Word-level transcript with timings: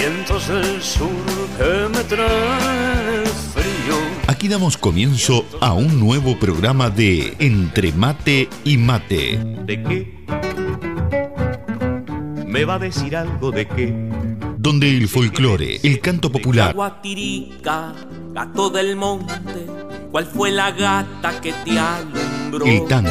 vientos 0.00 0.48
del 0.48 0.80
sur 0.82 1.10
que 1.58 1.88
me 1.94 2.02
traen 2.04 3.26
frío. 3.52 3.96
Aquí 4.28 4.48
damos 4.48 4.78
comienzo 4.78 5.44
a 5.60 5.74
un 5.74 6.00
nuevo 6.00 6.38
programa 6.38 6.88
de 6.88 7.34
Entre 7.38 7.92
Mate 7.92 8.48
y 8.64 8.78
Mate. 8.78 9.38
¿De 9.66 9.82
qué? 9.82 10.24
¿Me 12.46 12.64
va 12.64 12.74
a 12.74 12.78
decir 12.78 13.14
algo 13.14 13.50
de 13.50 13.68
qué? 13.68 13.94
Donde 14.56 14.88
el 14.88 15.06
folclore, 15.06 15.80
el 15.82 16.00
canto 16.00 16.32
popular, 16.32 16.74
Guatirica, 16.74 17.92
gato 18.32 18.70
del 18.70 18.96
monte, 18.96 19.66
¿cuál 20.10 20.24
fue 20.26 20.50
la 20.50 20.70
gata 20.70 21.40
que 21.42 21.52
te 21.52 21.78
alumbró? 21.78 22.64
el 22.66 22.86
tango, 22.86 23.10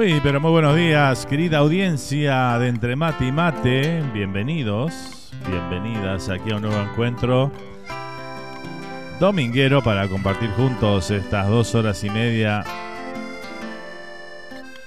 Muy, 0.00 0.18
pero 0.22 0.40
muy 0.40 0.50
buenos 0.52 0.76
días, 0.76 1.26
querida 1.26 1.58
audiencia 1.58 2.58
de 2.58 2.68
Entre 2.68 2.96
Mate 2.96 3.26
y 3.26 3.32
Mate. 3.32 4.02
Bienvenidos, 4.14 5.30
bienvenidas 5.46 6.30
aquí 6.30 6.52
a 6.52 6.56
un 6.56 6.62
nuevo 6.62 6.80
encuentro 6.80 7.52
dominguero 9.20 9.82
para 9.82 10.08
compartir 10.08 10.48
juntos 10.52 11.10
estas 11.10 11.50
dos 11.50 11.74
horas 11.74 12.02
y 12.02 12.08
media 12.08 12.64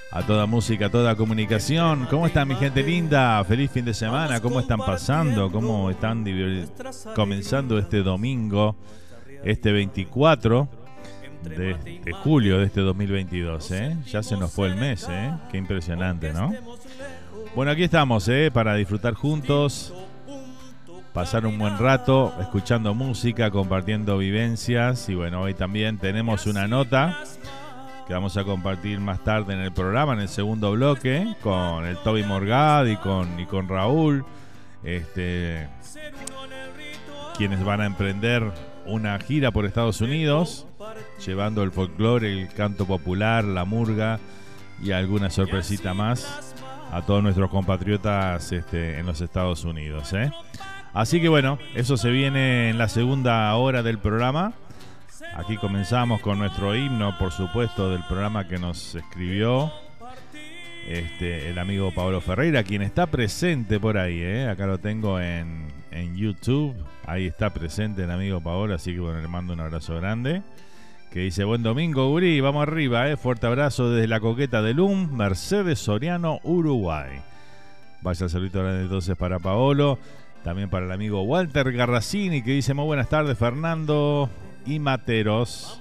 a 0.09 0.23
toda 0.23 0.47
música, 0.47 0.87
a 0.87 0.89
toda 0.89 1.15
comunicación. 1.15 2.07
¿Cómo 2.09 2.25
está 2.25 2.43
mi 2.43 2.55
gente 2.55 2.81
linda? 2.81 3.43
Feliz 3.43 3.69
fin 3.69 3.85
de 3.85 3.93
semana. 3.93 4.41
¿Cómo 4.41 4.59
están 4.61 4.79
pasando? 4.79 5.51
¿Cómo 5.51 5.91
están 5.91 6.25
comenzando 7.13 7.77
este 7.77 8.01
domingo, 8.01 8.75
este 9.43 9.71
24 9.71 10.82
de, 11.43 12.01
de 12.03 12.11
julio 12.13 12.59
de 12.59 12.65
este 12.65 12.81
2022? 12.81 13.71
¿eh? 13.71 13.97
Ya 14.07 14.23
se 14.23 14.37
nos 14.37 14.51
fue 14.51 14.67
el 14.67 14.75
mes, 14.75 15.07
¿eh? 15.09 15.31
Qué 15.51 15.57
impresionante, 15.57 16.33
¿no? 16.33 16.53
Bueno, 17.55 17.71
aquí 17.71 17.83
estamos, 17.83 18.27
¿eh? 18.29 18.49
Para 18.51 18.75
disfrutar 18.75 19.13
juntos, 19.13 19.93
pasar 21.13 21.45
un 21.45 21.59
buen 21.59 21.77
rato, 21.77 22.33
escuchando 22.41 22.93
música, 22.95 23.51
compartiendo 23.51 24.17
vivencias. 24.17 25.07
Y 25.09 25.15
bueno, 25.15 25.41
hoy 25.41 25.53
también 25.53 25.99
tenemos 25.99 26.47
una 26.47 26.67
nota 26.67 27.19
que 28.07 28.13
vamos 28.13 28.35
a 28.37 28.43
compartir 28.43 28.99
más 28.99 29.23
tarde 29.23 29.53
en 29.53 29.59
el 29.59 29.71
programa, 29.71 30.13
en 30.13 30.21
el 30.21 30.29
segundo 30.29 30.71
bloque, 30.71 31.35
con 31.41 31.85
el 31.85 31.97
Toby 31.97 32.23
Morgad 32.23 32.85
y 32.85 32.97
con, 32.97 33.39
y 33.39 33.45
con 33.45 33.69
Raúl, 33.69 34.25
este, 34.83 35.69
quienes 37.37 37.63
van 37.63 37.81
a 37.81 37.85
emprender 37.85 38.51
una 38.85 39.17
gira 39.19 39.51
por 39.51 39.65
Estados 39.65 40.01
Unidos, 40.01 40.67
llevando 41.25 41.63
el 41.63 41.71
folclore, 41.71 42.41
el 42.41 42.49
canto 42.49 42.85
popular, 42.85 43.43
la 43.43 43.65
murga 43.65 44.19
y 44.81 44.91
alguna 44.91 45.29
sorpresita 45.29 45.93
más 45.93 46.53
a 46.91 47.01
todos 47.01 47.23
nuestros 47.23 47.49
compatriotas 47.49 48.51
este, 48.51 48.99
en 48.99 49.05
los 49.05 49.21
Estados 49.21 49.63
Unidos. 49.63 50.13
¿eh? 50.13 50.31
Así 50.93 51.19
que 51.19 51.29
bueno, 51.29 51.57
eso 51.73 51.97
se 51.97 52.11
viene 52.11 52.69
en 52.69 52.77
la 52.77 52.87
segunda 52.87 53.53
hora 53.55 53.81
del 53.81 53.97
programa. 53.97 54.53
Aquí 55.35 55.57
comenzamos 55.57 56.21
con 56.21 56.37
nuestro 56.37 56.75
himno, 56.75 57.17
por 57.17 57.31
supuesto, 57.31 57.89
del 57.89 58.03
programa 58.03 58.47
que 58.47 58.59
nos 58.59 58.93
escribió 58.93 59.71
este, 60.87 61.49
el 61.49 61.57
amigo 61.57 61.91
Pablo 61.91 62.21
Ferreira, 62.21 62.63
quien 62.63 62.83
está 62.83 63.07
presente 63.07 63.79
por 63.79 63.97
ahí. 63.97 64.19
¿eh? 64.21 64.47
Acá 64.47 64.67
lo 64.67 64.77
tengo 64.77 65.19
en, 65.19 65.72
en 65.93 66.15
YouTube. 66.15 66.75
Ahí 67.05 67.27
está 67.27 67.51
presente 67.51 68.03
el 68.03 68.11
amigo 68.11 68.41
Pablo, 68.41 68.73
así 68.73 68.93
que 68.93 68.99
bueno, 68.99 69.21
le 69.21 69.27
mando 69.27 69.53
un 69.53 69.59
abrazo 69.59 69.95
grande 69.95 70.41
que 71.13 71.19
dice, 71.19 71.43
buen 71.43 71.61
domingo, 71.61 72.11
Uri, 72.11 72.41
vamos 72.41 72.63
arriba, 72.63 73.07
eh. 73.07 73.17
fuerte 73.17 73.45
abrazo 73.45 73.91
desde 73.91 74.07
la 74.07 74.19
coqueta 74.19 74.63
de 74.63 74.73
LUM, 74.73 75.15
Mercedes 75.15 75.77
Soriano, 75.77 76.39
Uruguay. 76.43 77.21
Vaya 78.01 78.27
saludito 78.27 78.63
grande 78.63 78.81
entonces 78.81 79.15
para 79.15 79.37
Paolo, 79.37 79.99
también 80.43 80.71
para 80.71 80.87
el 80.87 80.91
amigo 80.91 81.21
Walter 81.21 81.71
Garracini, 81.71 82.41
que 82.41 82.53
dice, 82.53 82.73
muy 82.73 82.85
buenas 82.85 83.09
tardes, 83.09 83.37
Fernando 83.37 84.27
y 84.65 84.79
Materos. 84.79 85.79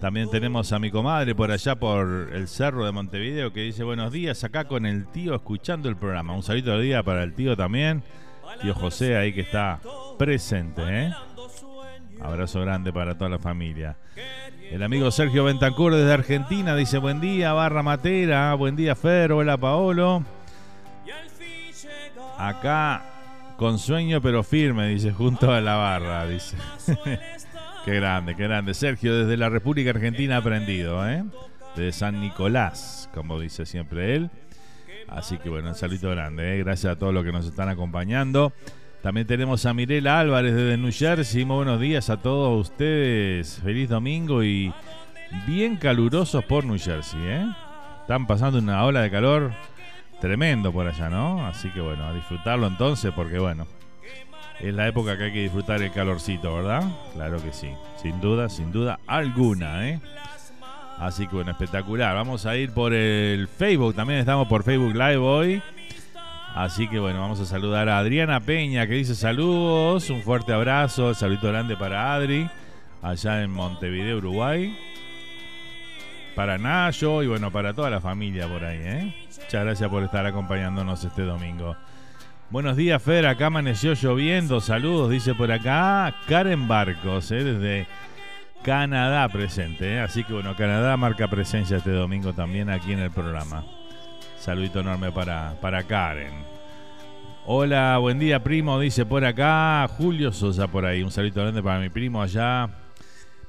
También 0.00 0.28
tenemos 0.28 0.72
a 0.72 0.80
mi 0.80 0.90
comadre 0.90 1.36
por 1.36 1.52
allá 1.52 1.76
por 1.76 2.30
el 2.32 2.48
cerro 2.48 2.84
de 2.84 2.90
Montevideo 2.90 3.52
que 3.52 3.60
dice 3.60 3.84
buenos 3.84 4.12
días 4.12 4.42
acá 4.42 4.64
con 4.64 4.84
el 4.84 5.06
tío 5.06 5.36
escuchando 5.36 5.88
el 5.88 5.94
programa. 5.94 6.34
Un 6.34 6.42
saludo 6.42 6.76
de 6.76 6.84
día 6.84 7.04
para 7.04 7.22
el 7.22 7.34
tío 7.34 7.56
también. 7.56 8.02
Tío 8.60 8.74
José 8.74 9.16
ahí 9.16 9.32
que 9.32 9.42
está 9.42 9.80
presente, 10.18 10.82
¿eh? 10.82 11.12
Abrazo 12.20 12.60
grande 12.60 12.92
para 12.92 13.16
toda 13.16 13.30
la 13.30 13.38
familia. 13.38 13.96
El 14.70 14.82
amigo 14.82 15.10
Sergio 15.10 15.44
Bentancur 15.44 15.94
desde 15.94 16.12
Argentina 16.12 16.74
dice 16.74 16.98
buen 16.98 17.20
día, 17.20 17.52
barra 17.52 17.82
matera, 17.82 18.54
buen 18.54 18.76
día 18.76 18.94
Fer, 18.94 19.32
hola 19.32 19.58
Paolo. 19.58 20.24
Acá 22.38 23.02
con 23.56 23.78
sueño 23.78 24.20
pero 24.20 24.42
firme, 24.42 24.88
dice, 24.88 25.12
junto 25.12 25.52
a 25.52 25.60
la 25.60 25.76
barra, 25.76 26.26
dice. 26.26 26.56
qué 27.84 27.94
grande, 27.94 28.34
qué 28.34 28.44
grande. 28.44 28.74
Sergio 28.74 29.16
desde 29.16 29.36
la 29.36 29.48
República 29.48 29.90
Argentina 29.90 30.38
aprendido, 30.38 31.08
¿eh? 31.08 31.24
De 31.76 31.92
San 31.92 32.20
Nicolás, 32.20 33.10
como 33.14 33.38
dice 33.38 33.66
siempre 33.66 34.14
él. 34.14 34.30
Así 35.08 35.38
que 35.38 35.48
bueno, 35.48 35.68
un 35.68 35.74
saludo 35.74 36.10
grande, 36.10 36.54
¿eh? 36.54 36.58
gracias 36.58 36.92
a 36.92 36.98
todos 36.98 37.14
los 37.14 37.24
que 37.24 37.32
nos 37.32 37.46
están 37.46 37.68
acompañando. 37.68 38.52
También 39.02 39.26
tenemos 39.26 39.66
a 39.66 39.74
Mirela 39.74 40.18
Álvarez 40.18 40.54
desde 40.54 40.78
New 40.78 40.90
Jersey. 40.90 41.44
Muy 41.44 41.56
buenos 41.56 41.78
días 41.78 42.08
a 42.08 42.16
todos 42.16 42.70
ustedes. 42.70 43.60
Feliz 43.62 43.88
domingo 43.88 44.42
y 44.42 44.72
bien 45.46 45.76
calurosos 45.76 46.44
por 46.44 46.64
New 46.64 46.78
Jersey. 46.78 47.20
¿eh? 47.22 47.46
Están 48.00 48.26
pasando 48.26 48.58
una 48.58 48.82
ola 48.84 49.02
de 49.02 49.10
calor 49.10 49.52
tremendo 50.20 50.72
por 50.72 50.88
allá, 50.88 51.10
¿no? 51.10 51.46
Así 51.46 51.68
que 51.70 51.82
bueno, 51.82 52.06
a 52.06 52.14
disfrutarlo 52.14 52.66
entonces 52.66 53.12
porque 53.14 53.38
bueno, 53.38 53.66
es 54.58 54.74
la 54.74 54.88
época 54.88 55.18
que 55.18 55.24
hay 55.24 55.32
que 55.32 55.42
disfrutar 55.42 55.82
el 55.82 55.92
calorcito, 55.92 56.54
¿verdad? 56.54 56.82
Claro 57.12 57.42
que 57.42 57.52
sí, 57.52 57.70
sin 58.00 58.20
duda, 58.22 58.48
sin 58.48 58.72
duda 58.72 59.00
alguna, 59.06 59.86
¿eh? 59.88 60.00
Así 60.98 61.26
que 61.26 61.36
bueno, 61.36 61.50
espectacular. 61.50 62.14
Vamos 62.14 62.46
a 62.46 62.56
ir 62.56 62.72
por 62.72 62.94
el 62.94 63.48
Facebook, 63.48 63.94
también 63.94 64.20
estamos 64.20 64.48
por 64.48 64.62
Facebook 64.62 64.94
Live 64.94 65.16
hoy. 65.16 65.62
Así 66.54 66.86
que 66.86 67.00
bueno, 67.00 67.20
vamos 67.20 67.40
a 67.40 67.46
saludar 67.46 67.88
a 67.88 67.98
Adriana 67.98 68.38
Peña 68.38 68.86
que 68.86 68.94
dice 68.94 69.16
saludos, 69.16 70.08
un 70.10 70.22
fuerte 70.22 70.52
abrazo, 70.52 71.12
saludito 71.12 71.48
grande 71.48 71.76
para 71.76 72.14
Adri, 72.14 72.48
allá 73.02 73.42
en 73.42 73.50
Montevideo, 73.50 74.18
Uruguay. 74.18 74.78
Para 76.36 76.56
Nayo 76.58 77.22
y 77.22 77.26
bueno, 77.26 77.50
para 77.50 77.74
toda 77.74 77.90
la 77.90 78.00
familia 78.00 78.46
por 78.46 78.64
ahí, 78.64 78.78
¿eh? 78.82 79.14
Muchas 79.28 79.64
gracias 79.64 79.90
por 79.90 80.02
estar 80.04 80.26
acompañándonos 80.26 81.04
este 81.04 81.22
domingo. 81.22 81.76
Buenos 82.50 82.76
días, 82.76 83.02
Fer, 83.02 83.26
acá 83.26 83.46
amaneció 83.46 83.94
lloviendo, 83.94 84.60
saludos, 84.60 85.10
dice 85.10 85.34
por 85.34 85.50
acá 85.50 86.14
Karen 86.28 86.68
Barcos, 86.68 87.32
¿eh? 87.32 87.42
desde 87.42 87.88
Canadá 88.64 89.28
presente, 89.28 89.96
¿eh? 89.96 90.00
Así 90.00 90.24
que 90.24 90.32
bueno, 90.32 90.56
Canadá 90.56 90.96
marca 90.96 91.28
presencia 91.28 91.76
este 91.76 91.90
domingo 91.90 92.32
también 92.32 92.70
aquí 92.70 92.94
en 92.94 92.98
el 92.98 93.10
programa. 93.10 93.62
Saludito 94.38 94.80
enorme 94.80 95.12
para, 95.12 95.60
para 95.60 95.82
Karen. 95.82 96.32
Hola, 97.44 97.98
buen 97.98 98.18
día, 98.18 98.42
primo, 98.42 98.80
dice 98.80 99.04
por 99.04 99.26
acá. 99.26 99.86
Julio 99.98 100.32
Sosa 100.32 100.66
por 100.66 100.86
ahí. 100.86 101.02
Un 101.02 101.10
saludo 101.10 101.42
grande 101.42 101.62
para 101.62 101.78
mi 101.78 101.90
primo 101.90 102.22
allá 102.22 102.70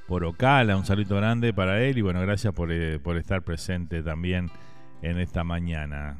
por 0.06 0.22
Ocala. 0.22 0.76
Un 0.76 0.84
saludo 0.84 1.16
grande 1.16 1.54
para 1.54 1.82
él. 1.82 1.96
Y 1.96 2.02
bueno, 2.02 2.20
gracias 2.20 2.52
por, 2.52 2.70
eh, 2.70 2.98
por 2.98 3.16
estar 3.16 3.40
presente 3.40 4.02
también 4.02 4.50
en 5.00 5.18
esta 5.18 5.44
mañana. 5.44 6.18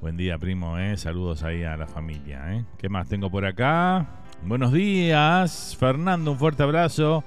Buen 0.00 0.16
día, 0.16 0.38
primo, 0.38 0.78
¿eh? 0.78 0.96
Saludos 0.96 1.42
ahí 1.42 1.62
a 1.62 1.76
la 1.76 1.86
familia. 1.86 2.64
¿Qué 2.78 2.88
más 2.88 3.06
tengo 3.06 3.30
por 3.30 3.44
acá? 3.44 4.06
Buenos 4.44 4.72
días, 4.72 5.76
Fernando, 5.78 6.32
un 6.32 6.38
fuerte 6.38 6.62
abrazo. 6.62 7.24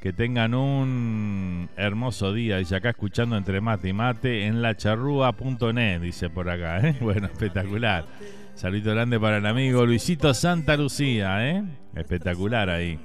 Que 0.00 0.12
tengan 0.12 0.54
un 0.54 1.68
hermoso 1.76 2.32
día. 2.32 2.56
Dice 2.56 2.74
acá 2.74 2.90
escuchando 2.90 3.36
entre 3.36 3.60
mate 3.60 3.88
y 3.88 3.92
mate 3.92 4.46
en 4.46 4.60
la 4.60 4.76
charrúa.net, 4.76 6.00
dice 6.00 6.28
por 6.28 6.50
acá. 6.50 6.80
¿eh? 6.80 6.96
Bueno, 7.00 7.26
espectacular. 7.26 8.06
Saludito 8.54 8.90
grande 8.90 9.20
para 9.20 9.36
el 9.36 9.46
amigo 9.46 9.86
Luisito 9.86 10.34
Santa 10.34 10.76
Lucía. 10.76 11.48
¿eh? 11.48 11.62
Espectacular 11.94 12.68
ahí. 12.68 12.98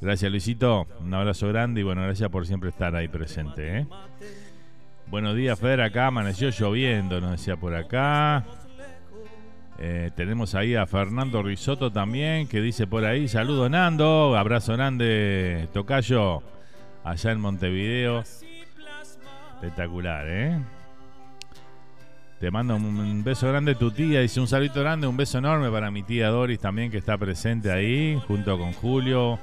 Gracias 0.00 0.30
Luisito. 0.30 0.86
Un 1.00 1.12
abrazo 1.12 1.48
grande 1.48 1.82
y 1.82 1.84
bueno, 1.84 2.02
gracias 2.02 2.30
por 2.30 2.46
siempre 2.46 2.70
estar 2.70 2.96
ahí 2.96 3.08
presente. 3.08 3.80
¿eh? 3.80 3.86
Buenos 5.08 5.36
días, 5.36 5.58
Fer. 5.58 5.82
Acá 5.82 6.06
amaneció 6.06 6.48
lloviendo, 6.50 7.20
nos 7.20 7.32
decía 7.32 7.56
por 7.56 7.74
acá. 7.74 8.46
Eh, 9.82 10.10
tenemos 10.14 10.54
ahí 10.54 10.74
a 10.74 10.86
Fernando 10.86 11.42
Risotto 11.42 11.90
también, 11.90 12.46
que 12.46 12.60
dice 12.60 12.86
por 12.86 13.06
ahí, 13.06 13.28
saludo 13.28 13.70
Nando, 13.70 14.36
abrazo 14.36 14.74
grande, 14.74 15.68
Tocayo, 15.72 16.42
allá 17.02 17.32
en 17.32 17.40
Montevideo. 17.40 18.22
Espectacular, 19.54 20.26
¿eh? 20.28 20.58
Te 22.40 22.50
mando 22.50 22.76
un 22.76 23.24
beso 23.24 23.48
grande 23.48 23.74
tu 23.74 23.90
tía, 23.90 24.20
dice 24.20 24.40
un 24.40 24.48
saludo 24.48 24.82
grande, 24.82 25.06
un 25.06 25.16
beso 25.16 25.38
enorme 25.38 25.70
para 25.70 25.90
mi 25.90 26.02
tía 26.02 26.28
Doris 26.28 26.60
también 26.60 26.90
que 26.90 26.98
está 26.98 27.16
presente 27.16 27.72
ahí, 27.72 28.20
junto 28.28 28.58
con 28.58 28.74
Julio 28.74 29.38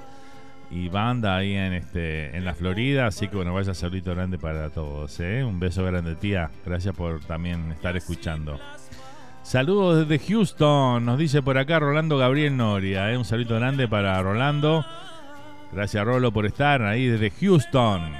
y 0.69 0.89
banda 0.89 1.35
ahí 1.35 1.53
en 1.53 1.73
este 1.73 2.35
en 2.37 2.45
la 2.45 2.53
Florida, 2.53 3.07
así 3.07 3.27
que 3.27 3.37
bueno, 3.37 3.53
vaya 3.55 3.73
saludito 3.73 4.13
grande 4.13 4.37
para 4.37 4.69
todos, 4.69 5.19
¿eh? 5.19 5.43
Un 5.43 5.59
beso 5.59 5.83
grande 5.83 6.15
tía, 6.15 6.51
gracias 6.63 6.95
por 6.95 7.21
también 7.21 7.71
estar 7.71 7.97
escuchando. 7.97 8.59
Saludos 9.47 10.05
desde 10.05 10.27
Houston, 10.27 11.05
nos 11.05 11.17
dice 11.17 11.41
por 11.41 11.57
acá 11.57 11.79
Rolando 11.79 12.17
Gabriel 12.17 12.57
Noria. 12.57 13.09
¿eh? 13.13 13.17
Un 13.17 13.23
saludo 13.23 13.55
grande 13.55 13.87
para 13.87 14.21
Rolando. 14.21 14.85
Gracias 15.71 16.03
Rolo 16.03 16.33
por 16.33 16.45
estar 16.45 16.81
ahí 16.81 17.07
desde 17.07 17.31
Houston, 17.31 18.11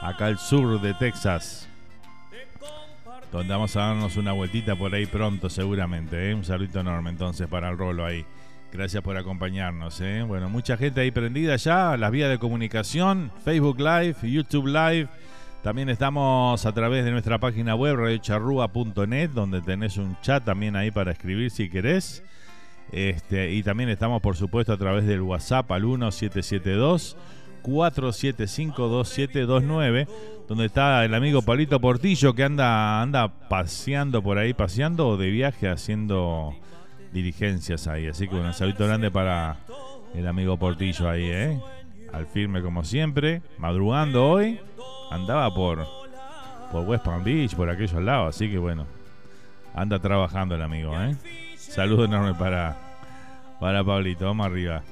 acá 0.00 0.24
al 0.24 0.38
sur 0.38 0.80
de 0.80 0.94
Texas. 0.94 1.68
Donde 3.30 3.52
vamos 3.52 3.76
a 3.76 3.80
darnos 3.80 4.16
una 4.16 4.32
vueltita 4.32 4.74
por 4.74 4.94
ahí 4.94 5.04
pronto 5.04 5.50
seguramente. 5.50 6.30
¿eh? 6.30 6.34
Un 6.34 6.46
saludo 6.46 6.80
enorme 6.80 7.10
entonces 7.10 7.46
para 7.46 7.68
el 7.68 7.76
Rolo 7.76 8.06
ahí. 8.06 8.24
Gracias 8.72 9.02
por 9.02 9.18
acompañarnos. 9.18 10.00
¿eh? 10.00 10.24
Bueno, 10.26 10.48
mucha 10.48 10.78
gente 10.78 11.02
ahí 11.02 11.10
prendida 11.10 11.56
ya. 11.56 11.94
Las 11.98 12.10
vías 12.10 12.30
de 12.30 12.38
comunicación, 12.38 13.30
Facebook 13.44 13.78
Live, 13.78 14.16
YouTube 14.22 14.68
Live. 14.68 15.10
También 15.66 15.88
estamos 15.88 16.64
a 16.64 16.70
través 16.70 17.04
de 17.04 17.10
nuestra 17.10 17.40
página 17.40 17.74
web 17.74 17.96
radiocharrúa.net, 17.96 19.30
donde 19.30 19.60
tenés 19.62 19.96
un 19.96 20.16
chat 20.20 20.44
también 20.44 20.76
ahí 20.76 20.92
para 20.92 21.10
escribir 21.10 21.50
si 21.50 21.68
querés. 21.68 22.22
Este, 22.92 23.52
y 23.52 23.64
también 23.64 23.88
estamos, 23.88 24.22
por 24.22 24.36
supuesto, 24.36 24.72
a 24.72 24.76
través 24.76 25.06
del 25.06 25.22
WhatsApp 25.22 25.72
al 25.72 25.82
1772 25.82 27.16
4752729, 27.64 30.06
donde 30.46 30.66
está 30.66 31.04
el 31.04 31.14
amigo 31.14 31.42
Palito 31.42 31.80
Portillo 31.80 32.32
que 32.32 32.44
anda, 32.44 33.02
anda 33.02 33.26
paseando 33.48 34.22
por 34.22 34.38
ahí, 34.38 34.54
paseando 34.54 35.08
o 35.08 35.16
de 35.16 35.30
viaje 35.30 35.68
haciendo 35.68 36.54
diligencias 37.12 37.88
ahí. 37.88 38.06
Así 38.06 38.28
que 38.28 38.36
un 38.36 38.54
saludo 38.54 38.86
grande 38.86 39.10
para 39.10 39.56
el 40.14 40.28
amigo 40.28 40.56
Portillo 40.56 41.10
ahí, 41.10 41.24
¿eh? 41.24 41.58
Al 42.12 42.26
firme 42.26 42.62
como 42.62 42.84
siempre, 42.84 43.42
madrugando 43.58 44.28
hoy 44.28 44.60
andaba 45.10 45.52
por, 45.54 45.86
por 46.72 46.84
West 46.88 47.04
Palm 47.04 47.24
Beach, 47.24 47.54
por 47.54 47.68
aquellos 47.68 48.02
lados. 48.02 48.34
Así 48.34 48.50
que 48.50 48.58
bueno, 48.58 48.86
Anda 49.76 49.98
trabajando 49.98 50.54
el 50.54 50.62
amigo, 50.62 50.98
¿eh? 50.98 51.14
Saludo 51.58 52.06
enorme 52.06 52.32
para, 52.32 52.78
para 53.60 53.84
Pablito. 53.84 54.24
Vamos 54.24 54.46
arriba. 54.46 54.82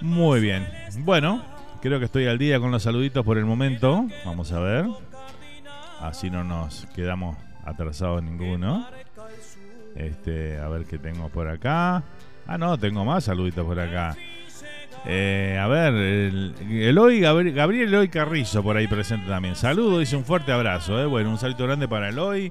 Muy 0.00 0.40
bien. 0.40 0.66
Bueno, 1.00 1.42
creo 1.82 1.98
que 1.98 2.06
estoy 2.06 2.26
al 2.26 2.38
día 2.38 2.58
con 2.58 2.70
los 2.70 2.82
saluditos 2.82 3.22
por 3.22 3.36
el 3.36 3.44
momento. 3.44 4.06
Vamos 4.24 4.50
a 4.52 4.60
ver. 4.60 4.86
Así 6.00 6.30
no 6.30 6.42
nos 6.42 6.86
quedamos 6.94 7.36
atrasados 7.66 8.22
ninguno. 8.22 8.86
Este, 9.94 10.58
a 10.58 10.68
ver 10.68 10.86
qué 10.86 10.96
tengo 10.96 11.28
por 11.28 11.46
acá. 11.46 12.02
Ah, 12.46 12.56
no, 12.56 12.78
tengo 12.78 13.04
más 13.04 13.24
saluditos 13.24 13.66
por 13.66 13.78
acá. 13.78 14.16
Eh, 15.06 15.58
a 15.60 15.66
ver, 15.66 15.94
el, 15.94 16.54
Eloy, 16.70 17.20
Gabriel 17.20 17.88
Eloy 17.88 18.08
Carrizo 18.08 18.62
por 18.62 18.76
ahí 18.76 18.86
presente 18.86 19.28
también. 19.28 19.54
Saludo, 19.54 19.98
dice 19.98 20.16
un 20.16 20.24
fuerte 20.24 20.52
abrazo. 20.52 21.00
Eh. 21.00 21.06
Bueno, 21.06 21.30
un 21.30 21.38
saludo 21.38 21.66
grande 21.66 21.88
para 21.88 22.08
Eloy, 22.08 22.50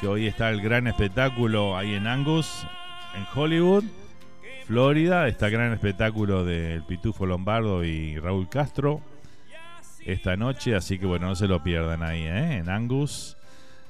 que 0.00 0.06
hoy 0.06 0.26
está 0.26 0.50
el 0.50 0.62
gran 0.62 0.86
espectáculo 0.86 1.76
ahí 1.76 1.94
en 1.94 2.06
Angus, 2.06 2.66
en 3.14 3.26
Hollywood, 3.34 3.84
Florida. 4.66 5.28
Está 5.28 5.50
gran 5.50 5.72
espectáculo 5.72 6.44
del 6.44 6.82
Pitufo 6.84 7.26
Lombardo 7.26 7.84
y 7.84 8.18
Raúl 8.18 8.48
Castro 8.48 9.02
esta 10.06 10.36
noche. 10.36 10.74
Así 10.74 10.98
que 10.98 11.06
bueno, 11.06 11.26
no 11.26 11.34
se 11.34 11.46
lo 11.46 11.62
pierdan 11.62 12.02
ahí, 12.02 12.22
eh, 12.22 12.56
en 12.56 12.70
Angus. 12.70 13.36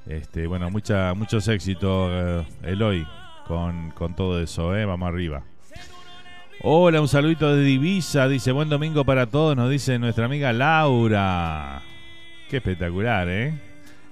Este, 0.06 0.48
bueno, 0.48 0.68
muchos 0.70 1.46
éxitos, 1.46 2.44
Eloy, 2.64 3.06
con, 3.46 3.92
con 3.92 4.16
todo 4.16 4.40
eso. 4.40 4.70
Vamos 4.70 5.08
arriba. 5.08 5.44
Hola, 6.64 7.00
un 7.00 7.08
saludito 7.08 7.56
de 7.56 7.64
Divisa, 7.64 8.28
dice 8.28 8.52
buen 8.52 8.68
domingo 8.68 9.04
para 9.04 9.26
todos, 9.26 9.56
nos 9.56 9.68
dice 9.68 9.98
nuestra 9.98 10.26
amiga 10.26 10.52
Laura. 10.52 11.82
Qué 12.48 12.58
espectacular, 12.58 13.28
¿eh? 13.28 13.52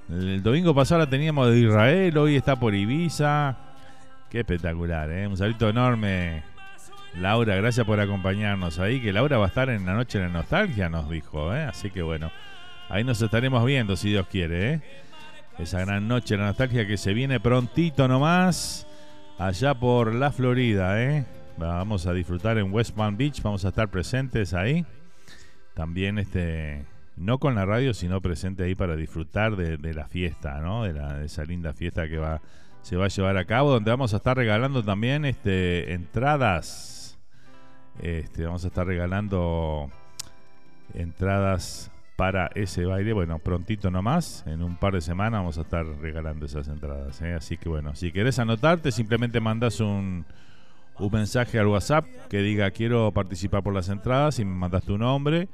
El 0.08 0.42
domingo 0.42 0.74
pasado 0.74 0.98
la 0.98 1.08
teníamos 1.08 1.48
de 1.48 1.60
Israel, 1.60 2.18
hoy 2.18 2.34
está 2.34 2.56
por 2.56 2.74
Ibiza. 2.74 3.56
Qué 4.28 4.40
espectacular, 4.40 5.12
¿eh? 5.12 5.28
Un 5.28 5.36
saludito 5.36 5.68
enorme. 5.68 6.42
Laura, 7.20 7.54
gracias 7.54 7.86
por 7.86 8.00
acompañarnos 8.00 8.80
ahí, 8.80 9.00
que 9.00 9.12
Laura 9.12 9.38
va 9.38 9.44
a 9.44 9.48
estar 9.48 9.70
en 9.70 9.86
la 9.86 9.94
noche 9.94 10.18
de 10.18 10.24
la 10.24 10.32
nostalgia, 10.32 10.88
nos 10.88 11.08
dijo, 11.08 11.54
¿eh? 11.54 11.62
Así 11.62 11.92
que 11.92 12.02
bueno, 12.02 12.32
ahí 12.88 13.04
nos 13.04 13.22
estaremos 13.22 13.64
viendo 13.64 13.94
si 13.94 14.08
Dios 14.08 14.26
quiere, 14.26 14.72
¿eh? 14.72 14.80
esa 15.60 15.78
gran 15.84 16.08
noche 16.08 16.34
de 16.34 16.40
la 16.40 16.48
nostalgia 16.48 16.84
que 16.84 16.96
se 16.96 17.14
viene 17.14 17.38
prontito 17.38 18.08
nomás, 18.08 18.88
allá 19.38 19.72
por 19.72 20.12
la 20.16 20.32
Florida, 20.32 21.00
¿eh? 21.00 21.24
Vamos 21.68 22.06
a 22.06 22.14
disfrutar 22.14 22.56
en 22.56 22.72
West 22.72 22.96
Palm 22.96 23.16
Beach, 23.18 23.42
vamos 23.42 23.64
a 23.64 23.68
estar 23.68 23.90
presentes 23.90 24.54
ahí. 24.54 24.86
También 25.74 26.18
este 26.18 26.86
no 27.16 27.38
con 27.38 27.54
la 27.54 27.66
radio, 27.66 27.92
sino 27.92 28.22
presente 28.22 28.64
ahí 28.64 28.74
para 28.74 28.96
disfrutar 28.96 29.56
de, 29.56 29.94
la 29.94 30.08
fiesta, 30.08 30.60
¿no? 30.60 30.84
De, 30.84 30.94
la, 30.94 31.22
esa 31.22 31.44
linda 31.44 31.74
fiesta 31.74 32.08
que 32.08 32.16
va 32.16 32.40
se 32.80 32.96
va 32.96 33.04
a 33.04 33.08
llevar 33.08 33.36
a 33.36 33.44
cabo, 33.44 33.72
donde 33.72 33.90
vamos 33.90 34.14
a 34.14 34.16
estar 34.16 34.36
regalando 34.36 34.82
también 34.82 35.26
este 35.26 35.92
entradas. 35.92 37.18
Este, 38.00 38.46
vamos 38.46 38.64
a 38.64 38.68
estar 38.68 38.86
regalando 38.86 39.90
entradas 40.94 41.90
para 42.16 42.50
ese 42.54 42.86
baile. 42.86 43.12
Bueno, 43.12 43.38
prontito 43.38 43.90
nomás, 43.90 44.46
en 44.46 44.62
un 44.62 44.76
par 44.76 44.94
de 44.94 45.02
semanas 45.02 45.40
vamos 45.40 45.58
a 45.58 45.62
estar 45.62 45.84
regalando 45.84 46.46
esas 46.46 46.68
entradas. 46.68 47.20
¿eh? 47.20 47.34
Así 47.34 47.58
que 47.58 47.68
bueno, 47.68 47.94
si 47.94 48.12
querés 48.12 48.38
anotarte, 48.38 48.92
simplemente 48.92 49.40
mandas 49.40 49.80
un, 49.80 50.24
un 51.00 51.12
mensaje 51.12 51.58
al 51.58 51.66
WhatsApp 51.66 52.04
que 52.28 52.38
diga 52.38 52.70
quiero 52.70 53.10
participar 53.12 53.62
por 53.62 53.74
las 53.74 53.88
entradas 53.88 54.38
y 54.38 54.44
me 54.44 54.54
mandas 54.54 54.84
tu 54.84 54.98
nombre. 54.98 55.48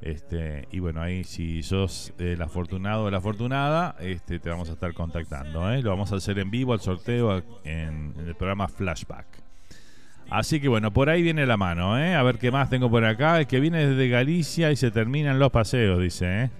Este, 0.00 0.68
y 0.70 0.80
bueno, 0.80 1.00
ahí 1.00 1.24
si 1.24 1.62
sos 1.62 2.12
el 2.18 2.40
afortunado 2.42 3.04
o 3.04 3.10
la 3.10 3.18
afortunada, 3.18 3.96
este, 4.00 4.38
te 4.38 4.50
vamos 4.50 4.68
a 4.68 4.74
estar 4.74 4.92
contactando. 4.92 5.72
¿eh? 5.72 5.82
Lo 5.82 5.90
vamos 5.90 6.12
a 6.12 6.16
hacer 6.16 6.38
en 6.38 6.50
vivo 6.50 6.74
al 6.74 6.80
sorteo 6.80 7.42
en, 7.64 8.14
el 8.18 8.34
programa 8.34 8.68
Flashback. 8.68 9.26
Así 10.30 10.60
que 10.60 10.68
bueno, 10.68 10.92
por 10.92 11.08
ahí 11.08 11.22
viene 11.22 11.46
la 11.46 11.56
mano, 11.56 11.98
¿eh? 11.98 12.14
A 12.14 12.22
ver 12.22 12.38
qué 12.38 12.50
más 12.50 12.70
tengo 12.70 12.90
por 12.90 13.04
acá. 13.04 13.40
El 13.40 13.46
que 13.46 13.60
viene 13.60 13.86
desde 13.86 14.08
Galicia 14.08 14.70
y 14.72 14.76
se 14.76 14.90
terminan 14.90 15.38
los 15.38 15.50
paseos, 15.50 16.00
dice, 16.00 16.44
¿eh? 16.44 16.50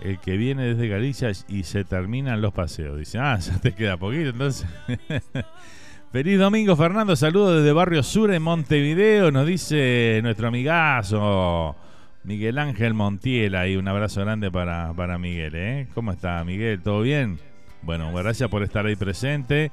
El 0.00 0.18
que 0.18 0.36
viene 0.36 0.74
desde 0.74 0.88
Galicia 0.88 1.30
y 1.48 1.62
se 1.62 1.84
terminan 1.84 2.40
los 2.40 2.52
paseos. 2.52 2.98
Dice, 2.98 3.18
ah, 3.18 3.38
ya 3.40 3.58
te 3.58 3.72
queda 3.72 3.96
poquito, 3.96 4.30
entonces. 4.30 4.68
Feliz 6.14 6.38
domingo, 6.38 6.76
Fernando. 6.76 7.16
Saludos 7.16 7.56
desde 7.56 7.72
Barrio 7.72 8.04
Sur 8.04 8.32
en 8.32 8.40
Montevideo. 8.40 9.32
Nos 9.32 9.48
dice 9.48 10.20
nuestro 10.22 10.46
amigazo 10.46 11.74
Miguel 12.22 12.58
Ángel 12.58 12.94
Montiel. 12.94 13.56
Ahí 13.56 13.74
un 13.74 13.88
abrazo 13.88 14.20
grande 14.20 14.48
para, 14.48 14.92
para 14.94 15.18
Miguel. 15.18 15.56
¿eh? 15.56 15.88
¿Cómo 15.92 16.12
está, 16.12 16.44
Miguel? 16.44 16.80
¿Todo 16.82 17.00
bien? 17.00 17.40
Bueno, 17.82 18.12
gracias 18.14 18.48
por 18.48 18.62
estar 18.62 18.86
ahí 18.86 18.94
presente. 18.94 19.72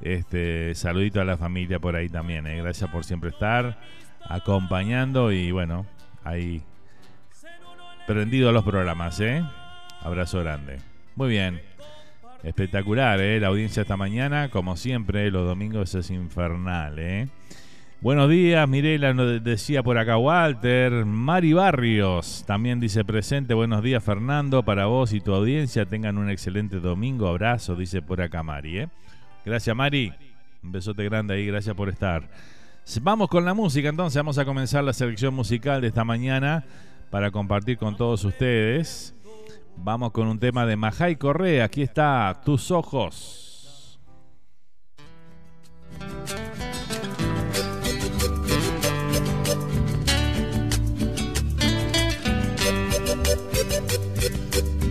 Este, 0.00 0.74
saludito 0.74 1.20
a 1.20 1.24
la 1.26 1.36
familia 1.36 1.78
por 1.78 1.96
ahí 1.96 2.08
también. 2.08 2.46
¿eh? 2.46 2.56
Gracias 2.62 2.88
por 2.88 3.04
siempre 3.04 3.28
estar 3.28 3.78
acompañando 4.22 5.32
y 5.32 5.50
bueno, 5.50 5.84
ahí 6.24 6.62
prendido 8.06 8.52
los 8.52 8.64
programas. 8.64 9.20
¿eh? 9.20 9.44
Abrazo 10.00 10.40
grande. 10.40 10.78
Muy 11.14 11.28
bien. 11.28 11.60
Espectacular, 12.44 13.22
¿eh? 13.22 13.40
La 13.40 13.48
audiencia 13.48 13.80
esta 13.80 13.96
mañana, 13.96 14.50
como 14.50 14.76
siempre, 14.76 15.30
los 15.30 15.46
domingos 15.46 15.94
es 15.94 16.10
infernal, 16.10 16.98
¿eh? 16.98 17.28
Buenos 18.02 18.28
días, 18.28 18.68
Mirela 18.68 19.14
nos 19.14 19.42
decía 19.42 19.82
por 19.82 19.96
acá 19.96 20.18
Walter. 20.18 21.06
Mari 21.06 21.54
Barrios 21.54 22.44
también 22.46 22.80
dice 22.80 23.02
presente. 23.02 23.54
Buenos 23.54 23.82
días, 23.82 24.04
Fernando. 24.04 24.62
Para 24.62 24.84
vos 24.84 25.14
y 25.14 25.22
tu 25.22 25.32
audiencia, 25.32 25.86
tengan 25.86 26.18
un 26.18 26.28
excelente 26.28 26.80
domingo. 26.80 27.28
Abrazo, 27.28 27.76
dice 27.76 28.02
por 28.02 28.20
acá 28.20 28.42
Mari, 28.42 28.80
¿eh? 28.80 28.88
Gracias, 29.46 29.74
Mari. 29.74 30.12
Un 30.62 30.70
besote 30.70 31.02
grande 31.04 31.32
ahí, 31.32 31.46
gracias 31.46 31.74
por 31.74 31.88
estar. 31.88 32.28
Vamos 33.00 33.28
con 33.28 33.46
la 33.46 33.54
música, 33.54 33.88
entonces 33.88 34.18
vamos 34.18 34.36
a 34.36 34.44
comenzar 34.44 34.84
la 34.84 34.92
selección 34.92 35.32
musical 35.32 35.80
de 35.80 35.86
esta 35.86 36.04
mañana 36.04 36.62
para 37.08 37.30
compartir 37.30 37.78
con 37.78 37.96
todos 37.96 38.22
ustedes. 38.22 39.13
Vamos 39.76 40.12
con 40.12 40.28
un 40.28 40.38
tema 40.38 40.66
de 40.66 40.76
Majay 40.76 41.16
Correa. 41.16 41.64
Aquí 41.64 41.82
está, 41.82 42.40
Tus 42.44 42.70
Ojos. 42.70 43.98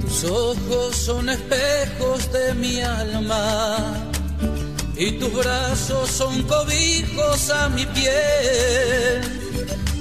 Tus 0.02 0.24
ojos 0.26 0.96
son 0.96 1.30
espejos 1.30 2.32
de 2.32 2.54
mi 2.54 2.80
alma 2.82 4.10
y 4.96 5.12
tus 5.14 5.34
brazos 5.34 6.10
son 6.10 6.44
cobijos 6.44 7.50
a 7.50 7.70
mi 7.70 7.86
piel. 7.88 9.22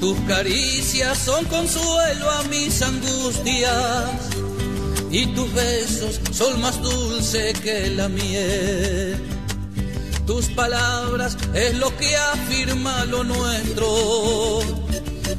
Tus 0.00 0.18
caricias 0.20 1.18
son 1.18 1.44
consuelo 1.46 2.30
a 2.30 2.42
mis 2.44 2.82
angustias 2.82 4.41
y 5.12 5.26
tus 5.26 5.52
besos 5.52 6.20
son 6.32 6.60
más 6.62 6.80
dulces 6.80 7.60
que 7.60 7.90
la 7.90 8.08
miel. 8.08 9.16
Tus 10.26 10.46
palabras 10.48 11.36
es 11.54 11.76
lo 11.76 11.94
que 11.98 12.16
afirma 12.16 13.04
lo 13.04 13.22
nuestro 13.22 14.60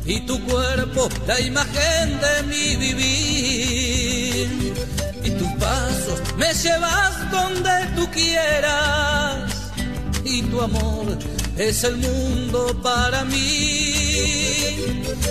y 0.06 0.22
tu 0.22 0.40
cuerpo 0.46 1.10
la 1.26 1.40
imagen 1.40 2.20
de 2.20 2.44
mi 2.44 2.76
vivir 2.76 4.74
y 5.24 5.30
tus 5.32 5.48
pasos 5.54 6.22
me 6.38 6.54
llevas 6.54 7.32
donde 7.32 7.72
tú 7.96 8.08
quieras 8.12 9.72
y 10.26 10.42
tu 10.44 10.62
amor 10.62 11.18
es 11.58 11.84
el 11.84 11.98
mundo 11.98 12.76
para 12.82 13.24
mí 13.26 14.76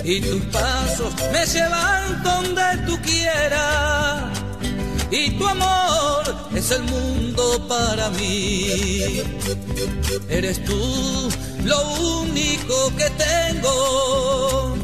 y 0.05 0.21
tus 0.21 0.43
pasos 0.47 1.13
me 1.33 1.47
llevan 1.47 2.23
donde 2.23 2.63
tú 2.87 2.99
quieras 3.03 4.43
y 5.11 5.31
tu 5.33 5.47
amor 5.47 6.35
es 6.55 6.71
el 6.71 6.83
mundo 6.85 7.67
para 7.69 8.09
mí. 8.11 9.23
Eres 10.29 10.65
tú 10.65 11.31
lo 11.65 11.83
único 12.21 12.93
que 12.97 13.11
tengo. 13.11 14.75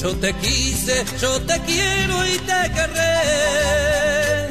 Yo 0.00 0.14
te 0.16 0.32
quise, 0.34 1.04
yo 1.20 1.40
te 1.42 1.60
quiero 1.60 2.26
y 2.26 2.38
te 2.38 2.72
querré. 2.74 4.48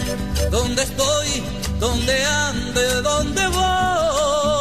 Donde 0.50 0.84
estoy, 0.84 1.44
donde 1.80 2.26
ande, 2.26 3.02
donde 3.02 3.48
voy, 3.48 4.61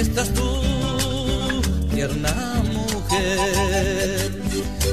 estás 0.00 0.32
tú, 0.32 0.50
tierna 1.94 2.34
mujer. 2.72 4.30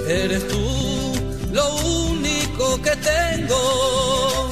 Eres 0.08 0.48
tú 0.48 1.14
lo 1.52 1.76
único 2.12 2.82
que 2.82 2.92
tengo. 3.14 4.50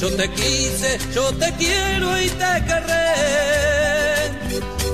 Yo 0.00 0.08
te 0.14 0.30
quise, 0.30 0.98
yo 1.14 1.32
te 1.34 1.52
quiero 1.54 2.20
y 2.20 2.28
te 2.28 2.64
querré. 2.68 3.10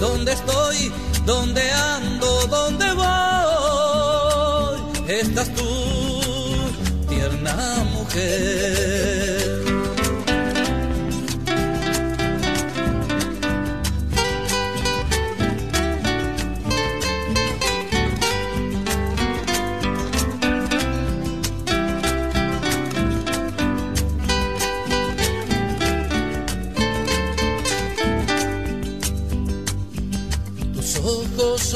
Donde 0.01 0.33
estoy, 0.33 0.93
donde 1.25 1.71
ando, 1.71 2.47
donde 2.47 2.93
voy, 2.93 4.77
estás 5.09 5.49
tú, 5.55 5.69
tierna 7.09 7.85
mujer. 7.93 9.66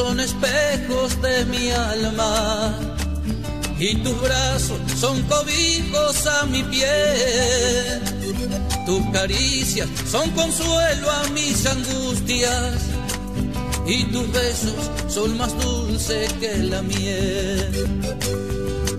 Son 0.01 0.19
espejos 0.19 1.21
de 1.21 1.45
mi 1.45 1.71
alma 1.71 2.75
y 3.79 3.97
tus 3.97 4.19
brazos 4.23 4.79
son 4.99 5.23
cobijos 5.25 6.27
a 6.27 6.47
mi 6.47 6.63
piel. 6.63 8.01
Tus 8.87 9.03
caricias 9.13 9.89
son 10.11 10.31
consuelo 10.31 11.11
a 11.11 11.29
mis 11.35 11.67
angustias 11.67 12.77
y 13.87 14.05
tus 14.05 14.33
besos 14.33 14.91
son 15.09 15.37
más 15.37 15.53
dulces 15.61 16.33
que 16.41 16.57
la 16.73 16.81
miel. 16.81 17.71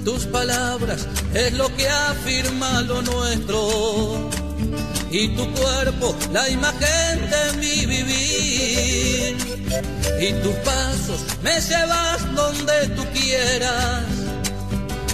Tus 0.05 0.25
palabras 0.27 1.07
es 1.33 1.51
lo 1.53 1.75
que 1.75 1.89
afirma 1.89 2.81
lo 2.81 3.01
nuestro 3.01 4.29
y 5.11 5.27
tu 5.29 5.45
cuerpo 5.53 6.15
la 6.31 6.49
imagen 6.49 7.29
de 7.29 7.57
mi 7.59 7.85
vivir. 7.85 9.37
Y 10.19 10.33
tus 10.41 10.55
pasos 10.57 11.21
me 11.43 11.59
llevas 11.59 12.35
donde 12.35 12.87
tú 12.95 13.03
quieras 13.13 14.03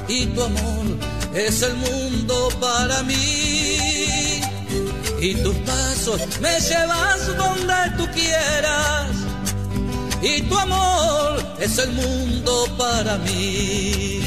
y 0.08 0.25
tu 0.27 0.44
amor 0.44 0.86
es 1.34 1.62
el 1.62 1.74
mundo 1.75 2.50
para 2.60 3.04
mí. 3.04 4.42
Y 5.20 5.34
tus 5.36 5.56
pasos 5.58 6.22
me 6.42 6.60
llevas 6.60 7.38
donde 7.38 7.74
tú 7.98 8.08
quieras 8.13 9.08
y 10.22 10.42
tu 10.42 10.58
amor 10.58 11.44
es 11.60 11.77
el 11.77 11.92
mundo 11.92 12.66
para 12.77 13.18
mí. 13.18 14.22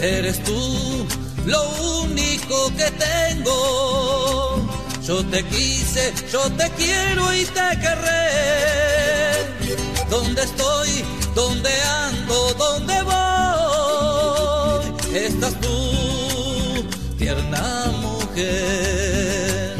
Eres 0.00 0.42
tú 0.44 1.06
lo 1.46 1.68
único 2.02 2.70
que 2.76 2.90
tengo. 2.90 4.66
Yo 5.02 5.24
te 5.26 5.44
quise, 5.44 6.12
yo 6.32 6.50
te 6.52 6.70
quiero 6.70 7.32
y 7.34 7.44
te 7.44 7.78
querré. 7.80 8.20
¿Dónde 10.08 10.42
estoy? 10.42 11.04
¿Dónde 11.34 11.70
ando? 11.82 12.54
¿Dónde 12.54 13.02
voy? 13.02 14.84
Estás 15.14 15.54
tú, 15.60 16.86
tierna 17.18 17.86
mujer. 18.00 19.76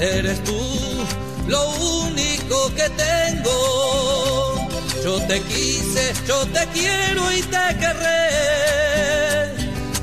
Eres 0.00 0.42
tú 0.44 0.58
lo 1.46 1.68
único 2.06 2.72
que 2.74 2.88
tengo. 2.90 4.66
Yo 5.04 5.20
te 5.26 5.40
quise, 5.42 6.12
yo 6.26 6.46
te 6.46 6.66
quiero 6.68 7.32
y 7.32 7.42
te 7.42 7.76
querré. 7.80 8.20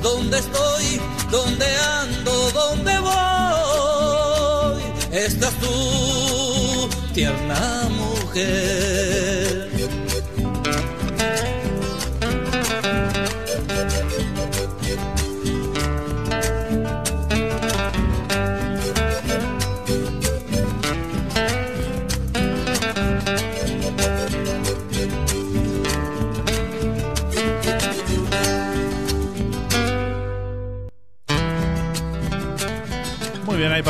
¿Dónde 0.02 0.38
estoy? 0.38 0.87
¿Dónde 1.30 1.66
ando? 2.00 2.50
¿Dónde 2.52 2.98
voy? 3.00 4.82
Estás 5.12 5.52
tú, 5.60 6.88
tierna 7.12 7.88
mujer. 7.90 9.17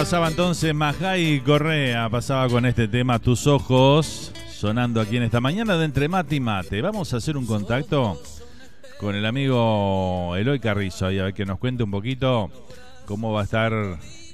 Pasaba 0.09 0.29
entonces 0.29 0.75
Majay 0.75 1.41
Correa, 1.41 2.09
pasaba 2.09 2.49
con 2.49 2.65
este 2.65 2.89
tema 2.89 3.19
Tus 3.19 3.47
Ojos, 3.47 4.33
sonando 4.51 5.03
aquí 5.03 5.19
en 5.19 5.25
esta 5.25 5.39
mañana 5.39 5.77
de 5.77 5.85
Entre 5.85 6.09
Mate 6.09 6.37
y 6.37 6.41
Mate. 6.41 6.81
Vamos 6.81 7.13
a 7.13 7.19
hacer 7.19 7.37
un 7.37 7.45
contacto 7.45 8.19
con 8.99 9.15
el 9.15 9.27
amigo 9.27 10.35
Eloy 10.35 10.61
Carrizo, 10.61 11.05
ahí 11.05 11.19
a 11.19 11.25
ver 11.25 11.35
que 11.35 11.45
nos 11.45 11.59
cuente 11.59 11.83
un 11.83 11.91
poquito 11.91 12.51
cómo 13.05 13.35
va 13.35 13.43
a 13.43 13.45
estar 13.45 13.71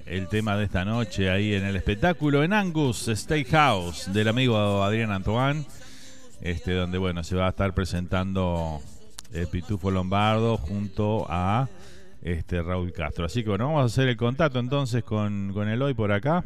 el 0.06 0.28
tema 0.28 0.56
de 0.56 0.62
esta 0.62 0.84
noche 0.84 1.28
ahí 1.28 1.54
en 1.54 1.64
el 1.64 1.74
espectáculo 1.74 2.44
en 2.44 2.52
Angus 2.52 3.10
Steakhouse 3.12 4.12
del 4.12 4.28
amigo 4.28 4.84
Adrián 4.84 5.10
Antoine, 5.10 5.64
este 6.40 6.72
donde 6.74 6.98
bueno 6.98 7.24
se 7.24 7.34
va 7.34 7.46
a 7.46 7.50
estar 7.50 7.74
presentando 7.74 8.80
el 9.32 9.48
Pitufo 9.48 9.90
Lombardo 9.90 10.56
junto 10.56 11.26
a 11.28 11.66
este 12.24 12.62
Raúl 12.62 12.92
Castro. 12.92 13.26
Así 13.26 13.42
que 13.44 13.50
bueno, 13.50 13.66
vamos 13.66 13.82
a 13.82 13.86
hacer 13.86 14.08
el 14.08 14.16
contacto 14.16 14.58
entonces 14.58 15.04
con, 15.04 15.52
con 15.52 15.68
Eloy 15.68 15.94
por 15.94 16.10
acá, 16.10 16.42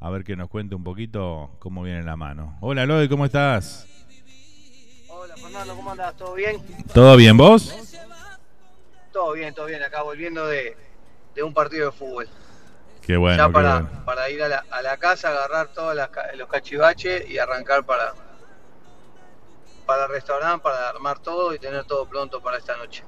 a 0.00 0.10
ver 0.10 0.24
que 0.24 0.36
nos 0.36 0.48
cuente 0.48 0.74
un 0.74 0.84
poquito 0.84 1.56
cómo 1.60 1.82
viene 1.82 2.02
la 2.02 2.16
mano. 2.16 2.58
Hola 2.60 2.82
Eloy, 2.82 3.08
¿cómo 3.08 3.24
estás? 3.24 3.86
Hola 5.08 5.36
Fernando, 5.36 5.76
¿cómo 5.76 5.92
andás? 5.92 6.16
¿Todo 6.16 6.34
bien? 6.34 6.60
¿Todo 6.92 7.16
bien 7.16 7.36
vos? 7.36 7.74
Todo 9.12 9.32
bien, 9.32 9.54
todo 9.54 9.66
bien. 9.66 9.82
Acá 9.84 10.02
volviendo 10.02 10.46
de, 10.48 10.76
de 11.36 11.42
un 11.44 11.54
partido 11.54 11.86
de 11.86 11.96
fútbol. 11.96 12.28
Qué 13.00 13.16
bueno. 13.16 13.36
ya 13.36 13.46
qué 13.46 13.52
para, 13.52 13.80
bueno. 13.80 14.04
para 14.04 14.30
ir 14.30 14.42
a 14.42 14.48
la, 14.48 14.64
a 14.68 14.82
la 14.82 14.96
casa, 14.96 15.28
agarrar 15.28 15.68
todos 15.68 15.94
los 15.94 16.48
cachivaches 16.48 17.30
y 17.30 17.38
arrancar 17.38 17.84
para, 17.84 18.14
para 19.86 20.06
el 20.06 20.10
restaurante, 20.10 20.64
para 20.64 20.88
armar 20.88 21.20
todo 21.20 21.54
y 21.54 21.60
tener 21.60 21.84
todo 21.84 22.08
pronto 22.08 22.42
para 22.42 22.58
esta 22.58 22.76
noche. 22.76 23.04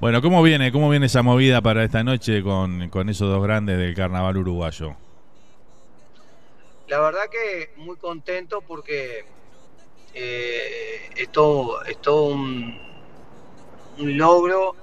Bueno, 0.00 0.20
¿cómo 0.20 0.42
viene, 0.42 0.72
cómo 0.72 0.90
viene 0.90 1.06
esa 1.06 1.22
movida 1.22 1.62
para 1.62 1.84
esta 1.84 2.04
noche 2.04 2.42
con, 2.42 2.88
con 2.90 3.08
esos 3.08 3.28
dos 3.28 3.42
grandes 3.42 3.78
del 3.78 3.94
carnaval 3.94 4.36
uruguayo? 4.36 4.96
La 6.88 7.00
verdad 7.00 7.22
que 7.30 7.70
muy 7.76 7.96
contento 7.96 8.60
porque 8.60 9.24
eh, 10.12 11.10
es 11.16 11.28
todo, 11.30 11.82
es 11.84 12.00
todo 12.00 12.26
un, 12.26 12.78
logro 13.96 14.76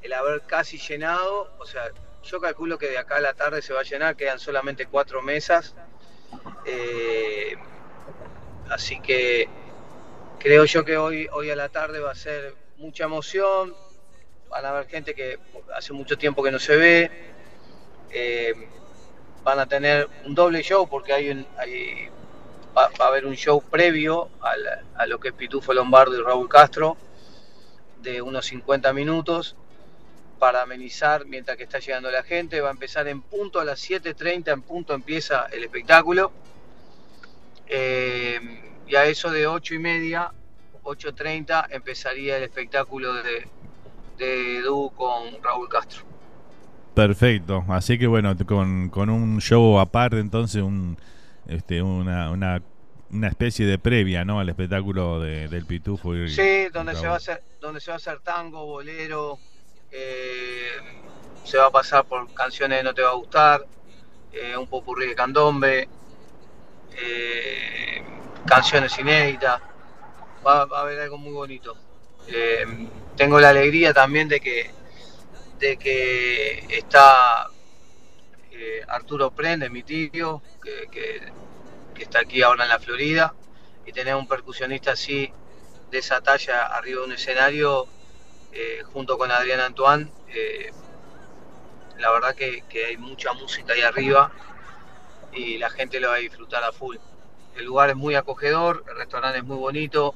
el 0.00 0.12
haber 0.12 0.42
casi 0.42 0.78
llenado. 0.78 1.50
O 1.58 1.66
sea, 1.66 1.82
yo 2.22 2.40
calculo 2.40 2.78
que 2.78 2.88
de 2.88 2.98
acá 2.98 3.16
a 3.16 3.20
la 3.20 3.34
tarde 3.34 3.62
se 3.62 3.74
va 3.74 3.80
a 3.80 3.84
llenar, 3.84 4.16
quedan 4.16 4.38
solamente 4.38 4.86
cuatro 4.86 5.22
mesas. 5.22 5.74
Eh, 6.64 7.56
así 8.70 9.00
que 9.00 9.48
creo 10.38 10.64
yo 10.64 10.84
que 10.84 10.96
hoy, 10.96 11.28
hoy 11.32 11.50
a 11.50 11.56
la 11.56 11.68
tarde 11.68 12.00
va 12.00 12.12
a 12.12 12.16
ser 12.16 12.54
mucha 12.78 13.04
emoción. 13.04 13.74
Van 14.52 14.66
a 14.66 14.68
haber 14.68 14.86
gente 14.86 15.14
que 15.14 15.38
hace 15.74 15.94
mucho 15.94 16.18
tiempo 16.18 16.42
que 16.42 16.50
no 16.50 16.58
se 16.58 16.76
ve. 16.76 17.10
Eh, 18.10 18.52
van 19.42 19.58
a 19.58 19.64
tener 19.66 20.10
un 20.26 20.34
doble 20.34 20.62
show 20.62 20.86
porque 20.86 21.14
hay 21.14 21.30
un, 21.30 21.46
va, 22.76 22.90
a 22.98 23.06
haber 23.06 23.24
un 23.24 23.34
show 23.34 23.62
previo 23.62 24.28
al- 24.42 24.84
a 24.94 25.06
lo 25.06 25.18
que 25.18 25.28
es 25.28 25.34
Pitufo 25.34 25.72
Lombardo 25.72 26.20
y 26.20 26.22
Raúl 26.22 26.50
Castro 26.50 26.98
de 28.02 28.20
unos 28.20 28.44
50 28.44 28.92
minutos 28.92 29.56
para 30.38 30.60
amenizar 30.60 31.24
mientras 31.24 31.56
que 31.56 31.62
está 31.62 31.78
llegando 31.78 32.10
la 32.10 32.22
gente. 32.22 32.60
Va 32.60 32.68
a 32.68 32.72
empezar 32.72 33.08
en 33.08 33.22
punto 33.22 33.58
a 33.58 33.64
las 33.64 33.80
7.30, 33.88 34.52
en 34.52 34.60
punto 34.60 34.92
empieza 34.92 35.46
el 35.50 35.64
espectáculo. 35.64 36.30
Eh, 37.68 38.38
y 38.86 38.96
a 38.96 39.06
eso 39.06 39.30
de 39.30 39.46
8 39.46 39.76
y 39.76 39.78
media, 39.78 40.30
8.30 40.82 41.68
empezaría 41.70 42.36
el 42.36 42.42
espectáculo 42.42 43.14
de, 43.14 43.48
de 44.24 44.62
dúo 44.62 44.90
con 44.90 45.42
Raúl 45.42 45.68
Castro. 45.68 46.02
Perfecto. 46.94 47.64
Así 47.68 47.98
que 47.98 48.06
bueno, 48.06 48.34
con, 48.46 48.88
con 48.90 49.08
un 49.08 49.40
show 49.40 49.78
aparte, 49.78 50.18
entonces 50.18 50.62
un 50.62 50.96
este 51.48 51.82
una, 51.82 52.30
una, 52.30 52.62
una 53.10 53.28
especie 53.28 53.66
de 53.66 53.78
previa, 53.78 54.24
¿no? 54.24 54.40
Al 54.40 54.48
espectáculo 54.48 55.20
de- 55.20 55.48
del 55.48 55.64
Pitufo. 55.64 56.14
Y, 56.14 56.28
Sí, 56.28 56.68
donde 56.72 56.94
se 56.94 57.06
va 57.06 57.14
a 57.14 57.16
hacer, 57.16 57.42
donde 57.60 57.80
se 57.80 57.90
va 57.90 57.94
a 57.94 57.96
hacer 57.96 58.20
tango, 58.20 58.66
bolero, 58.66 59.38
eh, 59.90 60.68
se 61.44 61.58
va 61.58 61.66
a 61.66 61.70
pasar 61.70 62.04
por 62.04 62.32
canciones 62.34 62.78
de 62.78 62.84
No 62.84 62.94
te 62.94 63.02
va 63.02 63.10
a 63.10 63.14
gustar, 63.14 63.66
eh, 64.32 64.56
un 64.56 64.66
popurrí 64.66 65.06
de 65.08 65.14
candombe, 65.14 65.88
eh, 66.96 68.02
canciones 68.46 68.98
inéditas, 68.98 69.60
va, 70.46 70.64
va 70.66 70.78
a 70.78 70.82
haber 70.82 71.00
algo 71.00 71.18
muy 71.18 71.32
bonito. 71.32 71.76
Eh, 72.26 72.64
tengo 73.16 73.40
la 73.40 73.50
alegría 73.50 73.92
también 73.92 74.28
de 74.28 74.40
que 74.40 74.70
de 75.58 75.76
que 75.76 76.66
está 76.76 77.48
eh, 78.50 78.82
Arturo 78.88 79.30
Prende, 79.30 79.70
mi 79.70 79.82
tío, 79.82 80.42
que, 80.62 80.88
que- 80.90 81.32
está 82.02 82.18
aquí 82.20 82.42
ahora 82.42 82.64
en 82.64 82.70
la 82.70 82.80
Florida, 82.80 83.32
y 83.86 83.92
tener 83.92 84.16
un 84.16 84.26
percusionista 84.26 84.92
así 84.92 85.32
de 85.90 85.98
esa 85.98 86.20
talla 86.20 86.66
arriba 86.66 87.00
de 87.00 87.06
un 87.06 87.12
escenario 87.12 87.86
eh, 88.52 88.82
junto 88.92 89.16
con 89.18 89.30
Adrián 89.30 89.60
Antoine. 89.60 90.12
eh, 90.28 90.72
la 91.98 92.10
verdad 92.10 92.34
que, 92.34 92.62
que 92.68 92.86
hay 92.86 92.96
mucha 92.96 93.32
música 93.34 93.72
ahí 93.74 93.82
arriba 93.82 94.32
y 95.32 95.58
la 95.58 95.70
gente 95.70 96.00
lo 96.00 96.08
va 96.08 96.16
a 96.16 96.18
disfrutar 96.18 96.62
a 96.64 96.72
full. 96.72 96.96
El 97.56 97.64
lugar 97.66 97.90
es 97.90 97.96
muy 97.96 98.14
acogedor, 98.14 98.84
el 98.88 98.96
restaurante 98.96 99.38
es 99.38 99.44
muy 99.44 99.56
bonito, 99.56 100.14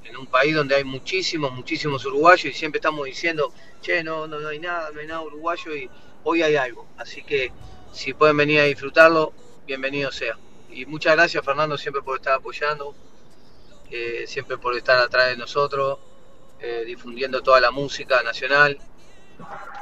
en 0.06 0.18
un 0.18 0.28
país 0.28 0.56
donde 0.56 0.76
hay 0.76 0.84
muchísimos, 0.84 1.52
muchísimos 1.52 2.06
uruguayos 2.06 2.46
y 2.46 2.54
siempre 2.54 2.78
estamos 2.78 3.06
diciendo, 3.06 3.54
che, 3.82 4.04
no, 4.04 4.28
no, 4.28 4.48
hay 4.48 4.60
nada, 4.60 4.91
no 4.91 5.00
hay 5.00 5.08
nada 5.08 5.22
uruguayo 5.22 5.76
y 5.76 5.89
hoy 6.24 6.44
hay 6.44 6.56
algo. 6.56 6.88
Así 6.98 7.24
que 7.24 7.52
si 7.91 8.13
pueden 8.13 8.38
venir 8.38 8.60
a 8.60 8.63
disfrutarlo, 8.63 9.34
bienvenido 9.65 10.12
sea. 10.12 10.38
Y 10.70 10.86
muchas 10.86 11.15
gracias 11.15 11.44
Fernando 11.44 11.78
siempre 11.78 12.02
por 12.02 12.18
estar 12.18 12.34
apoyando, 12.34 12.96
eh, 13.89 14.26
siempre 14.28 14.58
por 14.58 14.76
estar 14.76 14.98
atrás 14.98 15.30
de 15.30 15.38
nosotros, 15.38 16.00
eh, 16.60 16.84
difundiendo 16.86 17.41
toda 17.41 17.60
la 17.60 17.72
música 17.72 18.22
nacional. 18.24 18.78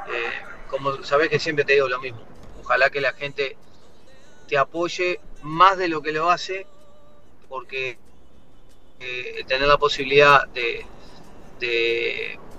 Eh, 0.08 0.32
como 0.70 1.04
sabes 1.04 1.30
que 1.30 1.40
siempre 1.40 1.66
te 1.66 1.74
digo 1.74 1.88
lo 1.88 2.00
mismo, 2.00 2.22
ojalá 2.62 2.90
que 2.90 3.02
la 3.02 3.14
gente 3.14 3.58
te 4.48 4.58
apoye 4.58 5.20
más 5.42 5.78
de 5.78 5.88
lo 5.88 6.02
que 6.02 6.12
lo 6.12 6.30
hace, 6.30 6.66
porque 7.48 7.98
eh, 9.04 9.44
tener 9.48 9.68
la 9.68 9.78
posibilidad 9.78 10.48
de, 10.48 10.86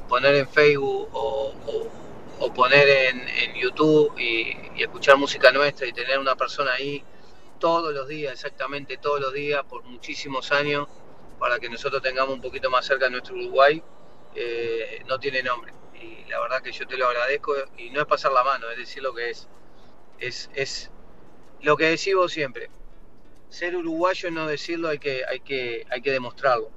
poner 0.09 0.35
en 0.35 0.49
Facebook 0.49 1.09
o, 1.13 1.55
poner 2.55 2.89
en, 2.89 3.55
YouTube 3.55 4.19
y, 4.19 4.83
escuchar 4.83 5.17
música 5.17 5.51
nuestra 5.51 5.87
y 5.87 5.93
tener 5.93 6.19
una 6.19 6.37
persona 6.37 6.73
ahí 6.75 7.03
todos 7.59 7.95
los 7.95 8.07
días, 8.07 8.33
exactamente 8.35 8.99
todos 8.99 9.21
los 9.21 9.33
días, 9.33 9.65
por 9.65 9.83
muchísimos 9.85 10.53
años, 10.53 10.87
para 11.39 11.59
que 11.59 11.69
nosotros 11.69 12.03
tengamos 12.03 12.35
un 12.35 12.43
poquito 12.43 12.71
más 12.71 12.85
cerca 12.85 13.07
de 13.07 13.13
nuestro 13.13 13.35
Uruguay, 13.35 13.83
eh, 14.35 15.03
no 15.07 15.19
tiene 15.19 15.43
nombre 15.43 15.73
y 16.05 16.25
la 16.31 16.41
verdad 16.41 16.63
que 16.63 16.73
yo 16.73 16.87
te 16.87 16.97
lo 16.97 17.07
agradezco 17.09 17.55
y 17.79 17.91
no 17.91 18.01
es 18.01 18.07
pasar 18.07 18.33
la 18.33 18.45
mano, 18.45 18.71
es 18.71 18.79
decir 18.79 19.03
lo 19.03 19.15
que 19.15 19.31
es. 19.31 19.49
Es, 20.19 20.51
es 20.55 20.91
lo 21.61 21.77
que 21.77 21.87
decimos 21.87 22.33
siempre. 22.33 22.71
Ser 23.55 23.77
uruguayo 23.77 24.33
no 24.33 24.49
decirlo, 24.49 24.89
hay 24.89 24.99
que, 24.99 25.23
hay 25.31 25.39
que, 25.39 25.87
hay 25.89 26.01
que 26.01 26.11
demostrarlo. 26.11 26.71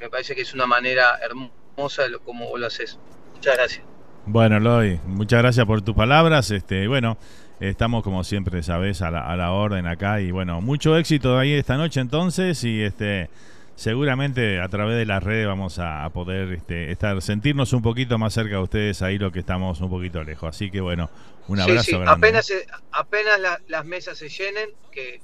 Me 0.00 0.08
parece 0.08 0.34
que 0.34 0.40
es 0.40 0.54
una 0.54 0.64
manera 0.64 1.18
hermosa 1.22 2.04
de 2.04 2.08
lo, 2.08 2.20
como 2.20 2.48
vos 2.48 2.58
lo 2.58 2.68
haces. 2.68 2.98
Muchas 3.34 3.54
gracias. 3.54 3.84
Bueno, 4.24 4.58
Loy, 4.58 4.98
muchas 5.04 5.42
gracias 5.42 5.66
por 5.66 5.82
tus 5.82 5.94
palabras. 5.94 6.50
Este, 6.50 6.88
bueno, 6.88 7.18
estamos 7.60 8.02
como 8.02 8.24
siempre, 8.24 8.62
sabes, 8.62 9.02
a 9.02 9.10
la, 9.10 9.30
a 9.30 9.36
la 9.36 9.52
orden 9.52 9.86
acá 9.86 10.22
y 10.22 10.30
bueno, 10.30 10.62
mucho 10.62 10.96
éxito 10.96 11.38
ahí 11.38 11.52
esta 11.52 11.76
noche 11.76 12.00
entonces 12.00 12.64
y 12.64 12.80
este 12.80 13.28
seguramente 13.76 14.58
a 14.60 14.68
través 14.68 14.96
de 14.96 15.04
las 15.04 15.22
redes 15.22 15.46
vamos 15.46 15.78
a, 15.78 16.08
poder 16.14 16.52
este, 16.54 16.90
estar 16.92 17.20
sentirnos 17.20 17.74
un 17.74 17.82
poquito 17.82 18.16
más 18.16 18.32
cerca 18.32 18.56
de 18.56 18.62
ustedes 18.62 19.02
ahí 19.02 19.18
lo 19.18 19.32
que 19.32 19.40
estamos 19.40 19.82
un 19.82 19.90
poquito 19.90 20.24
lejos. 20.24 20.48
Así 20.48 20.70
que 20.70 20.80
bueno, 20.80 21.10
un 21.48 21.60
abrazo 21.60 21.98
grande. 22.00 22.10
Apenas, 22.10 22.52
apenas 22.90 23.38
las 23.68 23.84
mesas 23.84 24.16
se 24.16 24.30
llenen, 24.30 24.70
que, 24.90 25.20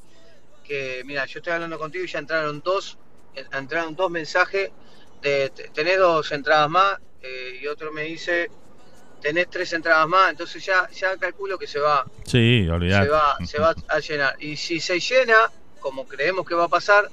que 0.69 1.03
mira, 1.05 1.25
yo 1.25 1.39
estoy 1.39 1.55
hablando 1.55 1.79
contigo 1.79 2.05
y 2.05 2.09
ya 2.09 2.19
entraron 2.19 2.61
dos, 2.61 2.99
entraron 3.35 3.97
dos 3.97 4.11
mensajes 4.11 4.71
de 5.23 5.51
tenés 5.75 5.99
dos 5.99 6.31
entradas 6.31 6.71
más 6.71 6.99
eh, 7.23 7.59
y 7.61 7.67
otro 7.67 7.91
me 7.93 8.03
dice 8.03 8.51
tenés 9.21 9.51
tres 9.51 9.73
entradas 9.73 10.07
más, 10.07 10.31
entonces 10.31 10.65
ya, 10.65 10.89
ya 10.91 11.17
calculo 11.17 11.59
que 11.59 11.67
se 11.67 11.81
va, 11.81 12.07
sí, 12.25 12.67
se 12.67 13.09
va, 13.09 13.39
se 13.45 13.59
va 13.59 13.75
a 13.89 13.99
llenar. 13.99 14.37
Y 14.39 14.57
si 14.57 14.79
se 14.79 15.01
llena, 15.01 15.51
como 15.81 16.07
creemos 16.07 16.47
que 16.47 16.55
va 16.55 16.65
a 16.65 16.69
pasar, 16.69 17.11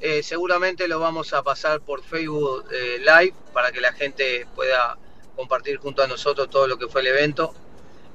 eh, 0.00 0.22
seguramente 0.22 0.88
lo 0.88 0.98
vamos 0.98 1.32
a 1.32 1.42
pasar 1.42 1.80
por 1.80 2.02
Facebook 2.02 2.66
eh, 2.72 2.98
Live 2.98 3.34
para 3.52 3.70
que 3.70 3.80
la 3.80 3.92
gente 3.92 4.46
pueda 4.54 4.96
compartir 5.36 5.76
junto 5.76 6.02
a 6.02 6.06
nosotros 6.06 6.48
todo 6.50 6.66
lo 6.66 6.78
que 6.78 6.88
fue 6.88 7.02
el 7.02 7.08
evento. 7.08 7.54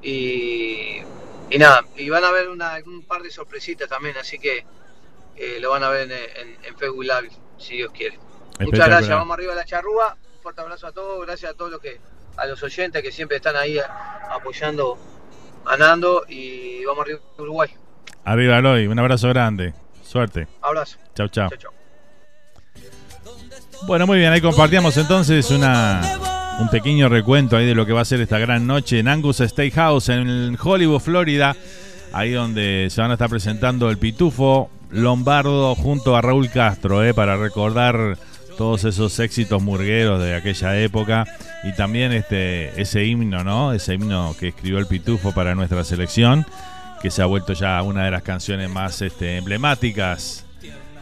Y, 0.02 1.02
nada, 1.58 1.86
y 1.96 2.10
van 2.10 2.24
a 2.24 2.32
ver 2.32 2.50
una, 2.50 2.78
un 2.86 3.04
par 3.04 3.22
de 3.22 3.32
sorpresitas 3.32 3.88
también, 3.88 4.18
así 4.18 4.38
que 4.38 4.66
eh, 5.38 5.60
lo 5.62 5.72
van 5.72 5.84
a 5.84 5.90
ver 5.90 6.12
en, 6.12 6.76
Facebook 6.78 7.04
Live, 7.04 7.32
si 7.58 7.78
Dios 7.78 7.92
quiere. 7.92 8.20
Muchas 8.60 8.88
gracias, 8.88 9.10
vamos 9.10 9.34
arriba 9.34 9.54
a 9.54 9.56
la 9.56 9.66
charrúa. 9.66 10.18
Un 10.36 10.42
fuerte 10.42 10.62
abrazo 10.62 10.88
a 10.88 10.92
todos, 10.92 11.26
gracias 11.26 11.52
a 11.52 11.54
todos 11.56 11.72
los 11.72 11.80
que, 11.80 12.00
a 12.36 12.46
los 12.46 12.62
oyentes 12.64 13.02
que 13.02 13.12
siempre 13.12 13.38
están 13.38 13.56
ahí 13.56 13.80
apoyando 14.30 14.98
a 15.66 15.78
Nando 15.78 16.26
y 16.28 16.84
vamos 16.86 17.04
arriba 17.04 17.20
a 17.38 17.42
Uruguay. 17.42 17.70
Arriba 18.26 18.58
Aloy, 18.58 18.88
un 18.88 19.00
abrazo 19.00 19.30
grande. 19.30 19.74
Suerte. 20.04 20.48
Abrazo. 20.62 20.98
Chao, 21.16 21.28
chao. 21.28 21.50
Bueno, 23.86 24.08
muy 24.08 24.18
bien, 24.18 24.32
ahí 24.32 24.42
compartíamos 24.42 24.98
entonces 24.98 25.52
una, 25.52 26.02
un 26.60 26.70
pequeño 26.70 27.08
recuento 27.08 27.56
ahí 27.56 27.66
de 27.66 27.76
lo 27.76 27.86
que 27.86 27.94
va 27.94 28.02
a 28.02 28.06
ser 28.06 28.20
esta 28.20 28.40
gran 28.40 28.66
noche 28.66 29.00
en 29.00 29.08
Angus 29.08 29.38
Steakhouse 29.38 30.10
en 30.10 30.58
Hollywood, 30.62 31.00
Florida. 31.00 31.56
Ahí 32.14 32.32
donde 32.32 32.88
se 32.90 33.02
van 33.02 33.12
a 33.12 33.14
estar 33.14 33.30
presentando 33.30 33.90
el 33.90 33.98
Pitufo 33.98 34.70
Lombardo 34.90 35.76
junto 35.76 36.16
a 36.16 36.22
Raúl 36.22 36.50
Castro, 36.50 37.04
eh, 37.04 37.14
para 37.14 37.38
recordar 37.38 38.18
todos 38.58 38.86
esos 38.86 39.20
éxitos 39.20 39.62
murgueros 39.62 40.20
de 40.24 40.34
aquella 40.34 40.80
época 40.80 41.26
y 41.64 41.74
también 41.74 42.12
este 42.12 42.82
ese 42.82 43.06
himno, 43.06 43.44
¿no? 43.44 43.74
Ese 43.74 43.94
himno 43.94 44.36
que 44.40 44.48
escribió 44.48 44.80
el 44.80 44.88
Pitufo 44.88 45.34
para 45.34 45.54
nuestra 45.54 45.84
selección, 45.84 46.46
que 47.02 47.12
se 47.12 47.22
ha 47.22 47.28
vuelto 47.28 47.54
ya 47.54 47.82
una 47.84 48.06
de 48.06 48.12
las 48.12 48.24
canciones 48.24 48.70
más 48.70 49.02
este, 49.04 49.38
emblemáticas 49.38 50.47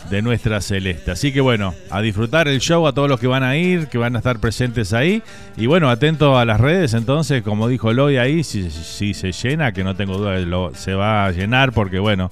de 0.10 0.22
nuestra 0.22 0.62
celeste. 0.62 1.12
Así 1.12 1.32
que 1.32 1.42
bueno, 1.42 1.74
a 1.90 2.02
disfrutar 2.02 2.48
el 2.48 2.60
show 2.60 2.86
a 2.88 2.94
todos 2.94 3.10
los 3.10 3.20
que 3.20 3.28
van 3.28 3.44
a 3.44 3.58
ir, 3.58 3.88
que 3.88 3.98
van 3.98 4.16
a 4.16 4.20
estar 4.20 4.40
presentes 4.40 4.94
ahí. 4.94 5.24
Y 5.58 5.66
bueno, 5.66 5.90
atento 5.90 6.38
a 6.38 6.46
las 6.46 6.60
redes, 6.60 6.94
entonces, 6.94 7.42
como 7.44 7.68
dijo 7.68 7.94
Loy 7.94 8.18
ahí, 8.18 8.44
si, 8.44 8.70
se 8.70 9.32
llena, 9.32 9.72
que 9.72 9.84
no 9.84 9.96
tengo 9.96 10.18
duda, 10.18 10.38
lo, 10.40 10.74
se 10.76 10.94
va 10.94 11.26
a 11.26 11.32
llenar 11.32 11.72
porque 11.72 12.00
bueno, 12.00 12.30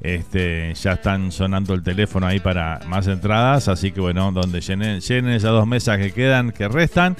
este, 0.00 0.74
ya 0.74 0.92
están 0.92 1.32
sonando 1.32 1.74
el 1.74 1.82
teléfono 1.82 2.26
ahí 2.26 2.40
para 2.40 2.80
más 2.86 3.06
entradas. 3.06 3.68
Así 3.68 3.92
que 3.92 4.00
bueno, 4.00 4.30
donde 4.32 4.60
llenen, 4.60 5.00
llenen 5.00 5.32
esas 5.32 5.52
dos 5.52 5.66
mesas 5.66 5.98
que 5.98 6.12
quedan, 6.12 6.52
que 6.52 6.68
restan, 6.68 7.16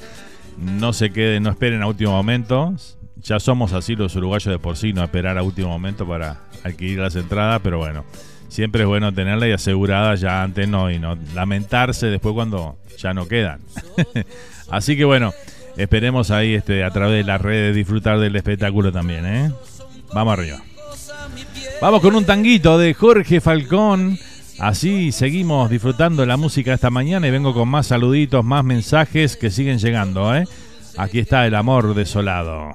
no 0.58 0.92
se 0.92 1.10
queden, 1.10 1.42
no 1.42 1.50
esperen 1.50 1.82
a 1.82 1.86
último 1.86 2.12
momento. 2.12 2.74
Ya 3.22 3.40
somos 3.40 3.72
así 3.72 3.96
los 3.96 4.14
uruguayos 4.14 4.52
de 4.52 4.58
por 4.58 4.76
sí, 4.76 4.92
no 4.92 5.02
esperar 5.02 5.38
a 5.38 5.42
último 5.42 5.68
momento 5.68 6.06
para 6.06 6.42
adquirir 6.62 6.98
las 6.98 7.16
entradas, 7.16 7.60
pero 7.62 7.78
bueno 7.78 8.04
siempre 8.48 8.82
es 8.82 8.88
bueno 8.88 9.12
tenerla 9.12 9.48
y 9.48 9.52
asegurada 9.52 10.14
ya 10.14 10.42
antes 10.42 10.68
no 10.68 10.90
y 10.90 10.98
no 10.98 11.16
lamentarse 11.34 12.06
después 12.06 12.34
cuando 12.34 12.76
ya 12.98 13.14
no 13.14 13.28
quedan. 13.28 13.60
Así 14.70 14.96
que 14.96 15.04
bueno, 15.04 15.32
esperemos 15.76 16.30
ahí 16.30 16.54
este 16.54 16.84
a 16.84 16.90
través 16.90 17.18
de 17.18 17.24
las 17.24 17.40
redes 17.40 17.74
disfrutar 17.74 18.18
del 18.18 18.36
espectáculo 18.36 18.92
también, 18.92 19.26
¿eh? 19.26 19.52
Vamos 20.14 20.32
arriba. 20.32 20.58
Vamos 21.80 22.00
con 22.00 22.14
un 22.14 22.24
tanguito 22.24 22.78
de 22.78 22.94
Jorge 22.94 23.40
Falcón. 23.40 24.18
Así 24.58 25.12
seguimos 25.12 25.68
disfrutando 25.68 26.24
la 26.24 26.38
música 26.38 26.72
esta 26.72 26.88
mañana 26.88 27.28
y 27.28 27.30
vengo 27.30 27.52
con 27.52 27.68
más 27.68 27.88
saluditos, 27.88 28.42
más 28.44 28.64
mensajes 28.64 29.36
que 29.36 29.50
siguen 29.50 29.78
llegando. 29.78 30.34
¿eh? 30.34 30.44
Aquí 30.96 31.18
está 31.18 31.46
el 31.46 31.54
amor 31.54 31.94
desolado. 31.94 32.74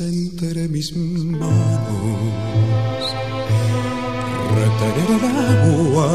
Entre 0.00 0.68
mis 0.68 0.94
manos. 0.96 1.48
Retener 4.58 5.10
el 5.16 5.24
agua 5.54 6.10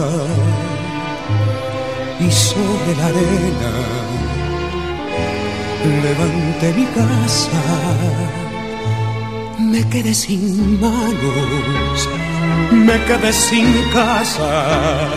y 2.20 2.32
sobre 2.32 2.96
la 2.98 3.06
arena 3.06 3.74
levanté 6.06 6.74
mi 6.74 6.86
casa. 7.00 7.62
Me 9.60 9.82
quedé 9.90 10.14
sin 10.14 10.80
manos 10.82 12.10
me 12.74 13.00
quedé 13.06 13.32
sin 13.32 13.72
casa. 13.92 15.10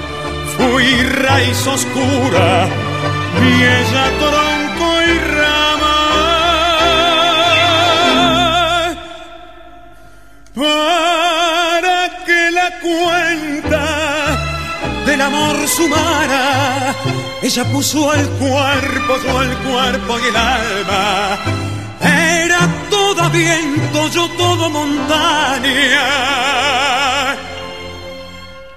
Fui 0.57 1.03
raíz 1.25 1.67
oscura 1.67 2.69
ella 3.39 4.07
tronco 4.19 4.89
y 5.03 5.19
rama 5.37 6.26
para 10.57 12.25
que 12.25 12.51
la 12.51 12.69
cuenta 12.81 13.85
del 15.05 15.21
amor 15.21 15.57
sumara. 15.69 16.95
Ella 17.43 17.65
puso 17.65 18.15
el 18.15 18.27
cuerpo, 18.41 19.19
yo 19.23 19.43
el 19.43 19.55
cuerpo 19.59 20.19
y 20.19 20.29
el 20.31 20.37
alma. 20.37 21.39
Era 22.01 22.61
todo 22.89 23.29
viento, 23.31 24.09
yo 24.09 24.29
todo 24.31 24.71
montaña. 24.71 26.07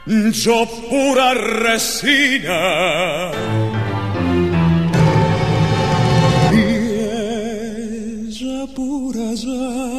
Yo 0.06 0.68
pura 0.89 1.34
resina. 1.34 3.32
Y 6.52 6.58
ella 8.28 8.68
pura 8.76 9.34
ya. 9.36 9.99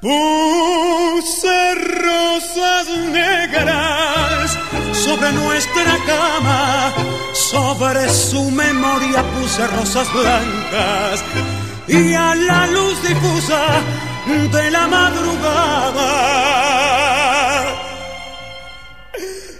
Puse 0.00 1.74
rosas 1.74 2.88
negras 3.10 4.58
sobre 4.92 5.32
nuestra 5.32 5.98
cama, 6.06 6.94
sobre 7.32 8.08
su 8.08 8.50
memoria 8.50 9.24
puse 9.34 9.66
rosas 9.66 10.12
blancas 10.12 11.24
y 11.88 12.14
a 12.14 12.34
la 12.34 12.66
luz 12.68 13.02
difusa 13.02 13.80
de 14.52 14.70
la 14.70 14.86
madrugada 14.86 16.38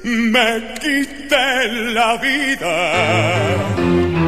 me 0.09 0.75
quité 0.81 1.69
la 1.93 2.17
vida. 2.17 4.28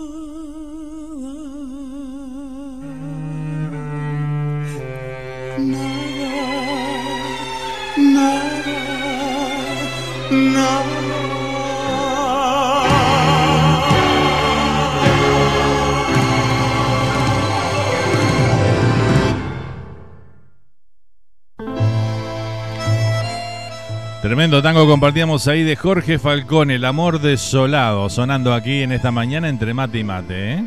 Tremendo 24.31 24.61
tango 24.61 24.87
compartíamos 24.87 25.45
ahí 25.49 25.61
de 25.61 25.75
Jorge 25.75 26.17
Falcón, 26.17 26.71
El 26.71 26.85
amor 26.85 27.19
desolado, 27.19 28.09
sonando 28.09 28.53
aquí 28.53 28.81
en 28.81 28.93
esta 28.93 29.11
mañana 29.11 29.49
entre 29.49 29.73
mate 29.73 29.99
y 29.99 30.05
mate, 30.05 30.53
¿eh? 30.53 30.63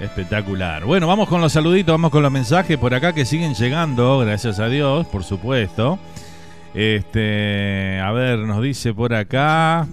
Espectacular. 0.00 0.84
Bueno, 0.84 1.06
vamos 1.06 1.26
con 1.30 1.40
los 1.40 1.50
saluditos, 1.50 1.94
vamos 1.94 2.10
con 2.10 2.22
los 2.22 2.30
mensajes 2.30 2.76
por 2.76 2.92
acá 2.92 3.14
que 3.14 3.24
siguen 3.24 3.54
llegando, 3.54 4.18
gracias 4.18 4.60
a 4.60 4.68
Dios, 4.68 5.06
por 5.06 5.24
supuesto. 5.24 5.98
Este, 6.74 8.00
a 8.00 8.12
ver, 8.12 8.40
nos 8.40 8.62
dice 8.62 8.92
por 8.92 9.14
acá. 9.14 9.88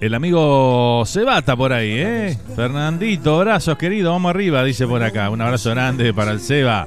El 0.00 0.14
amigo 0.14 1.02
Sebata 1.04 1.56
por 1.56 1.72
ahí, 1.72 1.94
¿eh? 1.96 2.38
Fernandito, 2.54 3.34
abrazos 3.34 3.76
querido, 3.76 4.12
vamos 4.12 4.30
arriba, 4.30 4.62
dice 4.62 4.86
por 4.86 5.02
acá. 5.02 5.30
Un 5.30 5.40
abrazo 5.40 5.70
grande 5.70 6.14
para 6.14 6.30
el 6.30 6.38
Seba. 6.38 6.86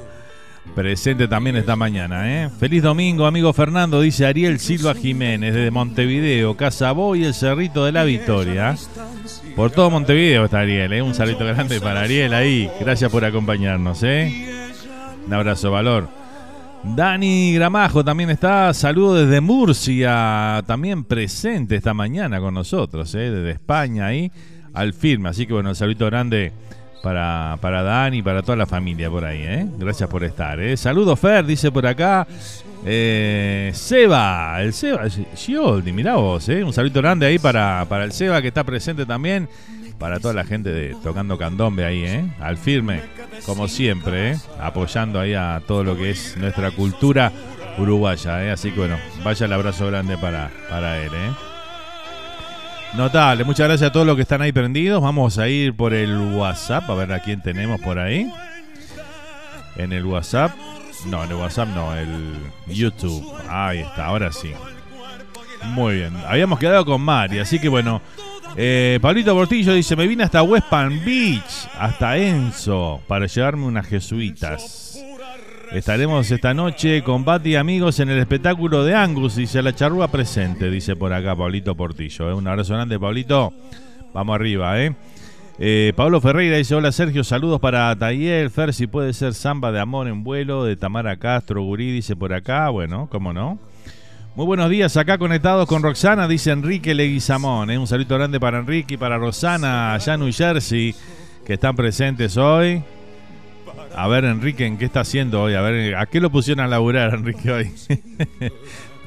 Presente 0.74 1.26
también 1.26 1.56
esta 1.56 1.74
mañana, 1.74 2.44
¿eh? 2.44 2.50
Feliz 2.50 2.82
domingo, 2.82 3.26
amigo 3.26 3.52
Fernando, 3.54 4.02
dice 4.02 4.26
Ariel 4.26 4.58
Silva 4.58 4.94
Jiménez, 4.94 5.54
desde 5.54 5.70
Montevideo, 5.70 6.54
Casabó 6.56 7.16
y 7.16 7.24
el 7.24 7.32
Cerrito 7.32 7.86
de 7.86 7.92
la 7.92 8.04
Victoria. 8.04 8.76
Por 9.54 9.70
todo 9.70 9.90
Montevideo 9.90 10.44
está 10.44 10.60
Ariel, 10.60 10.92
¿eh? 10.92 11.00
Un 11.00 11.14
saludo 11.14 11.46
grande 11.46 11.80
para 11.80 12.02
Ariel 12.02 12.34
ahí. 12.34 12.70
Gracias 12.78 13.10
por 13.10 13.24
acompañarnos, 13.24 14.02
¿eh? 14.02 14.66
Un 15.26 15.32
abrazo, 15.32 15.70
valor. 15.70 16.08
Dani 16.84 17.54
Gramajo 17.54 18.04
también 18.04 18.30
está. 18.30 18.72
Saludo 18.74 19.14
desde 19.14 19.40
Murcia, 19.40 20.62
también 20.66 21.04
presente 21.04 21.74
esta 21.74 21.94
mañana 21.94 22.38
con 22.38 22.54
nosotros, 22.54 23.14
¿eh? 23.14 23.30
desde 23.30 23.50
España 23.52 24.06
ahí. 24.06 24.30
al 24.74 24.92
firme. 24.92 25.30
Así 25.30 25.46
que 25.46 25.54
bueno, 25.54 25.70
un 25.70 25.74
saludo 25.74 26.06
grande 26.06 26.52
para, 27.06 27.56
para 27.60 27.84
Dani 27.84 28.18
y 28.18 28.22
para 28.22 28.42
toda 28.42 28.56
la 28.56 28.66
familia 28.66 29.08
por 29.08 29.24
ahí, 29.24 29.40
¿eh? 29.40 29.64
Gracias 29.78 30.10
por 30.10 30.24
estar, 30.24 30.58
¿eh? 30.58 30.76
Saludos, 30.76 31.20
Fer, 31.20 31.46
dice 31.46 31.70
por 31.70 31.86
acá. 31.86 32.26
Eh, 32.84 33.70
Seba, 33.74 34.60
el 34.60 34.72
Seba, 34.72 35.04
Gioldi, 35.36 35.92
mirá 35.92 36.16
vos, 36.16 36.48
¿eh? 36.48 36.64
Un 36.64 36.72
saludo 36.72 37.00
grande 37.00 37.26
ahí 37.26 37.38
para, 37.38 37.86
para 37.88 38.02
el 38.02 38.10
Seba 38.10 38.42
que 38.42 38.48
está 38.48 38.64
presente 38.64 39.06
también. 39.06 39.48
Para 40.00 40.18
toda 40.18 40.34
la 40.34 40.44
gente 40.44 40.70
de 40.70 40.96
Tocando 41.00 41.38
Candombe 41.38 41.84
ahí, 41.84 42.02
¿eh? 42.04 42.24
Al 42.40 42.58
firme, 42.58 43.02
como 43.46 43.68
siempre, 43.68 44.32
¿eh? 44.32 44.36
Apoyando 44.60 45.20
ahí 45.20 45.34
a 45.34 45.62
todo 45.64 45.84
lo 45.84 45.96
que 45.96 46.10
es 46.10 46.36
nuestra 46.36 46.72
cultura 46.72 47.30
uruguaya, 47.78 48.44
¿eh? 48.44 48.50
Así 48.50 48.72
que 48.72 48.80
bueno, 48.80 48.96
vaya 49.22 49.46
el 49.46 49.52
abrazo 49.52 49.86
grande 49.86 50.18
para, 50.18 50.50
para 50.68 51.00
él. 51.04 51.12
Notable, 52.94 53.44
muchas 53.44 53.68
gracias 53.68 53.90
a 53.90 53.92
todos 53.92 54.06
los 54.06 54.16
que 54.16 54.22
están 54.22 54.40
ahí 54.42 54.52
prendidos. 54.52 55.02
Vamos 55.02 55.38
a 55.38 55.48
ir 55.48 55.74
por 55.74 55.92
el 55.92 56.16
WhatsApp, 56.34 56.88
a 56.88 56.94
ver 56.94 57.12
a 57.12 57.20
quién 57.20 57.42
tenemos 57.42 57.80
por 57.80 57.98
ahí. 57.98 58.30
En 59.76 59.92
el 59.92 60.04
WhatsApp. 60.04 60.52
No, 61.06 61.22
en 61.24 61.30
el 61.30 61.36
WhatsApp 61.36 61.68
no, 61.74 61.94
el 61.94 62.34
YouTube. 62.66 63.22
Ahí 63.48 63.80
está, 63.80 64.06
ahora 64.06 64.32
sí. 64.32 64.52
Muy 65.64 65.96
bien. 65.96 66.16
Habíamos 66.26 66.58
quedado 66.58 66.84
con 66.84 67.00
Mari, 67.02 67.38
así 67.38 67.58
que 67.58 67.68
bueno. 67.68 68.00
Eh, 68.58 68.98
Pablito 69.02 69.34
Portillo 69.34 69.74
dice, 69.74 69.96
me 69.96 70.06
vine 70.06 70.24
hasta 70.24 70.42
West 70.42 70.68
Palm 70.70 71.04
Beach, 71.04 71.68
hasta 71.78 72.16
Enzo, 72.16 73.02
para 73.06 73.26
llevarme 73.26 73.66
unas 73.66 73.86
jesuitas. 73.86 74.85
Estaremos 75.76 76.30
esta 76.30 76.54
noche 76.54 77.02
con 77.02 77.26
Bati 77.26 77.50
y 77.50 77.56
amigos 77.56 78.00
en 78.00 78.08
el 78.08 78.18
espectáculo 78.18 78.82
de 78.82 78.94
Angus, 78.94 79.36
dice 79.36 79.60
la 79.60 79.74
charrúa 79.74 80.08
presente, 80.08 80.70
dice 80.70 80.96
por 80.96 81.12
acá 81.12 81.36
Pablito 81.36 81.74
Portillo. 81.74 82.30
¿eh? 82.30 82.32
Un 82.32 82.48
abrazo 82.48 82.72
grande, 82.72 82.98
Pablito. 82.98 83.52
Vamos 84.14 84.36
arriba, 84.36 84.80
¿eh? 84.80 84.94
¿eh? 85.58 85.92
Pablo 85.94 86.22
Ferreira 86.22 86.56
dice: 86.56 86.74
Hola 86.74 86.92
Sergio, 86.92 87.22
saludos 87.24 87.60
para 87.60 87.94
Tayel, 87.94 88.48
Fer, 88.48 88.72
si 88.72 88.86
puede 88.86 89.12
ser 89.12 89.34
samba 89.34 89.70
de 89.70 89.78
amor 89.78 90.08
en 90.08 90.24
vuelo, 90.24 90.64
de 90.64 90.76
Tamara 90.76 91.18
Castro, 91.18 91.62
Gurí, 91.62 91.92
dice 91.92 92.16
por 92.16 92.32
acá. 92.32 92.70
Bueno, 92.70 93.06
cómo 93.12 93.34
no. 93.34 93.58
Muy 94.34 94.46
buenos 94.46 94.70
días, 94.70 94.96
acá 94.96 95.18
conectados 95.18 95.68
con 95.68 95.82
Roxana, 95.82 96.26
dice 96.26 96.52
Enrique 96.52 96.94
Leguizamón. 96.94 97.70
¿eh? 97.70 97.76
Un 97.76 97.86
saludo 97.86 98.16
grande 98.16 98.40
para 98.40 98.60
Enrique 98.60 98.94
y 98.94 98.96
para 98.96 99.18
Rosana, 99.18 99.92
allá 99.92 100.14
en 100.14 100.20
New 100.20 100.32
Jersey, 100.32 100.94
que 101.44 101.52
están 101.52 101.76
presentes 101.76 102.38
hoy. 102.38 102.82
A 103.96 104.08
ver, 104.08 104.26
Enrique, 104.26 104.66
¿en 104.66 104.76
qué 104.76 104.84
está 104.84 105.00
haciendo 105.00 105.42
hoy? 105.42 105.54
A 105.54 105.62
ver, 105.62 105.96
¿a 105.96 106.04
qué 106.04 106.20
lo 106.20 106.30
pusieron 106.30 106.62
a 106.62 106.68
laburar, 106.68 107.14
Enrique, 107.14 107.50
hoy? 107.50 107.72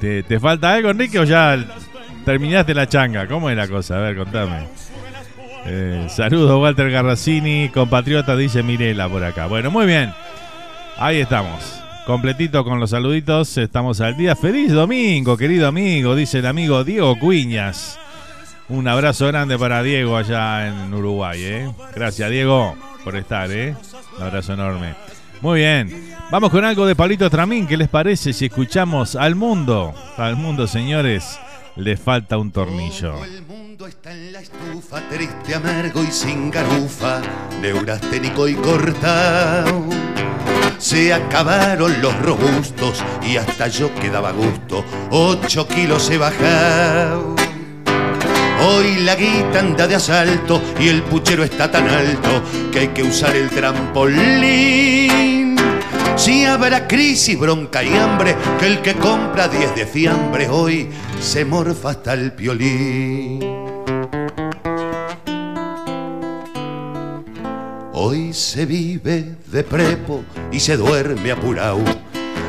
¿Te, 0.00 0.40
falta 0.40 0.74
algo, 0.74 0.90
Enrique, 0.90 1.20
o 1.20 1.24
ya 1.24 1.64
terminaste 2.24 2.74
la 2.74 2.88
changa? 2.88 3.28
¿Cómo 3.28 3.48
es 3.50 3.56
la 3.56 3.68
cosa? 3.68 3.98
A 3.98 4.00
ver, 4.00 4.16
contame. 4.16 4.66
Eh, 5.64 6.06
saludos, 6.08 6.60
Walter 6.60 6.90
Garracini, 6.90 7.68
compatriota, 7.68 8.34
dice 8.34 8.64
Mirela 8.64 9.08
por 9.08 9.22
acá. 9.22 9.46
Bueno, 9.46 9.70
muy 9.70 9.86
bien. 9.86 10.12
Ahí 10.98 11.18
estamos. 11.18 11.80
Completito 12.04 12.64
con 12.64 12.80
los 12.80 12.90
saluditos. 12.90 13.58
Estamos 13.58 14.00
al 14.00 14.16
día. 14.16 14.34
Feliz 14.34 14.72
domingo, 14.72 15.36
querido 15.36 15.68
amigo, 15.68 16.16
dice 16.16 16.40
el 16.40 16.46
amigo 16.46 16.82
Diego 16.82 17.16
Cuñas. 17.16 17.96
Un 18.68 18.88
abrazo 18.88 19.28
grande 19.28 19.56
para 19.56 19.82
Diego 19.84 20.16
allá 20.16 20.66
en 20.66 20.92
Uruguay, 20.92 21.40
¿eh? 21.42 21.70
Gracias, 21.94 22.30
Diego, 22.30 22.76
por 23.04 23.16
estar, 23.16 23.50
¿eh? 23.52 23.74
Un 24.20 24.26
abrazo 24.26 24.52
enorme. 24.52 24.94
Muy 25.40 25.60
bien. 25.60 26.12
Vamos 26.30 26.50
con 26.50 26.62
algo 26.62 26.84
de 26.84 26.94
Palito 26.94 27.30
Tramín. 27.30 27.66
¿Qué 27.66 27.78
les 27.78 27.88
parece 27.88 28.34
si 28.34 28.44
escuchamos 28.44 29.16
al 29.16 29.34
mundo? 29.34 29.94
Al 30.18 30.36
mundo, 30.36 30.66
señores, 30.66 31.38
le 31.76 31.96
falta 31.96 32.36
un 32.36 32.52
tornillo. 32.52 33.24
el 33.24 33.40
mundo 33.46 33.86
está 33.86 34.12
en 34.12 34.34
la 34.34 34.40
estufa, 34.40 35.00
triste, 35.08 35.54
amargo 35.54 36.02
y 36.04 36.08
sin 36.08 36.50
garufa, 36.50 37.22
neurasténico 37.62 38.46
y 38.46 38.56
cortado. 38.56 39.86
Se 40.76 41.14
acabaron 41.14 42.02
los 42.02 42.14
robustos 42.20 43.02
y 43.22 43.38
hasta 43.38 43.68
yo 43.68 43.94
quedaba 43.94 44.32
gusto. 44.32 44.84
Ocho 45.10 45.66
kilos 45.66 46.10
he 46.10 46.18
bajado. 46.18 47.36
Hoy 48.62 49.00
la 49.00 49.16
guita 49.16 49.60
anda 49.60 49.86
de 49.86 49.94
asalto 49.94 50.60
y 50.78 50.88
el 50.88 51.02
puchero 51.02 51.44
está 51.44 51.70
tan 51.70 51.88
alto 51.88 52.42
que 52.70 52.80
hay 52.80 52.88
que 52.88 53.02
usar 53.02 53.34
el 53.34 53.48
trampolín. 53.48 55.56
Si 56.16 56.44
habrá 56.44 56.86
crisis, 56.86 57.38
bronca 57.38 57.82
y 57.82 57.96
hambre, 57.96 58.36
que 58.58 58.66
el 58.66 58.82
que 58.82 58.94
compra 58.96 59.48
10 59.48 59.74
de 59.74 59.86
fiambre 59.86 60.48
hoy 60.48 60.90
se 61.20 61.46
morfa 61.46 61.90
hasta 61.90 62.12
el 62.12 62.32
piolín. 62.32 63.40
Hoy 67.94 68.34
se 68.34 68.66
vive 68.66 69.36
de 69.46 69.62
prepo 69.62 70.22
y 70.52 70.60
se 70.60 70.76
duerme 70.76 71.32
apurado 71.32 71.82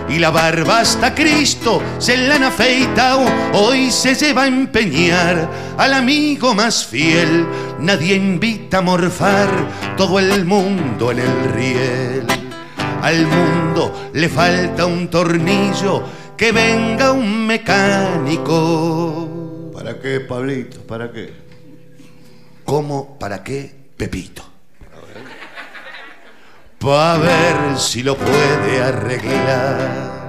y 0.09 0.19
la 0.19 0.29
barba 0.29 0.79
hasta 0.79 1.13
Cristo 1.15 1.81
se 1.97 2.17
la 2.17 2.35
han 2.35 2.43
afeitado. 2.43 3.25
Hoy 3.53 3.91
se 3.91 4.15
lleva 4.15 4.43
a 4.43 4.47
empeñar 4.47 5.49
al 5.77 5.93
amigo 5.93 6.53
más 6.53 6.85
fiel. 6.85 7.45
Nadie 7.79 8.15
invita 8.15 8.79
a 8.79 8.81
morfar 8.81 9.49
todo 9.97 10.19
el 10.19 10.45
mundo 10.45 11.11
en 11.11 11.19
el 11.19 11.53
riel. 11.53 12.27
Al 13.01 13.25
mundo 13.25 14.11
le 14.13 14.29
falta 14.29 14.85
un 14.85 15.09
tornillo, 15.09 16.03
que 16.37 16.51
venga 16.51 17.11
un 17.11 17.47
mecánico. 17.47 18.51
¿Para 19.73 19.99
qué, 19.99 20.19
Pablito? 20.19 20.81
¿Para 20.81 21.11
qué? 21.11 21.33
¿Cómo? 22.63 23.17
¿Para 23.17 23.43
qué, 23.43 23.75
Pepito? 23.97 24.50
Pa' 26.81 27.15
ver 27.19 27.77
si 27.77 28.01
lo 28.01 28.17
puede 28.17 28.81
arreglar. 28.81 30.27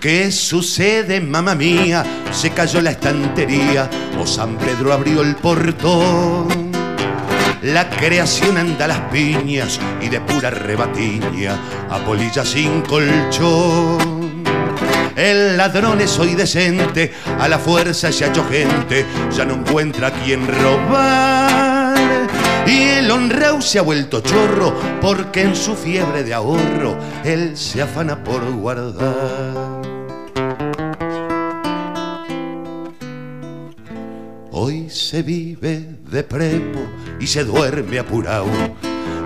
¿Qué 0.00 0.32
sucede, 0.32 1.20
mamá 1.20 1.54
mía? 1.54 2.04
Se 2.32 2.50
cayó 2.50 2.80
la 2.80 2.90
estantería 2.90 3.88
o 4.18 4.26
San 4.26 4.56
Pedro 4.56 4.92
abrió 4.92 5.22
el 5.22 5.36
portón. 5.36 6.72
La 7.62 7.88
creación 7.88 8.56
anda 8.56 8.86
a 8.86 8.88
las 8.88 9.00
piñas 9.12 9.78
y 10.00 10.08
de 10.08 10.20
pura 10.20 10.50
rebatiña 10.50 11.56
a 11.88 11.98
polilla 11.98 12.44
sin 12.44 12.80
colchón. 12.82 14.42
El 15.14 15.56
ladrón 15.56 16.00
es 16.00 16.18
hoy 16.18 16.34
decente, 16.34 17.12
a 17.38 17.46
la 17.46 17.60
fuerza 17.60 18.10
se 18.10 18.24
ha 18.24 18.28
hecho 18.28 18.44
gente, 18.48 19.06
ya 19.30 19.44
no 19.44 19.54
encuentra 19.54 20.08
a 20.08 20.10
quien 20.10 20.48
robar. 20.48 21.69
Y 22.70 22.82
el 22.82 23.10
honrao 23.10 23.60
se 23.60 23.80
ha 23.80 23.82
vuelto 23.82 24.20
chorro 24.20 24.72
porque 25.00 25.42
en 25.42 25.56
su 25.56 25.74
fiebre 25.74 26.22
de 26.22 26.32
ahorro 26.32 26.96
él 27.24 27.56
se 27.56 27.82
afana 27.82 28.22
por 28.22 28.48
guardar. 28.52 29.82
Hoy 34.52 34.88
se 34.88 35.24
vive 35.24 35.96
de 36.12 36.22
prepo 36.22 36.78
y 37.18 37.26
se 37.26 37.42
duerme 37.42 37.98
apurado. 37.98 38.46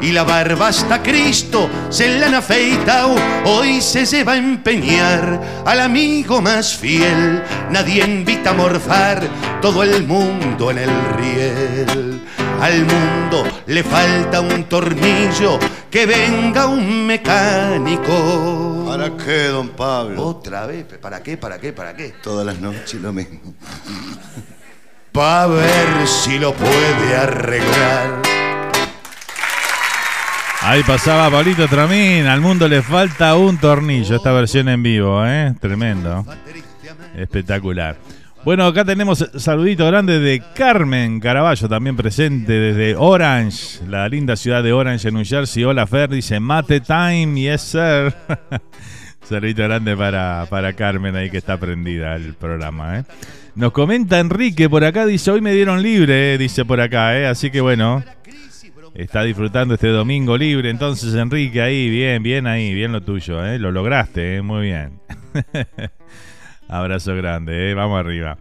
Y 0.01 0.13
la 0.13 0.25
barba 0.25 0.69
hasta 0.69 1.03
Cristo 1.03 1.69
se 1.91 2.19
la 2.19 2.29
han 2.29 2.35
afeitado. 2.37 3.15
Hoy 3.45 3.83
se 3.83 4.07
lleva 4.07 4.33
a 4.33 4.39
empeñar 4.39 5.63
al 5.67 5.81
amigo 5.81 6.41
más 6.41 6.75
fiel. 6.75 7.43
Nadie 7.71 8.07
invita 8.07 8.51
a 8.51 8.55
morfar 8.55 9.23
todo 9.61 9.83
el 9.83 10.07
mundo 10.07 10.71
en 10.71 10.79
el 10.79 10.91
riel. 11.19 12.15
Al 12.61 12.85
mundo 12.85 13.45
le 13.67 13.83
falta 13.83 14.41
un 14.41 14.65
tornillo, 14.65 15.59
que 15.91 16.07
venga 16.07 16.67
un 16.67 17.07
mecánico. 17.07 18.85
¿Para 18.87 19.17
qué, 19.17 19.49
don 19.49 19.71
Pablo? 19.71 20.23
Otra 20.23 20.67
vez, 20.67 20.85
¿para 21.01 21.23
qué, 21.23 21.37
para 21.37 21.59
qué, 21.59 21.73
para 21.73 21.95
qué? 21.95 22.15
Todas 22.23 22.47
las 22.47 22.59
noches 22.61 23.01
lo 23.01 23.13
mismo. 23.13 23.41
Pa' 25.13 25.47
ver 25.47 26.09
si 26.09 26.39
lo 26.41 26.53
puede 26.53 27.17
arreglar. 27.17 28.23
Ahí 30.61 30.83
pasaba 30.83 31.31
Pablito 31.31 31.69
Tramín. 31.69 32.27
Al 32.27 32.41
mundo 32.41 32.67
le 32.67 32.83
falta 32.83 33.37
un 33.37 33.59
tornillo. 33.59 34.17
Esta 34.17 34.33
versión 34.33 34.69
en 34.71 34.83
vivo, 34.83 35.25
¿eh? 35.25 35.55
Tremendo. 35.61 36.25
Espectacular. 37.15 37.97
Bueno, 38.45 38.67
acá 38.67 38.85
tenemos 38.85 39.27
saludito 39.37 39.87
grande 39.87 40.21
de 40.21 40.43
Carmen 40.55 41.19
Caraballo, 41.19 41.67
también 41.67 41.97
presente 41.97 42.53
desde 42.53 42.95
Orange, 42.95 43.81
la 43.89 44.07
linda 44.07 44.37
ciudad 44.37 44.63
de 44.63 44.71
Orange 44.71 45.09
en 45.09 45.15
New 45.15 45.25
Jersey. 45.25 45.65
Hola 45.65 45.87
Fer, 45.87 46.11
dice 46.11 46.39
Mate 46.41 46.81
Time, 46.81 47.41
yes 47.41 47.63
sir. 47.63 48.13
saludito 49.25 49.63
grande 49.63 49.97
para, 49.97 50.47
para 50.51 50.75
Carmen 50.75 51.17
ahí 51.17 51.31
que 51.31 51.39
está 51.39 51.57
prendida 51.57 52.17
el 52.17 52.35
programa. 52.35 52.99
¿eh? 52.99 53.05
Nos 53.55 53.73
comenta 53.73 54.21
Enrique 54.21 54.69
por 54.69 54.85
acá, 54.85 55.07
dice 55.07 55.31
hoy 55.31 55.41
me 55.41 55.55
dieron 55.55 55.83
libre, 55.83 56.35
eh", 56.35 56.39
dice 56.39 56.67
por 56.67 56.83
acá, 56.83 57.19
¿eh? 57.19 57.27
así 57.27 57.51
que 57.51 57.63
bueno, 57.63 58.05
está 58.95 59.23
disfrutando 59.23 59.73
este 59.73 59.89
domingo 59.89 60.37
libre. 60.37 60.69
Entonces 60.69 61.15
Enrique 61.15 61.63
ahí, 61.63 61.89
bien, 61.89 62.23
bien 62.23 62.47
ahí, 62.47 62.75
bien 62.75 62.93
lo 62.93 63.01
tuyo, 63.01 63.43
¿eh? 63.43 63.59
lo 63.59 63.73
lograste, 63.73 64.37
¿eh? 64.37 64.43
muy 64.43 64.65
bien. 64.65 65.01
Abrazo 66.69 67.15
grande, 67.15 67.71
¿eh? 67.71 67.75
vamos 67.75 67.99
arriba. 67.99 68.39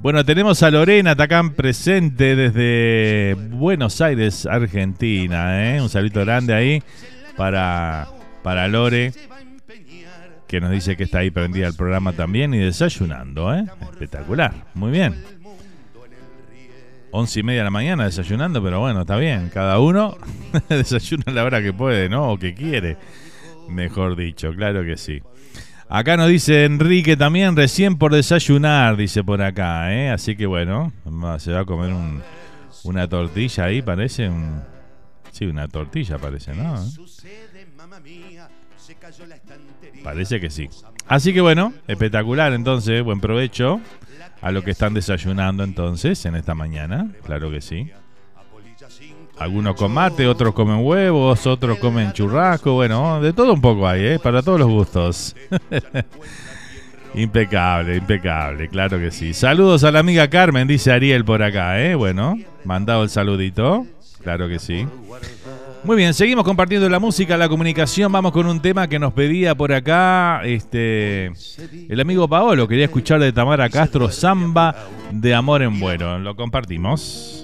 Bueno, 0.00 0.24
tenemos 0.24 0.62
a 0.62 0.70
Lorena 0.70 1.16
Tacán 1.16 1.54
presente 1.54 2.36
desde 2.36 3.34
Buenos 3.34 4.00
Aires, 4.00 4.44
Argentina. 4.46 5.76
¿eh? 5.76 5.80
Un 5.80 5.88
saludo 5.88 6.20
grande 6.24 6.52
ahí 6.52 6.82
para, 7.36 8.08
para 8.42 8.68
Lore, 8.68 9.12
que 10.46 10.60
nos 10.60 10.70
dice 10.70 10.96
que 10.96 11.04
está 11.04 11.20
ahí 11.20 11.30
prendida 11.30 11.66
el 11.66 11.74
programa 11.74 12.12
también 12.12 12.52
y 12.52 12.58
desayunando. 12.58 13.54
¿eh? 13.54 13.64
Espectacular, 13.92 14.52
muy 14.74 14.90
bien. 14.90 15.14
Once 17.10 17.38
y 17.38 17.42
media 17.42 17.60
de 17.60 17.64
la 17.64 17.70
mañana 17.70 18.04
desayunando, 18.04 18.62
pero 18.62 18.80
bueno, 18.80 19.02
está 19.02 19.16
bien. 19.16 19.48
Cada 19.48 19.78
uno 19.78 20.18
desayuna 20.68 21.32
la 21.32 21.44
hora 21.44 21.62
que 21.62 21.72
puede, 21.72 22.08
¿no? 22.08 22.32
O 22.32 22.38
que 22.38 22.54
quiere. 22.54 22.96
Mejor 23.68 24.16
dicho, 24.16 24.52
claro 24.52 24.84
que 24.84 24.96
sí. 24.96 25.22
Acá 25.88 26.16
nos 26.16 26.28
dice 26.28 26.64
Enrique 26.64 27.16
también, 27.16 27.56
recién 27.56 27.96
por 27.96 28.12
desayunar, 28.12 28.96
dice 28.96 29.22
por 29.22 29.42
acá, 29.42 29.92
¿eh? 29.94 30.10
Así 30.10 30.34
que 30.34 30.46
bueno, 30.46 30.92
se 31.38 31.52
va 31.52 31.60
a 31.60 31.64
comer 31.64 31.94
una 32.84 33.08
tortilla 33.08 33.64
ahí, 33.64 33.82
parece. 33.82 34.28
Un, 34.28 34.62
sí, 35.30 35.46
una 35.46 35.68
tortilla 35.68 36.18
parece, 36.18 36.54
¿no? 36.54 36.74
Parece 40.02 40.40
que 40.40 40.50
sí. 40.50 40.68
Así 41.06 41.32
que 41.32 41.40
bueno, 41.40 41.72
espectacular 41.86 42.52
entonces, 42.52 43.02
buen 43.02 43.20
provecho 43.20 43.80
a 44.40 44.50
lo 44.50 44.62
que 44.62 44.70
están 44.72 44.94
desayunando 44.94 45.64
entonces 45.64 46.24
en 46.26 46.34
esta 46.34 46.54
mañana, 46.54 47.10
claro 47.24 47.50
que 47.50 47.60
sí. 47.60 47.90
Algunos 49.38 49.74
con 49.74 49.92
mate, 49.92 50.26
otros 50.26 50.54
comen 50.54 50.84
huevos, 50.84 51.46
otros 51.46 51.78
comen 51.78 52.12
churrasco, 52.12 52.74
bueno, 52.74 53.20
de 53.20 53.32
todo 53.32 53.52
un 53.52 53.60
poco 53.60 53.86
hay, 53.86 54.04
¿eh? 54.04 54.18
Para 54.18 54.42
todos 54.42 54.60
los 54.60 54.68
gustos. 54.68 55.36
impecable, 57.14 57.96
impecable, 57.96 58.68
claro 58.68 58.98
que 58.98 59.10
sí. 59.10 59.34
Saludos 59.34 59.82
a 59.84 59.90
la 59.90 59.98
amiga 59.98 60.28
Carmen, 60.30 60.68
dice 60.68 60.92
Ariel 60.92 61.24
por 61.24 61.42
acá, 61.42 61.80
¿eh? 61.80 61.96
Bueno, 61.96 62.38
mandado 62.64 63.02
el 63.02 63.10
saludito, 63.10 63.86
claro 64.22 64.48
que 64.48 64.60
sí. 64.60 64.86
Muy 65.84 65.96
bien, 65.96 66.14
seguimos 66.14 66.44
compartiendo 66.44 66.88
la 66.88 66.98
música, 66.98 67.36
la 67.36 67.48
comunicación. 67.48 68.10
Vamos 68.10 68.32
con 68.32 68.46
un 68.46 68.60
tema 68.60 68.88
que 68.88 68.98
nos 68.98 69.12
pedía 69.12 69.54
por 69.54 69.70
acá 69.70 70.40
este 70.44 71.30
el 71.90 72.00
amigo 72.00 72.26
Paolo. 72.26 72.66
Quería 72.66 72.86
escuchar 72.86 73.20
de 73.20 73.32
Tamara 73.32 73.68
Castro, 73.68 74.10
Samba 74.10 74.74
de 75.10 75.34
Amor 75.34 75.62
en 75.62 75.78
Vuelo. 75.78 76.18
Lo 76.20 76.36
compartimos. 76.36 77.43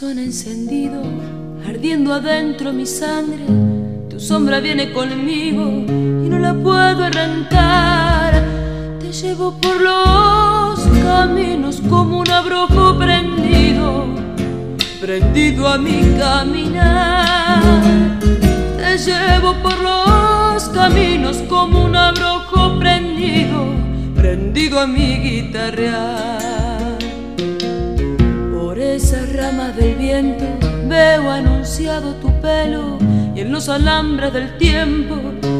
Encendido, 0.00 1.02
ardiendo 1.68 2.14
adentro 2.14 2.72
mi 2.72 2.86
sangre. 2.86 3.44
Tu 4.08 4.18
sombra 4.18 4.58
viene 4.58 4.90
conmigo 4.92 5.62
y 6.24 6.28
no 6.28 6.38
la 6.38 6.54
puedo 6.54 7.04
arrancar. 7.04 8.42
Te 8.98 9.12
llevo 9.12 9.54
por 9.60 9.80
los 9.80 10.80
caminos 11.04 11.82
como 11.88 12.20
un 12.20 12.30
abrojo 12.30 12.98
prendido, 12.98 14.06
prendido 15.00 15.68
a 15.68 15.76
mi 15.76 16.00
caminar. 16.18 17.62
Te 18.78 18.96
llevo 18.96 19.54
por 19.62 19.78
los 19.78 20.68
caminos 20.70 21.36
como 21.48 21.84
un 21.84 21.94
abrojo 21.94 22.78
prendido, 22.78 23.66
prendido 24.16 24.80
a 24.80 24.86
mi 24.86 25.18
guitarra 25.18 26.61
esa 28.94 29.24
rama 29.34 29.68
del 29.68 29.94
viento 29.94 30.44
veo 30.86 31.30
anunciado 31.30 32.14
tu 32.16 32.30
pelo 32.42 32.98
y 33.34 33.40
en 33.40 33.50
los 33.50 33.70
alambres 33.70 34.34
del 34.34 34.58
tiempo 34.58 35.16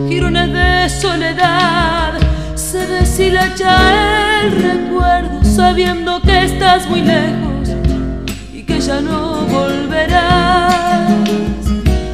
girones 0.09 0.53
de 0.53 0.91
soledad. 0.91 2.12
Se 2.55 2.87
deshilacha 2.87 4.43
el 4.43 4.53
recuerdo 4.53 5.43
sabiendo 5.45 6.20
que 6.20 6.45
estás 6.45 6.87
muy 6.89 7.01
lejos 7.01 7.70
y 8.53 8.62
que 8.64 8.80
ya 8.80 9.01
no 9.01 9.47
volverás. 9.47 11.11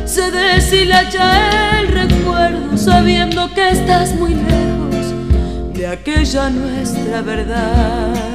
Se 0.04 0.30
deshilacha 0.30 1.80
el 1.80 1.88
recuerdo 1.88 2.76
sabiendo 2.76 3.52
que 3.54 3.70
estás 3.70 4.14
muy 4.14 4.34
lejos 4.34 5.74
de 5.74 5.86
aquella 5.88 6.48
nuestra 6.50 7.22
verdad 7.22 8.27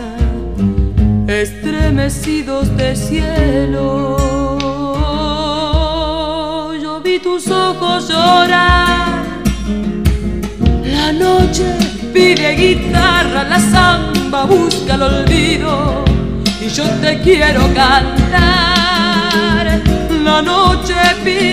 estremecidos 1.27 2.75
de 2.75 2.95
cielo. 2.95 4.17
Yo 6.81 7.01
vi 7.01 7.19
tus 7.19 7.47
ojos 7.49 8.09
llorar. 8.09 9.23
La 10.83 11.11
noche 11.11 11.65
pide 12.13 12.55
guitarra, 12.55 13.43
la 13.43 13.59
samba 13.59 14.45
busca 14.45 14.95
el 14.95 15.01
olvido 15.01 16.03
y 16.61 16.69
yo 16.69 16.85
te 17.01 17.19
quiero 17.21 17.61
cantar. 17.73 19.81
La 20.23 20.41
noche 20.41 20.95
pide 21.23 21.52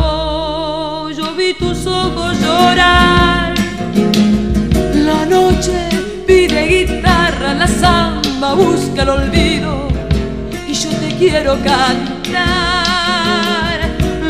Tus 1.59 1.85
ojos 1.85 2.39
llorar. 2.39 3.53
La 4.95 5.25
noche 5.25 5.89
pide 6.25 6.65
guitarra, 6.65 7.53
la 7.53 7.67
samba 7.67 8.53
busca 8.53 9.03
el 9.03 9.09
olvido 9.09 9.89
y 10.67 10.73
yo 10.73 10.89
te 10.89 11.15
quiero 11.17 11.57
cantar. 11.61 12.41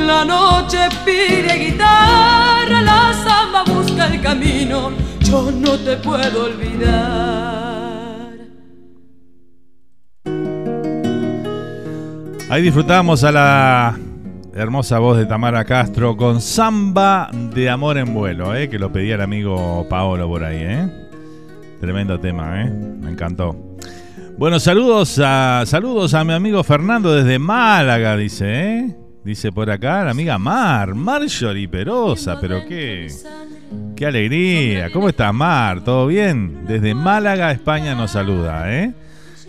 La 0.05 0.25
noche 0.25 0.89
pide 1.05 1.57
guitarra, 1.57 2.81
la 2.81 3.13
samba 3.13 3.63
busca 3.65 4.07
el 4.07 4.19
camino, 4.19 4.91
yo 5.21 5.51
no 5.51 5.77
te 5.77 5.97
puedo 5.97 6.45
olvidar. 6.45 8.31
Ahí 12.49 12.63
disfrutamos 12.63 13.23
a 13.23 13.31
la 13.31 13.97
hermosa 14.53 14.99
voz 14.99 15.17
de 15.17 15.25
Tamara 15.25 15.63
Castro 15.65 16.17
con 16.17 16.41
Samba 16.41 17.29
de 17.31 17.69
Amor 17.69 17.97
en 17.97 18.13
Vuelo, 18.13 18.55
eh, 18.55 18.69
que 18.69 18.79
lo 18.79 18.91
pedía 18.91 19.15
el 19.15 19.21
amigo 19.21 19.85
Paolo 19.89 20.27
por 20.27 20.43
ahí. 20.43 20.59
Eh. 20.59 20.89
Tremendo 21.79 22.19
tema, 22.19 22.63
eh. 22.63 22.69
me 22.69 23.11
encantó. 23.11 23.55
Bueno, 24.37 24.59
saludos 24.59 25.19
a 25.23 25.63
saludos 25.65 26.13
a 26.13 26.23
mi 26.23 26.33
amigo 26.33 26.63
Fernando 26.63 27.13
desde 27.13 27.39
Málaga, 27.39 28.17
dice, 28.17 28.77
¿eh? 28.77 28.95
Dice 29.23 29.51
por 29.51 29.69
acá 29.69 30.03
la 30.03 30.11
amiga 30.11 30.37
Mar, 30.39 30.95
Marjorie 30.95 31.67
Perosa, 31.67 32.39
pero 32.41 32.65
qué 32.67 33.07
qué 33.95 34.05
alegría. 34.05 34.89
¿Cómo 34.91 35.09
está 35.09 35.31
Mar? 35.31 35.83
¿Todo 35.83 36.07
bien? 36.07 36.65
Desde 36.67 36.95
Málaga, 36.95 37.51
España 37.51 37.93
nos 37.93 38.11
saluda, 38.11 38.73
¿eh? 38.73 38.93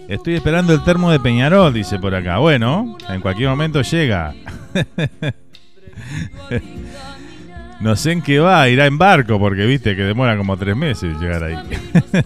Estoy 0.08 0.34
esperando 0.34 0.74
el 0.74 0.84
termo 0.84 1.10
de 1.10 1.20
Peñarol, 1.20 1.72
dice 1.72 1.98
por 1.98 2.14
acá. 2.14 2.38
Bueno, 2.38 2.98
en 3.08 3.20
cualquier 3.20 3.48
momento 3.48 3.80
llega. 3.80 4.34
no 7.80 7.96
sé 7.96 8.12
en 8.12 8.22
qué 8.22 8.38
va, 8.38 8.68
irá 8.68 8.86
en 8.86 8.98
barco, 8.98 9.38
porque 9.38 9.66
viste 9.66 9.96
que 9.96 10.02
demora 10.02 10.36
como 10.36 10.56
tres 10.56 10.76
meses 10.76 11.18
llegar 11.20 11.44
ahí. 11.44 11.56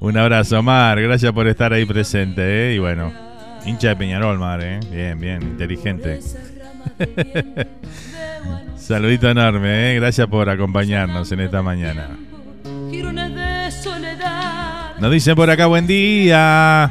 Un 0.00 0.16
abrazo, 0.16 0.62
Mar. 0.62 1.00
Gracias 1.00 1.32
por 1.32 1.46
estar 1.46 1.72
ahí 1.72 1.84
presente, 1.84 2.42
¿eh? 2.42 2.74
Y 2.74 2.78
bueno, 2.78 3.12
hincha 3.66 3.88
de 3.88 3.96
Peñarol, 3.96 4.38
Mar, 4.38 4.60
¿eh? 4.62 4.80
Bien, 4.90 5.20
bien, 5.20 5.42
inteligente. 5.42 6.20
Saludito 8.76 9.28
enorme, 9.28 9.92
¿eh? 9.92 9.96
Gracias 9.96 10.26
por 10.26 10.48
acompañarnos 10.48 11.30
en 11.32 11.40
esta 11.40 11.62
mañana. 11.62 12.08
Nos 15.00 15.12
dicen 15.12 15.34
por 15.34 15.50
acá, 15.50 15.66
buen 15.66 15.86
día. 15.86 16.90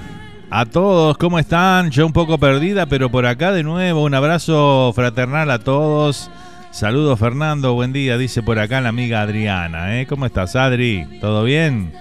A 0.51 0.65
todos, 0.65 1.15
¿cómo 1.19 1.37
están? 1.37 1.91
Yo 1.91 2.07
un 2.07 2.11
poco 2.11 2.39
perdida, 2.39 2.87
pero 2.87 3.11
por 3.11 3.27
acá 3.27 3.51
de 3.51 3.61
nuevo, 3.61 4.03
un 4.03 4.15
abrazo 4.15 4.91
fraternal 4.95 5.51
a 5.51 5.59
todos. 5.59 6.31
Saludos, 6.71 7.19
Fernando, 7.19 7.75
buen 7.75 7.93
día, 7.93 8.17
dice 8.17 8.41
por 8.41 8.57
acá 8.57 8.81
la 8.81 8.89
amiga 8.89 9.21
Adriana. 9.21 9.99
¿eh? 9.99 10.07
¿Cómo 10.07 10.25
estás, 10.25 10.55
Adri? 10.55 11.05
¿Todo 11.21 11.43
bien? 11.43 11.93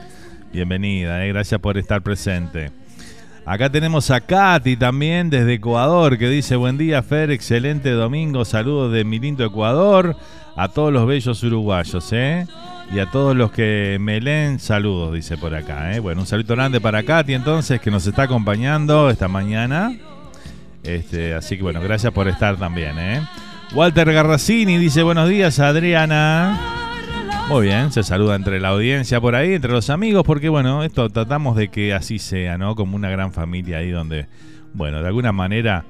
Bienvenida, 0.51 1.27
eh, 1.27 1.29
gracias 1.29 1.61
por 1.61 1.77
estar 1.77 2.01
presente. 2.01 2.71
Acá 3.45 3.69
tenemos 3.69 4.11
a 4.11 4.23
Katy 4.23 4.79
también 4.79 5.29
desde 5.29 5.53
Ecuador 5.55 6.17
que 6.17 6.31
dice 6.31 6.57
buen 6.57 6.79
día 6.79 7.03
Fer, 7.03 7.31
excelente 7.31 7.91
domingo, 7.91 8.47
saludos 8.47 8.95
de 8.95 9.05
mi 9.05 9.19
lindo 9.19 9.45
Ecuador, 9.45 10.17
a 10.57 10.69
todos 10.69 10.91
los 10.91 11.07
bellos 11.07 11.43
uruguayos, 11.43 12.11
¿eh? 12.15 12.47
Y 12.91 13.01
a 13.01 13.11
todos 13.11 13.37
los 13.37 13.51
que 13.51 13.99
me 14.01 14.21
leen, 14.21 14.59
saludos, 14.59 15.13
dice 15.13 15.37
por 15.37 15.55
acá, 15.55 15.95
¿eh? 15.95 16.01
Bueno, 16.01 16.23
un 16.23 16.27
saludo 16.27 16.55
grande 16.55 16.81
para 16.81 17.03
Katy 17.03 17.35
entonces 17.35 17.81
que 17.81 17.91
nos 17.91 18.07
está 18.07 18.23
acompañando 18.23 19.11
esta 19.11 19.29
mañana. 19.29 19.95
Este, 20.83 21.35
así 21.35 21.57
que 21.59 21.63
bueno, 21.63 21.83
gracias 21.83 22.13
por 22.15 22.29
estar 22.29 22.57
también, 22.57 22.99
¿eh? 22.99 23.21
Walter 23.75 24.11
Garracini 24.11 24.79
dice 24.79 25.03
buenos 25.03 25.29
días 25.29 25.59
Adriana. 25.59 26.59
Muy 27.51 27.67
bien, 27.67 27.93
se 27.93 28.03
saluda 28.03 28.37
entre 28.37 28.59
la 28.59 28.69
audiencia 28.69 29.21
por 29.21 29.35
ahí, 29.35 29.53
entre 29.55 29.73
los 29.73 29.91
amigos, 29.91 30.23
porque 30.25 30.49
bueno, 30.49 30.83
esto 30.83 31.11
tratamos 31.11 31.57
de 31.57 31.69
que 31.69 31.93
así 31.93 32.19
sea, 32.19 32.57
¿no? 32.57 32.75
Como 32.75 32.97
una 32.97 33.11
gran 33.11 33.33
familia 33.33 33.79
ahí 33.79 33.91
donde, 33.91 34.27
bueno, 34.73 35.03
de 35.03 35.09
alguna 35.09 35.33
manera, 35.33 35.85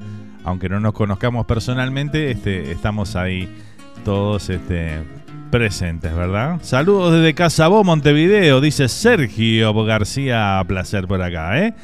aunque 0.44 0.68
no 0.68 0.80
nos 0.80 0.94
conozcamos 0.94 1.46
personalmente, 1.46 2.32
este, 2.32 2.72
estamos 2.72 3.14
ahí 3.14 3.49
todos 4.05 4.51
este, 4.51 5.03
presentes, 5.51 6.14
¿verdad? 6.14 6.59
Saludos 6.62 7.14
desde 7.14 7.34
Casabó, 7.34 7.84
Montevideo, 7.84 8.61
dice 8.61 8.88
Sergio 8.88 9.72
García, 9.84 10.62
placer 10.66 11.07
por 11.07 11.22
acá, 11.22 11.59
¿eh? 11.59 11.74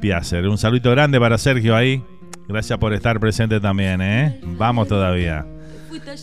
Piacer, 0.00 0.48
un 0.48 0.58
saludo 0.58 0.90
grande 0.90 1.20
para 1.20 1.38
Sergio 1.38 1.76
ahí. 1.76 2.02
Gracias 2.48 2.78
por 2.78 2.92
estar 2.94 3.20
presente 3.20 3.60
también, 3.60 4.00
¿eh? 4.00 4.40
Vamos 4.42 4.88
todavía. 4.88 5.46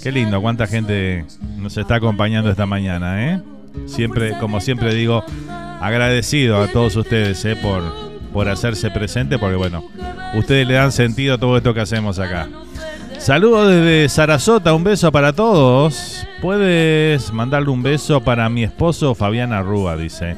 Qué 0.01 0.11
lindo, 0.11 0.41
cuánta 0.41 0.67
gente 0.67 1.25
nos 1.57 1.77
está 1.77 1.95
acompañando 1.95 2.49
esta 2.49 2.65
mañana, 2.65 3.33
¿eh? 3.33 3.41
Siempre, 3.85 4.37
como 4.39 4.59
siempre 4.59 4.93
digo, 4.93 5.23
agradecido 5.79 6.61
a 6.61 6.67
todos 6.67 6.95
ustedes, 6.95 7.43
¿eh? 7.45 7.55
Por, 7.55 7.83
por 8.33 8.49
hacerse 8.49 8.89
presente, 8.91 9.37
porque 9.37 9.55
bueno, 9.55 9.83
ustedes 10.35 10.67
le 10.67 10.73
dan 10.73 10.91
sentido 10.91 11.35
a 11.35 11.37
todo 11.37 11.57
esto 11.57 11.73
que 11.73 11.81
hacemos 11.81 12.19
acá. 12.19 12.49
Saludos 13.17 13.69
desde 13.69 14.09
Sarasota, 14.09 14.73
un 14.73 14.83
beso 14.83 15.11
para 15.11 15.33
todos. 15.33 16.25
Puedes 16.41 17.33
mandarle 17.33 17.69
un 17.69 17.83
beso 17.83 18.21
para 18.21 18.47
mi 18.47 18.63
esposo 18.63 19.15
Fabián 19.15 19.51
Arrúa, 19.51 19.97
dice. 19.97 20.37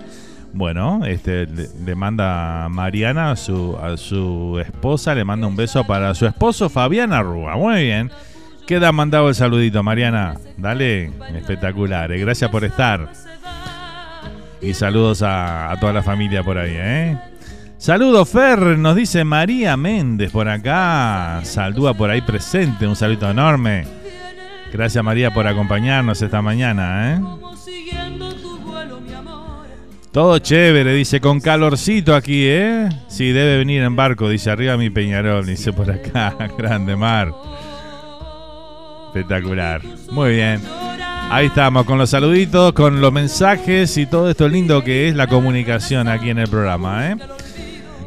Bueno, 0.53 1.05
este 1.05 1.45
le, 1.45 1.95
manda 1.95 2.67
Mariana 2.69 3.31
a 3.31 3.35
su, 3.35 3.77
a 3.77 3.95
su 3.97 4.59
esposa, 4.59 5.13
le 5.13 5.23
manda 5.23 5.45
un 5.45 5.55
beso 5.55 5.85
para 5.85 6.15
su 6.15 6.25
esposo 6.25 6.69
Fabián 6.69 7.13
Arrúa. 7.13 7.55
Muy 7.55 7.83
bien. 7.83 8.11
Queda 8.65 8.91
mandado 8.91 9.29
el 9.29 9.35
saludito, 9.35 9.83
Mariana. 9.83 10.37
Dale, 10.57 11.11
espectacular. 11.35 12.11
Eh. 12.11 12.19
Gracias 12.19 12.49
por 12.49 12.63
estar. 12.63 13.11
Y 14.61 14.73
saludos 14.73 15.21
a, 15.23 15.75
toda 15.79 15.93
la 15.93 16.03
familia 16.03 16.43
por 16.43 16.57
ahí, 16.57 16.73
¿eh? 16.75 17.17
Saludos, 17.79 18.27
Fer, 18.27 18.77
nos 18.77 18.93
dice 18.93 19.23
María 19.23 19.77
Méndez 19.77 20.31
por 20.31 20.49
acá. 20.49 21.39
Saluda 21.45 21.93
por 21.93 22.09
ahí 22.09 22.21
presente, 22.21 22.85
un 22.85 22.93
saludo 22.93 23.31
enorme. 23.31 23.87
Gracias, 24.73 25.01
María, 25.01 25.33
por 25.33 25.47
acompañarnos 25.47 26.21
esta 26.21 26.41
mañana, 26.41 27.15
¿eh? 27.15 27.21
Todo 30.11 30.39
chévere, 30.39 30.93
dice, 30.93 31.21
con 31.21 31.39
calorcito 31.39 32.15
aquí, 32.15 32.43
¿eh? 32.47 32.89
Sí, 33.07 33.31
debe 33.31 33.59
venir 33.59 33.81
en 33.81 33.95
barco, 33.95 34.27
dice 34.27 34.51
arriba 34.51 34.75
mi 34.75 34.89
Peñarol, 34.89 35.45
dice 35.45 35.71
por 35.71 35.89
acá, 35.89 36.35
grande 36.57 36.97
mar. 36.97 37.31
Espectacular. 39.07 39.81
Muy 40.11 40.35
bien. 40.35 40.61
Ahí 41.31 41.45
estamos 41.45 41.85
con 41.85 41.97
los 41.97 42.09
saluditos, 42.09 42.73
con 42.73 42.99
los 42.99 43.13
mensajes 43.13 43.95
y 43.97 44.05
todo 44.05 44.29
esto 44.29 44.49
lindo 44.49 44.83
que 44.83 45.07
es 45.07 45.15
la 45.15 45.27
comunicación 45.27 46.09
aquí 46.09 46.29
en 46.29 46.39
el 46.39 46.49
programa. 46.49 47.11
¿eh? 47.11 47.17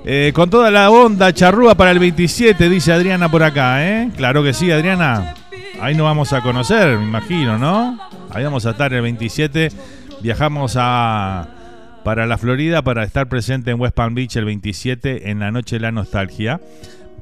Eh, 0.04 0.32
con 0.34 0.50
toda 0.50 0.70
la 0.70 0.90
onda 0.90 1.32
charrúa 1.32 1.76
para 1.76 1.92
el 1.92 2.00
27, 2.00 2.68
dice 2.68 2.92
Adriana 2.92 3.30
por 3.30 3.42
acá. 3.42 3.86
¿eh? 3.86 4.10
Claro 4.16 4.42
que 4.42 4.52
sí, 4.52 4.70
Adriana. 4.70 5.34
Ahí 5.80 5.94
nos 5.94 6.04
vamos 6.04 6.32
a 6.32 6.40
conocer, 6.42 6.98
me 6.98 7.04
imagino, 7.04 7.58
¿no? 7.58 7.98
Ahí 8.30 8.42
vamos 8.44 8.66
a 8.66 8.70
estar 8.70 8.92
el 8.92 9.02
27. 9.02 9.68
Viajamos 10.20 10.76
a 10.78 11.48
para 12.04 12.26
la 12.26 12.36
Florida 12.36 12.82
para 12.82 13.04
estar 13.04 13.28
presente 13.28 13.70
en 13.70 13.80
West 13.80 13.94
Palm 13.94 14.14
Beach 14.14 14.36
el 14.36 14.44
27 14.44 15.30
en 15.30 15.38
la 15.38 15.52
Noche 15.52 15.76
de 15.76 15.80
la 15.80 15.92
Nostalgia 15.92 16.60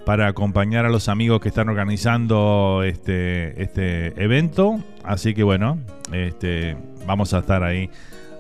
para 0.07 0.27
acompañar 0.27 0.87
a 0.87 0.89
los 0.89 1.09
amigos 1.09 1.41
que 1.41 1.49
están 1.49 1.69
organizando 1.69 2.83
este, 2.83 3.63
este 3.63 4.23
evento. 4.23 4.81
Así 5.05 5.35
que 5.35 5.43
bueno, 5.43 5.79
este, 6.13 6.77
vamos 7.07 7.35
a 7.35 7.41
estar 7.41 7.63
ahí 7.63 7.91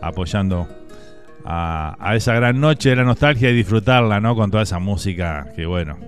apoyando 0.00 0.66
a, 1.44 2.12
esa 2.14 2.34
gran 2.34 2.60
noche 2.60 2.90
de 2.90 2.96
la 2.96 3.04
nostalgia 3.04 3.50
y 3.50 3.54
disfrutarla, 3.54 4.20
¿no? 4.20 4.34
Con 4.34 4.50
toda 4.50 4.62
esa 4.62 4.78
música 4.78 5.48
que 5.54 5.66
bueno, 5.66 5.98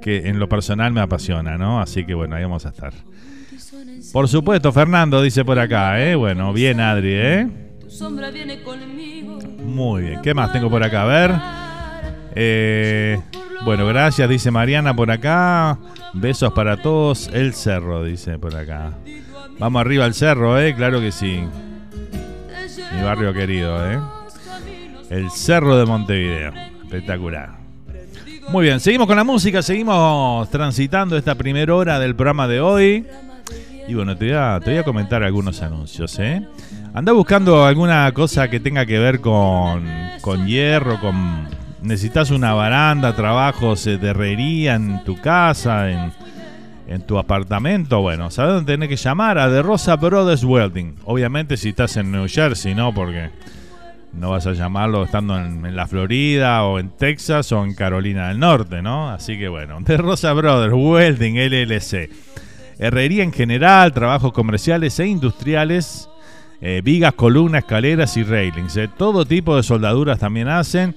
que 0.00 0.28
en 0.28 0.38
lo 0.38 0.48
personal 0.48 0.92
me 0.92 1.00
apasiona, 1.00 1.58
¿no? 1.58 1.80
Así 1.80 2.04
que 2.04 2.14
bueno, 2.14 2.36
ahí 2.36 2.42
vamos 2.42 2.66
a 2.66 2.70
estar. 2.70 2.92
Por 4.12 4.28
supuesto, 4.28 4.72
Fernando 4.72 5.22
dice 5.22 5.44
por 5.44 5.58
acá, 5.58 6.02
¿eh? 6.02 6.14
Bueno, 6.14 6.52
bien 6.52 6.80
Adri, 6.80 7.14
¿eh? 7.14 7.48
Muy 9.64 10.02
bien, 10.02 10.22
¿qué 10.22 10.34
más 10.34 10.52
tengo 10.52 10.68
por 10.70 10.82
acá? 10.82 11.02
A 11.02 11.06
ver. 11.06 11.32
Eh, 12.34 13.20
bueno, 13.64 13.86
gracias, 13.86 14.28
dice 14.28 14.50
Mariana 14.50 14.94
por 14.94 15.10
acá. 15.10 15.78
Besos 16.14 16.52
para 16.52 16.76
todos. 16.78 17.28
El 17.32 17.54
cerro, 17.54 18.02
dice 18.02 18.38
por 18.38 18.56
acá. 18.56 18.92
Vamos 19.58 19.80
arriba 19.80 20.04
al 20.04 20.14
cerro, 20.14 20.58
¿eh? 20.58 20.74
Claro 20.74 21.00
que 21.00 21.12
sí. 21.12 21.42
Mi 22.94 23.02
barrio 23.02 23.32
querido, 23.32 23.90
¿eh? 23.90 23.98
El 25.12 25.30
cerro 25.30 25.76
de 25.76 25.84
Montevideo. 25.84 26.54
Espectacular. 26.84 27.50
Muy 28.48 28.64
bien, 28.64 28.80
seguimos 28.80 29.06
con 29.06 29.16
la 29.16 29.24
música, 29.24 29.60
seguimos 29.60 30.48
transitando 30.48 31.18
esta 31.18 31.34
primera 31.34 31.74
hora 31.74 31.98
del 31.98 32.16
programa 32.16 32.48
de 32.48 32.62
hoy. 32.62 33.06
Y 33.86 33.92
bueno, 33.92 34.16
te 34.16 34.32
voy 34.32 34.76
a, 34.78 34.82
comentar 34.84 35.22
algunos 35.22 35.60
anuncios, 35.60 36.18
¿eh? 36.18 36.46
Anda 36.94 37.12
buscando 37.12 37.66
alguna 37.66 38.10
cosa 38.14 38.48
que 38.48 38.58
tenga 38.58 38.86
que 38.86 38.98
ver 38.98 39.20
con, 39.20 39.86
con 40.22 40.46
hierro, 40.46 40.98
con 40.98 41.46
necesitas 41.82 42.30
una 42.30 42.54
baranda, 42.54 43.14
trabajos 43.14 43.84
de 43.84 43.96
herrería 43.96 44.76
en 44.76 45.04
tu 45.04 45.20
casa, 45.20 45.90
en, 45.90 46.12
tu 47.06 47.18
apartamento, 47.18 48.00
bueno, 48.00 48.30
¿sabes 48.30 48.54
dónde 48.54 48.72
tenés 48.74 48.88
que 48.88 48.96
llamar? 48.96 49.38
A 49.38 49.50
The 49.50 49.62
Rosa 49.62 49.96
Brothers 49.96 50.44
Welding. 50.44 50.96
Obviamente 51.04 51.58
si 51.58 51.70
estás 51.70 51.96
en 51.98 52.12
New 52.12 52.26
Jersey, 52.28 52.74
¿no? 52.74 52.92
Porque 52.92 53.30
no 54.12 54.30
vas 54.30 54.46
a 54.46 54.52
llamarlo 54.52 55.04
estando 55.04 55.38
en, 55.38 55.74
la 55.74 55.86
Florida 55.86 56.64
o 56.64 56.78
en 56.78 56.90
Texas 56.90 57.50
o 57.52 57.64
en 57.64 57.74
Carolina 57.74 58.28
del 58.28 58.38
Norte, 58.38 58.82
¿no? 58.82 59.10
Así 59.10 59.38
que 59.38 59.48
bueno, 59.48 59.78
The 59.84 59.96
Rosa 59.96 60.32
Brothers 60.32 60.74
Welding 60.74 61.36
LLC. 61.36 62.10
Herrería 62.78 63.22
en 63.22 63.32
general, 63.32 63.92
trabajos 63.92 64.32
comerciales 64.32 64.98
e 64.98 65.06
industriales, 65.06 66.08
eh, 66.60 66.80
vigas, 66.84 67.14
columnas, 67.14 67.62
escaleras 67.62 68.16
y 68.16 68.22
railings. 68.22 68.76
Eh. 68.76 68.88
Todo 68.96 69.24
tipo 69.24 69.56
de 69.56 69.62
soldaduras 69.62 70.18
también 70.18 70.48
hacen. 70.48 70.94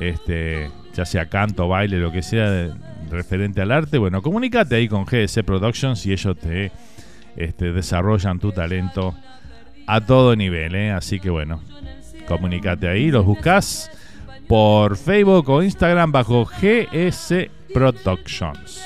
este, 0.00 0.70
ya 0.94 1.04
sea 1.04 1.26
canto, 1.26 1.68
baile, 1.68 1.98
lo 1.98 2.10
que 2.10 2.22
sea 2.22 2.68
referente 3.10 3.60
al 3.60 3.70
arte, 3.70 3.98
bueno, 3.98 4.22
comunícate 4.22 4.76
ahí 4.76 4.88
con 4.88 5.04
GS 5.04 5.42
Productions 5.44 6.06
y 6.06 6.12
ellos 6.12 6.38
te 6.38 6.72
este, 7.36 7.72
desarrollan 7.72 8.38
tu 8.38 8.52
talento 8.52 9.14
a 9.86 10.00
todo 10.00 10.36
nivel, 10.36 10.74
¿eh? 10.74 10.92
Así 10.92 11.20
que 11.20 11.30
bueno, 11.30 11.60
comunícate 12.26 12.88
ahí, 12.88 13.10
los 13.10 13.24
buscas 13.26 13.90
por 14.50 14.96
Facebook 14.96 15.48
o 15.48 15.62
Instagram 15.62 16.10
bajo 16.10 16.44
GS 16.44 17.48
Productions. 17.72 18.82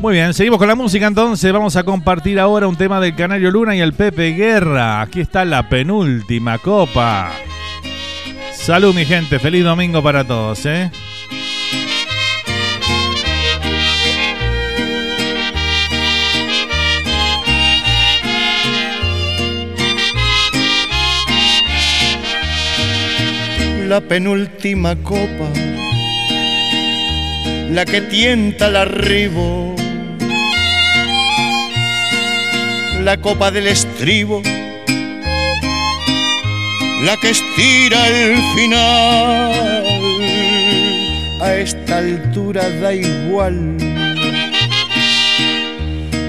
Muy 0.00 0.14
bien, 0.14 0.32
seguimos 0.32 0.60
con 0.60 0.68
la 0.68 0.76
música 0.76 1.08
entonces. 1.08 1.52
Vamos 1.52 1.74
a 1.74 1.82
compartir 1.82 2.38
ahora 2.38 2.68
un 2.68 2.76
tema 2.76 3.00
del 3.00 3.16
Canario 3.16 3.50
Luna 3.50 3.74
y 3.74 3.80
el 3.80 3.94
Pepe 3.94 4.30
Guerra. 4.30 5.00
Aquí 5.00 5.22
está 5.22 5.44
la 5.44 5.68
penúltima 5.68 6.58
copa. 6.58 7.32
Salud, 8.52 8.94
mi 8.94 9.04
gente. 9.04 9.40
Feliz 9.40 9.64
domingo 9.64 10.04
para 10.04 10.22
todos, 10.22 10.64
¿eh? 10.66 10.92
La 23.90 24.00
penúltima 24.00 24.94
copa, 25.02 25.48
la 27.72 27.84
que 27.84 28.00
tienta 28.02 28.68
el 28.68 28.76
arribo, 28.76 29.74
la 33.02 33.16
copa 33.20 33.50
del 33.50 33.66
estribo, 33.66 34.42
la 37.02 37.16
que 37.20 37.30
estira 37.30 38.06
el 38.06 38.36
final. 38.54 39.52
A 41.40 41.54
esta 41.56 41.98
altura 41.98 42.70
da 42.80 42.94
igual. 42.94 43.76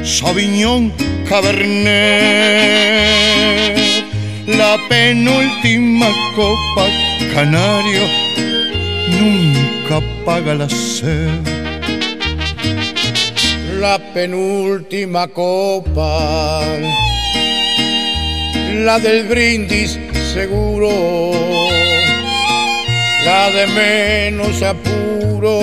Sauvignon 0.04 0.92
Cabernet, 1.30 1.86
la 4.48 4.80
penúltima 4.90 6.08
copa 6.36 7.11
canario 7.34 8.02
nunca 9.20 10.02
paga 10.26 10.54
la 10.54 10.70
sed. 10.70 11.30
La 13.80 13.98
penúltima 14.14 15.28
copa, 15.28 16.62
la 18.86 19.00
del 19.00 19.24
brindis 19.28 20.00
seguro, 20.34 20.92
la 23.26 23.50
de 23.50 23.68
menos 23.68 24.62
apuro, 24.62 25.60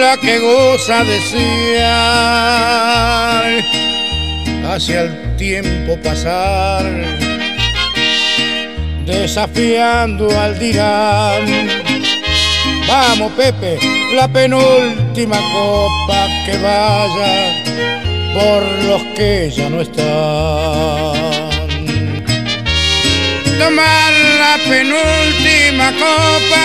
la 0.00 0.16
que 0.16 0.38
goza 0.40 1.04
desear 1.04 2.30
hacia 4.64 5.02
el 5.02 5.36
tiempo 5.36 5.96
pasar 6.02 7.29
desafiando 9.10 10.30
al 10.38 10.58
dirán. 10.58 11.68
Vamos, 12.86 13.32
Pepe, 13.32 13.78
la 14.14 14.28
penúltima 14.28 15.38
copa 15.52 16.26
que 16.44 16.56
vaya 16.58 17.62
por 18.34 18.62
los 18.84 19.02
que 19.16 19.50
ya 19.50 19.68
no 19.68 19.80
están. 19.80 20.06
Tomar 23.58 24.12
la 24.38 24.56
penúltima 24.68 25.92
copa 25.92 26.62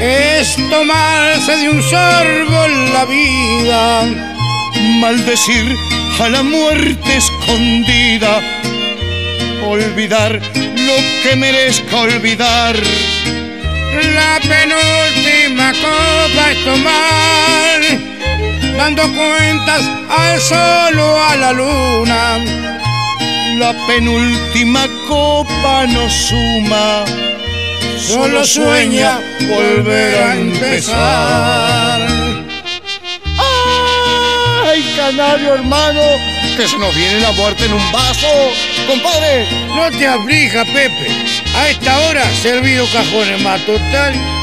es 0.00 0.56
tomarse 0.70 1.56
de 1.56 1.68
un 1.70 1.82
sorbo 1.82 2.68
la 2.92 3.04
vida. 3.06 4.04
Maldecir 5.00 5.76
a 6.20 6.28
la 6.28 6.42
muerte 6.42 7.16
escondida, 7.16 8.40
olvidar 9.66 10.40
lo 10.86 10.96
que 11.22 11.36
merezca 11.36 11.96
olvidar. 11.98 12.76
La 14.14 14.40
penúltima 14.40 15.72
copa 15.72 16.50
es 16.50 16.64
tomar, 16.64 17.80
dando 18.76 19.02
cuentas 19.02 19.82
al 20.08 20.40
sol 20.40 20.98
o 20.98 21.22
a 21.22 21.36
la 21.36 21.52
luna. 21.52 22.38
La 23.58 23.72
penúltima 23.86 24.86
copa 25.08 25.86
no 25.86 26.10
suma, 26.10 27.04
Solo 27.98 28.44
sueña 28.44 29.20
volver 29.48 30.14
a 30.16 30.34
empezar. 30.34 32.00
¡Ay, 34.66 34.84
canario 34.96 35.54
hermano! 35.54 36.02
Que 36.56 36.68
se 36.68 36.76
nos 36.78 36.94
viene 36.94 37.20
la 37.20 37.32
muerte 37.32 37.64
en 37.64 37.72
un 37.72 37.92
vaso, 37.92 38.28
compadre. 38.86 39.46
No 39.74 39.90
te 39.90 40.06
aflija, 40.06 40.64
Pepe. 40.64 41.08
A 41.56 41.70
esta 41.70 41.98
hora 42.00 42.24
servido 42.42 42.86
cajones 42.92 43.40
más 43.42 43.64
total. 43.66 44.33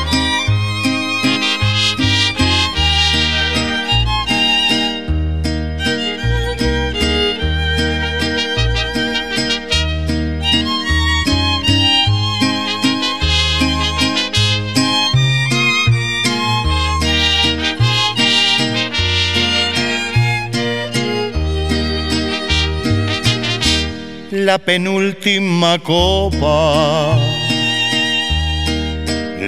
La 24.45 24.57
penúltima 24.57 25.77
copa, 25.77 27.15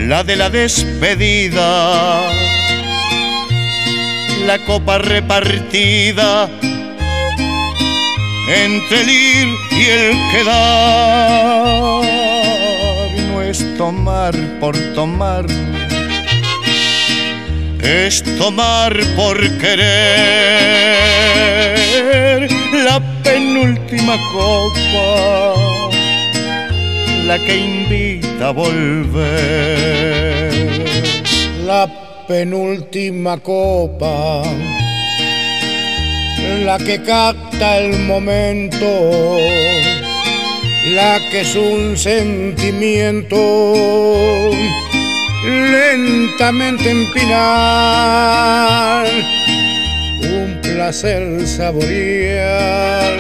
la 0.08 0.24
de 0.24 0.36
la 0.36 0.50
despedida, 0.52 2.22
la 4.46 4.60
copa 4.68 5.00
repartida 5.00 6.48
entre 8.48 9.02
el 9.02 9.10
ir 9.10 9.48
y 9.72 9.84
el 9.86 10.16
quedar. 10.32 12.04
No 13.30 13.42
es 13.42 13.66
tomar 13.78 14.36
por 14.60 14.78
tomar, 14.94 15.48
es 17.82 18.24
tomar 18.38 18.96
por 19.16 19.40
querer 19.58 20.54
la 22.86 23.13
penúltima 23.24 24.18
copa, 24.32 25.56
la 27.26 27.38
que 27.40 27.56
invita 27.58 28.50
a 28.50 28.52
volver. 28.52 29.34
La 31.66 31.88
penúltima 32.28 33.38
copa, 33.38 34.44
la 36.66 36.78
que 36.78 37.02
capta 37.02 37.78
el 37.80 38.00
momento, 38.00 39.38
la 40.94 41.20
que 41.30 41.42
es 41.42 41.56
un 41.56 41.98
sentimiento 41.98 43.38
lentamente 45.46 46.90
empinar, 46.92 47.34
placer 50.84 51.48
saborear 51.48 53.16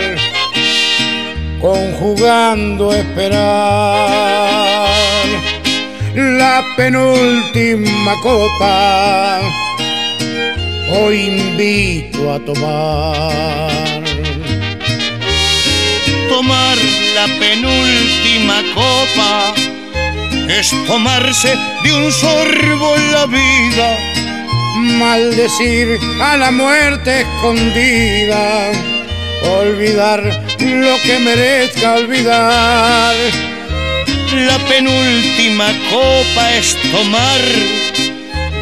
conjugando 1.61 2.93
esperar 2.93 3.39
la 6.13 6.61
penúltima 6.75 8.15
copa. 8.21 9.39
Hoy 10.91 11.15
invito 11.35 12.33
a 12.33 12.39
tomar. 12.39 14.03
Tomar 16.27 16.77
la 17.15 17.27
penúltima 17.39 18.61
copa 18.75 19.53
es 20.49 20.67
tomarse 20.85 21.55
de 21.85 21.93
un 21.93 22.11
sorbo 22.11 22.97
la 23.13 23.25
vida. 23.25 24.12
Maldecir 24.75 25.99
a 26.21 26.37
la 26.37 26.51
muerte 26.51 27.21
escondida, 27.21 28.71
olvidar 29.61 30.23
lo 30.59 30.95
que 31.03 31.19
merezca 31.19 31.95
olvidar. 31.95 33.15
La 34.33 34.57
penúltima 34.67 35.67
copa 35.91 36.53
es 36.53 36.75
tomar, 36.91 37.41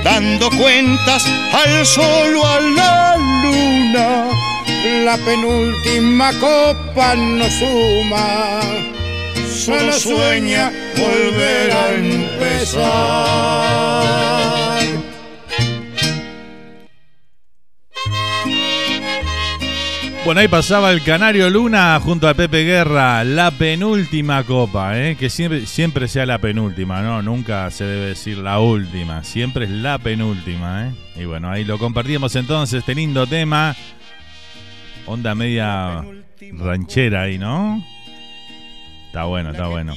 dando 0.03 0.49
cuentas 0.51 1.26
al 1.53 1.86
sol 1.86 2.36
o 2.36 2.45
a 2.45 2.59
la 2.59 3.18
luna. 3.18 4.26
La 5.05 5.18
penúltima 5.18 6.34
copa 6.39 7.16
no 7.16 7.45
suma 7.49 8.62
solo 9.66 9.93
sueña 9.93 10.72
volver 10.97 11.72
a 11.72 11.93
empezar. 11.93 12.82
Bueno, 20.24 20.40
ahí 20.42 20.48
pasaba 20.48 20.92
el 20.92 21.04
Canario 21.04 21.50
Luna 21.50 22.00
junto 22.00 22.30
a 22.30 22.36
Pepe 22.36 22.64
Guerra, 22.64 23.24
la 23.24 23.50
penúltima 23.50 24.44
copa, 24.44 25.00
¿eh? 25.00 25.16
que 25.16 25.32
siempre, 25.32 25.66
siempre 25.66 26.08
sea 26.08 26.28
la 26.28 26.38
penúltima, 26.38 27.02
¿no? 27.02 27.24
Nunca 27.24 27.72
se 27.72 27.86
debe 27.86 28.06
decir 28.10 28.38
la 28.38 28.60
última, 28.60 29.24
siempre 29.24 29.66
es 29.66 29.72
la 29.72 29.98
penúltima, 29.98 30.88
¿eh? 30.88 30.92
Y 31.22 31.26
bueno, 31.26 31.50
ahí 31.50 31.64
lo 31.64 31.80
compartimos 31.80 32.36
entonces, 32.36 32.80
este 32.80 32.94
lindo 32.94 33.26
tema, 33.26 33.76
onda 35.08 35.34
media 35.34 36.06
ranchera 36.54 37.24
ahí, 37.24 37.40
¿no? 37.40 37.84
Está 39.08 39.24
bueno, 39.24 39.52
está 39.52 39.68
bueno. 39.68 39.96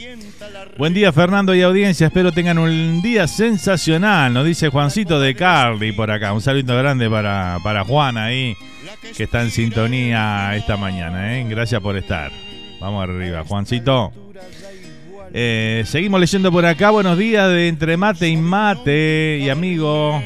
Buen 0.77 0.93
día 0.93 1.13
Fernando 1.13 1.55
y 1.55 1.63
audiencia, 1.63 2.09
espero 2.09 2.33
tengan 2.33 2.59
un 2.59 3.01
día 3.01 3.29
sensacional, 3.29 4.33
nos 4.33 4.45
dice 4.45 4.71
Juancito 4.71 5.21
de 5.21 5.35
Carly 5.35 5.93
por 5.93 6.11
acá. 6.11 6.33
Un 6.33 6.41
saludo 6.41 6.77
grande 6.77 7.09
para, 7.09 7.59
para 7.63 7.85
Juan 7.85 8.19
ahí, 8.19 8.57
que 9.17 9.25
está 9.25 9.43
en 9.43 9.51
sintonía 9.51 10.55
esta 10.57 10.77
mañana. 10.77 11.39
¿eh? 11.39 11.47
Gracias 11.49 11.81
por 11.81 11.97
estar. 11.97 12.33
Vamos 12.81 13.05
arriba, 13.05 13.45
Juancito. 13.47 14.13
Eh, 15.33 15.85
seguimos 15.87 16.21
leyendo 16.21 16.51
por 16.51 16.67
acá. 16.67 16.91
Buenos 16.91 17.17
días 17.19 17.49
de 17.49 17.69
entre 17.69 17.97
mate 17.97 18.29
y 18.29 18.37
mate 18.37 19.39
y 19.41 19.49
amigo. 19.51 20.21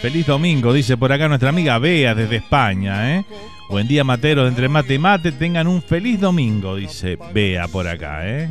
Feliz 0.00 0.26
domingo, 0.26 0.72
dice 0.72 0.96
por 0.96 1.12
acá 1.12 1.26
nuestra 1.26 1.48
amiga 1.48 1.78
Bea 1.78 2.14
desde 2.14 2.36
España. 2.36 3.16
¿eh? 3.16 3.24
Buen 3.68 3.88
día, 3.88 4.04
Matero, 4.04 4.44
de 4.44 4.50
entre 4.50 4.68
mate 4.68 4.94
y 4.94 4.98
mate. 4.98 5.32
Tengan 5.32 5.66
un 5.66 5.82
feliz 5.82 6.20
domingo, 6.20 6.76
dice 6.76 7.18
Bea 7.34 7.66
por 7.66 7.88
acá, 7.88 8.20
¿eh? 8.28 8.48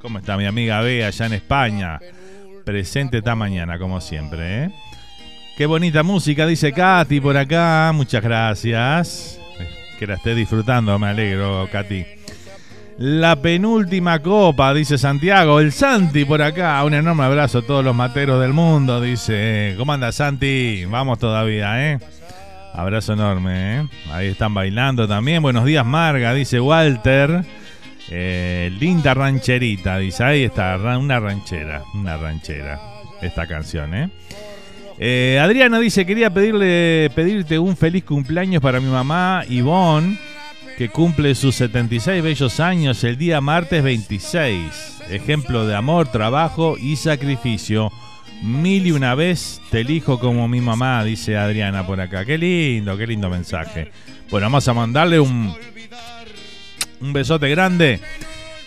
¿Cómo 0.00 0.18
está 0.18 0.36
mi 0.36 0.46
amiga 0.46 0.80
Bea 0.80 1.08
allá 1.08 1.26
en 1.26 1.32
España? 1.34 2.00
Presente 2.64 3.18
esta 3.18 3.34
mañana, 3.34 3.78
como 3.78 4.00
siempre, 4.00 4.64
¿eh? 4.64 4.70
Qué 5.58 5.66
bonita 5.66 6.02
música, 6.02 6.46
dice 6.46 6.72
Katy 6.72 7.20
por 7.20 7.36
acá. 7.36 7.92
Muchas 7.94 8.22
gracias. 8.22 9.38
Que 9.98 10.06
la 10.06 10.14
esté 10.14 10.34
disfrutando, 10.34 10.98
me 10.98 11.08
alegro, 11.08 11.68
Katy. 11.70 12.06
La 12.96 13.36
penúltima 13.36 14.20
copa, 14.20 14.72
dice 14.72 14.96
Santiago. 14.96 15.60
El 15.60 15.72
Santi 15.72 16.24
por 16.24 16.40
acá. 16.40 16.82
Un 16.84 16.94
enorme 16.94 17.24
abrazo 17.24 17.58
a 17.58 17.62
todos 17.62 17.84
los 17.84 17.94
materos 17.94 18.40
del 18.40 18.54
mundo, 18.54 19.02
dice. 19.02 19.74
¿Cómo 19.76 19.92
anda 19.92 20.12
Santi? 20.12 20.86
Vamos 20.86 21.18
todavía, 21.18 21.92
¿eh? 21.92 21.98
Abrazo 22.72 23.12
enorme, 23.12 23.80
¿eh? 23.80 23.88
Ahí 24.12 24.28
están 24.28 24.54
bailando 24.54 25.06
también. 25.06 25.42
Buenos 25.42 25.66
días, 25.66 25.84
Marga, 25.84 26.32
dice 26.32 26.58
Walter. 26.58 27.44
Eh, 28.10 28.72
linda 28.78 29.14
rancherita, 29.14 29.98
dice. 29.98 30.24
Ahí 30.24 30.44
está, 30.44 30.76
una 30.98 31.20
ranchera, 31.20 31.84
una 31.94 32.16
ranchera. 32.16 32.80
Esta 33.22 33.46
canción, 33.46 33.94
¿eh? 33.94 34.08
¿eh? 34.98 35.38
Adriana 35.40 35.78
dice, 35.78 36.04
quería 36.06 36.32
pedirle, 36.32 37.10
pedirte 37.14 37.58
un 37.58 37.76
feliz 37.76 38.04
cumpleaños 38.04 38.62
para 38.62 38.80
mi 38.80 38.88
mamá 38.88 39.44
Ivonne, 39.48 40.18
que 40.78 40.88
cumple 40.88 41.34
sus 41.34 41.54
76 41.56 42.22
bellos 42.22 42.60
años 42.60 43.04
el 43.04 43.16
día 43.16 43.40
martes 43.40 43.82
26. 43.82 45.02
Ejemplo 45.10 45.66
de 45.66 45.76
amor, 45.76 46.10
trabajo 46.10 46.76
y 46.78 46.96
sacrificio. 46.96 47.92
Mil 48.42 48.86
y 48.86 48.92
una 48.92 49.14
vez 49.14 49.60
te 49.70 49.80
elijo 49.80 50.18
como 50.18 50.48
mi 50.48 50.62
mamá, 50.62 51.04
dice 51.04 51.36
Adriana 51.36 51.86
por 51.86 52.00
acá. 52.00 52.24
Qué 52.24 52.38
lindo, 52.38 52.96
qué 52.96 53.06
lindo 53.06 53.28
mensaje. 53.28 53.92
Bueno, 54.30 54.46
vamos 54.46 54.66
a 54.66 54.72
mandarle 54.72 55.20
un, 55.20 55.54
un 57.00 57.12
besote 57.12 57.48
grande 57.48 58.00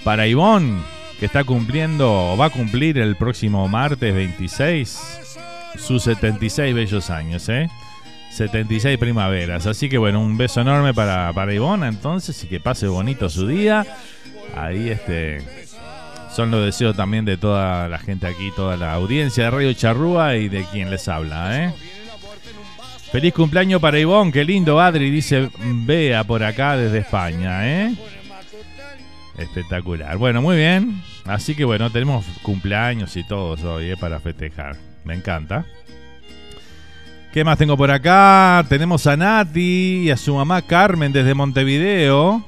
para 0.04 0.28
Ivonne, 0.28 0.82
que 1.20 1.26
está 1.26 1.44
cumpliendo, 1.44 2.36
va 2.40 2.46
a 2.46 2.50
cumplir 2.50 2.98
el 2.98 3.16
próximo 3.16 3.68
martes 3.68 4.14
26, 4.14 5.00
sus 5.78 6.04
76 6.04 6.76
bellos 6.76 7.10
años, 7.10 7.48
¿eh? 7.50 7.70
76 8.32 8.98
primaveras. 8.98 9.68
Así 9.68 9.90
que 9.90 9.98
bueno, 9.98 10.20
un 10.20 10.38
beso 10.38 10.62
enorme 10.62 10.94
para, 10.94 11.32
para 11.34 11.54
Ivonne 11.54 11.88
entonces 11.88 12.44
y 12.44 12.48
que 12.48 12.60
pase 12.60 12.88
bonito 12.88 13.30
su 13.30 13.48
día. 13.48 13.86
Ahí 14.56 14.90
este 14.90 15.42
son 16.34 16.50
los 16.50 16.66
deseos 16.66 16.96
también 16.96 17.26
de 17.26 17.38
toda 17.38 17.88
la 17.88 18.00
gente 18.00 18.26
aquí, 18.26 18.52
toda 18.56 18.76
la 18.76 18.94
audiencia 18.94 19.46
de 19.46 19.52
Radio 19.52 19.74
Charrúa 19.74 20.36
y 20.36 20.50
de 20.50 20.66
quien 20.72 20.90
les 20.90 21.08
habla. 21.08 21.64
¿eh? 21.64 21.74
Feliz 23.12 23.34
cumpleaños 23.34 23.80
para 23.80 24.00
Ivonne, 24.00 24.32
qué 24.32 24.44
lindo 24.44 24.82
Adri, 24.82 25.12
dice 25.12 25.50
Bea 25.60 26.24
por 26.24 26.44
acá 26.44 26.76
desde 26.76 27.00
España. 27.00 27.70
¿eh? 27.70 27.94
Espectacular. 29.38 30.18
Bueno, 30.18 30.42
muy 30.42 30.58
bien. 30.58 31.02
Así 31.26 31.56
que 31.56 31.66
bueno, 31.66 31.90
tenemos 31.90 32.26
cumpleaños 32.42 33.16
y 33.18 33.24
todos 33.24 33.64
hoy 33.64 33.92
¿eh? 33.92 33.98
para 33.98 34.20
festejar. 34.20 34.76
Me 35.04 35.14
encanta. 35.16 35.66
¿Qué 37.34 37.44
más 37.44 37.58
tengo 37.58 37.76
por 37.76 37.90
acá? 37.90 38.64
Tenemos 38.70 39.08
a 39.08 39.18
Nati 39.18 40.04
y 40.04 40.12
a 40.12 40.18
su 40.18 40.36
mamá 40.36 40.62
Carmen 40.62 41.12
desde 41.12 41.34
Montevideo 41.34 42.46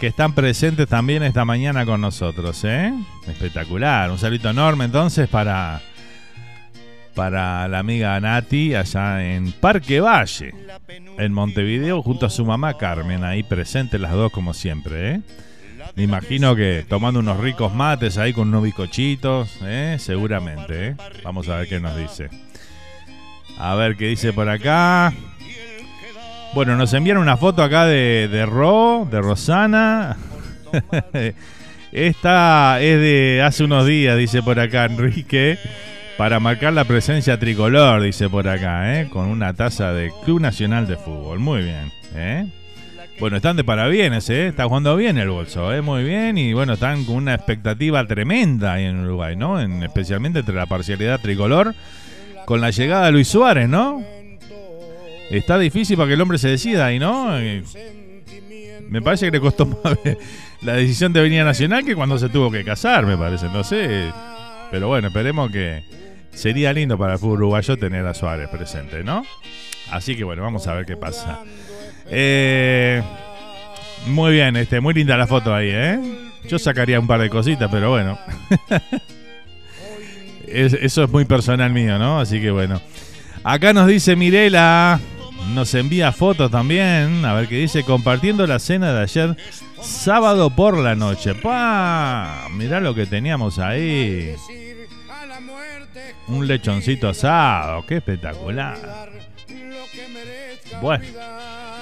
que 0.00 0.08
están 0.08 0.34
presentes 0.34 0.88
también 0.88 1.22
esta 1.22 1.44
mañana 1.44 1.86
con 1.86 2.00
nosotros, 2.00 2.62
¿eh? 2.64 2.92
Espectacular. 3.28 4.10
Un 4.10 4.18
saludo 4.18 4.50
enorme 4.50 4.84
entonces 4.84 5.28
para, 5.28 5.80
para 7.14 7.66
la 7.68 7.78
amiga 7.78 8.18
Nati 8.20 8.74
allá 8.74 9.24
en 9.24 9.52
Parque 9.52 10.00
Valle, 10.00 10.52
en 11.18 11.32
Montevideo, 11.32 12.02
junto 12.02 12.26
a 12.26 12.30
su 12.30 12.44
mamá 12.44 12.76
Carmen, 12.76 13.24
ahí 13.24 13.42
presentes 13.42 14.00
las 14.00 14.12
dos 14.12 14.30
como 14.32 14.52
siempre, 14.52 15.12
¿eh? 15.12 15.20
Me 15.96 16.02
imagino 16.02 16.54
que 16.54 16.84
tomando 16.86 17.20
unos 17.20 17.40
ricos 17.40 17.74
mates 17.74 18.18
ahí 18.18 18.34
con 18.34 18.48
unos 18.48 18.62
bizcochitos, 18.62 19.58
¿eh? 19.62 19.96
seguramente. 19.98 20.88
¿eh? 20.88 20.96
Vamos 21.24 21.48
a 21.48 21.56
ver 21.56 21.68
qué 21.68 21.80
nos 21.80 21.96
dice. 21.96 22.28
A 23.58 23.74
ver 23.74 23.96
qué 23.96 24.08
dice 24.08 24.34
por 24.34 24.46
acá. 24.50 25.14
Bueno, 26.54 26.76
nos 26.76 26.92
envían 26.92 27.16
una 27.16 27.38
foto 27.38 27.62
acá 27.62 27.86
de, 27.86 28.28
de 28.30 28.44
Ro, 28.44 29.08
de 29.10 29.22
Rosana. 29.22 30.18
Esta 31.92 32.78
es 32.82 33.00
de 33.00 33.42
hace 33.42 33.64
unos 33.64 33.86
días, 33.86 34.18
dice 34.18 34.42
por 34.42 34.60
acá 34.60 34.84
Enrique, 34.84 35.58
para 36.18 36.40
marcar 36.40 36.74
la 36.74 36.84
presencia 36.84 37.38
tricolor, 37.38 38.02
dice 38.02 38.28
por 38.28 38.48
acá, 38.48 39.00
¿eh? 39.00 39.08
con 39.08 39.28
una 39.28 39.54
taza 39.54 39.92
de 39.94 40.12
Club 40.26 40.42
Nacional 40.42 40.86
de 40.86 40.96
Fútbol. 40.98 41.38
Muy 41.38 41.62
bien. 41.62 41.90
¿eh? 42.14 42.46
Bueno, 43.18 43.36
están 43.36 43.56
de 43.56 43.64
parabienes, 43.64 44.28
¿eh? 44.28 44.48
está 44.48 44.66
jugando 44.66 44.94
bien 44.94 45.16
el 45.16 45.30
bolso, 45.30 45.72
¿eh? 45.72 45.80
muy 45.80 46.04
bien, 46.04 46.36
y 46.36 46.52
bueno, 46.52 46.74
están 46.74 47.04
con 47.06 47.16
una 47.16 47.34
expectativa 47.34 48.06
tremenda 48.06 48.74
ahí 48.74 48.84
en 48.84 49.00
Uruguay, 49.00 49.34
¿no? 49.36 49.58
En, 49.58 49.82
especialmente 49.82 50.40
entre 50.40 50.54
la 50.54 50.66
parcialidad 50.66 51.20
tricolor, 51.22 51.74
con 52.44 52.60
la 52.60 52.70
llegada 52.70 53.06
de 53.06 53.12
Luis 53.12 53.28
Suárez, 53.28 53.70
¿no? 53.70 54.04
Está 55.30 55.58
difícil 55.58 55.96
para 55.96 56.08
que 56.08 56.14
el 56.14 56.20
hombre 56.20 56.36
se 56.36 56.48
decida 56.48 56.92
y 56.92 56.98
no. 56.98 57.38
Eh, 57.38 57.64
me 58.88 59.00
parece 59.00 59.26
que 59.26 59.32
le 59.32 59.40
costó 59.40 59.66
más 59.84 59.98
la 60.60 60.74
decisión 60.74 61.14
de 61.14 61.22
venir 61.22 61.40
a 61.40 61.44
Nacional 61.44 61.84
que 61.84 61.96
cuando 61.96 62.18
se 62.18 62.28
tuvo 62.28 62.50
que 62.50 62.64
casar, 62.64 63.06
me 63.06 63.16
parece. 63.16 63.46
No 63.46 63.64
sé. 63.64 64.12
Pero 64.70 64.88
bueno, 64.88 65.08
esperemos 65.08 65.50
que 65.50 65.82
sería 66.32 66.72
lindo 66.72 66.98
para 66.98 67.14
el 67.14 67.18
fútbol 67.18 67.38
uruguayo 67.38 67.76
tener 67.78 68.06
a 68.06 68.14
Suárez 68.14 68.48
presente, 68.50 69.02
¿no? 69.02 69.24
Así 69.90 70.16
que 70.16 70.24
bueno, 70.24 70.42
vamos 70.42 70.66
a 70.66 70.74
ver 70.74 70.86
qué 70.86 70.96
pasa. 70.96 71.40
Eh, 72.08 73.02
muy 74.06 74.32
bien, 74.32 74.56
este, 74.56 74.80
muy 74.80 74.94
linda 74.94 75.16
la 75.16 75.26
foto 75.26 75.54
ahí, 75.54 75.70
¿eh? 75.70 75.98
Yo 76.48 76.58
sacaría 76.58 77.00
un 77.00 77.06
par 77.06 77.20
de 77.20 77.28
cositas, 77.28 77.68
pero 77.70 77.90
bueno. 77.90 78.18
eso 80.46 81.04
es 81.04 81.10
muy 81.10 81.24
personal 81.24 81.72
mío, 81.72 81.98
¿no? 81.98 82.20
Así 82.20 82.40
que 82.40 82.50
bueno. 82.50 82.80
Acá 83.42 83.72
nos 83.72 83.86
dice 83.86 84.16
Mirela, 84.16 85.00
nos 85.54 85.74
envía 85.74 86.12
fotos 86.12 86.50
también. 86.50 87.24
A 87.24 87.34
ver 87.34 87.48
qué 87.48 87.56
dice. 87.56 87.84
Compartiendo 87.84 88.46
la 88.46 88.58
cena 88.58 88.92
de 88.92 89.02
ayer 89.02 89.36
sábado 89.80 90.50
por 90.50 90.78
la 90.78 90.94
noche. 90.94 91.34
¡Pah! 91.34 92.48
Mirá 92.52 92.80
lo 92.80 92.94
que 92.94 93.06
teníamos 93.06 93.58
ahí. 93.58 94.34
Un 96.28 96.46
lechoncito 96.46 97.08
asado, 97.08 97.84
qué 97.86 97.96
espectacular. 97.96 98.76
Bueno, 100.82 101.04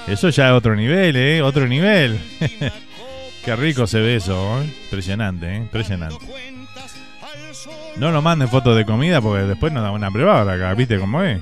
eso 0.06 0.28
ya 0.28 0.48
es 0.48 0.52
otro 0.52 0.76
nivel, 0.76 1.16
¿eh? 1.16 1.42
Otro 1.42 1.66
nivel. 1.66 2.18
qué 3.44 3.56
rico 3.56 3.86
se 3.86 4.00
ve 4.00 4.16
eso, 4.16 4.60
¿eh? 4.60 4.72
Impresionante, 4.84 5.52
¿eh? 5.52 5.56
Impresionante. 5.56 6.24
No 7.96 8.10
nos 8.10 8.22
manden 8.22 8.48
fotos 8.48 8.76
de 8.76 8.84
comida 8.84 9.20
porque 9.20 9.44
después 9.44 9.72
nos 9.72 9.82
da 9.82 9.90
una 9.90 10.10
prueba 10.10 10.40
acá, 10.42 10.74
¿viste 10.74 10.98
cómo 10.98 11.22
es? 11.22 11.40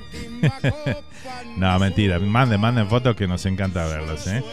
no, 1.57 1.79
mentira, 1.79 2.19
manden, 2.19 2.61
manden 2.61 2.87
fotos 2.87 3.15
que 3.15 3.27
nos 3.27 3.45
encanta 3.45 3.85
verlas, 3.85 4.27
¿eh? 4.27 4.43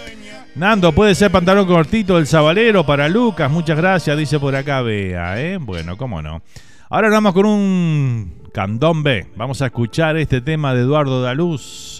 Nando, 0.55 0.93
puede 0.93 1.15
ser 1.15 1.31
pantalón 1.31 1.67
cortito 1.67 2.17
del 2.17 2.27
Sabalero 2.27 2.85
para 2.85 3.09
Lucas, 3.09 3.51
muchas 3.51 3.77
gracias, 3.77 4.19
dice 4.19 4.41
por 4.41 4.57
acá 4.57 4.83
Bea, 4.83 5.41
¿eh? 5.41 5.59
Bueno, 5.59 5.97
cómo 5.97 6.23
no. 6.23 6.43
Ahora 6.89 7.09
vamos 7.09 7.35
con 7.35 7.47
un 7.47 8.41
candombe. 8.53 9.29
Vamos 9.37 9.63
a 9.63 9.67
escuchar 9.67 10.17
este 10.17 10.41
tema 10.41 10.75
de 10.75 10.81
Eduardo 10.81 11.23
Daluz. 11.23 12.00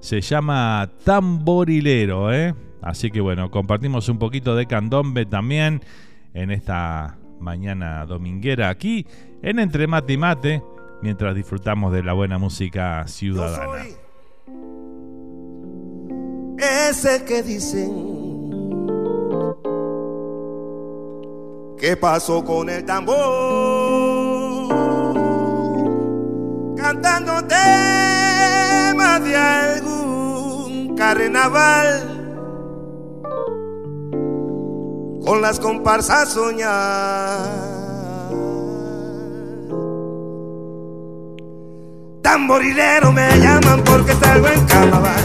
Se 0.00 0.20
llama 0.20 0.90
Tamborilero, 1.04 2.32
¿eh? 2.32 2.54
Así 2.82 3.10
que 3.10 3.20
bueno, 3.20 3.50
compartimos 3.50 4.08
un 4.08 4.18
poquito 4.18 4.56
de 4.56 4.66
candombe 4.66 5.26
también 5.26 5.82
en 6.32 6.50
esta 6.50 7.18
mañana 7.38 8.06
dominguera 8.06 8.68
aquí 8.68 9.06
en 9.42 9.58
Entre 9.58 9.86
Mate 9.86 10.12
y 10.14 10.16
Mate, 10.16 10.62
mientras 11.02 11.34
disfrutamos 11.34 11.92
de 11.92 12.02
la 12.02 12.12
buena 12.12 12.38
música 12.38 13.06
ciudadana. 13.06 13.84
Ese 16.58 17.24
que 17.24 17.42
dicen 17.42 18.10
¿Qué 21.80 21.96
pasó 21.96 22.44
con 22.44 22.68
el 22.68 22.84
tambor? 22.84 23.16
Cantando 26.76 27.40
de 29.18 29.36
algún 29.36 30.94
carnaval 30.96 32.30
con 35.24 35.42
las 35.42 35.58
comparsas 35.58 36.28
soñar. 36.28 37.38
Tamborilero 42.22 43.10
me 43.12 43.28
llaman 43.40 43.82
porque 43.84 44.14
salgo 44.14 44.46
en 44.46 44.64
carnaval. 44.66 45.24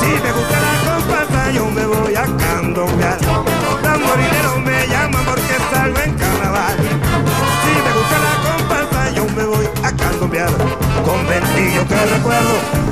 Si 0.00 0.06
me 0.06 0.32
gusta 0.32 0.60
la 0.60 0.92
comparsa 0.92 1.50
yo 1.52 1.70
me 1.70 1.86
voy 1.86 2.14
a 2.14 2.24
candombear. 2.36 3.29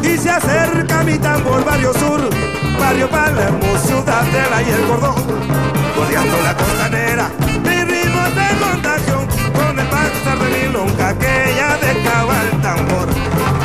Y 0.03 0.19
se 0.19 0.29
acerca 0.29 1.05
mi 1.05 1.17
tambor 1.19 1.65
barrio 1.65 1.93
sur, 1.95 2.21
barrio 2.81 3.09
Palermo, 3.09 3.79
ciudad 3.87 4.23
de 4.25 4.51
la 4.51 4.63
y 4.63 4.71
el 4.71 4.83
cordón, 4.89 5.15
bordeando 5.97 6.43
la 6.43 6.57
costanera. 6.57 7.31
Mi 7.63 7.85
ritmo 7.85 8.23
de 8.23 8.59
contagio 8.59 9.27
con 9.55 9.79
el 9.79 9.87
pasar 9.87 10.39
de 10.41 10.49
mi 10.51 10.73
lonja 10.73 11.17
que 11.17 11.55
ya 11.57 11.79
dejaba 11.79 12.43
el 12.43 12.61
tambor. 12.61 13.09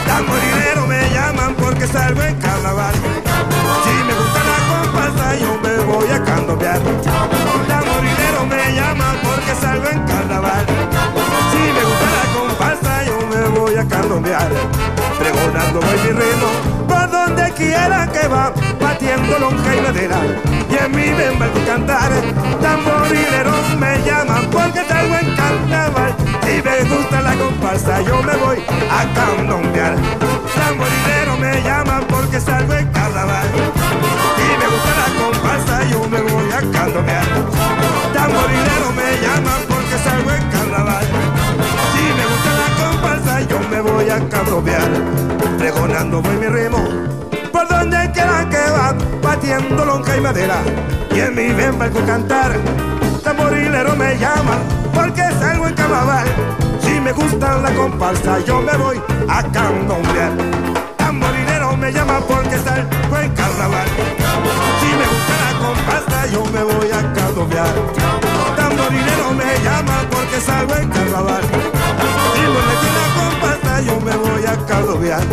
Tamborilero 0.06 0.86
me 0.88 1.10
llaman 1.10 1.56
porque 1.56 1.88
salgo 1.88 2.22
en 2.22 2.36
carnaval. 2.36 2.94
Si 2.94 4.04
me 4.06 4.14
gusta 4.14 4.42
la 4.52 4.60
comparsa 4.72 5.36
yo 5.36 5.60
me 5.64 5.78
voy 5.92 6.10
a 6.10 6.24
candombear. 6.24 6.80
Tamborilero 7.68 8.46
me 8.46 8.76
llaman 8.76 9.18
porque 9.24 9.56
salgo 9.60 9.90
en 9.90 10.00
carnaval. 10.06 10.66
Si 11.52 11.58
me 11.58 11.84
gusta 11.84 12.08
la 12.18 12.40
comparsa 12.40 13.04
yo 13.04 13.18
me 13.28 13.60
voy 13.60 13.76
a 13.78 13.88
candombear. 13.88 15.03
Pregonando 15.64 15.82
voy 15.82 15.98
mi 16.04 16.20
ritmo 16.20 16.50
por 16.88 17.12
donde 17.12 17.52
quiera 17.54 18.08
que 18.12 18.28
va, 18.28 18.54
batiendo 18.82 19.40
lonja 19.40 19.76
y 19.76 19.82
madera. 19.82 20.18
Y 20.70 20.76
en 20.76 20.92
mi 20.92 21.10
bemba 21.12 21.46
el 21.46 21.66
cantar, 21.66 22.12
tamborilero 22.62 23.54
me 23.80 24.02
llaman 24.04 24.50
porque 24.52 24.84
salgo 24.88 25.16
en 25.16 25.36
carnaval. 25.36 26.16
Si 26.44 26.62
me 26.62 26.84
gusta 26.96 27.22
la 27.22 27.34
comparsa 27.36 28.02
yo 28.02 28.22
me 28.24 28.36
voy 28.38 28.60
a 28.92 29.14
candombear. 29.14 29.96
Tamborilero 30.56 31.38
me 31.38 31.62
llaman 31.62 32.04
porque 32.10 32.40
salgo 32.40 32.74
en 32.74 32.88
carnaval. 32.92 33.48
Si 34.36 34.48
me 34.60 34.68
gusta 34.68 34.92
la 35.02 35.24
comparsa 35.24 35.84
yo 35.90 36.10
me 36.10 36.22
voy 36.22 36.52
a 36.52 36.60
candombear. 36.72 37.26
Tamborilero 38.14 38.92
me 38.96 39.10
llaman 39.22 39.62
porque 39.70 39.98
salgo 40.04 40.32
en 40.32 40.50
carnaval. 40.52 41.06
Si 41.94 42.04
me 42.04 42.26
gusta 42.26 42.53
a 44.14 44.30
candombear. 44.30 44.90
Pregonando 45.58 46.22
voy 46.22 46.38
mi 46.38 46.48
ritmo 46.48 46.80
por 47.52 47.68
donde 47.68 48.12
quiera 48.12 48.48
que 48.50 48.58
va, 48.72 48.96
batiendo 49.22 49.86
lonja 49.86 50.18
y 50.18 50.22
madera. 50.22 50.62
Y 51.12 51.20
en 51.20 51.36
mi 51.36 51.48
el 51.86 52.06
cantar, 52.06 52.52
tamborilero 53.24 53.96
me 53.96 54.18
llama, 54.18 54.58
porque 54.94 55.24
salgo 55.40 55.68
en 55.68 55.76
carnaval. 55.76 56.28
Si 56.82 57.00
me 57.00 57.12
gusta 57.12 57.58
la 57.58 57.72
comparsa, 57.72 58.40
yo 58.40 58.62
me 58.62 58.76
voy 58.78 59.02
a 59.30 59.44
candombear. 59.52 60.34
Tamborilero 60.98 61.78
me 61.78 61.92
llama 61.92 62.20
porque 62.28 62.58
salgo 62.58 63.18
en 63.18 63.32
carnaval. 63.34 63.88
Si 64.80 64.90
me 65.00 65.06
gusta 65.14 65.34
la 65.46 65.52
comparsa, 65.66 66.26
yo 66.28 66.46
me 66.46 66.64
voy 66.64 66.92
a 66.92 67.14
candombear. 67.14 67.74
Tamborilero 68.58 69.34
me 69.34 69.64
llama 69.64 69.96
porque 70.12 70.40
salgo 70.40 70.76
en 70.76 70.90
carnaval. 70.90 71.44
Me 72.44 73.03
yo 73.86 74.00
me 74.02 74.16
voy 74.16 74.46
a 74.46 74.66
candombear 74.66 75.24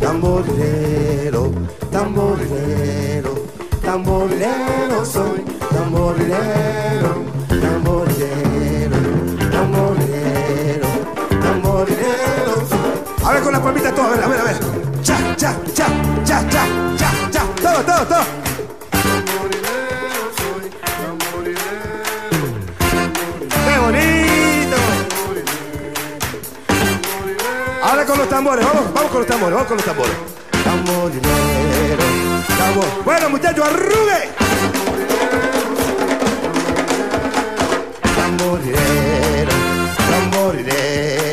tamborilero, 0.00 1.50
tamborilero, 1.90 3.34
tamborilero 3.82 5.04
soy, 5.04 5.44
tamborilero, 5.70 7.24
tamborilero, 7.48 8.96
tamborilero, 9.50 10.88
tamborilero 11.42 12.54
soy. 12.68 13.24
A 13.24 13.32
ver 13.32 13.42
con 13.42 13.52
las 13.52 13.60
palmitas 13.62 13.94
todas, 13.94 14.10
a 14.12 14.14
ver, 14.14 14.24
a 14.24 14.28
ver, 14.28 14.40
a 14.40 14.44
ver. 14.44 15.02
Cha, 15.02 15.36
cha, 15.36 15.56
cha, 15.74 15.86
cha, 16.24 16.48
cha, 16.48 16.66
cha, 16.96 17.30
cha, 17.30 17.42
todo, 17.62 17.82
todo, 17.84 18.06
todo. 18.06 18.43
Tambores, 28.34 28.66
vamos, 28.66 28.92
vamos 28.92 29.10
con 29.12 29.20
los 29.20 29.28
tambores, 29.28 29.54
vamos 29.54 29.68
con 29.68 29.76
los 29.76 29.86
tambores. 29.86 30.14
Tamborilero, 30.64 32.04
tambor. 32.58 33.04
Bueno, 33.04 33.30
muchachos, 33.30 33.64
arrugue. 33.64 34.28
Tamborilero, 38.16 39.52
tamborilero. 40.10 41.23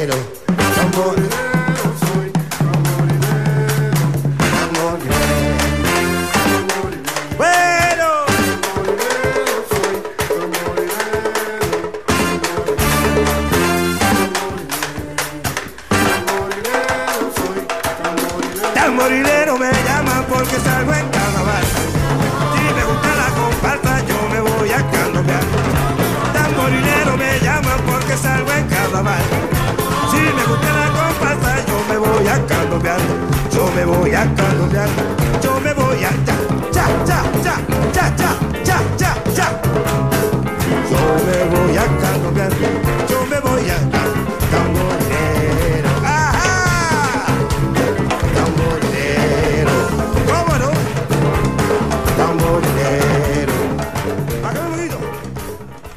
Me 33.76 33.86
voy 33.86 34.12
a 34.14 34.24
candombear. 34.36 35.31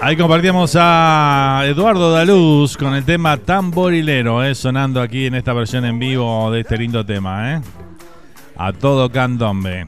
Ahí 0.05 0.19
compartíamos 0.19 0.77
a 0.79 1.63
Eduardo 1.65 2.13
Daluz 2.13 2.77
con 2.77 2.95
el 2.95 3.07
tema 3.07 3.39
Tamborilero, 3.39 4.45
eh, 4.45 4.55
sonando 4.55 5.01
aquí 5.01 5.25
en 5.25 5.35
esta 5.35 5.55
versión 5.55 5.87
en 5.87 5.99
vivo 5.99 6.51
de 6.51 6.61
este 6.61 6.77
lindo 6.77 7.07
tema, 7.07 7.55
¿eh? 7.55 7.63
A 8.59 8.75
todo 8.75 9.09
candombe. 9.09 9.87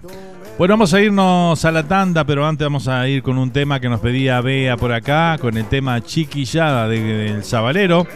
Bueno, 0.57 0.73
vamos 0.73 0.95
a 0.95 1.03
irnos 1.03 1.63
a 1.63 1.71
la 1.71 1.83
tanda, 1.83 2.25
pero 2.25 2.47
antes 2.47 2.65
vamos 2.65 2.89
a 2.89 3.07
ir 3.07 3.23
con 3.23 3.37
un 3.37 3.51
tema 3.51 3.79
que 3.79 3.91
nos 3.91 4.01
pedía 4.01 4.41
Bea 4.41 4.79
por 4.79 4.91
acá, 4.91 5.37
con 5.39 5.55
el 5.59 5.67
tema 5.67 6.01
Chiquillada 6.01 6.89
del 6.89 7.45
Sabalero. 7.45 8.07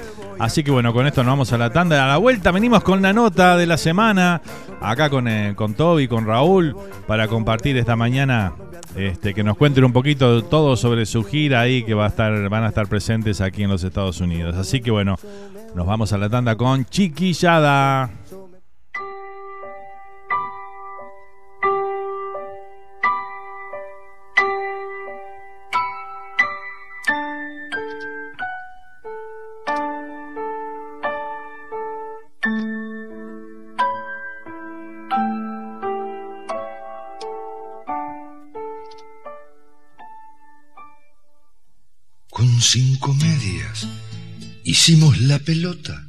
Así 0.41 0.65
que 0.65 0.71
bueno, 0.71 0.95
con 0.95 1.07
esto 1.07 1.23
nos 1.23 1.33
vamos 1.33 1.53
a 1.53 1.59
la 1.59 1.71
tanda. 1.71 2.03
A 2.03 2.09
la 2.09 2.17
vuelta 2.17 2.51
venimos 2.51 2.83
con 2.83 3.03
la 3.03 3.13
nota 3.13 3.59
de 3.59 3.67
la 3.67 3.77
semana, 3.77 4.41
acá 4.81 5.11
con, 5.11 5.29
eh, 5.29 5.53
con 5.55 5.75
Toby, 5.75 6.09
con 6.09 6.27
Raúl, 6.27 6.75
para 7.07 7.29
compartir 7.29 7.77
esta 7.77 7.95
mañana, 7.95 8.55
este, 8.97 9.35
que 9.35 9.45
nos 9.45 9.59
cuenten 9.59 9.85
un 9.85 9.93
poquito 9.93 10.43
todo 10.43 10.77
sobre 10.77 11.05
su 11.05 11.25
gira 11.25 11.61
ahí, 11.61 11.83
que 11.83 11.93
va 11.93 12.07
a 12.07 12.09
estar, 12.09 12.49
van 12.49 12.65
a 12.65 12.69
estar 12.69 12.89
presentes 12.89 13.43
aquí 13.43 13.65
en 13.65 13.69
los 13.69 13.85
Estados 13.85 14.23
Unidos. 14.23 14.57
Así 14.57 14.81
que 14.81 14.91
bueno, 14.91 15.17
nos 15.75 15.87
vamos 15.87 16.15
a 16.15 16.19
la 16.19 16.31
tanda 16.31 16.57
con 16.57 16.87
Chiquillada. 16.87 18.09
Cinco 42.61 43.15
medias 43.15 43.87
hicimos 44.65 45.21
la 45.21 45.39
pelota 45.39 46.07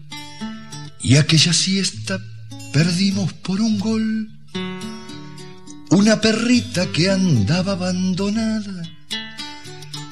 y 1.01 1.15
aquella 1.15 1.53
siesta 1.53 2.19
perdimos 2.73 3.33
por 3.33 3.59
un 3.61 3.79
gol. 3.79 4.29
Una 5.89 6.21
perrita 6.21 6.91
que 6.91 7.09
andaba 7.09 7.73
abandonada 7.73 8.83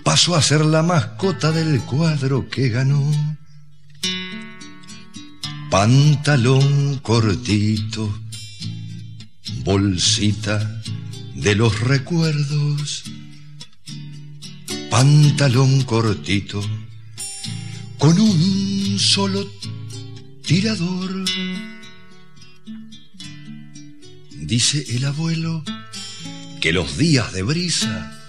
pasó 0.04 0.36
a 0.36 0.42
ser 0.42 0.66
la 0.66 0.84
mascota 0.84 1.52
del 1.52 1.82
cuadro 1.82 2.50
que 2.50 2.70
ganó. 2.70 3.04
Pantalón 5.70 7.00
cortito, 7.00 8.20
bolsita 9.64 10.82
de 11.36 11.56
los 11.56 11.80
recuerdos 11.80 13.04
pantalón 14.90 15.84
cortito, 15.84 16.62
con 17.98 18.20
un 18.20 18.98
solo 19.00 19.48
tirador. 20.46 21.26
Dice 24.32 24.84
el 24.90 25.06
abuelo 25.06 25.64
que 26.60 26.74
los 26.74 26.98
días 26.98 27.32
de 27.34 27.44
brisa, 27.44 28.20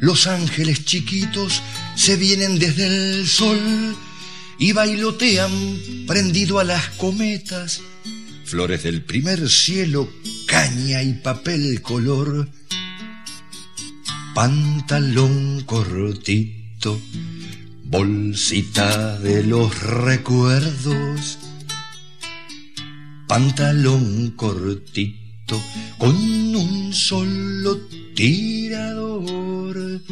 los 0.00 0.26
ángeles 0.26 0.84
chiquitos 0.84 1.60
se 1.96 2.16
vienen 2.16 2.58
desde 2.58 2.86
el 2.86 3.26
sol 3.26 3.96
y 4.58 4.72
bailotean 4.72 5.50
prendido 6.06 6.60
a 6.60 6.64
las 6.64 6.88
cometas, 6.90 7.80
flores 8.44 8.84
del 8.84 9.02
primer 9.02 9.50
cielo, 9.50 10.08
caña 10.46 11.02
y 11.02 11.14
papel 11.14 11.82
color 11.82 12.48
pantalón 14.36 15.62
cortito, 15.64 17.00
bolsita 17.84 19.18
de 19.18 19.42
los 19.42 19.80
recuerdos, 19.80 21.38
pantalón 23.26 24.34
cortito 24.36 25.58
con 25.96 26.14
un 26.54 26.92
solo 26.92 27.78
tirador. 28.14 30.02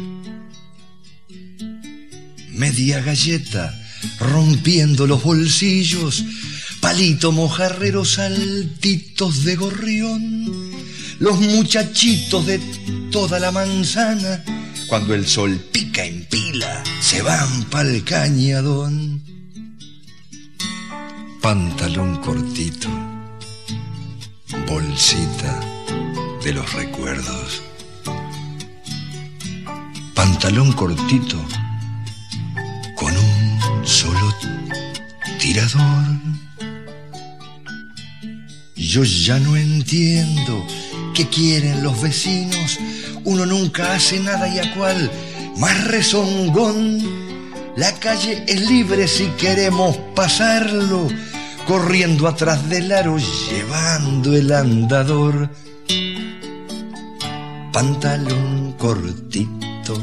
Media 2.49 3.03
galleta 3.03 3.79
rompiendo 4.19 5.05
los 5.05 5.21
bolsillos, 5.21 6.25
palito 6.81 7.31
mojarrero, 7.31 8.03
saltitos 8.03 9.43
de 9.43 9.55
gorrión 9.55 10.55
los 11.19 11.39
muchachitos 11.39 12.45
de 12.45 12.59
toda 13.11 13.39
la 13.39 13.51
manzana, 13.51 14.43
cuando 14.87 15.13
el 15.13 15.25
sol 15.25 15.59
pica 15.71 16.03
en 16.03 16.25
pila, 16.25 16.83
se 17.01 17.21
van 17.21 17.63
pa'l 17.65 18.03
cañadón. 18.03 19.23
Pantalón 21.41 22.17
cortito, 22.17 22.89
bolsita 24.67 25.59
de 26.43 26.53
los 26.53 26.73
recuerdos. 26.73 27.61
Pantalón 30.13 30.71
cortito 30.73 31.37
con 32.95 33.13
un 33.15 33.85
solo 33.87 34.35
tirador. 35.39 36.05
Yo 38.75 39.03
ya 39.03 39.39
no 39.39 39.55
entiendo 39.55 40.65
¿Qué 41.15 41.29
quieren 41.29 41.81
los 41.81 42.01
vecinos? 42.01 42.77
Uno 43.23 43.45
nunca 43.45 43.93
hace 43.93 44.19
nada 44.19 44.49
y 44.49 44.59
a 44.59 44.75
cual 44.75 45.09
más 45.55 45.87
rezongón. 45.87 47.01
La 47.77 47.93
calle 47.93 48.43
es 48.45 48.69
libre 48.69 49.07
si 49.07 49.27
queremos 49.39 49.95
pasarlo, 50.13 51.07
corriendo 51.65 52.27
atrás 52.27 52.67
del 52.67 52.91
aro, 52.91 53.15
llevando 53.17 54.35
el 54.35 54.51
andador. 54.51 55.49
Pantalón 57.71 58.73
cortito, 58.77 59.97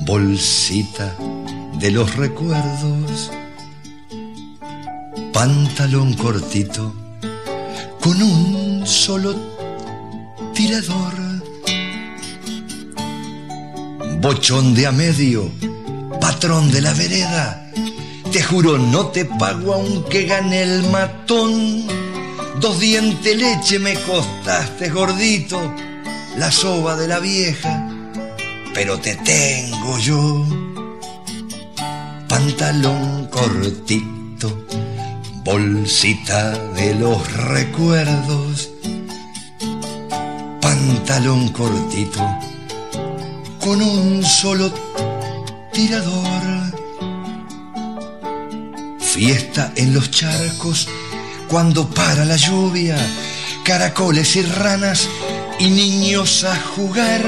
bolsita 0.00 1.14
de 1.78 1.92
los 1.92 2.16
recuerdos. 2.16 3.30
Pantalón 5.32 6.14
cortito, 6.14 6.96
con 8.00 8.20
un 8.20 8.84
solo 8.84 9.59
Bochón 14.20 14.74
de 14.74 14.86
a 14.86 14.92
medio, 14.92 15.50
patrón 16.20 16.70
de 16.70 16.82
la 16.82 16.92
vereda, 16.92 17.72
te 18.30 18.42
juro 18.42 18.76
no 18.76 19.06
te 19.06 19.24
pago 19.24 19.72
aunque 19.72 20.24
gane 20.24 20.62
el 20.62 20.82
matón. 20.90 21.86
Dos 22.60 22.78
dientes 22.78 23.36
leche 23.36 23.78
me 23.78 23.94
costaste 23.94 24.90
gordito, 24.90 25.58
la 26.36 26.50
soba 26.50 26.94
de 26.96 27.08
la 27.08 27.18
vieja, 27.20 27.88
pero 28.74 28.98
te 28.98 29.16
tengo 29.16 29.98
yo. 29.98 30.46
Pantalón 32.28 33.28
cortito, 33.28 34.66
bolsita 35.42 36.50
de 36.74 36.94
los 36.96 37.32
recuerdos 37.32 38.69
pantalón 40.80 41.48
cortito 41.48 42.20
con 43.58 43.82
un 43.82 44.24
solo 44.24 44.72
tirador. 45.72 46.42
Fiesta 48.98 49.72
en 49.76 49.92
los 49.92 50.10
charcos 50.10 50.88
cuando 51.48 51.86
para 51.86 52.24
la 52.24 52.36
lluvia, 52.36 52.96
caracoles 53.62 54.36
y 54.36 54.42
ranas 54.42 55.06
y 55.58 55.68
niños 55.68 56.44
a 56.44 56.56
jugar. 56.56 57.22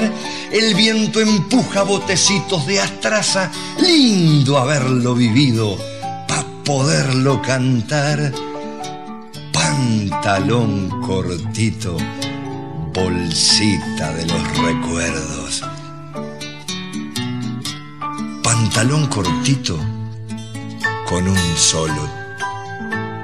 El 0.51 0.75
viento 0.75 1.21
empuja 1.21 1.83
botecitos 1.83 2.67
de 2.67 2.81
astraza, 2.81 3.51
lindo 3.81 4.57
haberlo 4.57 5.15
vivido 5.15 5.77
para 6.27 6.47
poderlo 6.65 7.43
cantar. 7.43 8.33
Pantalón 9.53 10.89
cortito 11.03 11.99
bolsita 12.93 14.13
de 14.15 14.27
los 14.27 14.59
recuerdos. 14.59 15.63
Pantalón 18.43 19.07
cortito 19.07 19.79
con 21.09 21.29
un 21.29 21.57
solo 21.57 22.09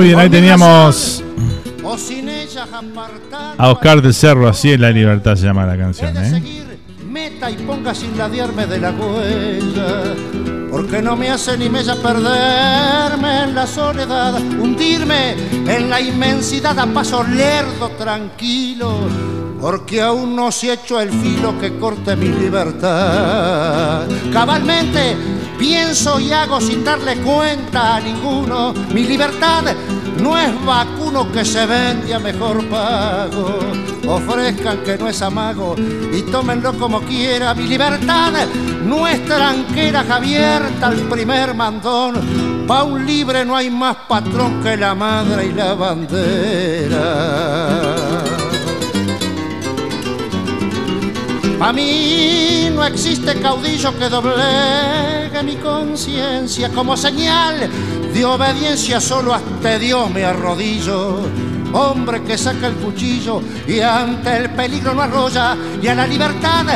Muy 0.00 0.06
bien, 0.06 0.18
ahí 0.18 0.30
teníamos 0.30 1.22
a 3.58 3.70
Oscar 3.70 4.00
de 4.00 4.14
Cerro, 4.14 4.48
así 4.48 4.72
en 4.72 4.80
La 4.80 4.90
Libertad 4.90 5.36
se 5.36 5.44
llama 5.44 5.66
la 5.66 5.76
canción, 5.76 6.16
¿eh? 6.16 6.42
Meta 7.06 7.50
y 7.50 7.56
ponga 7.56 7.94
sin 7.94 8.16
ladearme 8.16 8.66
de 8.66 8.78
la 8.78 8.92
huella, 8.92 10.14
porque 10.70 11.02
no 11.02 11.16
me 11.16 11.28
hace 11.28 11.58
ni 11.58 11.68
mella 11.68 11.96
perderme 11.96 13.44
en 13.44 13.54
la 13.54 13.66
soledad, 13.66 14.40
hundirme 14.40 15.34
en 15.66 15.90
la 15.90 16.00
inmensidad 16.00 16.78
a 16.78 16.86
paso 16.86 17.22
lerdo, 17.22 17.90
tranquilo, 17.98 19.00
porque 19.60 20.00
aún 20.00 20.34
no 20.34 20.50
se 20.50 20.70
ha 20.70 20.74
hecho 20.74 20.98
el 20.98 21.10
filo 21.10 21.58
que 21.60 21.78
corte 21.78 22.16
mi 22.16 22.28
libertad. 22.28 24.06
Cabalmente 24.32 25.14
pienso 25.60 26.18
y 26.18 26.32
hago 26.32 26.58
sin 26.58 26.82
darle 26.82 27.18
cuenta 27.18 27.96
a 27.96 28.00
ninguno, 28.00 28.72
mi 28.94 29.04
libertad 29.04 29.62
no 30.20 30.38
es 30.38 30.64
vacuno 30.64 31.30
que 31.30 31.44
se 31.44 31.66
vende 31.66 32.14
a 32.14 32.18
mejor 32.18 32.66
pago. 32.68 33.58
Ofrezcan 34.08 34.78
que 34.78 34.96
no 34.96 35.06
es 35.08 35.20
amago 35.20 35.76
y 35.76 36.22
tómenlo 36.22 36.72
como 36.78 37.02
quiera. 37.02 37.52
Mi 37.54 37.68
libertad 37.68 38.32
no 38.84 39.06
es 39.06 39.22
tranquera, 39.26 40.06
abierta 40.08 40.86
al 40.88 40.96
primer 41.08 41.54
mandón. 41.54 42.66
Pa' 42.66 42.84
un 42.84 43.04
libre 43.04 43.44
no 43.44 43.54
hay 43.54 43.68
más 43.70 43.96
patrón 44.08 44.62
que 44.62 44.78
la 44.78 44.94
madre 44.94 45.46
y 45.46 45.52
la 45.52 45.74
bandera. 45.74 47.00
Pa' 51.60 51.74
mí 51.74 52.70
no 52.72 52.82
existe 52.86 53.38
caudillo 53.38 53.94
que 53.98 54.08
doblegue 54.08 55.42
mi 55.44 55.56
conciencia 55.56 56.70
como 56.70 56.96
señal 56.96 57.68
de 58.14 58.24
obediencia 58.24 58.98
solo 58.98 59.34
hasta 59.34 59.78
Dios 59.78 60.10
me 60.10 60.24
arrodillo. 60.24 61.18
Hombre 61.72 62.22
que 62.22 62.36
saca 62.36 62.66
el 62.66 62.74
cuchillo 62.74 63.40
y 63.66 63.80
ante 63.80 64.36
el 64.36 64.50
peligro 64.50 64.94
no 64.94 65.02
arrolla 65.02 65.56
y 65.80 65.86
a 65.86 65.94
la 65.94 66.06
libertad 66.06 66.66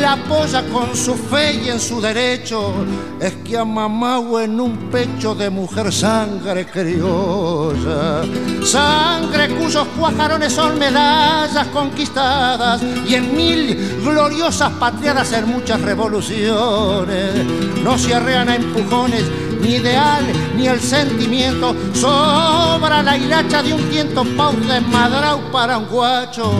la 0.00 0.12
apoya 0.12 0.64
con 0.72 0.96
su 0.96 1.14
fe 1.14 1.60
y 1.64 1.68
en 1.68 1.80
su 1.80 2.00
derecho. 2.00 2.72
Es 3.20 3.34
que 3.44 3.58
ha 3.58 3.64
mamado 3.64 4.40
en 4.40 4.58
un 4.58 4.90
pecho 4.90 5.34
de 5.34 5.50
mujer 5.50 5.92
sangre 5.92 6.66
criolla. 6.66 8.22
Sangre 8.64 9.50
cuyos 9.50 9.86
cuajarones 9.98 10.52
son 10.52 10.78
medallas 10.78 11.66
conquistadas 11.68 12.82
y 13.06 13.14
en 13.14 13.36
mil 13.36 14.00
gloriosas 14.02 14.70
patriadas 14.72 15.32
en 15.32 15.48
muchas 15.48 15.80
revoluciones. 15.80 17.44
No 17.82 17.98
se 17.98 18.14
arrean 18.14 18.48
a 18.48 18.56
empujones 18.56 19.24
ni 19.60 19.76
ideal 19.76 20.24
ni 20.56 20.66
el 20.66 20.80
sentimiento. 20.80 21.74
Sobra 21.94 23.02
la 23.02 23.16
hilacha 23.16 23.62
de 23.62 23.74
un 23.74 23.82
tiento 23.90 24.24
pau 24.36 24.54
desmadrau 24.54 25.50
para 25.50 25.78
un 25.78 25.86
guacho. 25.86 26.52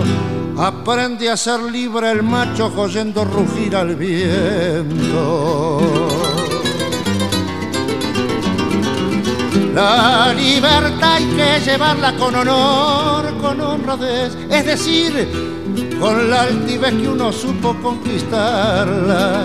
Aprende 0.58 1.30
a 1.30 1.36
ser 1.36 1.60
libre 1.62 2.10
el 2.10 2.22
macho 2.22 2.72
oyendo 2.76 3.24
rugir 3.24 3.74
al 3.74 3.96
viento. 3.96 5.80
La 9.74 10.32
libertad 10.34 11.14
hay 11.14 11.24
que 11.26 11.60
llevarla 11.64 12.14
con 12.16 12.34
honor, 12.34 13.38
con 13.40 13.60
honradez, 13.60 14.36
es 14.50 14.66
decir, 14.66 15.28
con 16.00 16.28
la 16.28 16.42
altivez 16.42 16.92
que 16.94 17.08
uno 17.08 17.32
supo 17.32 17.74
conquistarla. 17.80 19.39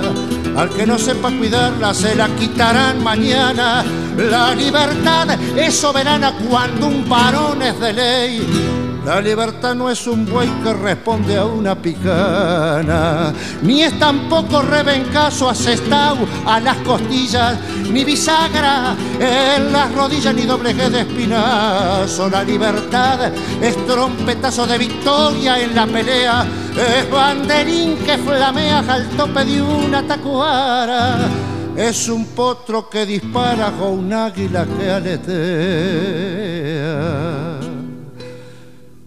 Al 0.55 0.69
que 0.69 0.85
no 0.85 0.97
sepa 0.97 1.31
cuidarla 1.31 1.93
se 1.93 2.15
la 2.15 2.27
quitarán 2.35 3.03
mañana. 3.03 3.83
La 4.17 4.55
libertad 4.55 5.29
es 5.57 5.75
soberana 5.75 6.33
cuando 6.47 6.87
un 6.87 7.07
varón 7.09 7.61
es 7.61 7.79
de 7.79 7.93
ley. 7.93 8.74
La 9.05 9.21
libertad 9.21 9.75
no 9.75 9.87
es 9.91 10.07
un 10.07 10.25
buey 10.25 10.49
que 10.63 10.73
responde 10.73 11.37
a 11.37 11.45
una 11.45 11.75
picana, 11.75 13.31
ni 13.61 13.83
es 13.83 13.99
tampoco 13.99 14.63
rebencazo 14.63 15.47
asestado 15.47 16.25
a 16.43 16.59
las 16.59 16.77
costillas, 16.77 17.55
ni 17.91 18.03
bisagra 18.03 18.95
en 19.19 19.71
las 19.71 19.93
rodillas, 19.93 20.33
ni 20.33 20.41
dobleje 20.41 20.89
de 20.89 21.01
espinazo. 21.01 22.31
La 22.31 22.43
libertad 22.43 23.31
es 23.61 23.85
trompetazo 23.85 24.65
de 24.65 24.79
victoria 24.79 25.59
en 25.59 25.75
la 25.75 25.85
pelea, 25.85 26.43
es 26.75 27.07
banderín 27.11 27.97
que 27.97 28.17
flamea 28.17 28.79
al 28.79 29.07
tope 29.09 29.45
de 29.45 29.61
una 29.61 30.01
tacuara. 30.01 31.29
Es 31.77 32.09
un 32.09 32.25
potro 32.25 32.89
que 32.89 33.05
dispara 33.05 33.69
con 33.71 33.99
un 33.99 34.11
águila 34.11 34.65
que 34.65 34.89
aletea 34.89 36.25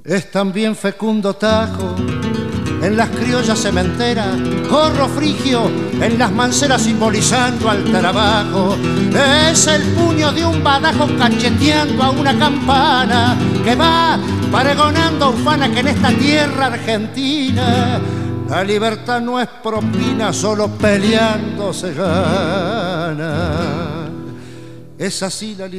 es 0.09 0.30
también 0.30 0.74
fecundo 0.74 1.35
tajo 1.35 1.94
en 2.82 2.97
las 2.97 3.10
criollas 3.10 3.59
cementeras, 3.59 4.39
gorro 4.70 5.06
frigio 5.09 5.70
en 6.01 6.18
las 6.18 6.32
manceras 6.32 6.82
simbolizando 6.82 7.68
al 7.68 7.85
trabajo. 7.85 8.76
Es 9.51 9.66
el 9.66 9.82
puño 9.94 10.32
de 10.32 10.47
un 10.47 10.62
badajo 10.62 11.09
cacheteando 11.18 12.02
a 12.02 12.10
una 12.10 12.39
campana 12.39 13.36
que 13.64 13.74
va 13.74 14.18
paregonando 14.51 15.30
ufana 15.30 15.70
que 15.70 15.80
en 15.80 15.89
esta 15.89 16.10
tierra 16.10 16.66
argentina 16.66 18.01
la 18.48 18.64
libertad 18.64 19.20
no 19.20 19.39
es 19.39 19.48
propina, 19.62 20.32
solo 20.32 20.68
peleando 20.68 21.74
se 21.74 21.93
gana. 21.93 23.97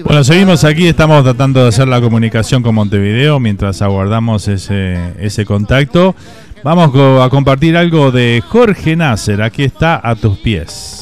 Bueno, 0.05 0.23
seguimos 0.23 0.63
aquí, 0.63 0.87
estamos 0.87 1.23
tratando 1.23 1.61
de 1.61 1.69
hacer 1.69 1.87
la 1.87 1.99
comunicación 1.99 2.63
con 2.63 2.73
Montevideo 2.75 3.39
mientras 3.39 3.81
aguardamos 3.81 4.47
ese, 4.47 5.13
ese 5.19 5.45
contacto. 5.45 6.15
Vamos 6.63 6.91
a 7.21 7.29
compartir 7.29 7.75
algo 7.75 8.11
de 8.11 8.41
Jorge 8.47 8.95
Nasser, 8.95 9.41
aquí 9.41 9.63
está 9.63 9.99
a 10.01 10.15
tus 10.15 10.37
pies. 10.37 10.98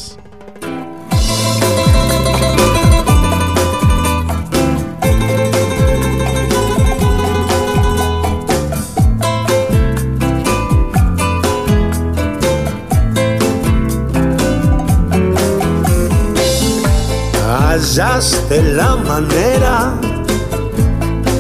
Hallaste 17.98 18.62
la 18.62 18.96
manera, 18.96 19.92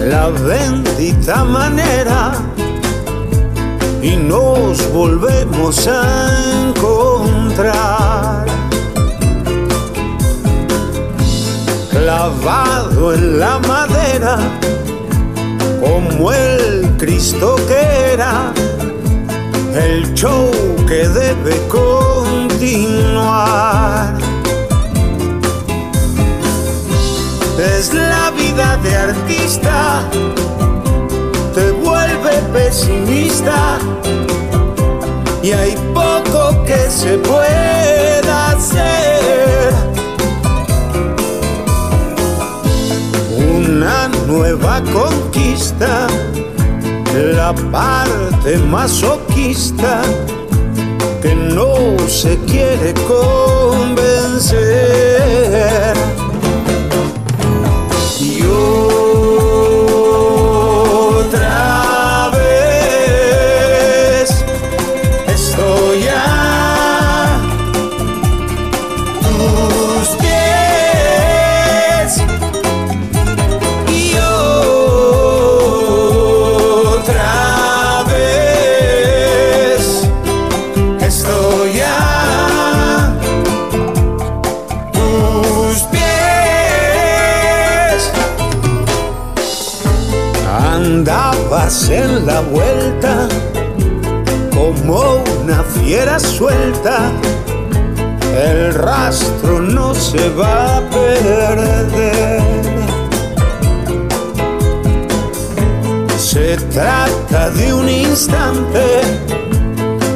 la 0.09 0.29
bendita 0.29 1.43
manera, 1.43 2.31
y 4.01 4.15
nos 4.15 4.91
volvemos 4.91 5.87
a 5.87 6.31
encontrar. 6.69 8.47
Clavado 11.91 13.13
en 13.13 13.39
la 13.39 13.59
madera, 13.59 14.39
como 15.79 16.31
el 16.31 16.97
Cristo 16.97 17.55
que 17.67 18.13
era, 18.13 18.51
el 19.75 20.11
show 20.15 20.49
que 20.87 21.07
debe 21.07 21.55
continuar. 21.67 22.97
Es 27.57 27.91
la 27.91 28.29
vida 28.31 28.77
de 28.83 28.95
artista, 28.95 30.03
te 31.55 31.71
vuelve 31.71 32.33
pesimista. 32.53 33.79
y 35.41 35.51
hay 35.51 35.75
poco 35.93 36.63
que 36.65 36.77
se 36.89 37.17
pueda 37.17 38.49
hacer. 38.51 39.73
Una 43.37 44.07
nueva 44.27 44.81
conquista, 44.93 46.07
la 47.15 47.55
parte 47.71 48.57
masoquista 48.57 50.01
que 51.23 51.33
no 51.33 51.97
se 52.07 52.37
quiere 52.45 52.93
convencer. 53.07 53.97
En 91.97 92.25
la 92.27 92.41
vuelta 92.41 93.27
como 94.53 95.23
una 95.43 95.63
fiera 95.63 96.19
suelta. 96.19 97.11
El 98.35 98.73
rastro 98.73 99.59
no 99.59 99.95
se 99.95 100.29
va 100.29 100.77
a 100.77 100.81
perder. 100.89 102.41
Se 106.17 106.57
trata 106.71 107.49
de 107.49 107.73
un 107.73 107.89
instante 107.89 109.01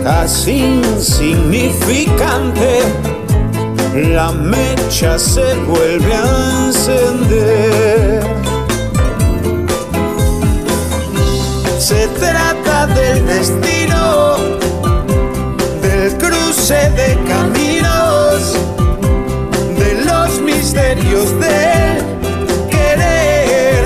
casi 0.04 0.82
insignificante. 0.84 2.82
La 3.94 4.32
mecha 4.32 5.18
se 5.18 5.56
vuelve 5.66 6.14
a 6.14 6.68
encender. 6.68 8.41
Trata 12.22 12.86
del 12.86 13.26
destino, 13.26 14.38
del 15.82 16.16
cruce 16.18 16.80
de 16.92 17.18
caminos, 17.28 18.54
de 19.80 20.06
los 20.06 20.40
misterios 20.42 21.28
del 21.40 21.98
querer. 22.70 23.84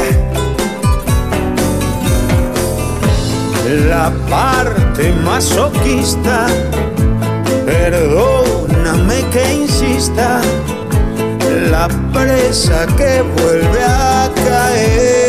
La 3.89 4.11
parte 4.29 5.13
masoquista, 5.23 6.47
perdóname 7.65 9.23
que 9.31 9.53
insista, 9.53 10.41
la 11.71 11.87
presa 12.13 12.85
que 12.97 13.21
vuelve 13.21 13.83
a 13.83 14.29
caer. 14.45 15.24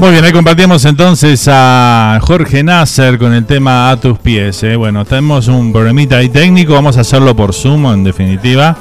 Muy 0.00 0.12
bien, 0.12 0.24
ahí 0.24 0.32
compartimos 0.32 0.86
entonces 0.86 1.46
a 1.46 2.18
Jorge 2.22 2.62
Nasser 2.62 3.18
con 3.18 3.34
el 3.34 3.44
tema 3.44 3.90
A 3.90 4.00
tus 4.00 4.18
pies. 4.18 4.62
¿eh? 4.62 4.74
Bueno, 4.74 5.04
tenemos 5.04 5.46
un 5.48 5.74
problemita 5.74 6.16
ahí 6.16 6.30
técnico, 6.30 6.72
vamos 6.72 6.96
a 6.96 7.02
hacerlo 7.02 7.36
por 7.36 7.52
Zoom 7.52 7.84
en 7.92 8.02
definitiva. 8.02 8.74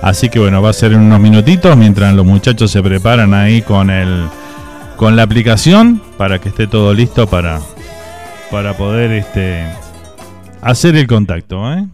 Así 0.00 0.30
que 0.30 0.38
bueno, 0.38 0.62
va 0.62 0.70
a 0.70 0.72
ser 0.72 0.94
en 0.94 1.00
unos 1.00 1.20
minutitos 1.20 1.76
mientras 1.76 2.14
los 2.14 2.24
muchachos 2.24 2.70
se 2.70 2.82
preparan 2.82 3.34
ahí 3.34 3.60
con 3.60 3.90
el 3.90 4.24
con 4.96 5.16
la 5.16 5.24
aplicación 5.24 6.00
para 6.16 6.38
que 6.38 6.48
esté 6.48 6.66
todo 6.66 6.94
listo 6.94 7.26
para 7.26 7.60
para 8.50 8.74
poder 8.74 9.12
este 9.12 9.66
hacer 10.62 10.96
el 10.96 11.06
contacto, 11.06 11.74
¿eh? 11.74 11.84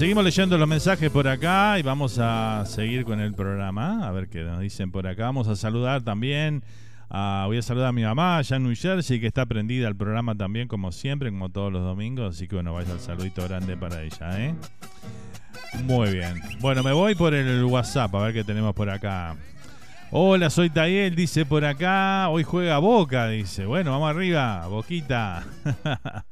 Seguimos 0.00 0.24
leyendo 0.24 0.56
los 0.56 0.66
mensajes 0.66 1.10
por 1.10 1.28
acá 1.28 1.78
y 1.78 1.82
vamos 1.82 2.18
a 2.18 2.64
seguir 2.64 3.04
con 3.04 3.20
el 3.20 3.34
programa, 3.34 4.08
a 4.08 4.10
ver 4.12 4.30
qué 4.30 4.42
nos 4.44 4.58
dicen 4.58 4.90
por 4.90 5.06
acá. 5.06 5.24
Vamos 5.24 5.46
a 5.46 5.56
saludar 5.56 6.00
también, 6.00 6.64
voy 7.10 7.58
a 7.58 7.60
saludar 7.60 7.88
a 7.88 7.92
mi 7.92 8.02
mamá 8.02 8.38
allá 8.38 8.56
en 8.56 8.62
New 8.62 8.74
Jersey, 8.74 9.20
que 9.20 9.26
está 9.26 9.44
prendida 9.44 9.88
al 9.88 9.96
programa 9.96 10.34
también, 10.34 10.68
como 10.68 10.90
siempre, 10.90 11.28
como 11.28 11.50
todos 11.50 11.70
los 11.70 11.82
domingos, 11.82 12.34
así 12.34 12.48
que 12.48 12.54
bueno, 12.54 12.72
vaya 12.72 12.94
el 12.94 13.00
saludito 13.00 13.46
grande 13.46 13.76
para 13.76 14.02
ella, 14.02 14.42
¿eh? 14.42 14.54
Muy 15.84 16.10
bien. 16.14 16.40
Bueno, 16.60 16.82
me 16.82 16.92
voy 16.92 17.14
por 17.14 17.34
el 17.34 17.62
WhatsApp, 17.64 18.14
a 18.14 18.22
ver 18.22 18.32
qué 18.32 18.42
tenemos 18.42 18.74
por 18.74 18.88
acá. 18.88 19.36
Hola, 20.10 20.48
soy 20.48 20.70
Tayel, 20.70 21.14
dice 21.14 21.44
por 21.44 21.66
acá, 21.66 22.30
hoy 22.30 22.42
juega 22.42 22.78
Boca, 22.78 23.28
dice. 23.28 23.66
Bueno, 23.66 23.90
vamos 23.90 24.08
arriba, 24.08 24.66
Boquita. 24.66 25.44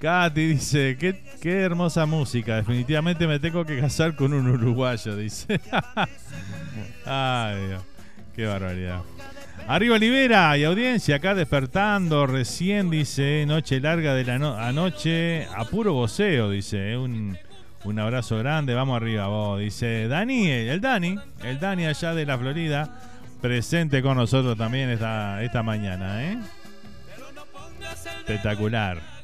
Katy 0.00 0.46
dice, 0.46 0.96
qué, 0.98 1.20
qué 1.42 1.60
hermosa 1.60 2.06
música, 2.06 2.56
definitivamente 2.56 3.26
me 3.26 3.38
tengo 3.38 3.64
que 3.66 3.78
casar 3.80 4.16
con 4.16 4.32
un 4.32 4.48
uruguayo, 4.48 5.14
dice. 5.16 5.60
Ay, 7.06 7.66
Dios, 7.68 7.82
qué 8.34 8.46
barbaridad. 8.46 9.00
Arriba 9.68 9.96
Olivera 9.96 10.56
y 10.56 10.64
audiencia, 10.64 11.16
acá 11.16 11.34
despertando 11.34 12.26
recién, 12.26 12.88
dice, 12.88 13.44
noche 13.46 13.78
larga 13.78 14.14
de 14.14 14.24
la 14.24 14.38
no- 14.38 14.56
anoche, 14.56 15.46
a 15.54 15.64
puro 15.66 15.92
voceo, 15.92 16.48
dice, 16.50 16.96
un, 16.96 17.36
un 17.84 17.98
abrazo 17.98 18.38
grande, 18.38 18.72
vamos 18.74 18.96
arriba 18.96 19.26
vos, 19.26 19.60
dice 19.60 20.08
Dani, 20.08 20.48
el 20.50 20.80
Dani, 20.80 21.16
el 21.44 21.60
Dani 21.60 21.84
allá 21.86 22.14
de 22.14 22.24
la 22.24 22.38
Florida, 22.38 23.00
presente 23.42 24.00
con 24.02 24.16
nosotros 24.16 24.56
también 24.56 24.88
esta, 24.88 25.42
esta 25.42 25.62
mañana, 25.62 26.24
¿eh? 26.24 26.38
Espectacular. 28.20 29.19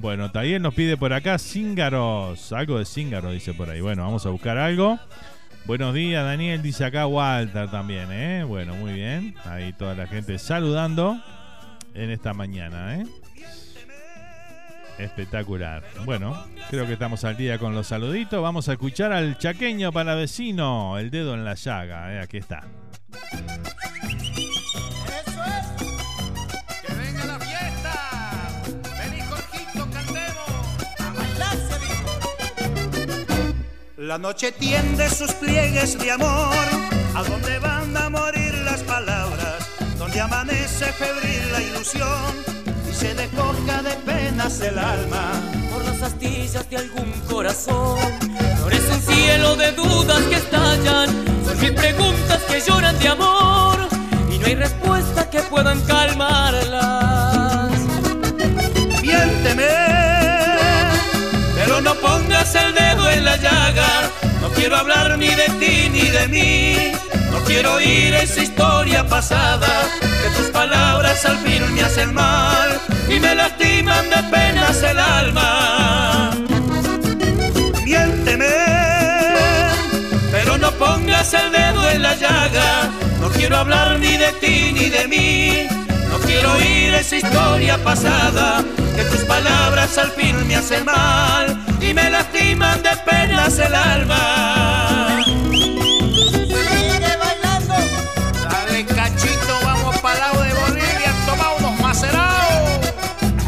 Bueno, 0.00 0.30
también 0.30 0.62
nos 0.62 0.74
pide 0.74 0.96
por 0.96 1.12
acá 1.12 1.38
cíngaros. 1.38 2.52
Algo 2.52 2.78
de 2.78 2.84
cíngaro 2.84 3.32
dice 3.32 3.52
por 3.52 3.68
ahí. 3.68 3.80
Bueno, 3.80 4.04
vamos 4.04 4.24
a 4.26 4.30
buscar 4.30 4.56
algo. 4.56 4.98
Buenos 5.66 5.92
días, 5.92 6.24
Daniel. 6.24 6.62
Dice 6.62 6.84
acá 6.84 7.08
Walter 7.08 7.68
también, 7.68 8.12
¿eh? 8.12 8.44
Bueno, 8.44 8.74
muy 8.76 8.92
bien. 8.92 9.34
Ahí 9.44 9.72
toda 9.72 9.96
la 9.96 10.06
gente 10.06 10.38
saludando 10.38 11.20
en 11.94 12.10
esta 12.10 12.32
mañana, 12.32 13.00
¿eh? 13.00 13.06
Espectacular. 14.98 15.82
Bueno, 16.04 16.46
creo 16.70 16.86
que 16.86 16.92
estamos 16.92 17.24
al 17.24 17.36
día 17.36 17.58
con 17.58 17.74
los 17.74 17.88
saluditos. 17.88 18.40
Vamos 18.40 18.68
a 18.68 18.74
escuchar 18.74 19.12
al 19.12 19.36
chaqueño 19.36 19.90
para 19.90 20.14
vecino. 20.14 20.96
El 20.96 21.10
dedo 21.10 21.34
en 21.34 21.44
la 21.44 21.54
llaga, 21.54 22.14
¿eh? 22.14 22.20
Aquí 22.20 22.36
está. 22.36 22.62
La 33.98 34.16
noche 34.16 34.52
tiende 34.52 35.10
sus 35.10 35.32
pliegues 35.32 35.98
de 35.98 36.12
amor, 36.12 36.54
a 37.16 37.22
donde 37.24 37.58
van 37.58 37.96
a 37.96 38.08
morir 38.08 38.54
las 38.64 38.80
palabras, 38.84 39.68
donde 39.98 40.20
amanece 40.20 40.92
febril 40.92 41.42
la 41.50 41.60
ilusión. 41.60 42.32
Y 42.88 42.94
se 42.94 43.12
despoja 43.16 43.82
de 43.82 43.90
penas 44.06 44.60
el 44.60 44.78
alma. 44.78 45.32
Por 45.72 45.84
las 45.84 46.00
astillas 46.00 46.70
de 46.70 46.76
algún 46.76 47.10
corazón, 47.28 47.98
florece 48.58 48.92
un 48.92 49.02
cielo 49.02 49.56
de 49.56 49.72
dudas 49.72 50.22
que 50.28 50.36
estallan, 50.36 51.08
son 51.44 51.60
mil 51.60 51.74
preguntas 51.74 52.40
que 52.44 52.60
lloran 52.60 52.96
de 53.00 53.08
amor. 53.08 53.78
Y 54.30 54.38
no 54.38 54.46
hay 54.46 54.54
respuesta 54.54 55.28
que 55.28 55.40
puedan 55.40 55.80
calmarlas. 55.86 57.27
El 62.54 62.74
dedo 62.74 63.10
en 63.10 63.24
la 63.24 63.36
llaga. 63.36 64.10
No 64.40 64.48
quiero 64.50 64.76
hablar 64.76 65.18
ni 65.18 65.28
de 65.28 65.48
ti 65.60 65.88
ni 65.90 66.08
de 66.08 66.28
mí. 66.28 66.92
No 67.30 67.38
quiero 67.44 67.74
oír 67.74 68.14
esa 68.14 68.42
historia 68.42 69.06
pasada. 69.06 69.68
Que 70.00 70.30
tus 70.36 70.46
palabras 70.50 71.24
al 71.24 71.38
fin 71.38 71.74
me 71.74 71.82
hacen 71.82 72.14
mal 72.14 72.80
y 73.08 73.20
me 73.20 73.34
lastiman 73.34 74.08
de 74.10 74.22
penas 74.30 74.82
el 74.82 74.98
alma. 74.98 76.30
Miénteme, 77.84 78.54
pero 80.30 80.58
no 80.58 80.70
pongas 80.72 81.32
el 81.34 81.52
dedo 81.52 81.90
en 81.90 82.02
la 82.02 82.14
llaga. 82.14 82.90
No 83.20 83.28
quiero 83.30 83.56
hablar 83.56 83.98
ni 83.98 84.16
de 84.16 84.32
ti 84.40 84.72
ni 84.72 84.88
de 84.88 85.08
mí. 85.08 85.66
No 86.08 86.18
quiero 86.20 86.52
oír 86.54 86.94
esa 86.94 87.16
historia 87.16 87.82
pasada 87.82 88.64
que 88.96 89.04
tus 89.04 89.20
palabras 89.20 89.98
al 89.98 90.10
fin 90.12 90.46
me 90.46 90.56
hacen 90.56 90.84
mal 90.84 91.57
y 91.80 91.94
me 91.94 92.10
lastiman 92.10 92.82
de 92.82 92.90
penas 93.04 93.58
el 93.58 93.74
alma. 93.74 95.18
Sigue 95.24 97.16
bailando. 97.16 97.74
Dale 98.48 98.84
cachito, 98.86 99.58
vamos 99.64 99.96
para 99.98 100.18
lado 100.18 100.42
de 100.42 100.54
Bolivia, 100.54 101.14
toma 101.26 101.52
unos 101.58 101.80
macerados. 101.80 102.86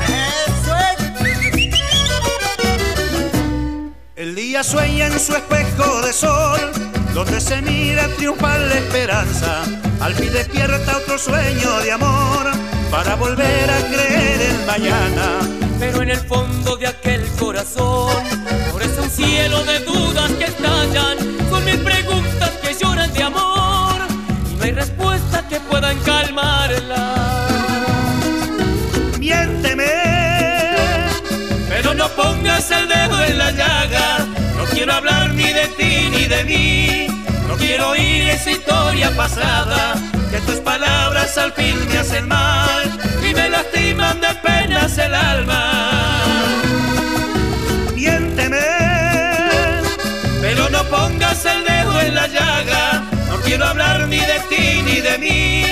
Eso 0.09 0.75
El 4.17 4.35
día 4.35 4.63
sueña 4.63 5.07
en 5.07 5.19
su 5.19 5.35
espejo 5.35 6.03
de 6.03 6.13
sol, 6.13 6.73
donde 7.15 7.41
se 7.41 7.63
mira 7.63 8.07
triunfar 8.17 8.61
la 8.61 8.75
esperanza. 8.75 9.63
Al 10.01 10.15
fin 10.15 10.33
despierta 10.33 10.97
otro 10.97 11.19
sueño 11.19 11.81
de 11.81 11.93
amor 11.93 12.51
para 12.91 13.15
volver 13.17 13.71
a 13.71 13.79
creer 13.89 14.41
en 14.41 14.67
mañana. 14.67 15.41
Pero 15.79 16.03
en 16.03 16.11
el 16.11 16.21
fondo 16.21 16.77
de 16.77 16.87
aquel 16.87 17.30
corazón 17.41 18.13
florece 18.69 19.01
un 19.01 19.11
cielo 19.11 19.65
de 19.65 19.79
dudas 19.81 20.31
que 20.33 20.45
estallan, 20.45 21.17
son 21.49 21.65
mil 21.65 21.81
preguntas 21.81 22.51
que 22.63 22.75
lloran 22.75 23.11
de 23.15 23.23
amor 23.23 24.03
y 24.51 24.55
no 24.57 24.65
hay 24.65 24.73
respuesta 24.73 25.49
que 25.49 25.59
puedan 25.61 25.99
calmarlas. 26.01 27.01
Miénteme, 29.19 29.87
pero 31.69 31.95
no 31.95 32.09
pongas 32.11 32.71
el 32.71 32.87
dedo 32.87 33.25
en 33.25 33.39
la 33.39 33.51
llaga. 33.53 34.19
No 34.59 34.65
quiero 34.67 34.93
hablar 34.93 35.33
ni 35.33 35.51
de 35.51 35.67
ti 35.79 36.11
ni 36.11 36.25
de 36.27 36.45
mí. 36.45 37.07
No 37.49 37.57
quiero 37.57 37.91
oír 37.91 38.29
esa 38.29 38.51
historia 38.51 39.17
pasada 39.17 39.95
que 40.31 40.41
tus 40.41 40.57
palabras 40.57 41.37
al 41.39 41.53
fin 41.53 41.77
me 41.89 41.99
hacen 41.99 42.29
mal 42.29 42.99
y 43.29 43.35
me 43.35 43.49
lastiman 43.49 44.21
de 44.21 44.35
penas 44.43 44.99
el 44.99 45.15
alma. 45.15 46.40
Pongas 50.91 51.45
el 51.45 51.65
dedo 51.65 52.01
en 52.01 52.15
la 52.15 52.27
llaga. 52.27 53.03
No 53.29 53.37
quiero 53.41 53.65
hablar 53.65 54.09
ni 54.09 54.19
de 54.19 54.41
ti 54.51 54.83
ni 54.85 55.01
de 55.01 55.19
mí. 55.19 55.65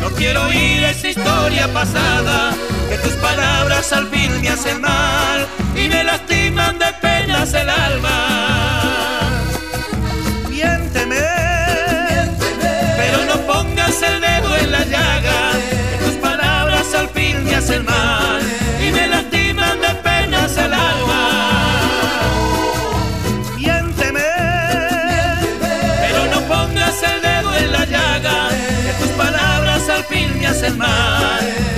No 0.00 0.10
quiero 0.10 0.46
oír 0.46 0.82
esa 0.84 1.08
historia 1.08 1.72
pasada 1.72 2.54
que 2.88 2.96
tus 2.98 3.12
palabras 3.14 3.92
al 3.92 4.08
fin 4.08 4.40
me 4.40 4.48
hacen 4.48 4.80
mal 4.80 5.46
y 5.76 5.88
me 5.88 6.02
lastiman 6.02 6.78
de 6.78 6.92
penas 7.00 7.54
el 7.54 7.68
alma. 7.70 8.81
Fin 30.62 30.78
me 30.78 31.71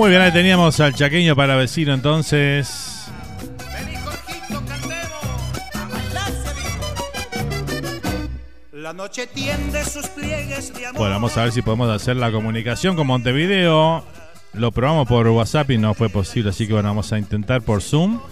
Muy 0.00 0.08
bien, 0.08 0.22
ahí 0.22 0.32
teníamos 0.32 0.80
al 0.80 0.94
chaqueño 0.94 1.36
para 1.36 1.56
vecino 1.56 1.92
entonces. 1.92 3.04
La 8.72 8.94
noche 8.94 9.26
tiende 9.26 9.84
sus 9.84 10.06
pliegues 10.06 10.72
de 10.72 10.86
amor. 10.86 10.98
Bueno, 10.98 11.14
vamos 11.16 11.36
a 11.36 11.42
ver 11.42 11.52
si 11.52 11.60
podemos 11.60 11.90
hacer 11.90 12.16
la 12.16 12.32
comunicación 12.32 12.96
con 12.96 13.08
Montevideo. 13.08 14.02
Lo 14.54 14.72
probamos 14.72 15.06
por 15.06 15.28
WhatsApp 15.28 15.70
y 15.72 15.76
no 15.76 15.92
fue 15.92 16.08
posible, 16.08 16.48
así 16.48 16.66
que 16.66 16.72
bueno, 16.72 16.88
vamos 16.88 17.12
a 17.12 17.18
intentar 17.18 17.60
por 17.60 17.82
Zoom. 17.82 18.22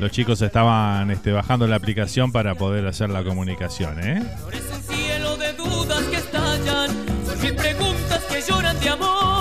Los 0.00 0.10
chicos 0.10 0.42
estaban 0.42 1.08
este, 1.12 1.30
bajando 1.30 1.68
la 1.68 1.76
aplicación 1.76 2.32
para 2.32 2.56
poder 2.56 2.84
hacer 2.84 3.10
la 3.10 3.22
comunicación, 3.22 4.00
¿eh? 4.02 4.24
Florece 4.40 4.74
un 4.74 4.82
cielo 4.82 5.36
de 5.36 5.52
dudas 5.52 6.02
que 6.10 6.16
estallan, 6.16 6.90
son 7.24 7.40
mil 7.42 7.54
preguntas 7.54 8.24
que 8.24 8.42
lloran 8.42 8.80
de 8.80 8.88
amor 8.88 9.35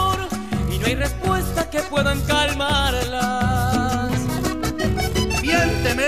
no 0.85 0.89
hay 0.89 0.95
respuesta 0.95 1.67
que 1.69 1.79
puedan 1.81 2.21
calmarlas. 2.21 4.11
Miénteme, 5.41 6.03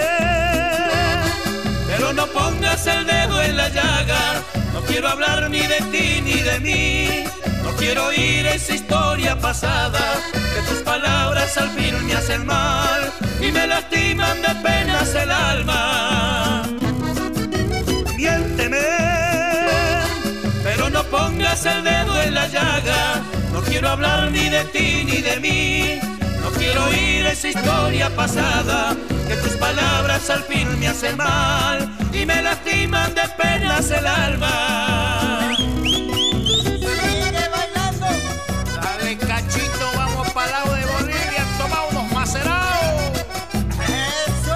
pero 1.88 2.14
no 2.14 2.28
pongas 2.28 2.86
el 2.86 3.08
dedo 3.08 3.42
en 3.42 3.58
la 3.58 3.70
llaga. 3.70 4.44
No 4.74 4.82
quiero 4.82 5.08
hablar 5.08 5.50
ni 5.50 5.62
de 5.62 5.82
ti 5.92 6.22
ni 6.24 6.42
de 6.42 6.60
mí. 6.60 7.24
No 7.64 7.72
quiero 7.72 8.06
oír 8.06 8.46
esa 8.46 8.76
historia 8.76 9.36
pasada. 9.40 10.00
Que 10.32 10.62
tus 10.70 10.84
palabras 10.84 11.58
al 11.58 11.70
fin 11.72 12.06
me 12.06 12.14
hacen 12.14 12.46
mal 12.46 13.12
y 13.42 13.52
me 13.52 13.66
lastiman 13.66 14.42
de 14.44 14.56
penas 14.62 15.16
el 15.16 15.32
alma. 15.32 16.64
Miénteme, 18.16 18.86
pero 20.64 20.92
no 20.92 21.04
pongas 21.06 21.66
el 21.66 21.84
dedo 21.84 22.22
en 22.22 22.34
la 22.36 22.48
llaga. 22.48 23.24
No 23.78 23.82
quiero 23.82 23.94
hablar 23.94 24.32
ni 24.32 24.50
de 24.50 24.64
ti 24.74 25.04
ni 25.06 25.22
de 25.22 25.40
mí. 25.40 26.00
No 26.42 26.50
quiero 26.50 26.86
oír 26.86 27.28
esa 27.28 27.50
historia 27.50 28.10
pasada, 28.10 28.98
que 29.28 29.36
tus 29.36 29.52
palabras 29.58 30.28
al 30.32 30.42
fin 30.46 30.80
me 30.80 30.88
hacen 30.88 31.16
mal 31.16 31.88
y 32.12 32.26
me 32.26 32.42
lastiman 32.42 33.14
de 33.14 33.22
penas 33.38 33.92
el 33.92 34.08
alma. 34.08 35.54
Sigue 35.56 37.50
bailando. 37.52 38.08
Dale 38.82 39.16
cachito, 39.16 39.92
vamos 39.96 40.28
para 40.32 40.50
lado 40.54 40.74
de 40.74 40.84
Bolivia, 40.84 41.46
toma 41.60 41.84
unos 41.92 42.12
macerados. 42.14 43.12
Eso 43.86 44.56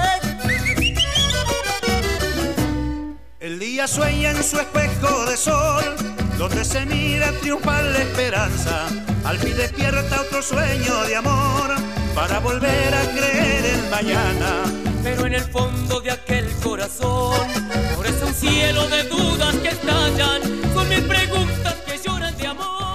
El 3.39 3.59
día 3.59 3.87
sueña 3.87 4.31
en 4.31 4.43
su 4.43 4.57
espejo 4.59 5.25
de 5.27 5.37
sol, 5.37 5.95
donde 6.41 6.65
se 6.65 6.83
mira 6.87 7.31
triunfar 7.33 7.83
la 7.83 7.99
esperanza. 7.99 8.87
Al 9.23 9.37
fin 9.37 9.55
despierta 9.55 10.21
otro 10.21 10.41
sueño 10.41 11.03
de 11.03 11.15
amor, 11.15 11.75
para 12.15 12.39
volver 12.39 12.95
a 12.95 13.03
creer 13.11 13.65
en 13.65 13.89
mañana. 13.91 14.63
Pero 15.03 15.27
en 15.27 15.35
el 15.35 15.43
fondo 15.43 16.01
de 16.01 16.09
aquel 16.09 16.49
corazón 16.63 17.47
florece 17.93 18.25
un 18.25 18.33
cielo 18.33 18.87
de 18.87 19.03
dudas 19.03 19.55
que 19.57 19.67
estallan, 19.67 20.41
son 20.73 20.89
mil 20.89 21.03
preguntas 21.03 21.60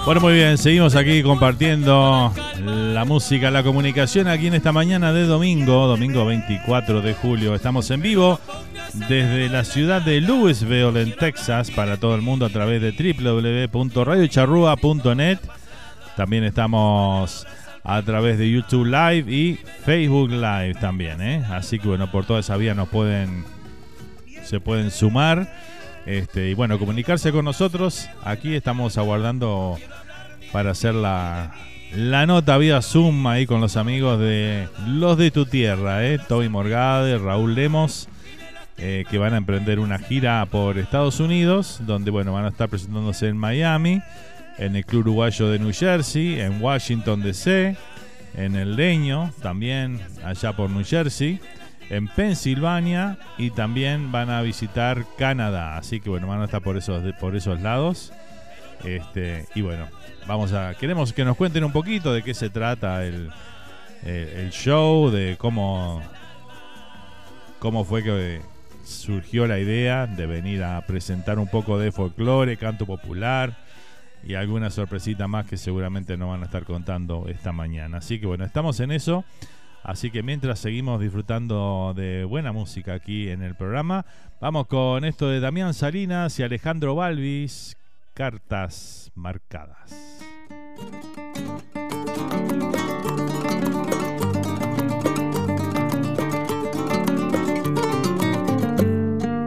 Bueno, 0.07 0.21
muy 0.21 0.33
bien, 0.35 0.57
seguimos 0.57 0.95
aquí 0.95 1.21
compartiendo 1.21 2.33
la 2.63 3.03
música, 3.03 3.51
la 3.51 3.61
comunicación 3.61 4.29
aquí 4.29 4.47
en 4.47 4.53
esta 4.53 4.71
mañana 4.71 5.11
de 5.11 5.25
domingo, 5.25 5.85
domingo 5.85 6.25
24 6.25 7.01
de 7.01 7.13
julio. 7.13 7.53
Estamos 7.53 7.91
en 7.91 8.01
vivo 8.01 8.39
desde 8.93 9.49
la 9.49 9.65
ciudad 9.65 10.01
de 10.01 10.21
Louisville, 10.21 11.01
en 11.01 11.13
Texas, 11.13 11.71
para 11.71 11.97
todo 11.97 12.15
el 12.15 12.21
mundo 12.21 12.45
a 12.45 12.49
través 12.49 12.81
de 12.81 12.93
www.radiocharrua.net. 12.93 15.39
También 16.15 16.45
estamos 16.45 17.45
a 17.83 18.01
través 18.01 18.37
de 18.37 18.49
YouTube 18.49 18.85
Live 18.85 19.29
y 19.29 19.59
Facebook 19.83 20.29
Live 20.29 20.75
también, 20.79 21.21
¿eh? 21.21 21.43
Así 21.49 21.79
que 21.79 21.89
bueno, 21.89 22.09
por 22.09 22.23
toda 22.23 22.39
esa 22.39 22.55
vía 22.55 22.73
nos 22.73 22.87
pueden 22.87 23.43
se 24.45 24.61
pueden 24.61 24.89
sumar 24.89 25.53
este, 26.07 26.49
y 26.49 26.53
bueno, 26.53 26.79
comunicarse 26.79 27.33
con 27.33 27.43
nosotros. 27.43 28.07
Aquí 28.23 28.55
estamos 28.55 28.97
aguardando 28.97 29.77
para 30.53 30.71
hacer 30.71 30.95
la, 30.95 31.53
la 31.93 32.25
nota 32.25 32.57
vía 32.57 32.81
Zoom 32.81 33.27
ahí 33.27 33.45
con 33.45 33.59
los 33.59 33.75
amigos 33.75 34.17
de 34.17 34.69
Los 34.87 35.17
de 35.17 35.31
tu 35.31 35.45
Tierra, 35.45 36.07
¿eh? 36.07 36.17
Toby 36.17 36.47
Morgade, 36.47 37.17
Raúl 37.17 37.55
Lemos. 37.55 38.07
Eh, 38.79 39.05
que 39.09 39.17
van 39.17 39.33
a 39.33 39.37
emprender 39.37 39.79
una 39.79 39.97
gira 39.97 40.45
por 40.45 40.77
Estados 40.77 41.19
Unidos, 41.19 41.79
donde 41.87 42.11
bueno, 42.11 42.33
van 42.33 42.45
a 42.45 42.49
estar 42.49 42.69
presentándose 42.69 43.27
en 43.27 43.35
Miami, 43.35 44.03
en 44.59 44.75
el 44.75 44.85
Club 44.85 45.01
Uruguayo 45.01 45.49
de 45.49 45.57
New 45.57 45.73
Jersey, 45.73 46.39
en 46.39 46.61
Washington 46.61 47.23
DC, 47.23 47.75
en 48.35 48.55
el 48.55 48.75
Leño, 48.75 49.33
también 49.41 49.99
allá 50.23 50.55
por 50.55 50.69
New 50.69 50.85
Jersey, 50.85 51.39
en 51.89 52.07
Pensilvania 52.07 53.17
y 53.37 53.51
también 53.51 54.11
van 54.11 54.29
a 54.29 54.41
visitar 54.41 55.05
Canadá. 55.17 55.77
Así 55.77 55.99
que 55.99 56.09
bueno, 56.09 56.27
van 56.27 56.41
a 56.41 56.45
estar 56.45 56.61
por 56.61 56.77
esos, 56.77 57.03
por 57.15 57.35
esos 57.35 57.61
lados. 57.61 58.13
Este, 58.83 59.45
y 59.55 59.61
bueno, 59.61 59.87
vamos 60.27 60.53
a. 60.53 60.75
Queremos 60.75 61.13
que 61.13 61.25
nos 61.25 61.37
cuenten 61.37 61.63
un 61.63 61.71
poquito 61.71 62.13
de 62.13 62.23
qué 62.23 62.33
se 62.33 62.49
trata 62.49 63.05
el, 63.05 63.31
el 64.03 64.49
show, 64.51 65.09
de 65.09 65.35
cómo. 65.37 66.01
cómo 67.59 67.83
fue 67.83 68.03
que 68.03 68.41
surgió 68.83 69.47
la 69.47 69.59
idea 69.59 70.07
de 70.07 70.25
venir 70.25 70.63
a 70.63 70.79
presentar 70.85 71.39
un 71.39 71.47
poco 71.47 71.77
de 71.77 71.91
folclore, 71.91 72.55
canto 72.55 72.85
popular 72.85 73.57
y 74.23 74.35
alguna 74.35 74.69
sorpresita 74.69 75.27
más 75.27 75.45
que 75.45 75.57
seguramente 75.57 76.17
nos 76.17 76.29
van 76.29 76.41
a 76.41 76.45
estar 76.45 76.63
contando 76.63 77.25
esta 77.27 77.51
mañana. 77.51 77.97
Así 77.97 78.19
que 78.19 78.25
bueno, 78.25 78.45
estamos 78.45 78.79
en 78.79 78.91
eso. 78.91 79.25
Así 79.87 80.11
que 80.11 80.21
mientras 80.21 80.59
seguimos 80.59 80.99
disfrutando 80.99 81.93
de 81.95 82.25
buena 82.25 82.51
música 82.51 82.93
aquí 82.93 83.29
en 83.29 83.41
el 83.41 83.55
programa, 83.55 84.05
vamos 84.41 84.67
con 84.67 85.05
esto 85.05 85.29
de 85.29 85.39
Damián 85.39 85.73
Salinas 85.73 86.37
y 86.39 86.43
Alejandro 86.43 86.93
Balvis, 86.93 87.77
Cartas 88.13 89.09
Marcadas. 89.15 89.89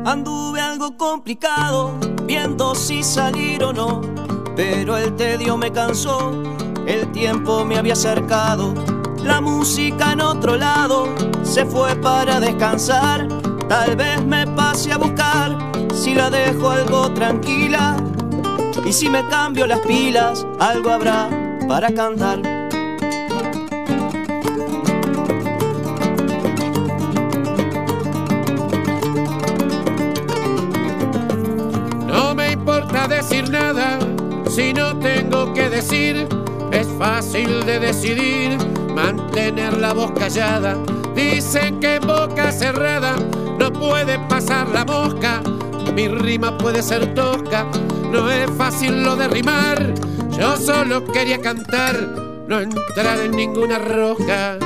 Anduve 0.06 0.62
algo 0.62 0.96
complicado, 0.96 2.00
viendo 2.24 2.74
si 2.74 3.02
salir 3.02 3.62
o 3.62 3.74
no, 3.74 4.00
pero 4.56 4.96
el 4.96 5.14
tedio 5.16 5.58
me 5.58 5.70
cansó, 5.70 6.42
el 6.86 7.12
tiempo 7.12 7.62
me 7.66 7.76
había 7.76 7.92
acercado, 7.92 8.72
la 9.22 9.40
música 9.40 10.12
en 10.12 10.20
otro 10.20 10.56
lado 10.56 11.08
se 11.42 11.64
fue 11.64 11.94
para 11.96 12.40
descansar, 12.40 13.26
tal 13.68 13.96
vez 13.96 14.24
me 14.24 14.46
pase 14.46 14.92
a 14.92 14.98
buscar 14.98 15.56
si 15.94 16.14
la 16.14 16.30
dejo 16.30 16.70
algo 16.70 17.12
tranquila 17.12 17.96
y 18.84 18.92
si 18.92 19.08
me 19.08 19.26
cambio 19.28 19.66
las 19.66 19.80
pilas, 19.80 20.46
algo 20.58 20.90
habrá 20.90 21.28
para 21.68 21.92
cantar. 21.92 22.40
No 32.06 32.34
me 32.34 32.52
importa 32.52 33.06
decir 33.08 33.48
nada 33.50 33.98
si 34.48 34.72
no 34.72 34.98
tengo 34.98 35.52
que 35.52 35.68
decir. 35.68 36.28
Es 36.72 36.86
fácil 36.98 37.66
de 37.66 37.80
decidir 37.80 38.79
mantener 39.02 39.78
la 39.78 39.92
voz 39.92 40.12
callada. 40.12 40.76
Dicen 41.14 41.80
que 41.80 41.96
en 41.96 42.06
boca 42.06 42.52
cerrada 42.52 43.16
no 43.58 43.72
puede 43.72 44.18
pasar 44.28 44.68
la 44.68 44.84
mosca. 44.84 45.40
Mi 45.94 46.08
rima 46.08 46.56
puede 46.56 46.82
ser 46.82 47.14
tosca, 47.14 47.66
no 48.12 48.30
es 48.30 48.48
fácil 48.56 49.02
lo 49.02 49.16
de 49.16 49.28
rimar. 49.28 49.94
Yo 50.38 50.56
solo 50.56 51.04
quería 51.04 51.40
cantar, 51.40 51.96
no 52.46 52.60
entrar 52.60 53.18
en 53.24 53.32
ninguna 53.32 53.78
roca. 53.78 54.56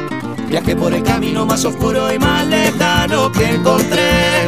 Viajé 0.48 0.77
por 0.77 0.93
el 0.93 1.02
camino 1.02 1.47
más 1.47 1.65
oscuro 1.65 2.12
y 2.12 2.19
más 2.19 2.47
lejano 2.47 3.32
que 3.32 3.55
encontré. 3.55 4.47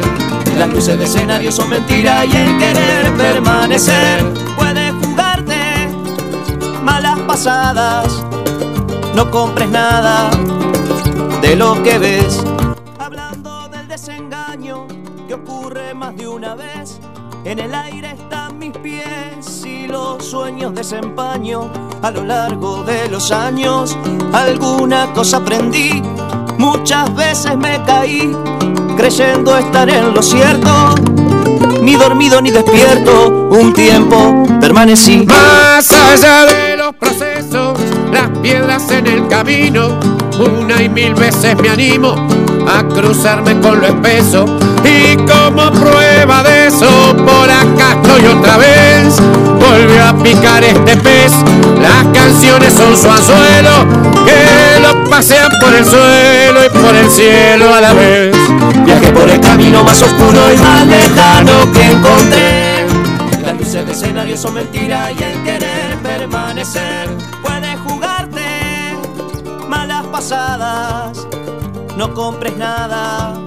Las 0.57 0.69
luces 0.69 0.97
de 0.97 1.05
escenario 1.05 1.51
son 1.51 1.69
mentira 1.69 2.25
y 2.25 2.35
el 2.35 2.57
querer 2.57 3.13
permanecer 3.15 4.23
puede 4.55 4.91
jugarte 4.91 5.89
malas 6.83 7.19
pasadas. 7.21 8.23
No 9.17 9.31
compres 9.31 9.67
nada 9.67 10.29
de 11.41 11.55
lo 11.55 11.81
que 11.81 11.97
ves. 11.97 12.43
Hablando 12.99 13.67
del 13.67 13.87
desengaño 13.87 14.85
que 15.27 15.33
ocurre 15.33 15.95
más 15.95 16.15
de 16.15 16.27
una 16.27 16.53
vez. 16.53 16.99
En 17.43 17.57
el 17.57 17.73
aire 17.73 18.11
están 18.11 18.59
mis 18.59 18.77
pies 18.77 19.65
y 19.65 19.87
los 19.87 20.23
sueños 20.23 20.75
desempaño. 20.75 21.67
A 22.03 22.11
lo 22.11 22.23
largo 22.25 22.83
de 22.83 23.09
los 23.09 23.31
años 23.31 23.97
alguna 24.33 25.11
cosa 25.13 25.37
aprendí. 25.37 25.99
Muchas 26.59 27.11
veces 27.15 27.57
me 27.57 27.83
caí 27.85 28.31
creyendo 28.97 29.57
estar 29.57 29.89
en 29.89 30.13
lo 30.13 30.21
cierto. 30.21 30.93
Ni 31.81 31.95
dormido 31.95 32.39
ni 32.39 32.51
despierto, 32.51 33.29
un 33.49 33.73
tiempo 33.73 34.45
permanecí. 34.61 35.25
Más 35.25 35.89
allá 35.89 36.45
de 36.45 36.76
los 36.87 36.95
procesos, 36.95 37.77
las 38.13 38.29
piedras 38.39 38.89
en 38.91 39.07
el 39.07 39.27
camino, 39.27 39.99
una 40.39 40.81
y 40.81 40.87
mil 40.87 41.13
veces 41.15 41.57
me 41.57 41.67
animo 41.67 42.15
a 42.65 42.81
cruzarme 42.83 43.59
con 43.59 43.81
lo 43.81 43.87
espeso. 43.87 44.45
Y 44.85 45.17
como 45.17 45.69
prueba 45.71 46.43
de 46.43 46.67
eso, 46.67 46.87
por 47.13 47.51
acá 47.51 47.99
estoy 48.01 48.27
otra 48.27 48.55
vez. 48.55 49.19
Volvió 49.19 50.05
a 50.05 50.13
picar 50.23 50.63
este 50.63 50.95
pez, 50.95 51.33
las 51.81 52.05
canciones 52.13 52.71
son 52.71 52.95
su 52.95 53.09
anzuelo, 53.09 53.85
que 54.25 54.79
lo 54.79 55.09
pasean 55.09 55.51
por 55.59 55.73
el 55.73 55.83
suelo 55.83 56.65
y 56.65 56.69
por 56.69 56.95
el 56.95 57.09
cielo 57.09 57.73
a 57.73 57.81
la 57.81 57.91
vez. 57.91 58.33
Viajé 58.85 59.11
por 59.11 59.29
el 59.29 59.41
camino 59.41 59.83
más 59.83 60.01
oscuro 60.01 60.39
y 60.53 60.57
más 60.57 60.87
lejano 60.87 61.69
que 61.73 61.83
encontré. 61.83 62.85
Las 63.43 63.57
luces 63.57 63.85
de 63.85 63.91
escenario 63.91 64.37
son 64.37 64.53
mentira 64.53 65.11
y 65.11 65.21
el 65.21 65.43
querer 65.43 65.66
permanecer 66.57 67.09
puede 67.43 67.77
jugarte 67.77 68.95
malas 69.67 70.05
pasadas. 70.07 71.27
No 71.95 72.13
compres 72.13 72.57
nada 72.57 73.39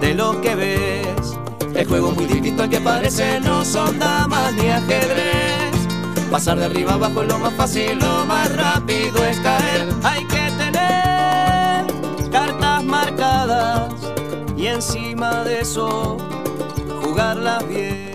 de 0.00 0.14
lo 0.14 0.40
que 0.40 0.54
ves. 0.54 1.38
El 1.74 1.86
juego 1.86 2.10
es 2.10 2.16
muy 2.16 2.26
distinto 2.26 2.64
al 2.64 2.70
que 2.70 2.80
parece, 2.80 3.40
no 3.40 3.64
son 3.64 3.98
damas 3.98 4.52
ni 4.54 4.68
ajedrez. 4.68 5.72
Pasar 6.30 6.58
de 6.58 6.66
arriba 6.66 6.94
abajo 6.94 7.22
es 7.22 7.28
lo 7.28 7.38
más 7.38 7.54
fácil, 7.54 7.98
lo 7.98 8.26
más 8.26 8.54
rápido 8.54 9.24
es 9.24 9.38
caer. 9.40 9.88
Hay 10.02 10.24
que 10.26 10.50
tener 10.58 11.86
cartas 12.30 12.84
marcadas 12.84 13.94
y 14.56 14.66
encima 14.66 15.44
de 15.44 15.60
eso 15.60 16.18
jugarlas 17.02 17.66
bien. 17.68 18.07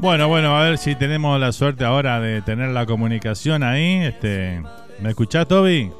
Bueno, 0.00 0.28
bueno, 0.28 0.56
a 0.56 0.62
ver 0.64 0.78
si 0.78 0.94
tenemos 0.94 1.38
la 1.40 1.50
suerte 1.52 1.84
ahora 1.84 2.20
de 2.20 2.40
tener 2.42 2.70
la 2.70 2.86
comunicación 2.86 3.62
ahí. 3.62 4.04
Este, 4.04 4.62
¿Me 5.00 5.10
escuchás, 5.10 5.46
Toby? 5.48 5.90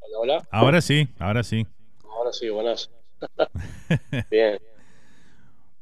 Hola, 0.00 0.18
hola. 0.20 0.42
Ahora 0.50 0.80
sí, 0.80 1.08
ahora 1.18 1.42
sí. 1.44 1.66
Ahora 2.04 2.32
sí, 2.32 2.48
buenas. 2.48 2.90
Bien. 4.30 4.58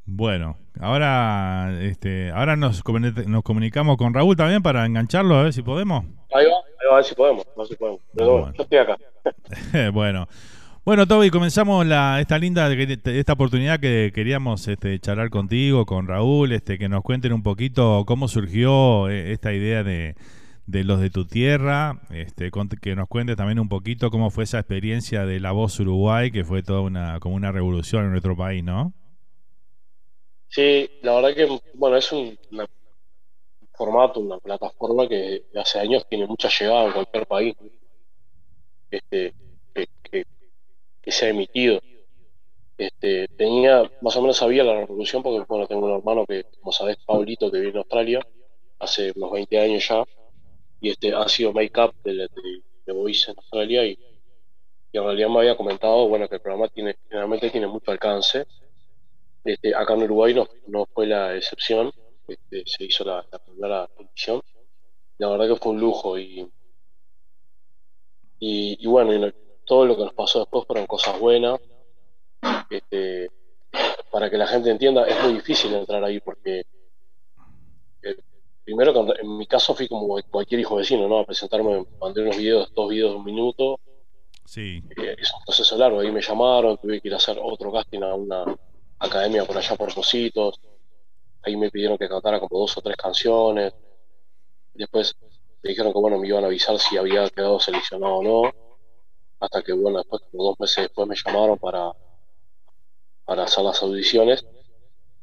Bueno, 0.04 0.58
ahora, 0.80 1.70
este, 1.80 2.30
ahora 2.32 2.56
nos, 2.56 2.84
comuni- 2.84 3.24
nos 3.26 3.42
comunicamos 3.42 3.96
con 3.96 4.12
Raúl 4.12 4.36
también 4.36 4.62
para 4.62 4.84
engancharlo, 4.84 5.36
a 5.36 5.44
ver 5.44 5.52
si 5.52 5.62
podemos. 5.62 6.04
Ahí 6.34 6.44
va, 6.46 6.52
ahí 6.52 6.86
va, 6.88 6.92
a 6.92 6.96
ver 6.96 7.04
si 7.04 7.14
podemos. 7.14 7.46
A 7.46 7.58
ver 7.58 7.66
si 7.66 7.76
podemos. 7.76 8.00
Pero 8.14 8.32
bueno, 8.32 8.52
yo 8.54 8.62
estoy 8.64 8.78
acá. 8.78 8.96
bueno. 9.92 10.28
Bueno, 10.82 11.06
Toby, 11.06 11.28
comenzamos 11.28 11.86
la, 11.86 12.20
esta 12.20 12.38
linda 12.38 12.72
esta 12.72 13.34
oportunidad 13.34 13.80
que 13.80 14.12
queríamos 14.14 14.66
este, 14.66 14.98
charlar 14.98 15.28
contigo, 15.28 15.84
con 15.84 16.08
Raúl, 16.08 16.52
este, 16.52 16.78
que 16.78 16.88
nos 16.88 17.02
cuenten 17.02 17.34
un 17.34 17.42
poquito 17.42 18.04
cómo 18.06 18.28
surgió 18.28 19.10
eh, 19.10 19.32
esta 19.32 19.52
idea 19.52 19.82
de, 19.82 20.14
los 20.66 20.98
de 21.00 21.10
tu 21.10 21.26
tierra, 21.26 22.00
este, 22.08 22.50
que 22.80 22.96
nos 22.96 23.08
cuentes 23.08 23.36
también 23.36 23.58
un 23.58 23.68
poquito 23.68 24.10
cómo 24.10 24.30
fue 24.30 24.44
esa 24.44 24.58
experiencia 24.58 25.26
de 25.26 25.38
la 25.38 25.52
voz 25.52 25.78
Uruguay, 25.80 26.30
que 26.30 26.44
fue 26.44 26.62
toda 26.62 26.80
una 26.80 27.20
como 27.20 27.34
una 27.34 27.52
revolución 27.52 28.06
en 28.06 28.12
nuestro 28.12 28.34
país, 28.34 28.64
¿no? 28.64 28.94
Sí, 30.48 30.90
la 31.02 31.16
verdad 31.16 31.34
que, 31.34 31.60
bueno, 31.74 31.98
es 31.98 32.10
un, 32.10 32.38
formato, 33.74 34.18
una 34.18 34.38
plataforma 34.38 35.06
que 35.06 35.44
hace 35.56 35.78
años 35.78 36.06
tiene 36.08 36.26
mucha 36.26 36.48
llegada 36.48 36.86
en 36.86 36.92
cualquier 36.92 37.26
país 37.26 37.54
este, 38.90 39.34
que 41.02 41.12
se 41.12 41.26
ha 41.26 41.28
emitido. 41.30 41.80
Este, 42.76 43.28
tenía, 43.28 43.90
más 44.00 44.16
o 44.16 44.22
menos 44.22 44.38
sabía 44.38 44.64
la 44.64 44.74
revolución 44.74 45.22
porque, 45.22 45.44
bueno, 45.46 45.66
tengo 45.66 45.86
un 45.86 45.98
hermano 45.98 46.24
que, 46.26 46.44
como 46.60 46.72
sabés, 46.72 46.96
Paulito, 47.04 47.50
que 47.50 47.58
vive 47.58 47.70
en 47.72 47.76
Australia, 47.78 48.20
hace 48.78 49.12
unos 49.16 49.32
20 49.32 49.60
años 49.60 49.86
ya, 49.86 50.04
y 50.80 50.90
este 50.90 51.14
ha 51.14 51.28
sido 51.28 51.52
make-up 51.52 51.94
de, 52.02 52.14
de, 52.14 52.28
de 52.86 52.92
Voice 52.92 53.30
en 53.30 53.36
Australia 53.36 53.84
y, 53.84 53.98
en 54.92 55.04
realidad 55.04 55.28
me 55.28 55.38
había 55.40 55.56
comentado, 55.56 56.08
bueno, 56.08 56.28
que 56.28 56.36
el 56.36 56.40
programa 56.40 56.68
tiene, 56.68 56.96
generalmente 57.08 57.50
tiene 57.50 57.66
mucho 57.68 57.92
alcance. 57.92 58.46
Este, 59.44 59.74
acá 59.74 59.94
en 59.94 60.02
Uruguay 60.02 60.34
no, 60.34 60.48
no 60.66 60.86
fue 60.86 61.06
la 61.06 61.36
excepción, 61.36 61.92
este, 62.26 62.62
se 62.66 62.84
hizo 62.84 63.04
la, 63.04 63.24
la 63.30 63.38
primera 63.38 63.88
edición. 63.98 64.42
La 65.18 65.28
verdad 65.28 65.48
que 65.48 65.56
fue 65.56 65.72
un 65.72 65.80
lujo 65.80 66.18
y, 66.18 66.40
y, 68.40 68.76
y 68.80 68.86
bueno, 68.86 69.14
y 69.14 69.32
todo 69.70 69.86
lo 69.86 69.96
que 69.96 70.02
nos 70.02 70.14
pasó 70.14 70.40
después 70.40 70.66
fueron 70.66 70.84
cosas 70.88 71.16
buenas. 71.20 71.60
Este, 72.68 73.30
para 74.10 74.28
que 74.28 74.36
la 74.36 74.48
gente 74.48 74.68
entienda, 74.68 75.06
es 75.06 75.22
muy 75.22 75.34
difícil 75.34 75.72
entrar 75.72 76.02
ahí 76.02 76.18
porque 76.18 76.64
eh, 78.02 78.16
primero 78.64 78.92
que 78.92 78.98
en- 79.20 79.36
mi 79.38 79.46
caso 79.46 79.72
fui 79.72 79.86
como 79.86 80.20
cualquier 80.28 80.60
hijo 80.60 80.74
vecino, 80.74 81.06
¿no? 81.06 81.20
A 81.20 81.24
presentarme, 81.24 81.84
mandé 82.00 82.22
unos 82.22 82.36
videos, 82.36 82.72
dos 82.74 82.88
videos 82.90 83.12
de 83.12 83.16
un 83.18 83.24
minuto, 83.24 83.78
Sí. 84.44 84.82
eh, 84.96 85.14
es 85.16 85.32
un 85.32 85.40
proceso 85.46 85.76
largo, 85.78 86.00
ahí 86.00 86.10
me 86.10 86.20
llamaron, 86.20 86.76
tuve 86.78 87.00
que 87.00 87.06
ir 87.06 87.14
a 87.14 87.18
hacer 87.18 87.38
otro 87.40 87.70
casting 87.72 88.02
a 88.02 88.14
una 88.16 88.44
academia 88.98 89.44
por 89.44 89.56
allá 89.56 89.76
por 89.76 89.94
Positos, 89.94 90.60
ahí 91.42 91.56
me 91.56 91.70
pidieron 91.70 91.96
que 91.96 92.08
cantara 92.08 92.40
como 92.40 92.58
dos 92.58 92.76
o 92.76 92.80
tres 92.82 92.96
canciones, 92.96 93.72
después 94.74 95.14
me 95.62 95.70
dijeron 95.70 95.92
que 95.92 95.98
bueno, 96.00 96.18
me 96.18 96.26
iban 96.26 96.42
a 96.42 96.48
avisar 96.48 96.76
si 96.80 96.96
había 96.96 97.28
quedado 97.30 97.60
seleccionado 97.60 98.16
o 98.16 98.22
no, 98.24 98.69
hasta 99.40 99.62
que 99.62 99.72
bueno, 99.72 99.98
después 99.98 100.22
como 100.30 100.44
dos 100.44 100.60
meses 100.60 100.84
después 100.84 101.08
me 101.08 101.16
llamaron 101.16 101.58
para, 101.58 101.92
para 103.24 103.44
hacer 103.44 103.64
las 103.64 103.82
audiciones 103.82 104.44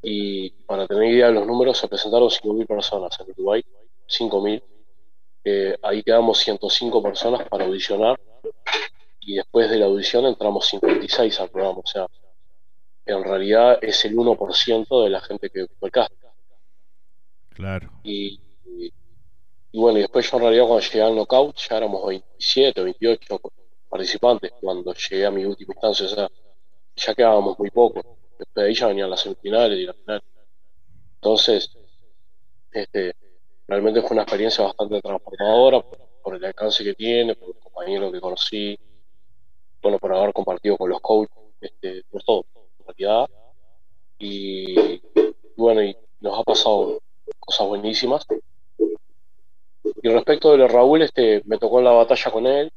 y 0.02 0.50
para 0.66 0.86
tener 0.86 1.04
idea 1.12 1.26
de 1.28 1.34
los 1.34 1.46
números 1.46 1.78
se 1.78 1.88
presentaron 1.88 2.30
5.000 2.30 2.66
personas 2.66 3.18
en 3.20 3.30
Uruguay, 3.30 3.64
5.000, 4.06 4.62
eh, 5.44 5.76
ahí 5.82 6.02
quedamos 6.02 6.38
105 6.38 7.02
personas 7.02 7.48
para 7.48 7.64
audicionar 7.64 8.18
y 9.20 9.34
después 9.36 9.70
de 9.70 9.78
la 9.78 9.86
audición 9.86 10.26
entramos 10.26 10.66
56 10.66 11.40
al 11.40 11.50
programa, 11.50 11.80
o 11.80 11.86
sea, 11.86 12.06
en 13.06 13.24
realidad 13.24 13.78
es 13.82 14.04
el 14.04 14.14
1% 14.16 15.02
de 15.04 15.10
la 15.10 15.20
gente 15.20 15.50
que 15.50 15.66
fue. 15.78 15.90
Claro. 17.50 17.90
Y, 18.02 18.40
y- 18.64 18.92
y 19.72 19.78
bueno, 19.78 19.98
y 19.98 20.02
después 20.02 20.30
yo 20.30 20.36
en 20.38 20.42
realidad 20.44 20.64
cuando 20.66 20.84
llegué 20.84 21.02
al 21.02 21.14
knockout 21.14 21.56
ya 21.58 21.76
éramos 21.76 22.06
27, 22.06 22.82
28 22.82 23.38
participantes 23.88 24.52
cuando 24.60 24.92
llegué 24.94 25.26
a 25.26 25.30
mi 25.30 25.44
última 25.44 25.74
instancia, 25.74 26.06
o 26.06 26.08
sea, 26.08 26.28
ya 26.96 27.14
quedábamos 27.14 27.58
muy 27.58 27.70
pocos. 27.70 28.04
Después 28.38 28.54
de 28.54 28.68
ahí 28.68 28.74
ya 28.74 28.86
venían 28.88 29.10
las 29.10 29.20
semifinales 29.20 29.78
y 29.78 29.84
la 29.84 29.94
final. 29.94 30.22
Entonces, 31.14 31.70
este, 32.72 33.14
realmente 33.66 34.02
fue 34.02 34.12
una 34.12 34.22
experiencia 34.22 34.64
bastante 34.64 35.00
transformadora 35.00 35.80
por, 36.22 36.36
el 36.36 36.44
alcance 36.44 36.84
que 36.84 36.94
tiene, 36.94 37.34
por 37.34 37.48
los 37.48 37.58
compañeros 37.58 38.12
que 38.12 38.20
conocí, 38.20 38.78
bueno, 39.80 39.98
por 39.98 40.14
haber 40.14 40.32
compartido 40.32 40.76
con 40.76 40.90
los 40.90 41.00
coaches, 41.00 41.36
este, 41.60 42.02
por 42.10 42.22
todo, 42.22 42.44
en 42.54 42.86
realidad. 42.86 43.26
Y 44.18 45.00
bueno, 45.56 45.82
y 45.82 45.96
nos 46.20 46.38
ha 46.38 46.42
pasado 46.42 47.00
cosas 47.38 47.66
buenísimas. 47.66 48.26
Y 50.02 50.08
respecto 50.08 50.56
de 50.56 50.68
Raúl, 50.68 51.02
este, 51.02 51.42
me 51.46 51.58
tocó 51.58 51.78
en 51.78 51.84
la 51.86 51.92
batalla 51.92 52.30
con 52.30 52.46
él. 52.46 52.70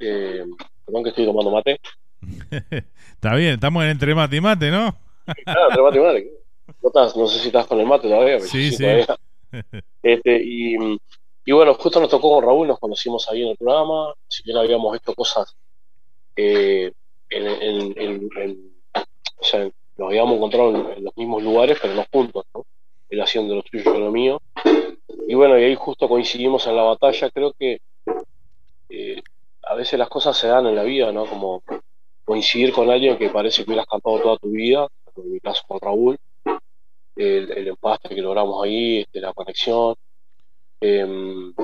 Eh, 0.00 0.44
perdón 0.84 1.04
que 1.04 1.10
estoy 1.10 1.26
tomando 1.26 1.50
mate. 1.50 1.78
Está 3.12 3.34
bien, 3.34 3.54
estamos 3.54 3.84
en 3.84 3.90
entre 3.90 4.14
mate 4.14 4.36
y 4.36 4.40
mate, 4.40 4.70
¿no? 4.70 4.96
Claro, 5.44 5.68
entre 5.68 5.82
mate 5.82 5.98
y 5.98 6.00
mate. 6.00 6.30
No, 6.82 6.88
estás- 6.88 7.16
no 7.16 7.26
sé 7.26 7.38
si 7.40 7.46
estás 7.48 7.66
con 7.66 7.78
el 7.80 7.86
mate 7.86 8.08
todavía. 8.08 8.36
pero 8.36 8.46
Sí, 8.48 8.70
sí. 8.72 8.82
todavía. 8.82 9.06
Este, 10.02 10.40
y, 10.42 10.76
y 11.44 11.52
bueno, 11.52 11.74
justo 11.74 12.00
nos 12.00 12.08
tocó 12.08 12.34
con 12.36 12.44
Raúl, 12.44 12.66
nos 12.68 12.78
conocimos 12.78 13.28
ahí 13.28 13.42
en 13.42 13.48
el 13.48 13.56
programa, 13.58 14.14
si 14.28 14.42
bien 14.44 14.56
habíamos 14.56 14.96
hecho 14.96 15.12
cosas 15.14 15.54
eh, 16.36 16.90
en, 17.28 17.46
en- 17.46 17.94
en- 18.00 18.28
en- 18.38 18.72
o 18.94 19.44
sea, 19.44 19.64
nos 19.98 20.08
habíamos 20.08 20.36
encontrado 20.36 20.70
en, 20.94 21.04
los 21.04 21.14
mismos 21.16 21.42
lugares, 21.42 21.78
pero 21.82 21.92
no 21.94 22.06
juntos, 22.10 22.44
¿no? 22.54 22.64
Él 23.10 23.20
haciendo 23.20 23.56
lo 23.56 23.62
suyo 23.62 23.82
y 23.82 23.84
yo 23.94 23.98
lo 23.98 24.10
mío. 24.10 24.40
Y 25.28 25.34
bueno, 25.34 25.58
y 25.58 25.64
ahí 25.64 25.74
justo 25.74 26.08
coincidimos 26.08 26.66
en 26.66 26.76
la 26.76 26.82
batalla, 26.82 27.30
creo 27.30 27.52
que 27.58 27.80
eh, 28.88 29.22
a 29.70 29.74
veces 29.76 29.96
las 29.96 30.08
cosas 30.08 30.36
se 30.36 30.48
dan 30.48 30.66
en 30.66 30.74
la 30.74 30.82
vida, 30.82 31.12
¿no? 31.12 31.26
Como 31.26 31.62
coincidir 32.24 32.72
con 32.72 32.90
alguien 32.90 33.16
que 33.16 33.30
parece 33.30 33.62
que 33.62 33.70
hubieras 33.70 33.86
cantado 33.86 34.18
toda 34.20 34.36
tu 34.36 34.50
vida, 34.50 34.88
en 35.16 35.32
mi 35.32 35.38
caso 35.38 35.62
con 35.68 35.78
Raúl, 35.80 36.18
el, 37.14 37.52
el 37.52 37.68
empate 37.68 38.08
que 38.08 38.20
logramos 38.20 38.64
ahí, 38.64 38.98
este, 38.98 39.20
la 39.20 39.32
conexión, 39.32 39.94
em, 40.80 41.54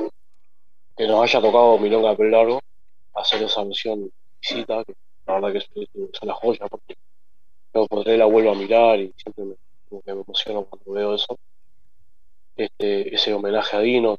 que 0.97 1.07
nos 1.09 1.20
haya 1.20 1.41
tocado 1.41 1.78
Milonga 1.78 2.15
de 2.15 2.31
Largo, 2.31 2.61
hacer 3.15 3.43
esa 3.43 3.65
versión 3.65 4.09
visita, 4.41 4.85
que 4.85 4.95
la 5.27 5.35
verdad 5.41 5.53
que 5.53 5.59
es, 5.59 6.23
una 6.23 6.35
joya, 6.35 6.69
porque 6.69 6.95
luego 7.74 7.89
por 7.89 8.07
la 8.07 8.27
vuelvo 8.27 8.53
a 8.53 8.55
mirar 8.55 9.01
y 9.01 9.12
siempre 9.16 9.45
me, 9.47 9.55
me 9.91 10.12
emociono 10.12 10.65
cuando 10.65 10.93
veo 10.93 11.15
eso. 11.16 11.37
Este, 12.55 13.12
ese 13.12 13.35
homenaje 13.35 13.77
a 13.77 13.81
Dino, 13.81 14.16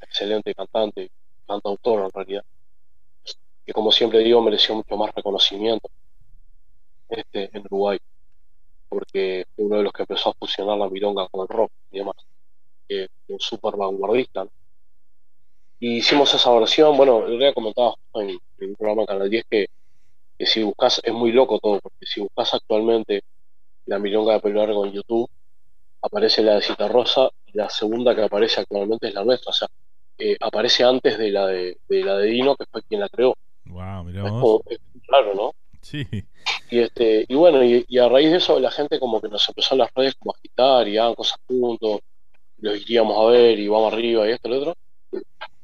excelente 0.00 0.54
cantante, 0.54 1.10
cantautor 1.46 2.06
en 2.06 2.10
realidad, 2.10 2.44
que 3.64 3.72
como 3.72 3.90
siempre 3.92 4.20
digo 4.20 4.42
mereció 4.42 4.74
mucho 4.74 4.96
más 4.96 5.14
reconocimiento 5.14 5.88
este, 7.08 7.50
en 7.56 7.62
Uruguay, 7.62 7.98
porque 8.88 9.44
fue 9.54 9.64
uno 9.64 9.78
de 9.78 9.82
los 9.84 9.92
que 9.92 10.02
empezó 10.02 10.30
a 10.30 10.34
fusionar 10.34 10.78
la 10.78 10.88
milonga 10.88 11.28
con 11.28 11.42
el 11.42 11.48
rock 11.48 11.70
y 11.90 11.98
demás, 11.98 12.16
fue 12.86 13.08
un 13.28 13.40
súper 13.40 13.76
vanguardista. 13.76 14.46
Y 15.80 15.98
hicimos 15.98 16.32
esa 16.34 16.52
versión, 16.52 16.96
bueno, 16.96 17.26
día 17.26 17.52
comentaba 17.52 17.90
justo 17.90 18.22
en, 18.22 18.30
en 18.58 18.68
un 18.70 18.74
programa 18.76 19.02
en 19.02 19.06
Canal 19.06 19.30
10 19.30 19.44
que, 19.50 19.66
que 20.38 20.46
si 20.46 20.62
buscas, 20.62 21.00
es 21.02 21.12
muy 21.12 21.32
loco 21.32 21.58
todo, 21.58 21.80
porque 21.80 22.06
si 22.06 22.20
buscas 22.20 22.54
actualmente 22.54 23.22
la 23.86 23.98
milonga 23.98 24.34
de 24.34 24.40
pelo 24.40 24.60
largo 24.60 24.86
en 24.86 24.92
YouTube, 24.92 25.28
aparece 26.02 26.42
la 26.42 26.56
de 26.56 26.62
Cita 26.62 26.88
Rosa, 26.88 27.30
y 27.46 27.56
la 27.56 27.68
segunda 27.68 28.14
que 28.14 28.22
aparece 28.22 28.60
actualmente 28.60 29.08
es 29.08 29.14
la 29.14 29.24
nuestra, 29.24 29.50
o 29.50 29.52
sea, 29.54 29.68
eh, 30.18 30.36
aparece 30.40 30.84
antes 30.84 31.18
de 31.18 31.30
la 31.30 31.46
de, 31.46 31.78
de 31.88 32.04
la 32.04 32.16
de 32.18 32.26
Dino, 32.28 32.56
que 32.56 32.66
fue 32.70 32.82
quien 32.82 33.00
la 33.00 33.08
creó. 33.08 33.34
Wow, 33.66 34.04
mirá 34.04 34.24
Es 34.26 34.30
vos. 34.30 34.40
como, 34.40 34.62
es 34.68 34.78
raro, 35.08 35.34
¿no? 35.34 35.54
Sí. 35.80 36.06
Y 36.70 36.78
este, 36.78 37.26
y 37.28 37.34
bueno, 37.34 37.62
y, 37.62 37.84
y 37.88 37.98
a 37.98 38.08
raíz 38.08 38.30
de 38.30 38.38
eso 38.38 38.58
la 38.58 38.70
gente 38.70 38.98
como 38.98 39.20
que 39.20 39.28
nos 39.28 39.46
empezó 39.48 39.74
en 39.74 39.80
las 39.80 39.90
redes 39.94 40.14
como 40.14 40.32
a 40.32 40.38
agitar 40.38 40.88
y 40.88 40.96
hagan 40.98 41.14
cosas 41.14 41.38
juntos, 41.46 42.00
los 42.58 42.80
iríamos 42.80 43.16
a 43.18 43.30
ver 43.30 43.58
y 43.58 43.68
vamos 43.68 43.92
arriba 43.92 44.26
y 44.26 44.32
esto 44.32 44.48
y 44.48 44.50
lo 44.52 44.58
otro. 44.58 44.76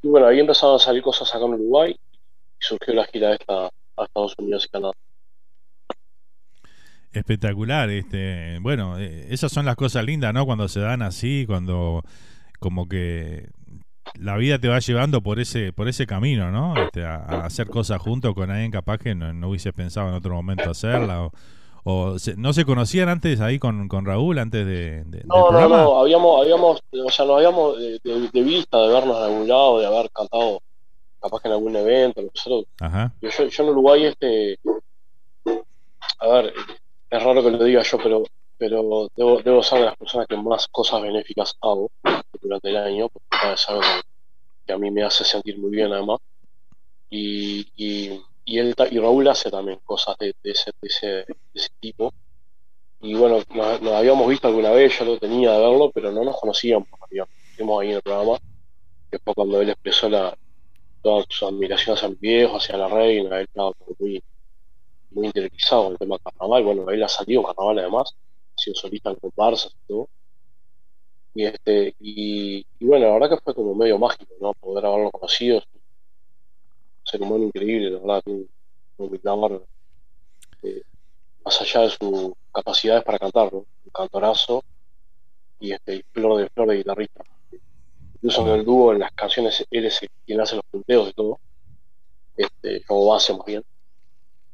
Y 0.03 0.09
bueno, 0.09 0.27
ahí 0.27 0.39
empezaron 0.41 0.77
a 0.77 0.79
salir 0.79 1.03
cosas 1.03 1.35
acá 1.35 1.45
en 1.45 1.55
Uruguay 1.55 1.93
y 1.93 2.57
surgió 2.59 2.95
la 2.95 3.07
gira 3.07 3.33
esta 3.33 3.67
a 3.67 4.05
Estados 4.05 4.35
Unidos 4.39 4.67
y 4.67 4.69
Canadá. 4.69 4.93
Espectacular, 7.13 7.91
este, 7.91 8.59
bueno, 8.61 8.97
eh, 8.99 9.27
esas 9.31 9.51
son 9.51 9.67
las 9.67 9.75
cosas 9.75 10.05
lindas, 10.05 10.33
¿no? 10.33 10.47
Cuando 10.47 10.69
se 10.69 10.79
dan 10.81 11.03
así, 11.03 11.45
cuando 11.45 12.03
como 12.61 12.89
que 12.89 13.49
la 14.19 14.37
vida 14.37 14.59
te 14.59 14.69
va 14.69 14.79
llevando 14.81 15.23
por 15.23 15.39
ese 15.41 15.73
por 15.73 15.89
ese 15.89 16.07
camino, 16.07 16.51
¿no? 16.51 16.79
Este, 16.81 17.05
a, 17.05 17.17
a 17.17 17.47
hacer 17.47 17.69
cosas 17.71 18.01
juntos 18.01 18.35
con 18.35 18.51
alguien 18.51 18.71
capaz 18.71 18.99
que 18.99 19.15
no, 19.15 19.33
no 19.33 19.49
hubiese 19.51 19.73
pensado 19.73 20.09
en 20.09 20.15
otro 20.15 20.35
momento 20.35 20.71
hacerla 20.71 21.23
o, 21.25 21.33
o 21.85 22.19
se- 22.19 22.37
no 22.37 22.53
se 22.53 22.65
conocían 22.65 23.09
antes 23.09 23.41
ahí 23.41 23.59
con, 23.59 23.89
con 23.89 24.05
Raúl 24.05 24.39
antes 24.39 24.67
de, 24.67 25.05
de- 25.05 25.21
del 25.21 25.27
No, 25.27 25.51
no, 25.51 25.69
no, 25.69 26.01
habíamos, 26.01 26.41
habíamos, 26.43 26.81
o 26.93 27.11
sea, 27.11 27.25
nos 27.25 27.37
habíamos 27.37 27.79
de, 27.79 27.99
de- 28.03 28.29
de 28.33 28.43
vista, 28.43 28.79
de 28.79 28.89
vernos 28.93 29.17
en 29.17 29.23
algún 29.25 29.49
lado, 29.49 29.79
de 29.81 29.87
haber 29.87 30.11
cantado 30.11 30.61
capaz 31.21 31.41
que 31.43 31.49
en 31.49 31.55
algún 31.55 31.77
evento, 31.77 32.23
nosotros 32.23 32.65
Ajá. 32.81 33.13
Yo, 33.21 33.29
yo, 33.31 33.45
yo 33.47 33.63
en 33.65 33.69
Uruguay, 33.71 34.05
este, 34.07 34.59
a 36.19 36.29
ver, 36.29 36.53
es 37.11 37.23
raro 37.23 37.43
que 37.43 37.51
lo 37.51 37.65
diga 37.65 37.83
yo, 37.83 37.99
pero, 38.03 38.23
pero 38.61 39.09
debo, 39.17 39.41
debo 39.41 39.63
ser 39.63 39.79
de 39.79 39.85
las 39.87 39.97
personas 39.97 40.27
que 40.29 40.37
más 40.37 40.69
cosas 40.69 41.01
benéficas 41.01 41.57
hago 41.63 41.91
durante 42.43 42.69
el 42.69 42.77
año, 42.77 43.09
porque 43.09 43.55
es 43.55 43.69
algo 43.71 43.81
que, 44.67 44.73
a 44.75 44.77
mí 44.77 44.91
me 44.91 45.03
hace 45.03 45.25
sentir 45.25 45.59
muy 45.59 45.71
bien 45.71 45.91
además. 45.91 46.21
Y, 47.09 47.67
y, 47.75 48.21
y, 48.45 48.59
él, 48.59 48.75
y 48.91 48.99
Raúl 48.99 49.27
hace 49.29 49.51
también 49.51 49.81
cosas 49.83 50.15
de, 50.19 50.35
ese, 50.45 50.73
de, 50.79 50.89
ese, 50.89 51.07
de 51.07 51.37
ese 51.55 51.71
tipo. 51.81 52.13
Y 53.01 53.15
bueno, 53.15 53.39
nos, 53.55 53.93
habíamos 53.95 54.29
visto 54.29 54.47
alguna 54.47 54.73
vez, 54.73 54.99
yo 54.99 55.07
lo 55.07 55.19
tenía 55.19 55.53
de 55.53 55.59
verlo, 55.59 55.91
pero 55.91 56.13
no 56.13 56.23
nos 56.23 56.39
conocíamos, 56.39 56.87
digamos. 57.11 57.35
Estuvimos 57.53 57.81
ahí 57.81 57.89
en 57.89 57.97
el 57.97 58.03
programa, 58.03 58.39
que 59.11 59.19
fue 59.21 59.35
cuando 59.35 59.63
él 59.63 59.71
expresó 59.71 60.11
la, 60.11 60.37
todas 61.01 61.25
sus 61.31 61.49
admiraciones 61.49 62.05
a 62.05 62.11
mi 62.11 62.17
viejo, 62.17 62.59
hacia 62.59 62.77
la 62.77 62.89
reina, 62.89 63.39
él 63.39 63.45
estaba 63.45 63.73
muy, 63.99 64.23
muy 65.13 65.27
interiorizado 65.29 65.85
con 65.85 65.93
el 65.93 65.99
tema 65.99 66.19
carnaval, 66.19 66.63
bueno, 66.63 66.91
él 66.91 67.03
ha 67.03 67.09
salido 67.09 67.41
en 67.41 67.47
carnaval 67.47 67.79
además, 67.79 68.15
sido 68.61 68.75
solista 68.75 69.11
en 69.11 69.17
comparsas 69.17 69.73
y 69.73 69.89
todo. 69.89 70.09
Y, 71.35 71.45
este, 71.45 71.95
y, 72.01 72.67
y 72.79 72.85
bueno, 72.85 73.07
la 73.07 73.13
verdad 73.15 73.31
que 73.31 73.43
fue 73.43 73.55
como 73.55 73.75
medio 73.75 73.99
mágico, 73.99 74.33
¿no? 74.41 74.53
Poder 74.55 74.85
haberlo 74.85 75.11
conocido. 75.11 75.59
Un 75.59 77.07
ser 77.07 77.23
humano 77.23 77.45
increíble, 77.45 77.91
la 77.91 77.99
verdad, 77.99 78.23
un 78.27 78.49
humildad. 78.99 79.63
Eh, 80.63 80.83
más 81.45 81.61
allá 81.61 81.83
de 81.83 81.91
sus 81.91 82.33
capacidades 82.53 83.05
para 83.05 83.19
cantar, 83.19 83.53
¿no? 83.53 83.59
Un 83.59 83.91
cantorazo 83.93 84.63
y 85.59 85.73
este, 85.73 85.97
y 85.97 86.03
flor 86.13 86.41
de 86.41 86.49
flor 86.51 86.69
de 86.69 86.77
guitarrista. 86.77 87.25
Incluso 88.15 88.47
en 88.47 88.61
el 88.61 88.65
dúo, 88.65 88.93
en 88.93 88.99
las 88.99 89.13
canciones, 89.13 89.65
él 89.71 89.87
es 89.87 90.03
el 90.03 90.11
quien 90.27 90.41
hace 90.41 90.57
los 90.57 90.65
punteos 90.71 91.09
y 91.09 91.13
todo. 91.13 91.39
Este, 92.37 92.85
como 92.85 93.07
base 93.07 93.33
más 93.35 93.47
bien. 93.47 93.65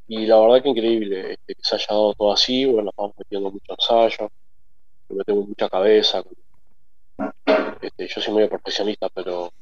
Y 0.09 0.27
la 0.27 0.39
verdad 0.39 0.63
que 0.63 0.69
increíble 0.69 1.33
este, 1.33 1.55
que 1.55 1.63
se 1.63 1.75
haya 1.77 1.87
dado 1.89 2.15
todo 2.15 2.33
así, 2.33 2.65
bueno, 2.65 2.91
estamos 2.91 3.13
metiendo 3.19 3.51
mucho 3.51 3.73
ensayo, 3.73 4.31
le 5.09 5.17
metemos 5.17 5.49
mucha 5.49 5.69
cabeza. 5.69 6.23
Este, 7.81 8.07
yo 8.07 8.21
soy 8.21 8.35
medio 8.35 8.49
profesionista, 8.49 9.09
pero 9.09 9.53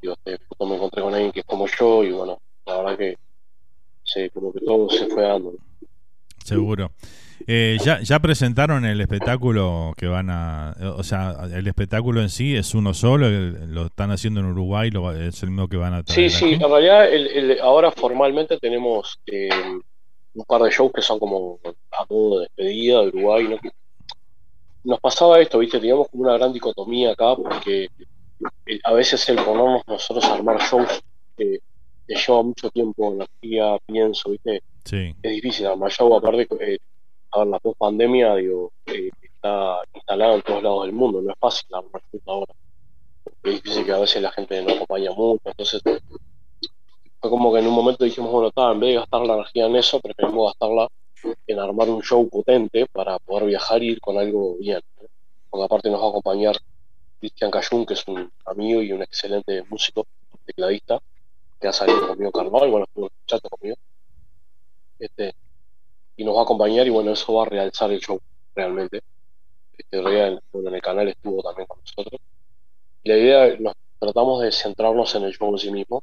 digo, 0.00 0.14
este, 0.14 0.38
justo 0.46 0.66
me 0.66 0.76
encontré 0.76 1.02
con 1.02 1.14
alguien 1.14 1.32
que 1.32 1.40
es 1.40 1.46
como 1.46 1.66
yo 1.66 2.04
y 2.04 2.12
bueno, 2.12 2.38
la 2.64 2.78
verdad 2.78 2.98
que 2.98 3.18
se, 4.02 4.30
como 4.30 4.52
que 4.52 4.60
todo 4.60 4.88
se 4.88 5.06
fue 5.06 5.22
dando. 5.22 5.54
Seguro. 6.44 6.90
Eh, 7.46 7.76
ya, 7.84 8.00
ya 8.02 8.18
presentaron 8.18 8.84
el 8.84 9.00
espectáculo 9.00 9.92
que 9.96 10.06
van 10.06 10.30
a. 10.30 10.74
O 10.96 11.02
sea, 11.02 11.36
el 11.52 11.66
espectáculo 11.66 12.20
en 12.22 12.28
sí 12.28 12.56
es 12.56 12.74
uno 12.74 12.94
solo, 12.94 13.26
el- 13.26 13.72
lo 13.74 13.86
están 13.86 14.10
haciendo 14.10 14.40
en 14.40 14.46
Uruguay, 14.46 14.90
lo, 14.90 15.12
es 15.12 15.42
el 15.42 15.50
mismo 15.50 15.68
que 15.68 15.76
van 15.76 15.94
a 15.94 15.98
Sí, 16.00 16.04
traer 16.14 16.30
sí, 16.30 16.44
aquí. 16.46 16.54
en 16.54 16.70
realidad 16.70 17.12
el, 17.12 17.26
el- 17.28 17.60
ahora 17.60 17.90
formalmente 17.92 18.58
tenemos 18.58 19.18
eh, 19.26 19.48
un 20.34 20.44
par 20.46 20.62
de 20.62 20.70
shows 20.70 20.92
que 20.92 21.02
son 21.02 21.18
como 21.18 21.58
a 21.64 22.04
modo 22.10 22.40
de 22.40 22.46
despedida 22.46 23.00
de 23.02 23.08
Uruguay, 23.08 23.48
¿no? 23.48 23.56
Nos 24.84 25.00
pasaba 25.00 25.40
esto, 25.40 25.58
¿viste? 25.58 25.78
Teníamos 25.80 26.08
como 26.08 26.22
una 26.24 26.34
gran 26.38 26.52
dicotomía 26.52 27.12
acá 27.12 27.34
porque 27.36 27.88
eh, 28.66 28.78
a 28.84 28.92
veces 28.92 29.28
el 29.28 29.36
ponernos 29.36 29.82
nosotros 29.86 30.24
a 30.26 30.34
armar 30.34 30.58
shows 30.60 31.02
eh, 31.38 31.58
te 32.06 32.14
lleva 32.14 32.42
mucho 32.42 32.70
tiempo, 32.70 33.12
energía, 33.12 33.76
pienso, 33.86 34.30
¿viste? 34.30 34.62
Sí. 34.84 35.12
Es 35.22 35.32
difícil 35.32 35.66
armar 35.66 35.90
show, 35.90 36.14
aparte, 36.14 36.46
eh, 36.60 36.78
ver, 37.38 37.46
la 37.48 37.60
pandemia, 37.78 38.34
digo, 38.36 38.72
eh, 38.86 39.10
está 39.22 39.80
instalada 39.94 40.34
en 40.34 40.42
todos 40.42 40.62
lados 40.62 40.84
del 40.84 40.92
mundo, 40.92 41.22
no 41.22 41.32
es 41.32 41.38
fácil 41.38 41.68
shows 41.70 42.22
ahora. 42.26 42.54
Es 43.42 43.54
difícil 43.54 43.84
que 43.84 43.92
a 43.92 43.98
veces 43.98 44.22
la 44.22 44.32
gente 44.32 44.62
no 44.62 44.72
acompaña 44.72 45.12
mucho, 45.12 45.42
entonces 45.44 45.82
fue 45.82 47.30
como 47.30 47.52
que 47.52 47.60
en 47.60 47.66
un 47.66 47.74
momento 47.74 48.04
dijimos, 48.04 48.30
bueno, 48.30 48.48
está, 48.48 48.72
en 48.72 48.80
vez 48.80 48.90
de 48.90 48.96
gastar 48.96 49.20
la 49.22 49.34
energía 49.34 49.66
en 49.66 49.76
eso, 49.76 50.00
preferimos 50.00 50.52
gastarla 50.52 50.88
en 51.46 51.58
armar 51.58 51.88
un 51.88 52.02
show 52.02 52.28
potente 52.28 52.86
para 52.86 53.18
poder 53.18 53.46
viajar 53.46 53.82
y 53.82 53.92
ir 53.92 54.00
con 54.00 54.18
algo 54.18 54.56
bien. 54.56 54.80
Porque 55.50 55.64
aparte 55.64 55.90
nos 55.90 56.00
va 56.00 56.06
a 56.06 56.10
acompañar 56.10 56.56
Cristian 57.18 57.50
Cayún, 57.50 57.86
que 57.86 57.94
es 57.94 58.06
un 58.06 58.30
amigo 58.44 58.82
y 58.82 58.92
un 58.92 59.02
excelente 59.02 59.64
músico, 59.68 60.06
tecladista, 60.44 61.00
que 61.60 61.68
ha 61.68 61.72
salido 61.72 62.06
conmigo 62.06 62.30
carnaval, 62.30 62.70
bueno, 62.70 62.84
estuvo 62.84 63.06
escuchando 63.06 63.48
conmigo. 63.48 63.76
Este, 64.98 65.34
y 66.16 66.24
nos 66.24 66.36
va 66.36 66.40
a 66.40 66.42
acompañar 66.44 66.86
y 66.86 66.90
bueno, 66.90 67.12
eso 67.12 67.34
va 67.34 67.42
a 67.42 67.46
realzar 67.46 67.90
el 67.92 68.00
show 68.00 68.18
realmente. 68.54 69.02
Este, 69.76 70.00
realidad, 70.00 70.40
bueno, 70.52 70.68
en 70.68 70.74
el 70.74 70.82
canal 70.82 71.08
estuvo 71.08 71.42
también 71.42 71.66
con 71.66 71.78
nosotros. 71.80 72.20
Y 73.02 73.08
la 73.08 73.16
idea, 73.16 73.56
nos 73.58 73.74
tratamos 73.98 74.42
de 74.42 74.52
centrarnos 74.52 75.14
en 75.14 75.24
el 75.24 75.32
show 75.32 75.50
en 75.50 75.58
sí 75.58 75.70
mismo. 75.70 76.02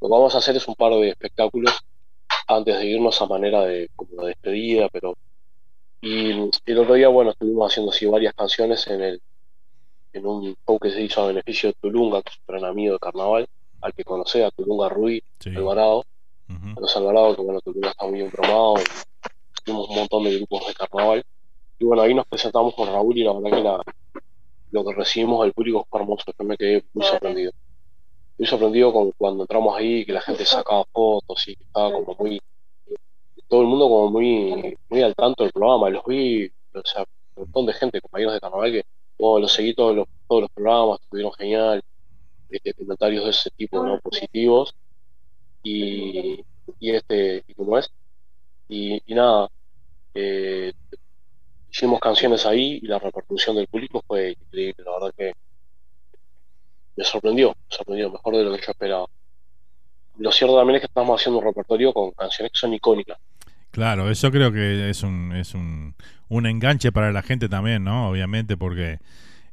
Lo 0.00 0.08
que 0.08 0.12
vamos 0.12 0.34
a 0.34 0.38
hacer 0.38 0.56
es 0.56 0.68
un 0.68 0.74
par 0.74 0.92
de 0.92 1.08
espectáculos 1.08 1.72
antes 2.46 2.78
de 2.78 2.86
irnos 2.86 3.20
a 3.22 3.26
manera 3.26 3.62
de, 3.62 3.88
como 3.96 4.22
de 4.22 4.28
despedida, 4.28 4.88
pero... 4.92 5.14
Y 6.02 6.32
el 6.66 6.78
otro 6.78 6.94
día, 6.94 7.08
bueno, 7.08 7.30
estuvimos 7.30 7.72
haciendo 7.72 7.90
así 7.90 8.04
varias 8.04 8.34
canciones 8.34 8.86
en 8.88 9.02
el 9.02 9.22
en 10.14 10.26
un 10.26 10.56
show 10.66 10.78
que 10.78 10.90
se 10.90 11.02
hizo 11.02 11.22
a 11.22 11.26
beneficio 11.26 11.70
de 11.70 11.74
Tulunga, 11.80 12.22
que 12.22 12.30
es 12.30 12.38
un 12.38 12.44
gran 12.46 12.64
amigo 12.70 12.92
de 12.94 12.98
carnaval, 13.00 13.48
al 13.80 13.92
que 13.92 14.04
conoce, 14.04 14.44
a 14.44 14.50
Tulunga 14.50 14.88
Ruiz, 14.88 15.22
Alvarado. 15.46 16.04
A 16.48 16.80
los 16.80 16.96
Alvarado, 16.96 17.34
que 17.34 17.42
bueno, 17.42 17.60
Tulunga 17.60 17.90
está 17.90 18.06
muy 18.06 18.20
embromado, 18.20 18.76
un 19.72 19.94
montón 19.94 20.24
de 20.24 20.36
grupos 20.36 20.66
de 20.66 20.74
carnaval. 20.74 21.24
Y 21.78 21.84
bueno, 21.84 22.02
ahí 22.02 22.14
nos 22.14 22.26
presentamos 22.26 22.74
con 22.74 22.88
Raúl 22.88 23.18
y 23.18 23.24
la 23.24 23.32
verdad 23.32 23.56
que 23.56 23.62
la, 23.62 23.82
lo 24.70 24.84
que 24.84 24.94
recibimos 24.94 25.42
del 25.42 25.52
público 25.52 25.86
fue 25.88 26.00
hermoso, 26.00 26.24
yo 26.38 26.44
me 26.44 26.56
quedé 26.56 26.84
muy 26.92 27.04
sorprendido. 27.06 27.52
Muy 28.38 28.46
sorprendido 28.46 28.92
con 28.92 29.12
cuando 29.12 29.44
entramos 29.44 29.76
ahí, 29.76 30.04
que 30.04 30.12
la 30.12 30.20
gente 30.20 30.44
sacaba 30.44 30.84
fotos 30.92 31.48
y 31.48 31.52
estaba 31.52 31.92
como 31.92 32.16
muy, 32.18 32.40
todo 33.48 33.62
el 33.62 33.66
mundo 33.68 33.88
como 33.88 34.10
muy, 34.10 34.76
muy 34.88 35.02
al 35.02 35.14
tanto 35.14 35.44
del 35.44 35.52
programa, 35.52 35.90
los 35.90 36.04
vi, 36.06 36.46
o 36.46 36.82
sea, 36.84 37.04
un 37.36 37.44
montón 37.44 37.66
de 37.66 37.72
gente, 37.74 38.00
compañeros 38.00 38.34
de 38.34 38.40
carnaval 38.40 38.72
que 38.72 38.84
bueno, 39.18 39.40
los 39.40 39.52
seguí 39.52 39.74
todos 39.74 39.94
los, 39.94 40.08
todos 40.28 40.42
los 40.42 40.50
programas, 40.50 41.00
estuvieron 41.00 41.32
genial, 41.34 41.82
este, 42.50 42.74
comentarios 42.74 43.24
de 43.24 43.30
ese 43.30 43.50
tipo, 43.50 43.82
¿no? 43.84 44.00
Positivos. 44.00 44.74
Y, 45.62 46.44
y 46.80 46.90
este, 46.90 47.44
y 47.46 47.54
como 47.54 47.78
es. 47.78 47.90
Y, 48.68 49.02
y 49.06 49.14
nada, 49.14 49.50
eh, 50.14 50.72
hicimos 51.70 52.00
canciones 52.00 52.46
ahí 52.46 52.80
y 52.82 52.86
la 52.86 52.98
repercusión 52.98 53.56
del 53.56 53.66
público 53.66 54.02
fue 54.06 54.36
increíble, 54.40 54.84
la 54.84 54.92
verdad 54.92 55.14
que 55.16 55.32
me 56.96 57.04
sorprendió, 57.04 57.50
me 57.50 57.76
sorprendió, 57.76 58.10
mejor 58.10 58.36
de 58.36 58.44
lo 58.44 58.52
que 58.52 58.62
yo 58.64 58.70
esperaba. 58.70 59.06
Lo 60.18 60.30
cierto 60.30 60.56
también 60.56 60.76
es 60.76 60.82
que 60.82 60.86
estamos 60.86 61.20
haciendo 61.20 61.40
un 61.40 61.44
repertorio 61.44 61.92
con 61.92 62.12
canciones 62.12 62.52
que 62.52 62.58
son 62.58 62.72
icónicas. 62.72 63.18
Claro, 63.72 64.08
eso 64.08 64.30
creo 64.30 64.52
que 64.52 64.88
es 64.88 65.02
un, 65.02 65.32
es 65.34 65.54
un, 65.54 65.96
un 66.28 66.46
enganche 66.46 66.92
para 66.92 67.10
la 67.10 67.22
gente 67.22 67.48
también, 67.48 67.82
¿no? 67.82 68.10
Obviamente, 68.10 68.56
porque 68.56 69.00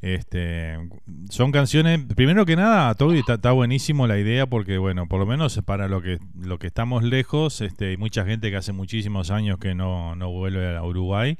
este 0.01 0.77
son 1.29 1.51
canciones, 1.51 1.99
primero 2.15 2.45
que 2.45 2.55
nada, 2.55 2.93
Toby, 2.95 3.19
está, 3.19 3.35
está 3.35 3.51
buenísimo 3.51 4.07
la 4.07 4.17
idea 4.17 4.47
porque, 4.47 4.77
bueno, 4.77 5.07
por 5.07 5.19
lo 5.19 5.25
menos 5.25 5.59
para 5.65 5.87
lo 5.87 6.01
que, 6.01 6.17
lo 6.39 6.57
que 6.57 6.67
estamos 6.67 7.03
lejos, 7.03 7.61
este, 7.61 7.89
hay 7.89 7.97
mucha 7.97 8.25
gente 8.25 8.49
que 8.49 8.57
hace 8.57 8.73
muchísimos 8.73 9.29
años 9.29 9.59
que 9.59 9.75
no, 9.75 10.15
no 10.15 10.31
vuelve 10.31 10.75
a 10.75 10.83
Uruguay. 10.83 11.37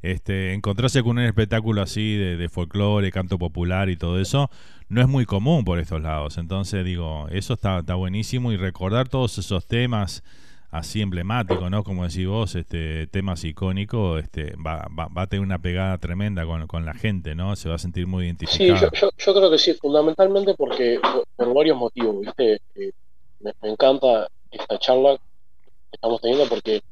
Este, 0.00 0.54
encontrarse 0.54 1.02
con 1.02 1.18
un 1.18 1.24
espectáculo 1.24 1.82
así 1.82 2.14
de, 2.14 2.36
de 2.36 2.48
folclore, 2.48 3.10
canto 3.10 3.36
popular 3.36 3.90
y 3.90 3.96
todo 3.96 4.20
eso, 4.20 4.48
no 4.88 5.00
es 5.00 5.08
muy 5.08 5.26
común 5.26 5.64
por 5.64 5.80
estos 5.80 6.00
lados. 6.00 6.38
Entonces, 6.38 6.84
digo, 6.84 7.26
eso 7.30 7.54
está, 7.54 7.80
está 7.80 7.96
buenísimo 7.96 8.52
y 8.52 8.56
recordar 8.56 9.08
todos 9.08 9.38
esos 9.38 9.66
temas 9.66 10.22
así 10.70 11.00
emblemáticos, 11.00 11.70
¿no? 11.70 11.82
Como 11.82 12.04
decís 12.04 12.26
vos, 12.26 12.54
este, 12.54 13.06
temas 13.06 13.44
icónicos, 13.44 14.22
este, 14.22 14.54
va, 14.56 14.86
va, 14.96 15.08
va 15.08 15.22
a 15.22 15.26
tener 15.26 15.42
una 15.44 15.58
pegada 15.58 15.96
tremenda 15.98 16.44
con, 16.44 16.66
con 16.66 16.84
la 16.84 16.94
gente, 16.94 17.34
¿no? 17.34 17.56
Se 17.56 17.68
va 17.68 17.76
a 17.76 17.78
sentir 17.78 18.06
muy 18.06 18.24
Sí, 18.46 18.64
identificado. 18.64 18.90
yo, 18.92 19.00
yo, 19.00 19.10
yo 19.16 19.34
creo 19.34 19.50
que 19.50 19.58
sí, 19.58 19.74
fundamentalmente 19.74 20.54
porque 20.54 21.00
por, 21.36 21.54
varios 21.54 21.76
motivos, 21.76 22.20
¿viste? 22.20 22.60
Eh, 22.74 22.92
me, 23.40 23.52
me 23.62 23.70
encanta 23.70 24.28
esta 24.50 24.78
charla 24.78 25.16
que 25.16 25.94
estamos 25.94 26.20
teniendo 26.20 26.48
porque 26.48 26.82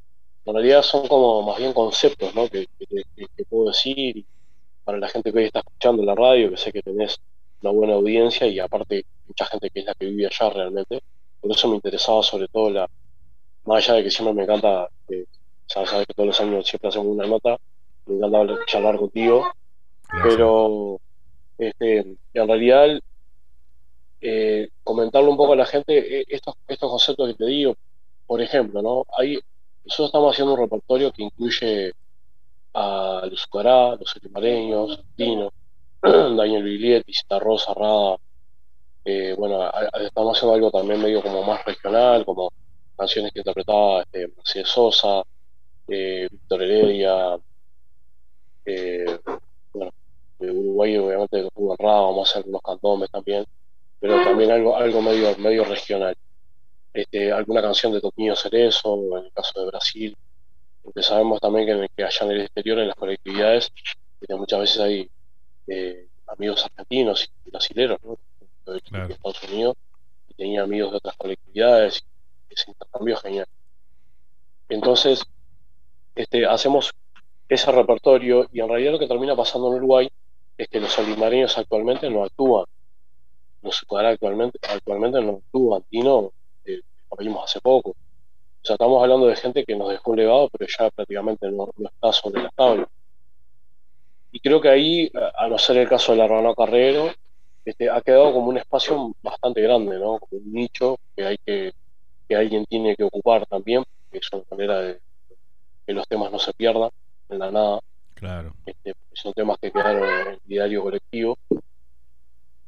en 0.47 0.55
realidad 0.55 0.83
son 0.83 1.07
como 1.09 1.43
más 1.43 1.59
bien 1.59 1.73
conceptos, 1.73 2.35
¿no? 2.35 2.49
Que, 2.49 2.67
que, 2.79 3.45
puedo 3.49 3.69
decir 3.69 4.25
para 4.85 4.99
la 4.99 5.09
gente 5.09 5.33
que 5.33 5.39
hoy 5.39 5.45
está 5.47 5.59
escuchando 5.59 6.05
la 6.05 6.15
radio, 6.15 6.51
que 6.51 6.57
sé 6.57 6.73
que 6.73 6.83
tenés 6.83 7.19
una 7.61 7.73
buena 7.73 7.95
audiencia 7.95 8.47
y 8.47 8.59
aparte 8.61 9.05
mucha 9.27 9.45
gente 9.47 9.71
que 9.71 9.81
es 9.81 9.87
la 9.87 9.95
que 9.95 10.07
vive 10.07 10.27
allá 10.27 10.51
realmente. 10.51 11.03
Por 11.41 11.51
eso 11.51 11.69
me 11.69 11.75
interesaba 11.75 12.23
sobre 12.23 12.47
todo 12.49 12.71
la, 12.71 12.89
más 13.67 13.85
allá 13.89 13.99
de 13.99 14.05
que 14.05 14.11
siempre 14.11 14.35
me 14.35 14.43
encanta, 14.45 14.89
eh, 15.09 15.25
sabes, 15.67 15.91
sabes 15.91 16.07
que 16.07 16.15
todos 16.15 16.29
los 16.29 16.41
años 16.41 16.67
siempre 16.67 16.89
hacemos 16.89 17.09
una 17.09 17.27
nota, 17.27 17.57
me 18.07 18.17
encanta 18.17 18.39
hablar- 18.39 18.67
charlar 18.67 18.99
contigo, 18.99 19.51
pero 20.25 20.99
este, 21.59 21.99
en 22.35 22.49
realidad 22.49 22.99
eh, 24.21 24.69
comentarle 24.83 25.29
un 25.31 25.37
poco 25.37 25.53
a 25.53 25.57
la 25.57 25.67
gente 25.67 26.21
eh, 26.21 26.25
estos, 26.29 26.55
estos 26.67 26.91
conceptos 26.91 27.29
que 27.29 27.35
te 27.35 27.47
digo, 27.47 27.75
por 28.27 28.41
ejemplo, 28.43 28.83
¿no? 28.83 29.05
Ahí 29.17 29.39
nosotros 29.85 30.09
estamos 30.09 30.33
haciendo 30.35 30.55
un 30.55 30.61
repertorio 30.61 31.13
que 31.13 31.23
incluye 31.25 31.93
a 32.75 33.23
Luz 33.31 33.47
Cuará, 33.49 33.97
Los 33.97 34.15
Elimareños, 34.17 35.03
Dino, 35.17 35.51
Daniel 36.03 36.63
Biglietti, 36.65 37.13
Cita 37.13 37.39
Rosa, 37.39 37.75
Rada, 37.75 38.17
eh, 39.05 39.35
bueno, 39.39 39.63
a- 39.63 39.71
a- 39.71 40.03
estamos 40.03 40.37
haciendo 40.37 40.55
algo 40.55 40.71
también 40.71 41.03
medio 41.03 41.23
como 41.23 41.43
más 41.45 41.65
regional, 41.65 42.25
como 42.25 42.51
canciones 42.97 43.33
que 43.33 43.41
interpretaba 43.41 44.03
este, 44.03 44.29
Mercedes 44.29 44.69
Sosa, 44.69 45.23
eh, 45.89 46.29
Víctor 46.31 46.63
Heredia, 46.63 47.39
eh, 48.65 49.19
bueno, 49.73 49.93
de 50.39 50.51
Uruguay 50.51 50.97
obviamente 50.97 51.49
Rubén 51.55 51.77
Rada, 51.79 52.01
vamos 52.01 52.29
a 52.29 52.31
hacer 52.31 52.49
unos 52.49 52.63
cantomes 52.63 53.11
también, 53.11 53.45
pero 54.01 54.23
también 54.25 54.51
algo, 54.51 54.77
algo 54.77 55.03
medio, 55.03 55.37
medio 55.39 55.65
regional. 55.65 56.17
Este, 56.93 57.31
alguna 57.31 57.61
canción 57.61 57.93
de 57.93 58.01
Toquinho 58.01 58.35
Cerezo, 58.35 59.19
en 59.19 59.27
el 59.27 59.33
caso 59.33 59.61
de 59.61 59.67
Brasil, 59.67 60.17
porque 60.83 61.03
sabemos 61.03 61.41
también 61.41 61.67
que, 61.67 61.89
que 61.95 62.05
allá 62.05 62.27
en 62.27 62.31
el 62.31 62.41
exterior, 62.43 62.79
en 62.79 62.89
las 62.89 62.97
colectividades, 62.97 63.71
este, 64.21 64.35
muchas 64.35 64.61
veces 64.61 64.81
hay 64.81 65.11
eh, 65.67 66.07
amigos 66.27 66.65
argentinos 66.65 67.31
y 67.45 67.51
brasileños, 67.51 67.99
¿no? 68.03 68.19
de 68.67 68.73
de 68.73 69.15
Estados 69.15 69.43
Unidos, 69.45 69.77
y 70.29 70.35
tenía 70.35 70.63
amigos 70.63 70.91
de 70.91 70.97
otras 70.97 71.17
colectividades, 71.17 72.03
ese 72.49 72.71
intercambio 72.71 73.15
es 73.15 73.23
genial. 73.23 73.47
Entonces, 74.69 75.25
este, 76.15 76.47
hacemos 76.47 76.93
ese 77.49 77.71
repertorio 77.71 78.49
y 78.53 78.61
en 78.61 78.69
realidad 78.69 78.93
lo 78.93 78.99
que 78.99 79.07
termina 79.07 79.37
pasando 79.37 79.69
en 79.69 79.75
Uruguay 79.75 80.11
este, 80.59 80.81
los 80.81 80.99
olimareños 80.99 81.57
actualmente 81.59 82.09
no 82.11 82.25
actúan. 82.25 82.65
Los 83.63 83.85
actualmente, 83.91 84.59
actualmente 84.63 85.21
no 85.21 85.41
actúan. 85.45 85.83
Tino, 85.91 86.33
eh, 86.65 86.81
lo 87.11 87.17
vimos 87.19 87.45
hace 87.45 87.61
poco. 87.61 87.91
O 87.91 88.67
sea, 88.67 88.75
estamos 88.75 89.03
hablando 89.03 89.27
de 89.27 89.37
gente 89.37 89.65
que 89.65 89.77
nos 89.77 89.91
dejó 89.91 90.13
un 90.13 90.17
legado, 90.17 90.49
pero 90.51 90.67
ya 90.67 90.91
prácticamente 90.91 91.51
no, 91.51 91.69
no 91.77 91.89
está 91.89 92.13
sobre 92.13 92.43
la 92.43 92.51
tabla. 92.51 92.89
Y 94.33 94.41
creo 94.41 94.61
que 94.61 94.69
ahí, 94.69 95.11
a 95.39 95.49
no 95.49 95.59
ser 95.59 95.79
el 95.79 95.89
caso 95.89 96.13
de 96.13 96.19
la 96.19 96.25
Hermano 96.25 96.55
Carrero, 96.55 97.11
este, 97.65 97.91
ha 97.91 98.01
quedado 98.01 98.33
como 98.33 98.49
un 98.49 98.59
espacio 98.59 99.15
bastante 99.23 99.61
grande, 99.61 99.99
¿no? 99.99 100.19
Como 100.19 100.43
un 100.43 100.53
nicho 100.53 100.99
que 101.15 101.25
hay 101.25 101.39
que, 101.39 101.73
que 102.29 102.37
alguien 102.37 102.65
tiene 102.67 102.97
que 102.97 103.05
ocupar 103.05 103.47
también, 103.47 103.85
que 104.11 104.19
es 104.19 104.33
una 104.33 104.43
manera 104.51 104.81
de 104.81 105.01
que 105.87 105.93
los 105.93 106.07
temas 106.09 106.33
no 106.33 106.39
se 106.39 106.53
pierdan 106.53 106.91
en 107.29 107.39
la 107.39 107.51
nada. 107.51 107.81
Claro. 108.15 108.55
Este, 108.65 108.95
son 109.13 109.33
temas 109.33 109.59
que 109.61 109.71
quedaron 109.71 110.09
en 110.09 110.29
el 110.35 110.41
diario 110.45 110.83
colectivo. 110.83 111.39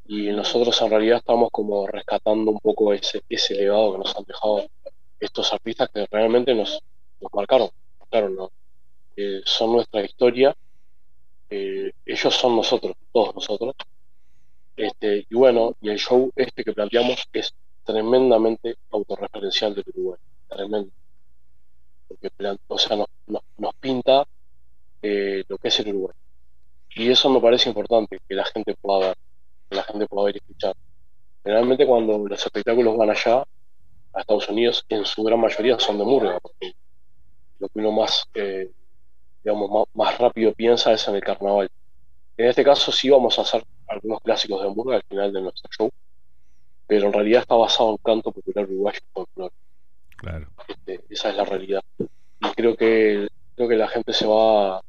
Y 0.06 0.28
nosotros 0.30 0.80
en 0.80 0.90
realidad 0.90 1.18
estamos 1.18 1.50
como 1.50 1.86
rescatando 1.86 2.50
un 2.50 2.58
poco 2.60 2.92
ese, 2.92 3.22
ese 3.28 3.54
legado 3.54 3.92
que 3.92 3.98
nos 3.98 4.16
han 4.16 4.24
dejado 4.24 4.66
estos 5.20 5.52
artistas 5.52 5.90
que 5.92 6.06
realmente 6.10 6.54
nos, 6.54 6.82
nos 7.20 7.32
marcaron. 7.34 7.68
Claro, 8.10 8.30
¿no? 8.30 8.50
Eh, 9.16 9.42
son 9.44 9.72
nuestra 9.72 10.02
historia, 10.02 10.56
eh, 11.50 11.92
ellos 12.06 12.34
son 12.34 12.56
nosotros, 12.56 12.94
todos 13.12 13.34
nosotros. 13.34 13.74
Este, 14.76 15.26
y 15.28 15.34
bueno, 15.34 15.74
y 15.80 15.90
el 15.90 15.98
show 15.98 16.30
este 16.36 16.62
que 16.62 16.72
planteamos 16.72 17.28
es 17.32 17.52
tremendamente 17.88 18.76
autorreferencial 18.90 19.74
del 19.74 19.84
Uruguay, 19.94 20.18
tremendo. 20.46 20.90
Porque 22.06 22.30
o 22.68 22.78
sea, 22.78 22.96
nos, 22.98 23.08
nos, 23.56 23.74
pinta 23.80 24.26
eh, 25.00 25.42
lo 25.48 25.56
que 25.56 25.68
es 25.68 25.80
el 25.80 25.88
Uruguay. 25.88 26.14
Y 26.96 27.10
eso 27.10 27.30
me 27.30 27.40
parece 27.40 27.70
importante, 27.70 28.18
que 28.28 28.34
la 28.34 28.44
gente 28.44 28.74
pueda 28.74 29.08
ver, 29.08 29.16
que 29.70 29.76
la 29.76 29.82
gente 29.84 30.06
pueda 30.06 30.26
ver 30.26 30.34
y 30.36 30.38
escuchar. 30.38 30.74
Generalmente 31.42 31.86
cuando 31.86 32.18
los 32.28 32.44
espectáculos 32.44 32.94
van 32.98 33.08
allá, 33.08 33.38
a 34.12 34.20
Estados 34.20 34.48
Unidos, 34.50 34.84
en 34.90 35.06
su 35.06 35.22
gran 35.22 35.40
mayoría 35.40 35.78
son 35.78 35.96
de 35.96 36.04
murga, 36.04 36.38
lo 37.58 37.68
que 37.68 37.78
uno 37.78 37.92
más, 37.92 38.24
eh, 38.34 38.70
digamos, 39.42 39.88
más 39.94 40.18
rápido 40.18 40.52
piensa 40.52 40.92
es 40.92 41.08
en 41.08 41.14
el 41.14 41.22
carnaval. 41.22 41.70
En 42.36 42.48
este 42.48 42.64
caso 42.64 42.92
sí 42.92 43.08
vamos 43.08 43.38
a 43.38 43.42
hacer 43.42 43.64
algunos 43.86 44.20
clásicos 44.20 44.62
de 44.62 44.68
murga 44.68 44.96
al 44.96 45.02
final 45.08 45.32
de 45.32 45.40
nuestro 45.40 45.70
show, 45.70 45.90
pero 46.88 47.06
en 47.06 47.12
realidad 47.12 47.42
está 47.42 47.54
basado 47.54 47.90
en 47.92 47.98
canto 47.98 48.32
popular 48.32 48.64
uruguayo 48.64 48.98
y 49.00 49.12
folclore. 49.12 49.54
Claro. 50.16 50.48
Este, 50.66 51.00
esa 51.10 51.30
es 51.30 51.36
la 51.36 51.44
realidad. 51.44 51.82
Y 51.98 52.50
creo 52.56 52.76
que 52.76 53.28
creo 53.54 53.68
que 53.68 53.76
la 53.76 53.88
gente 53.88 54.12
se 54.12 54.26
va 54.26 54.80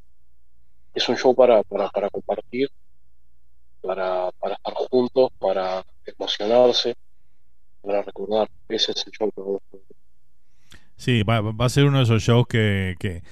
es 0.96 1.08
un 1.08 1.18
show 1.18 1.36
para, 1.36 1.62
para, 1.64 1.90
para 1.90 2.10
compartir, 2.10 2.68
para, 3.82 4.32
para 4.40 4.56
estar 4.56 4.74
juntos, 4.90 5.30
para 5.40 5.84
emocionarse, 6.06 6.96
para 7.82 8.02
recordar. 8.02 8.50
Ese 8.68 8.92
es 8.94 9.06
el 9.06 9.12
show 9.14 9.32
que 9.32 9.42
vamos 9.42 9.62
a 9.62 9.76
hacer. 9.78 9.82
Sí, 10.98 11.24
va, 11.24 11.42
va 11.42 11.66
a 11.66 11.70
ser 11.70 11.86
uno 11.86 11.98
de 12.00 12.04
esos 12.04 12.22
shows 12.24 12.46
que, 12.48 12.96
que, 13.00 13.24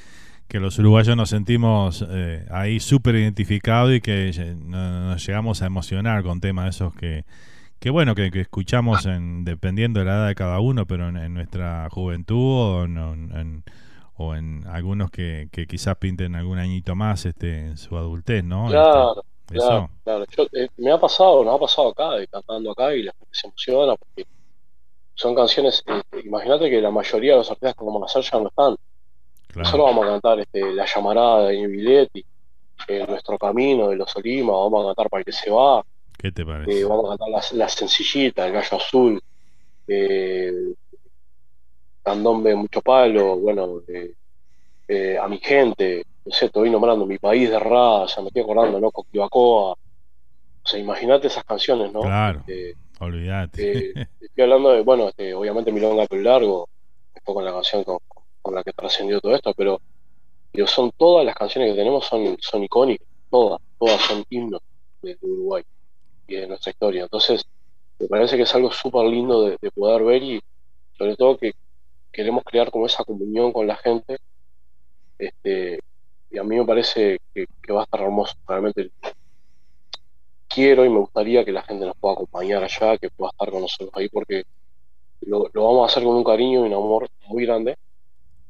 que 0.48 0.60
los 0.60 0.78
uruguayos 0.80 1.18
nos 1.18 1.30
sentimos 1.30 2.06
eh, 2.10 2.46
ahí 2.50 2.80
súper 2.80 3.16
identificados 3.16 3.94
y 3.94 4.02
que 4.02 4.30
eh, 4.30 4.56
no- 4.56 5.10
nos 5.10 5.26
llegamos 5.28 5.62
a 5.62 5.66
emocionar 5.66 6.24
con 6.24 6.40
temas 6.40 6.76
esos 6.76 6.94
que, 6.96 7.26
que 7.80 7.90
bueno, 7.90 8.16
que, 8.16 8.32
que 8.32 8.42
escuchamos 8.42 9.06
en, 9.06 9.44
dependiendo 9.46 10.00
de 10.00 10.06
la 10.06 10.14
edad 10.18 10.28
de 10.28 10.36
cada 10.36 10.60
uno, 10.60 10.86
pero 10.88 11.10
en, 11.10 11.18
en 11.18 11.34
nuestra 11.34 11.88
juventud 11.92 12.38
o 12.38 12.86
en, 12.86 12.98
en- 13.36 13.64
o 14.20 14.34
en 14.36 14.66
algunos 14.68 15.12
que, 15.12 15.48
que 15.52 15.68
quizás 15.68 15.96
pinten 15.98 16.36
algún 16.36 16.58
añito 16.58 16.96
más 16.96 17.26
este, 17.28 17.68
en 17.68 17.78
su 17.78 17.96
adultez, 17.98 18.44
¿no? 18.44 18.68
Claro, 18.68 19.24
Este, 19.48 19.58
claro, 19.58 19.86
eso. 19.86 19.90
claro. 20.04 20.26
Yo, 20.36 20.48
eh, 20.54 20.70
me 20.78 20.92
ha 20.92 21.00
pasado, 21.00 21.44
nos 21.44 21.56
ha 21.56 21.60
pasado 21.60 21.90
acá, 21.90 22.12
de 22.16 22.28
cantando 22.28 22.72
acá 22.72 22.96
y 22.96 23.04
la 23.04 23.12
gente 23.14 23.28
se 23.32 23.48
emociona 23.48 23.96
porque 23.96 24.26
son 25.16 25.36
canciones, 25.36 25.84
eh, 25.88 26.22
imagínate 26.26 26.70
que 26.70 26.82
la 26.82 26.92
mayoría 26.92 27.34
de 27.34 27.38
los 27.40 27.52
artistas 27.52 27.76
a 27.80 28.06
hacer 28.06 28.24
ya 28.24 28.40
no 28.40 28.48
están. 28.50 28.76
Nosotros 29.56 29.86
vamos 29.88 30.06
a 30.06 30.10
cantar 30.10 30.40
este, 30.40 30.74
La 30.74 30.86
llamarada 30.86 31.48
de 31.48 31.58
Nibiletti, 31.58 32.26
eh, 32.88 33.06
Nuestro 33.08 33.38
Camino 33.38 33.90
de 33.90 33.96
los 33.98 34.16
Olima, 34.16 34.54
vamos 34.54 34.84
a 34.84 34.88
cantar 34.90 35.10
Para 35.10 35.22
el 35.22 35.26
que 35.26 35.32
se 35.32 35.50
va, 35.52 35.84
¿Qué 36.18 36.32
te 36.32 36.46
parece? 36.46 36.80
eh, 36.80 36.84
vamos 36.84 37.06
a 37.06 37.10
cantar 37.10 37.30
la, 37.30 37.44
la 37.54 37.70
Sencillita, 37.70 38.48
El 38.48 38.54
Gallo 38.54 38.78
Azul, 38.78 39.22
eh, 39.88 40.74
Candombe 42.04 42.56
Mucho 42.56 42.82
Palo, 42.82 43.38
bueno, 43.38 43.82
eh, 43.88 44.14
eh, 44.88 45.18
A 45.18 45.28
mi 45.28 45.38
gente, 45.40 46.06
no 46.26 46.32
sé, 46.32 46.50
te 46.50 46.60
voy 46.60 46.70
nombrando 46.70 47.06
Mi 47.06 47.20
País 47.20 47.50
de 47.50 47.60
Ra, 47.60 48.02
o 48.02 48.08
sea, 48.08 48.24
me 48.24 48.30
estoy 48.30 48.42
acordando, 48.42 48.80
¿no? 48.80 48.92
Coquibacoa, 48.92 49.72
o 49.74 49.78
sea, 50.64 50.80
imagínate 50.80 51.28
esas 51.28 51.44
canciones, 51.44 51.94
¿no? 51.94 52.02
Claro, 52.02 52.44
olvídate. 53.00 53.94
estoy 54.20 54.44
hablando 54.44 54.72
de, 54.72 54.82
bueno, 54.82 55.10
este, 55.10 55.34
obviamente 55.34 55.72
Milonga 55.72 56.08
Pelo 56.08 56.24
Largo, 56.24 56.70
después 57.14 57.36
con 57.36 57.46
la 57.46 57.54
canción 57.54 57.84
con, 57.84 58.00
con 58.42 58.56
la 58.56 58.64
que 58.64 58.74
trascendió 58.74 59.22
todo 59.22 59.36
esto, 59.36 59.54
pero, 59.56 59.80
pero 60.52 60.66
son 60.66 60.92
todas 60.98 61.26
las 61.26 61.36
canciones 61.36 61.72
que 61.72 61.78
tenemos 61.78 62.06
son, 62.06 62.38
son 62.40 62.64
icónicas, 62.64 63.08
todas, 63.30 63.62
todas 63.78 64.02
son 64.02 64.24
himnos 64.30 64.62
de 65.02 65.18
Uruguay 65.22 65.64
y 66.28 66.36
de 66.36 66.48
nuestra 66.48 66.72
historia. 66.72 67.04
Entonces, 67.04 67.46
me 68.00 68.08
parece 68.08 68.38
que 68.38 68.44
es 68.44 68.56
algo 68.56 68.72
súper 68.72 69.06
lindo 69.06 69.44
de, 69.44 69.58
de 69.62 69.72
poder 69.72 70.04
ver 70.04 70.24
y 70.24 70.42
sobre 70.98 71.16
todo 71.16 71.38
que 71.38 71.54
queremos 72.12 72.44
crear 72.44 72.72
como 72.72 72.86
esa 72.86 73.04
comunión 73.04 73.54
con 73.54 73.68
la 73.68 73.76
gente. 73.76 74.18
Este, 75.20 75.80
y 76.32 76.38
a 76.38 76.44
mí 76.44 76.56
me 76.56 76.66
parece 76.66 77.20
que, 77.34 77.46
va 77.72 77.82
a 77.82 77.84
estar 77.84 78.02
hermoso, 78.02 78.36
realmente 78.48 78.92
quiero 80.48 80.86
y 80.86 80.90
me 80.90 81.00
gustaría 81.00 81.46
que 81.46 81.52
la 81.52 81.62
gente 81.62 81.86
nos 81.86 81.96
pueda 81.98 82.16
acompañar 82.16 82.64
allá, 82.64 82.98
que 82.98 83.10
pueda 83.10 83.32
estar 83.32 83.52
con 83.52 83.62
nosotros 83.62 83.92
ahí, 83.94 84.10
porque 84.10 84.44
lo, 85.22 85.48
lo 85.54 85.64
vamos 85.64 85.84
a 85.84 85.92
hacer 85.92 86.04
con 86.04 86.16
un 86.16 86.24
cariño 86.24 86.66
y 86.66 86.68
un 86.68 86.74
amor 86.74 87.08
muy 87.28 87.46
grande. 87.46 87.78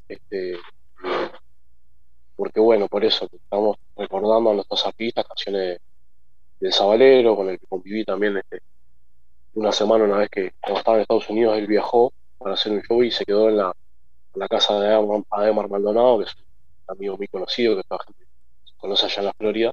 Este, 0.08 0.56
porque 2.36 2.60
bueno, 2.60 2.86
por 2.88 3.04
eso 3.04 3.28
estamos 3.32 3.76
recordando 3.96 4.50
a 4.50 4.54
nuestros 4.54 4.86
artistas, 4.86 5.26
canciones 5.26 5.78
del 6.60 6.72
Sabalero, 6.72 7.36
con 7.36 7.48
el 7.48 7.58
que 7.58 7.66
conviví 7.66 8.04
también 8.04 8.36
este, 8.36 8.60
una 9.54 9.72
semana, 9.72 10.04
una 10.04 10.18
vez 10.18 10.30
que 10.30 10.52
estaba 10.62 10.96
en 10.96 11.02
Estados 11.02 11.28
Unidos, 11.30 11.56
él 11.58 11.66
viajó 11.66 12.12
para 12.38 12.54
hacer 12.54 12.72
un 12.72 12.82
show 12.82 13.02
y 13.02 13.10
se 13.10 13.24
quedó 13.24 13.48
en 13.48 13.56
la, 13.56 13.72
casa 14.48 14.78
de 14.78 14.94
Ademar, 14.94 15.22
Ademar 15.30 15.68
Maldonado, 15.68 16.18
que 16.18 16.24
es 16.24 16.34
un 16.34 16.96
amigo 16.96 17.16
muy 17.16 17.26
conocido, 17.26 17.76
que 17.76 17.82
toda 17.82 18.04
gente 18.04 18.24
conoce 18.76 19.06
allá 19.06 19.18
en 19.18 19.24
la 19.26 19.32
Florida. 19.32 19.72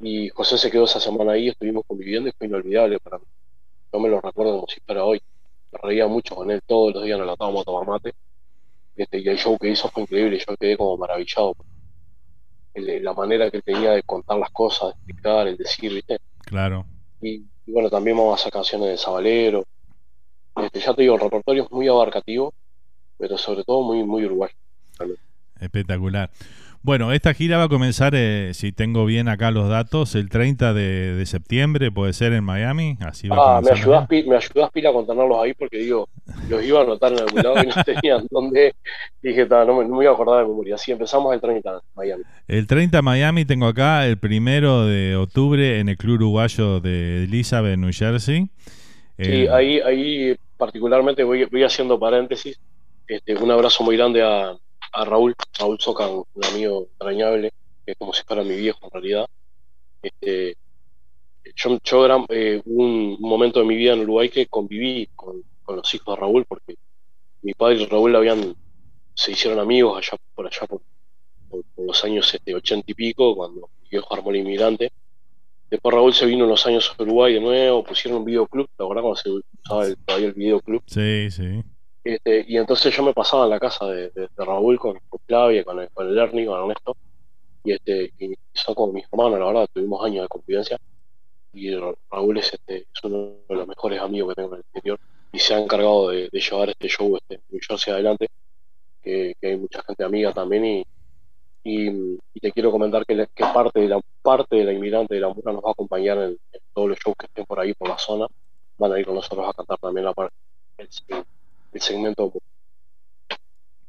Y 0.00 0.28
José 0.30 0.58
se 0.58 0.70
quedó 0.70 0.84
esa 0.84 1.00
semana 1.00 1.32
ahí, 1.32 1.48
estuvimos 1.48 1.84
conviviendo 1.86 2.28
y 2.28 2.32
fue 2.32 2.46
inolvidable 2.46 2.98
para 3.00 3.18
mí. 3.18 3.24
Yo 3.92 4.00
me 4.00 4.08
lo 4.08 4.20
recuerdo 4.20 4.56
como 4.56 4.66
si 4.66 4.80
fuera 4.80 5.04
hoy. 5.04 5.20
Me 5.72 5.78
reía 5.82 6.06
mucho 6.06 6.34
con 6.34 6.50
él 6.50 6.60
todos 6.66 6.94
los 6.94 7.04
días, 7.04 7.18
nos 7.18 7.26
la 7.26 7.32
estábamos 7.34 7.62
a 7.62 7.64
tomar 7.64 7.86
mate. 7.86 8.14
Este, 8.96 9.18
y 9.18 9.28
el 9.28 9.38
show 9.38 9.58
que 9.58 9.68
hizo 9.68 9.88
fue 9.88 10.02
increíble, 10.02 10.38
yo 10.38 10.56
quedé 10.56 10.76
como 10.76 10.96
maravillado. 10.96 11.54
El- 12.76 13.04
la 13.04 13.12
manera 13.14 13.50
que 13.50 13.58
él 13.58 13.62
tenía 13.64 13.92
de 13.92 14.02
contar 14.02 14.38
las 14.38 14.50
cosas, 14.50 14.88
de 14.94 14.94
explicar, 15.12 15.46
el 15.48 15.56
decir, 15.56 15.92
¿viste? 15.92 16.18
Claro. 16.44 16.86
Y, 17.20 17.42
y 17.66 17.72
bueno, 17.72 17.88
también 17.90 18.16
vamos 18.16 18.32
a 18.32 18.40
hacer 18.40 18.52
canciones 18.52 18.88
de 18.88 18.96
Sabalero. 18.96 19.64
Este, 20.56 20.80
ya 20.80 20.94
te 20.94 21.02
digo, 21.02 21.14
el 21.14 21.20
repertorio 21.20 21.64
es 21.64 21.70
muy 21.70 21.88
abarcativo, 21.88 22.52
pero 23.18 23.36
sobre 23.38 23.64
todo 23.64 23.82
muy, 23.82 24.02
muy 24.04 24.24
uruguayo. 24.24 24.54
Espectacular. 25.58 26.30
Bueno, 26.86 27.10
esta 27.10 27.34
gira 27.34 27.58
va 27.58 27.64
a 27.64 27.68
comenzar, 27.68 28.12
eh, 28.14 28.52
si 28.54 28.70
tengo 28.70 29.04
bien 29.06 29.26
acá 29.26 29.50
los 29.50 29.68
datos, 29.68 30.14
el 30.14 30.28
30 30.28 30.72
de, 30.72 31.16
de 31.16 31.26
septiembre, 31.26 31.90
puede 31.90 32.12
ser 32.12 32.32
en 32.32 32.44
Miami. 32.44 32.96
Así 33.00 33.26
va 33.26 33.34
a 33.34 33.56
Ah, 33.56 33.60
me 33.60 33.70
comenzar. 33.70 33.76
ayudás, 34.06 34.08
me 34.28 34.36
ayudás 34.36 34.70
pila 34.70 34.92
con 34.92 35.04
tenerlos 35.04 35.36
ahí 35.42 35.52
porque 35.54 35.78
digo, 35.78 36.08
los 36.48 36.62
iba 36.64 36.78
a 36.78 36.82
anotar 36.84 37.12
en 37.12 37.18
algún 37.18 37.42
lado 37.42 37.56
y 37.60 37.66
no 37.66 37.74
tenían 37.84 38.28
dónde. 38.30 38.76
Dije, 39.20 39.46
"Ta, 39.46 39.64
no 39.64 39.78
me, 39.78 39.84
no 39.88 39.96
me 39.96 40.04
iba 40.04 40.12
a 40.12 40.14
acordar 40.14 40.42
de 40.42 40.48
memoria. 40.48 40.78
Sí, 40.78 40.92
empezamos 40.92 41.34
el 41.34 41.40
30 41.40 41.70
en 41.72 41.78
Miami. 41.96 42.22
El 42.46 42.66
30 42.68 43.02
Miami 43.02 43.44
tengo 43.44 43.66
acá, 43.66 44.06
el 44.06 44.18
primero 44.18 44.86
de 44.86 45.16
octubre 45.16 45.80
en 45.80 45.88
el 45.88 45.96
Club 45.96 46.14
Uruguayo 46.14 46.78
de 46.78 47.24
Elizabeth, 47.24 47.76
New 47.78 47.90
Jersey. 47.92 48.48
Sí, 49.18 49.48
ahí, 49.48 49.80
ahí 49.80 50.36
particularmente 50.56 51.24
voy, 51.24 51.46
voy 51.46 51.64
haciendo 51.64 51.98
paréntesis. 51.98 52.60
Este, 53.08 53.34
un 53.34 53.50
abrazo 53.50 53.82
muy 53.82 53.96
grande 53.96 54.22
a, 54.22 54.52
a 54.96 55.04
Raúl, 55.04 55.34
Raúl 55.58 55.78
Socan, 55.78 56.10
un 56.10 56.44
amigo 56.44 56.88
entrañable, 56.92 57.50
que 57.84 57.92
es 57.92 57.98
como 57.98 58.14
si 58.14 58.22
fuera 58.24 58.42
mi 58.42 58.56
viejo 58.56 58.78
en 58.82 58.90
realidad. 58.90 59.26
Este, 60.02 60.56
yo, 61.54 61.78
yo 61.84 62.04
era 62.04 62.24
eh, 62.30 62.62
un, 62.64 63.18
momento 63.20 63.60
de 63.60 63.66
mi 63.66 63.76
vida 63.76 63.92
en 63.92 64.00
Uruguay 64.00 64.30
que 64.30 64.46
conviví 64.46 65.08
con, 65.14 65.42
con 65.62 65.76
los 65.76 65.94
hijos 65.94 66.14
de 66.14 66.20
Raúl, 66.20 66.44
porque 66.46 66.76
mi 67.42 67.52
padre 67.52 67.82
y 67.82 67.86
Raúl 67.86 68.16
habían, 68.16 68.56
se 69.14 69.32
hicieron 69.32 69.58
amigos 69.58 69.98
allá 69.98 70.18
por 70.34 70.46
allá 70.46 70.66
por, 70.66 70.80
los 71.76 72.04
años 72.04 72.32
este, 72.34 72.54
ochenta 72.54 72.90
y 72.90 72.94
pico, 72.94 73.36
cuando 73.36 73.68
mi 73.82 73.88
viejo 73.90 74.14
armó 74.14 74.30
el 74.30 74.36
inmigrante. 74.36 74.90
Después 75.70 75.94
Raúl 75.94 76.14
se 76.14 76.26
vino 76.26 76.46
unos 76.46 76.66
años 76.66 76.94
a 76.96 77.02
Uruguay 77.02 77.34
de 77.34 77.40
nuevo, 77.40 77.84
pusieron 77.84 78.20
un 78.20 78.24
videoclub, 78.24 78.66
¿te 78.76 78.82
acordás 78.82 79.02
cuando 79.02 79.16
se 79.16 79.30
usaba 79.62 79.86
el- 79.86 79.96
todavía 79.98 80.28
el 80.28 80.34
videoclub? 80.34 80.82
Sí, 80.86 81.30
sí. 81.30 81.62
Este, 82.06 82.44
y 82.46 82.56
entonces 82.56 82.94
yo 82.96 83.02
me 83.02 83.12
pasaba 83.12 83.44
en 83.44 83.50
la 83.50 83.58
casa 83.58 83.84
de, 83.86 84.10
de- 84.10 84.28
Raúl 84.36 84.78
con, 84.78 84.96
con 85.08 85.20
con, 85.26 85.80
el, 85.80 85.90
con 85.92 86.08
el 86.08 86.16
Ernie, 86.16 86.46
con 86.46 86.60
Ernesto, 86.60 86.96
y 87.64 87.72
este 87.72 88.12
y 88.20 88.32
son 88.54 88.76
como 88.76 88.92
mis 88.92 89.06
hermanos, 89.10 89.40
la 89.40 89.46
verdad, 89.46 89.68
tuvimos 89.72 90.04
años 90.04 90.22
de 90.22 90.28
convivencia 90.28 90.78
y 91.52 91.74
Raúl 91.74 92.38
es, 92.38 92.52
este, 92.52 92.86
es 92.94 93.02
uno 93.02 93.38
de 93.48 93.54
los 93.56 93.66
mejores 93.66 94.00
amigos 94.00 94.28
que 94.28 94.34
tengo 94.36 94.54
en 94.54 94.54
el 94.54 94.60
exterior 94.60 95.00
y 95.32 95.38
se 95.40 95.54
ha 95.54 95.58
encargado 95.58 96.10
de, 96.10 96.28
llevar 96.30 96.68
este 96.70 96.88
show 96.88 97.16
este 97.16 97.40
yo 97.50 97.74
hacia 97.74 97.94
adelante, 97.94 98.28
que, 99.02 99.34
hay 99.42 99.56
mucha 99.56 99.82
gente 99.82 100.04
amiga 100.04 100.32
también 100.32 100.64
y, 100.64 100.86
y, 101.64 102.40
te 102.40 102.52
quiero 102.52 102.70
comentar 102.70 103.04
que, 103.04 103.26
parte 103.52 103.80
de 103.80 103.88
la 103.88 104.00
parte 104.22 104.54
de 104.54 104.64
la 104.64 104.72
inmigrante 104.72 105.16
de 105.16 105.22
la 105.22 105.34
mura 105.34 105.52
nos 105.52 105.64
va 105.64 105.70
a 105.70 105.72
acompañar 105.72 106.18
en, 106.18 106.38
en 106.52 106.60
todos 106.72 106.88
los 106.88 106.98
shows 107.00 107.16
que 107.18 107.26
estén 107.26 107.46
por 107.46 107.58
ahí 107.58 107.74
por 107.74 107.88
la 107.88 107.98
zona, 107.98 108.28
van 108.78 108.92
a 108.92 109.00
ir 109.00 109.06
con 109.06 109.16
nosotros 109.16 109.44
a 109.48 109.52
cantar 109.52 109.78
también 109.78 110.04
la 110.04 110.14
parte 110.14 110.36
el, 110.78 110.88
el 111.08 111.24
segmento 111.80 112.32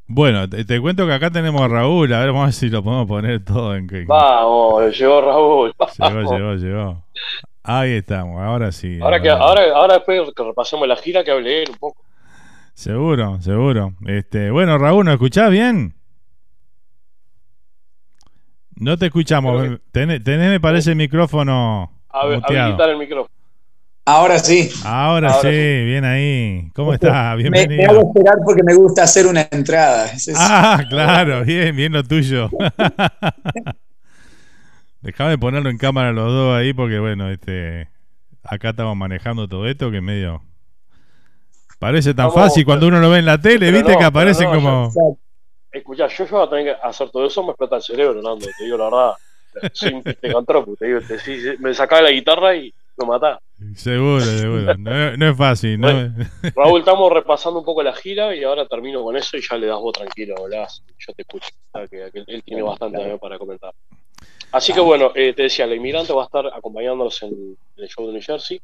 Bueno, 0.08 0.50
te, 0.50 0.66
te 0.66 0.80
cuento 0.80 1.06
que 1.06 1.14
acá 1.14 1.32
tenemos 1.32 1.62
a 1.62 1.68
Raúl. 1.68 2.14
A 2.14 2.20
ver, 2.20 2.28
vamos 2.28 2.44
a 2.44 2.46
ver 2.46 2.54
si 2.54 2.70
lo 2.70 2.84
podemos 2.84 3.08
poner 3.08 3.44
todo 3.44 3.76
en 3.76 3.88
que. 3.88 4.06
Vamos, 4.06 4.98
llegó 4.98 5.22
Raúl. 5.22 5.74
Llegó, 5.98 6.14
vamos. 6.14 6.32
llegó, 6.32 6.56
llegó. 6.56 7.04
Ahí 7.64 7.94
estamos, 7.94 8.42
ahora 8.42 8.72
sí. 8.72 9.00
Ahora 9.02 9.22
que 9.22 9.30
ahora, 9.30 9.62
ahora 9.76 9.96
después 9.96 10.22
que 10.34 10.44
repasemos 10.44 10.88
la 10.88 10.96
gira 10.96 11.24
que 11.24 11.32
hable 11.32 11.64
él 11.64 11.70
un 11.70 11.78
poco. 11.78 12.02
Seguro, 12.74 13.42
seguro. 13.42 13.94
Este, 14.06 14.52
bueno, 14.52 14.78
Raúl, 14.78 15.04
¿nos 15.04 15.16
escuchás 15.16 15.52
bien? 15.52 15.96
No 18.76 18.98
te 18.98 19.08
escuchamos. 19.08 19.80
Tenés, 19.92 20.24
tenés, 20.24 20.50
me 20.50 20.60
parece, 20.60 20.92
el 20.92 20.96
micrófono 20.96 21.92
A 22.10 22.28
ver, 22.28 22.42
habilitar 22.48 22.90
el 22.90 22.98
micrófono. 22.98 23.37
Ahora 24.08 24.40
sí. 24.40 24.72
Ahora, 24.86 25.34
Ahora 25.34 25.50
sí, 25.52 25.84
bien 25.84 26.06
ahí. 26.06 26.72
¿Cómo 26.74 26.94
estás? 26.94 27.36
Me, 27.36 27.44
me 27.50 27.52
Bienvenido. 27.52 27.92
hago 27.92 28.08
esperar 28.08 28.36
porque 28.46 28.64
me 28.64 28.74
gusta 28.74 29.04
hacer 29.04 29.28
una 29.28 29.46
entrada. 29.52 30.06
Es- 30.06 30.32
Ah, 30.34 30.82
claro, 30.90 31.44
bien, 31.44 31.76
bien 31.76 31.92
lo 31.92 32.02
tuyo. 32.06 32.50
Dejame 35.02 35.38
ponerlo 35.38 35.70
en 35.70 35.78
cámara 35.78 36.14
los 36.14 36.32
dos 36.32 36.58
ahí 36.58 36.72
porque 36.72 37.00
bueno, 37.00 37.30
este 37.30 37.90
acá 38.44 38.70
estamos 38.70 38.96
manejando 38.96 39.50
todo 39.50 39.68
esto 39.68 39.92
que 39.92 40.00
medio 40.00 40.42
parece 41.78 42.14
tan 42.14 42.32
fácil 42.32 42.64
cuando 42.64 42.88
uno 42.88 43.02
lo 43.02 43.10
ve 43.10 43.20
en 43.20 43.26
la 43.26 43.42
tele, 43.42 43.60
pero 43.60 43.74
viste 43.74 43.92
no, 43.92 44.00
que 44.00 44.06
no, 44.46 44.54
como 44.54 44.90
Escuchá, 45.70 46.08
yo, 46.08 46.26
yo 46.26 46.32
voy 46.38 46.48
a 46.48 46.50
tener 46.50 46.66
que 46.66 46.76
hacer 46.82 47.10
todo 47.12 47.28
eso, 47.28 47.44
me 47.44 47.50
explota 47.50 47.76
el 47.76 47.82
cerebro, 47.82 48.22
Nando, 48.22 48.48
te 48.58 48.64
digo 48.64 48.78
la 48.78 48.86
verdad. 48.86 49.12
Soy 49.74 49.94
un 49.94 50.04
te 50.04 50.86
digo, 50.86 51.02
te, 51.02 51.20
sí, 51.20 51.42
me 51.60 51.74
sacaba 51.74 52.04
la 52.04 52.12
guitarra 52.12 52.56
y 52.56 52.74
lo 52.98 53.06
matá. 53.06 53.40
seguro, 53.76 54.22
seguro. 54.22 54.78
No, 54.78 55.18
no 55.18 55.30
es 55.30 55.38
fácil, 55.38 55.80
no 55.80 55.88
Raúl, 56.56 56.80
estamos 56.80 57.12
repasando 57.12 57.60
un 57.60 57.66
poco 57.66 57.84
la 57.84 57.94
gira 57.94 58.36
y 58.36 58.44
ahora 58.44 58.68
termino 58.68 59.04
con 59.04 59.16
eso 59.16 59.38
y 59.38 59.42
ya 59.42 59.58
le 59.58 59.68
das 59.68 59.80
vos 59.80 59.94
tranquilo, 59.94 60.36
hablás, 60.38 60.84
yo 60.98 61.14
te 61.14 61.22
escucho. 61.22 61.50
que, 61.90 62.12
que 62.12 62.24
él 62.28 62.44
tiene 62.44 62.62
bastante 62.62 63.18
para 63.20 63.38
comentar. 63.38 63.74
Así 64.52 64.74
que 64.74 64.80
bueno, 64.80 65.12
eh, 65.14 65.34
te 65.34 65.44
decía, 65.44 65.68
la 65.68 65.76
inmigrante 65.76 66.14
va 66.14 66.24
a 66.24 66.26
estar 66.26 66.48
acompañándonos 66.48 67.22
en, 67.24 67.58
en 67.76 67.84
el 67.84 67.90
show 67.90 68.08
de 68.08 68.14
New 68.14 68.22
Jersey, 68.22 68.62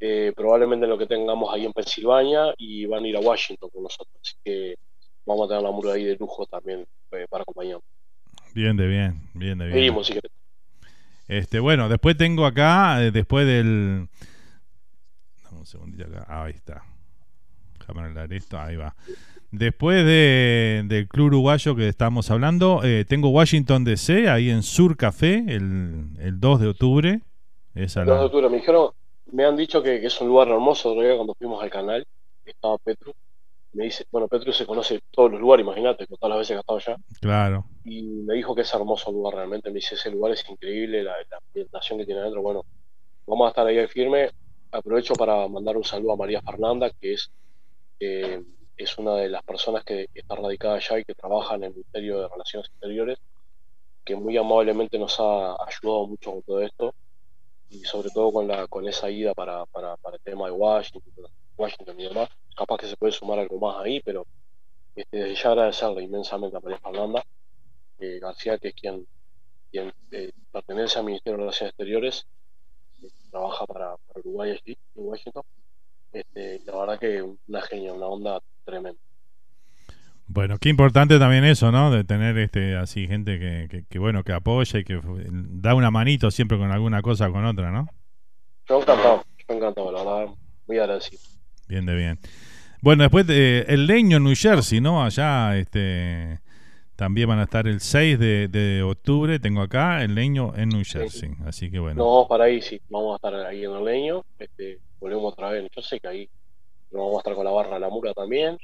eh, 0.00 0.32
probablemente 0.34 0.86
lo 0.86 0.98
que 0.98 1.06
tengamos 1.06 1.52
ahí 1.52 1.64
en 1.64 1.72
Pensilvania 1.72 2.54
y 2.56 2.86
van 2.86 3.04
a 3.04 3.08
ir 3.08 3.16
a 3.16 3.20
Washington 3.20 3.70
con 3.70 3.82
nosotros. 3.84 4.14
Así 4.20 4.34
que 4.44 4.74
vamos 5.24 5.46
a 5.46 5.48
tener 5.48 5.62
la 5.62 5.70
murga 5.70 5.92
ahí 5.94 6.04
de 6.04 6.16
lujo 6.16 6.46
también 6.46 6.86
eh, 7.12 7.26
para 7.28 7.42
acompañarnos. 7.42 7.84
bien 8.54 8.76
de 8.76 8.86
bien, 8.86 9.30
bien 9.34 9.58
de 9.58 9.66
bien. 9.66 9.76
Seguimos, 9.76 10.06
si 10.06 10.14
querés. 10.14 10.32
Este, 11.28 11.60
bueno, 11.60 11.88
después 11.88 12.16
tengo 12.16 12.46
acá, 12.46 13.02
eh, 13.02 13.10
después 13.10 13.46
del. 13.46 14.08
Dame 15.44 15.58
un 15.58 15.66
segundito 15.66 16.04
acá. 16.04 16.26
Ah, 16.28 16.44
ahí 16.44 16.52
está. 16.52 16.82
Déjame 17.78 18.00
arreglar 18.00 18.32
esto. 18.32 18.58
Ahí 18.58 18.76
va. 18.76 18.94
Después 19.50 20.04
de, 20.06 20.82
del 20.86 21.08
club 21.08 21.26
uruguayo 21.26 21.76
que 21.76 21.86
estamos 21.86 22.30
hablando, 22.30 22.80
eh, 22.84 23.04
tengo 23.06 23.28
Washington 23.28 23.84
DC, 23.84 24.28
ahí 24.30 24.48
en 24.48 24.62
Sur 24.62 24.96
Café, 24.96 25.44
el, 25.46 26.06
el 26.18 26.40
2 26.40 26.60
de 26.60 26.68
octubre. 26.68 27.20
Esa 27.74 28.00
El 28.00 28.06
2 28.06 28.18
de 28.18 28.24
octubre 28.24 28.48
me 28.48 28.56
dijeron, 28.56 28.90
me 29.30 29.44
han 29.44 29.56
dicho 29.56 29.82
que, 29.82 30.00
que 30.00 30.06
es 30.06 30.20
un 30.20 30.28
lugar 30.28 30.48
hermoso. 30.48 30.90
Otro 30.90 31.02
día 31.02 31.16
cuando 31.16 31.34
fuimos 31.34 31.62
al 31.62 31.70
canal, 31.70 32.06
estaba 32.46 32.78
Petru. 32.78 33.12
Me 33.74 33.84
dice, 33.84 34.04
bueno, 34.10 34.28
Petru 34.28 34.52
se 34.52 34.66
conoce 34.66 35.00
todos 35.10 35.30
los 35.32 35.40
lugares, 35.40 35.64
imagínate, 35.64 36.06
con 36.06 36.18
todas 36.18 36.30
las 36.30 36.38
veces 36.40 36.54
que 36.54 36.56
ha 36.56 36.60
estado 36.60 36.78
allá. 36.78 37.04
Claro. 37.20 37.64
y 37.84 38.02
me 38.02 38.34
dijo 38.34 38.54
que 38.54 38.62
es 38.62 38.74
hermoso 38.74 39.10
el 39.10 39.16
lugar 39.16 39.34
realmente. 39.34 39.70
Me 39.70 39.76
dice, 39.76 39.94
ese 39.94 40.10
lugar 40.10 40.32
es 40.32 40.48
increíble, 40.48 41.02
la, 41.02 41.12
la 41.30 41.38
ambientación 41.38 41.98
que 41.98 42.04
tiene 42.04 42.20
adentro. 42.20 42.42
Bueno, 42.42 42.64
vamos 43.26 43.46
a 43.46 43.48
estar 43.48 43.66
ahí 43.66 43.78
al 43.78 43.88
firme. 43.88 44.30
Aprovecho 44.70 45.14
para 45.14 45.48
mandar 45.48 45.76
un 45.76 45.84
saludo 45.84 46.12
a 46.12 46.16
María 46.16 46.42
Fernanda, 46.42 46.90
que 46.90 47.14
es, 47.14 47.30
eh, 48.00 48.42
es 48.76 48.98
una 48.98 49.14
de 49.16 49.28
las 49.28 49.42
personas 49.42 49.84
que 49.84 50.06
está 50.14 50.34
radicada 50.34 50.74
allá 50.76 50.98
y 50.98 51.04
que 51.04 51.14
trabaja 51.14 51.54
en 51.54 51.64
el 51.64 51.72
Ministerio 51.72 52.20
de 52.20 52.28
Relaciones 52.28 52.68
Exteriores, 52.70 53.18
que 54.04 54.16
muy 54.16 54.36
amablemente 54.36 54.98
nos 54.98 55.18
ha 55.20 55.56
ayudado 55.66 56.06
mucho 56.08 56.32
con 56.32 56.42
todo 56.42 56.60
esto 56.60 56.94
y 57.70 57.80
sobre 57.84 58.10
todo 58.10 58.32
con 58.32 58.48
la 58.48 58.66
con 58.66 58.86
esa 58.86 59.08
ida 59.10 59.32
para, 59.34 59.64
para, 59.66 59.96
para 59.96 60.16
el 60.16 60.22
tema 60.22 60.46
de 60.46 60.52
Washington, 60.52 61.02
Washington 61.56 62.00
y 62.00 62.08
demás. 62.08 62.28
Capaz 62.56 62.78
que 62.78 62.86
se 62.86 62.96
puede 62.96 63.12
sumar 63.12 63.38
algo 63.38 63.58
más 63.58 63.84
ahí, 63.84 64.00
pero 64.04 64.26
este, 64.94 65.16
desde 65.16 65.34
ya 65.42 65.50
agradecerle 65.50 66.02
inmensamente 66.02 66.56
a 66.56 66.60
María 66.60 66.78
Fernanda 66.78 67.22
eh, 67.98 68.18
García, 68.20 68.58
que 68.58 68.68
es 68.68 68.74
quien, 68.74 69.06
quien 69.70 69.92
eh, 70.10 70.32
pertenece 70.52 70.98
al 70.98 71.06
Ministerio 71.06 71.38
de 71.38 71.42
Relaciones 71.44 71.70
Exteriores, 71.72 72.26
eh, 73.02 73.08
trabaja 73.30 73.66
para, 73.66 73.96
para 73.96 74.20
Uruguay 74.20 74.50
allí, 74.50 74.76
en 74.96 75.04
Washington. 75.06 75.42
Este, 76.12 76.60
la 76.66 76.76
verdad 76.76 76.98
que 76.98 77.22
una 77.22 77.62
genia, 77.62 77.92
una 77.94 78.06
onda 78.06 78.40
tremenda. 78.64 79.00
Bueno, 80.26 80.56
qué 80.58 80.68
importante 80.68 81.18
también 81.18 81.44
eso, 81.44 81.72
¿no? 81.72 81.90
De 81.90 82.04
tener 82.04 82.38
este 82.38 82.76
así 82.76 83.06
gente 83.06 83.38
que, 83.38 83.68
que, 83.70 83.84
que, 83.84 83.98
bueno, 83.98 84.22
que 84.24 84.32
apoya 84.32 84.78
y 84.78 84.84
que 84.84 84.94
f- 84.94 85.06
da 85.30 85.74
una 85.74 85.90
manito 85.90 86.30
siempre 86.30 86.58
con 86.58 86.70
alguna 86.70 87.02
cosa 87.02 87.28
o 87.28 87.32
con 87.32 87.44
otra, 87.44 87.70
¿no? 87.70 87.88
Yo 88.68 88.80
encantado, 88.80 89.24
yo 89.48 89.54
encantado, 89.56 89.92
la 89.92 90.04
verdad, 90.04 90.34
muy 90.66 90.78
agradecido. 90.78 91.20
Bien 91.72 91.86
de 91.86 91.94
bien. 91.94 92.18
Bueno, 92.82 93.02
después 93.04 93.26
de, 93.26 93.64
el 93.66 93.86
leño 93.86 94.18
en 94.18 94.24
New 94.24 94.34
Jersey, 94.36 94.82
¿no? 94.82 95.02
Allá 95.02 95.56
este 95.56 96.38
también 96.96 97.26
van 97.30 97.38
a 97.38 97.44
estar 97.44 97.66
el 97.66 97.80
6 97.80 98.18
de, 98.18 98.48
de 98.48 98.82
octubre, 98.82 99.38
tengo 99.38 99.62
acá 99.62 100.02
el 100.04 100.14
leño 100.14 100.52
en 100.54 100.68
New 100.68 100.82
Jersey. 100.84 101.30
Así 101.46 101.70
que 101.70 101.78
bueno. 101.78 101.96
Nos 101.96 102.06
vamos 102.06 102.28
para 102.28 102.44
ahí, 102.44 102.60
sí, 102.60 102.78
vamos 102.90 103.14
a 103.14 103.16
estar 103.16 103.46
ahí 103.46 103.64
en 103.64 103.70
el 103.72 103.84
leño, 103.86 104.22
este, 104.38 104.80
volvemos 105.00 105.32
otra 105.32 105.48
vez, 105.48 105.66
yo 105.74 105.80
sé 105.80 105.98
que 105.98 106.08
ahí 106.08 106.28
nos 106.90 107.00
vamos 107.00 107.14
a 107.14 107.18
estar 107.20 107.34
con 107.34 107.44
la 107.46 107.50
barra 107.52 107.78
la 107.78 107.88
mura 107.88 108.12
también. 108.12 108.58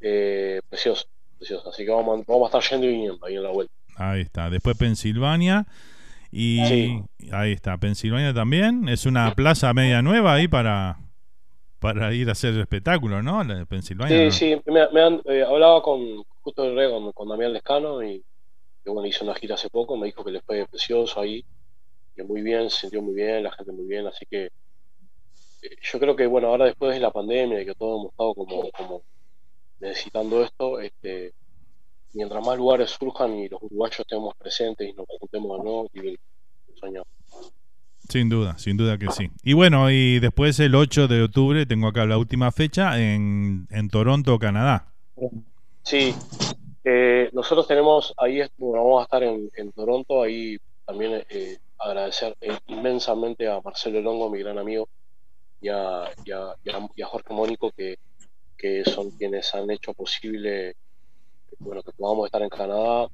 Eh, 0.00 0.60
precioso, 0.68 1.06
precioso. 1.38 1.68
Así 1.70 1.84
que 1.84 1.90
vamos, 1.90 2.20
a- 2.20 2.24
vamos 2.30 2.54
a 2.54 2.58
estar 2.58 2.70
yendo 2.72 2.86
y 2.86 2.90
viniendo 2.90 3.26
ahí 3.26 3.34
en 3.34 3.42
la 3.42 3.50
vuelta. 3.50 3.72
Ahí 3.96 4.20
está. 4.20 4.48
Después 4.48 4.76
Pensilvania. 4.76 5.66
Y 6.30 6.64
Sí. 6.66 7.02
ahí 7.32 7.52
está. 7.52 7.76
Pensilvania 7.78 8.32
también. 8.32 8.88
Es 8.88 9.06
una 9.06 9.34
plaza 9.34 9.74
media 9.74 10.00
nueva 10.02 10.34
ahí 10.34 10.48
para, 10.48 10.98
para 11.82 12.14
ir 12.14 12.28
a 12.28 12.32
hacer 12.32 12.56
espectáculo, 12.58 13.24
¿no? 13.24 13.42
La 13.42 13.56
de 13.56 13.66
Pensilvania. 13.66 14.30
Sí, 14.30 14.50
¿no? 14.54 14.62
sí, 14.62 14.70
me, 14.70 14.88
me 14.92 15.02
han, 15.02 15.20
eh, 15.24 15.42
hablaba 15.42 15.82
con 15.82 16.22
justo 16.40 16.64
el 16.64 16.76
rey 16.76 16.88
con, 16.88 17.10
con 17.10 17.28
Damián 17.28 17.52
Lescano 17.52 18.00
y 18.04 18.24
que 18.84 18.90
bueno, 18.90 19.08
hizo 19.08 19.24
una 19.24 19.34
gira 19.34 19.56
hace 19.56 19.68
poco, 19.68 19.96
me 19.96 20.06
dijo 20.06 20.24
que 20.24 20.30
le 20.30 20.40
fue 20.42 20.64
precioso 20.68 21.20
ahí, 21.20 21.44
que 22.14 22.22
muy 22.22 22.40
bien, 22.40 22.70
se 22.70 22.82
sintió 22.82 23.02
muy 23.02 23.14
bien, 23.14 23.42
la 23.42 23.50
gente 23.50 23.72
muy 23.72 23.86
bien, 23.86 24.06
así 24.06 24.24
que 24.30 24.44
eh, 24.44 25.76
yo 25.82 25.98
creo 25.98 26.14
que 26.14 26.28
bueno, 26.28 26.48
ahora 26.48 26.66
después 26.66 26.94
de 26.94 27.00
la 27.00 27.10
pandemia 27.10 27.60
y 27.60 27.66
que 27.66 27.74
todos 27.74 28.00
hemos 28.00 28.12
estado 28.12 28.34
como, 28.34 28.70
como 28.70 29.02
necesitando 29.80 30.44
esto, 30.44 30.78
este, 30.78 31.32
mientras 32.12 32.46
más 32.46 32.56
lugares 32.56 32.90
surjan 32.90 33.36
y 33.40 33.48
los 33.48 33.60
uruguayos 33.60 33.98
estemos 33.98 34.36
presentes 34.36 34.88
y 34.88 34.92
nos 34.92 35.06
juntemos 35.18 35.58
de 35.58 35.64
nuevo, 35.64 35.90
y 35.94 36.16
soñamos. 36.78 37.21
Sin 38.12 38.28
duda, 38.28 38.58
sin 38.58 38.76
duda 38.76 38.98
que 38.98 39.10
sí. 39.10 39.30
Y 39.42 39.54
bueno, 39.54 39.90
y 39.90 40.20
después 40.20 40.60
el 40.60 40.74
8 40.74 41.08
de 41.08 41.22
octubre, 41.22 41.64
tengo 41.64 41.88
acá 41.88 42.04
la 42.04 42.18
última 42.18 42.52
fecha, 42.52 43.00
en, 43.00 43.66
en 43.70 43.88
Toronto, 43.88 44.38
Canadá. 44.38 44.92
Sí, 45.82 46.14
eh, 46.84 47.30
nosotros 47.32 47.66
tenemos 47.66 48.12
ahí, 48.18 48.42
vamos 48.58 49.00
a 49.00 49.04
estar 49.04 49.22
en, 49.22 49.48
en 49.56 49.72
Toronto, 49.72 50.20
ahí 50.20 50.58
también 50.84 51.24
eh, 51.30 51.56
agradecer 51.78 52.36
eh, 52.42 52.58
inmensamente 52.66 53.48
a 53.48 53.62
Marcelo 53.64 54.02
Longo, 54.02 54.28
mi 54.28 54.40
gran 54.40 54.58
amigo, 54.58 54.90
y 55.62 55.70
a, 55.70 56.02
a- 56.02 56.08
a 56.66 57.06
Jorge 57.06 57.32
Mónico, 57.32 57.70
que, 57.74 57.96
que 58.58 58.84
son 58.84 59.10
quienes 59.12 59.54
han 59.54 59.70
hecho 59.70 59.94
posible 59.94 60.74
bueno, 61.60 61.82
que 61.82 61.92
podamos 61.92 62.26
estar 62.26 62.42
en 62.42 62.50
Canadá. 62.50 63.08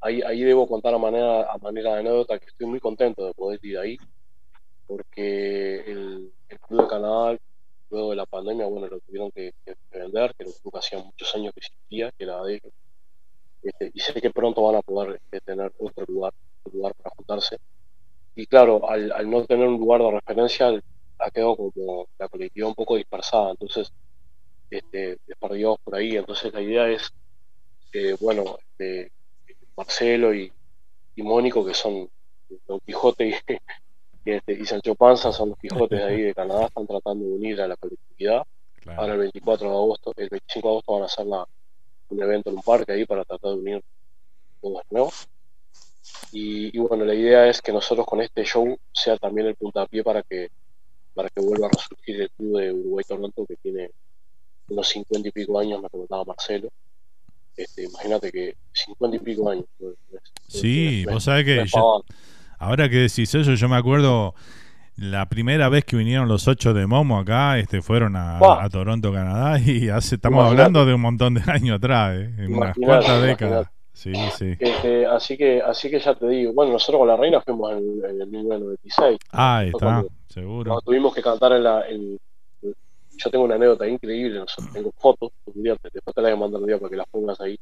Ahí, 0.00 0.22
ahí 0.22 0.42
debo 0.42 0.66
contar 0.66 0.92
a 0.92 0.98
manera, 0.98 1.42
a 1.52 1.58
manera 1.58 1.92
de 1.94 2.00
anécdota 2.00 2.36
que 2.40 2.46
estoy 2.46 2.66
muy 2.66 2.80
contento 2.80 3.24
de 3.26 3.32
poder 3.34 3.60
ir 3.62 3.78
ahí, 3.78 3.96
porque 4.90 5.82
el, 5.86 6.32
Club 6.66 6.82
de 6.82 6.88
Canadá, 6.88 7.38
luego 7.90 8.10
de 8.10 8.16
la 8.16 8.26
pandemia, 8.26 8.66
bueno, 8.66 8.88
lo 8.88 8.98
tuvieron 8.98 9.30
que, 9.30 9.54
vender, 9.92 10.34
que 10.34 10.42
era 10.42 10.50
un 10.64 10.70
que 10.72 10.78
hacía 10.78 10.98
muchos 10.98 11.32
años 11.36 11.54
que 11.54 11.60
existía, 11.60 12.10
que 12.10 12.24
era 12.24 12.42
de. 12.42 12.60
Este, 13.62 13.92
y 13.94 14.00
sé 14.00 14.20
que 14.20 14.30
pronto 14.30 14.64
van 14.64 14.76
a 14.76 14.82
poder 14.82 15.20
este, 15.22 15.40
tener 15.42 15.72
otro 15.78 16.04
lugar, 16.08 16.32
otro 16.64 16.76
lugar 16.76 16.94
para 16.96 17.14
juntarse. 17.14 17.58
Y 18.34 18.46
claro, 18.46 18.90
al, 18.90 19.30
no 19.30 19.44
tener 19.44 19.68
un 19.68 19.78
lugar 19.78 20.02
de 20.02 20.10
referencia, 20.10 20.72
ha 21.18 21.30
quedado 21.30 21.56
como 21.56 22.08
la 22.18 22.28
colectividad 22.28 22.68
un 22.70 22.74
poco 22.74 22.96
dispersada, 22.96 23.52
entonces, 23.52 23.92
este, 24.70 25.18
desperdigados 25.24 25.78
por 25.84 25.94
ahí. 25.94 26.16
Entonces, 26.16 26.52
la 26.52 26.62
idea 26.62 26.88
es, 26.88 27.12
eh, 27.92 28.16
bueno, 28.20 28.58
este, 28.58 29.12
Marcelo 29.76 30.34
y, 30.34 30.52
y 31.14 31.22
Mónico, 31.22 31.64
que 31.64 31.74
son 31.74 32.10
Don 32.66 32.80
Quijote 32.80 33.28
y, 33.28 33.34
este, 34.24 34.52
y 34.52 34.64
Sancho 34.66 34.94
Panza, 34.94 35.32
son 35.32 35.50
los 35.50 35.58
Quijotes 35.58 35.98
de 35.98 36.04
ahí 36.04 36.22
de 36.22 36.34
Canadá, 36.34 36.66
están 36.66 36.86
tratando 36.86 37.24
de 37.24 37.32
unir 37.32 37.60
a 37.60 37.68
la 37.68 37.76
colectividad. 37.76 38.42
Ahora 38.98 39.12
el 39.14 39.18
24 39.20 39.68
de 39.68 39.74
agosto, 39.74 40.12
el 40.16 40.28
25 40.28 40.68
de 40.68 40.72
agosto 40.72 40.92
van 40.92 41.02
a 41.02 41.06
hacer 41.06 41.26
la- 41.26 41.46
un 42.10 42.22
evento 42.22 42.50
en 42.50 42.56
un 42.56 42.62
parque 42.62 42.92
ahí 42.92 43.04
para 43.04 43.24
tratar 43.24 43.50
de 43.52 43.56
unir 43.56 43.80
todos 44.60 44.78
de 44.78 44.82
nuevo. 44.90 45.12
Y, 46.32 46.76
y 46.76 46.80
bueno, 46.80 47.04
la 47.04 47.14
idea 47.14 47.46
es 47.48 47.60
que 47.62 47.72
nosotros 47.72 48.06
con 48.06 48.20
este 48.20 48.44
show 48.44 48.76
sea 48.92 49.16
también 49.16 49.46
el 49.48 49.56
puntapié 49.56 50.02
para 50.02 50.22
que 50.22 50.48
para 51.14 51.28
que 51.28 51.40
vuelva 51.40 51.66
a 51.66 51.70
resurgir 51.70 52.20
el 52.22 52.30
club 52.30 52.58
de 52.60 52.72
Uruguay 52.72 53.04
Toronto 53.06 53.44
que 53.46 53.56
tiene 53.56 53.90
unos 54.68 54.88
50 54.88 55.28
y 55.28 55.32
pico 55.32 55.58
años, 55.58 55.82
me 55.82 55.88
comentaba 55.88 56.24
Marcelo. 56.24 56.68
Este, 57.56 57.82
imagínate 57.84 58.30
que 58.30 58.56
50 58.72 59.16
y 59.16 59.20
pico 59.20 59.50
años. 59.50 59.64
Sí, 60.46 61.00
es- 61.00 61.14
vos 61.14 61.24
sabés 61.24 61.44
que 61.44 61.56
yo-. 61.66 62.04
Ahora 62.60 62.88
que 62.88 62.96
decís 62.98 63.34
eso, 63.34 63.54
yo 63.54 63.68
me 63.68 63.76
acuerdo 63.76 64.34
la 64.96 65.26
primera 65.28 65.68
vez 65.68 65.84
que 65.84 65.96
vinieron 65.96 66.28
los 66.28 66.46
ocho 66.46 66.72
de 66.74 66.86
Momo 66.86 67.18
acá, 67.18 67.58
este, 67.58 67.80
fueron 67.82 68.14
a, 68.16 68.38
Toronto, 68.70 69.12
Canadá, 69.12 69.58
y 69.66 69.88
hace, 69.88 70.14
estamos 70.16 70.46
hablando 70.46 70.84
de 70.86 70.94
un 70.94 71.00
montón 71.00 71.34
de 71.34 71.42
años 71.50 71.78
atrás, 71.78 72.16
¿eh? 72.16 72.30
en 72.38 72.54
unas 72.54 72.76
cuantas 72.76 73.22
décadas. 73.22 73.68
Sí, 73.92 74.12
sí. 74.38 74.54
Este, 74.58 75.04
así 75.06 75.36
que 75.36 75.60
así 75.60 75.90
que 75.90 75.98
ya 76.00 76.14
te 76.14 76.26
digo, 76.28 76.52
bueno, 76.54 76.72
nosotros 76.72 77.00
con 77.00 77.08
la 77.08 77.16
reina 77.16 77.40
fuimos 77.42 77.70
en, 77.72 77.78
en 78.08 78.20
el 78.22 78.26
1996. 78.28 79.18
Ahí 79.32 79.70
Fue 79.72 79.78
está, 79.78 79.86
cuando- 79.86 80.08
seguro. 80.28 80.64
cuando 80.70 80.80
tuvimos 80.82 81.14
que 81.14 81.22
cantar 81.22 81.52
en 81.52 81.64
la 81.64 81.86
en- 81.88 82.18
yo 82.62 83.30
tengo 83.30 83.44
una 83.44 83.56
anécdota 83.56 83.86
increíble, 83.86 84.38
nosotros 84.38 84.72
tengo 84.72 84.90
fotos, 84.96 85.30
un 85.44 85.62
día 85.62 85.76
te- 85.76 85.90
después 85.92 86.14
te 86.14 86.22
las 86.22 86.30
voy 86.30 86.38
a 86.38 86.40
mandar 86.40 86.60
un 86.62 86.66
día 86.68 86.78
para 86.78 86.88
que 86.88 86.96
las 86.96 87.08
pongas 87.10 87.38
ahí. 87.42 87.58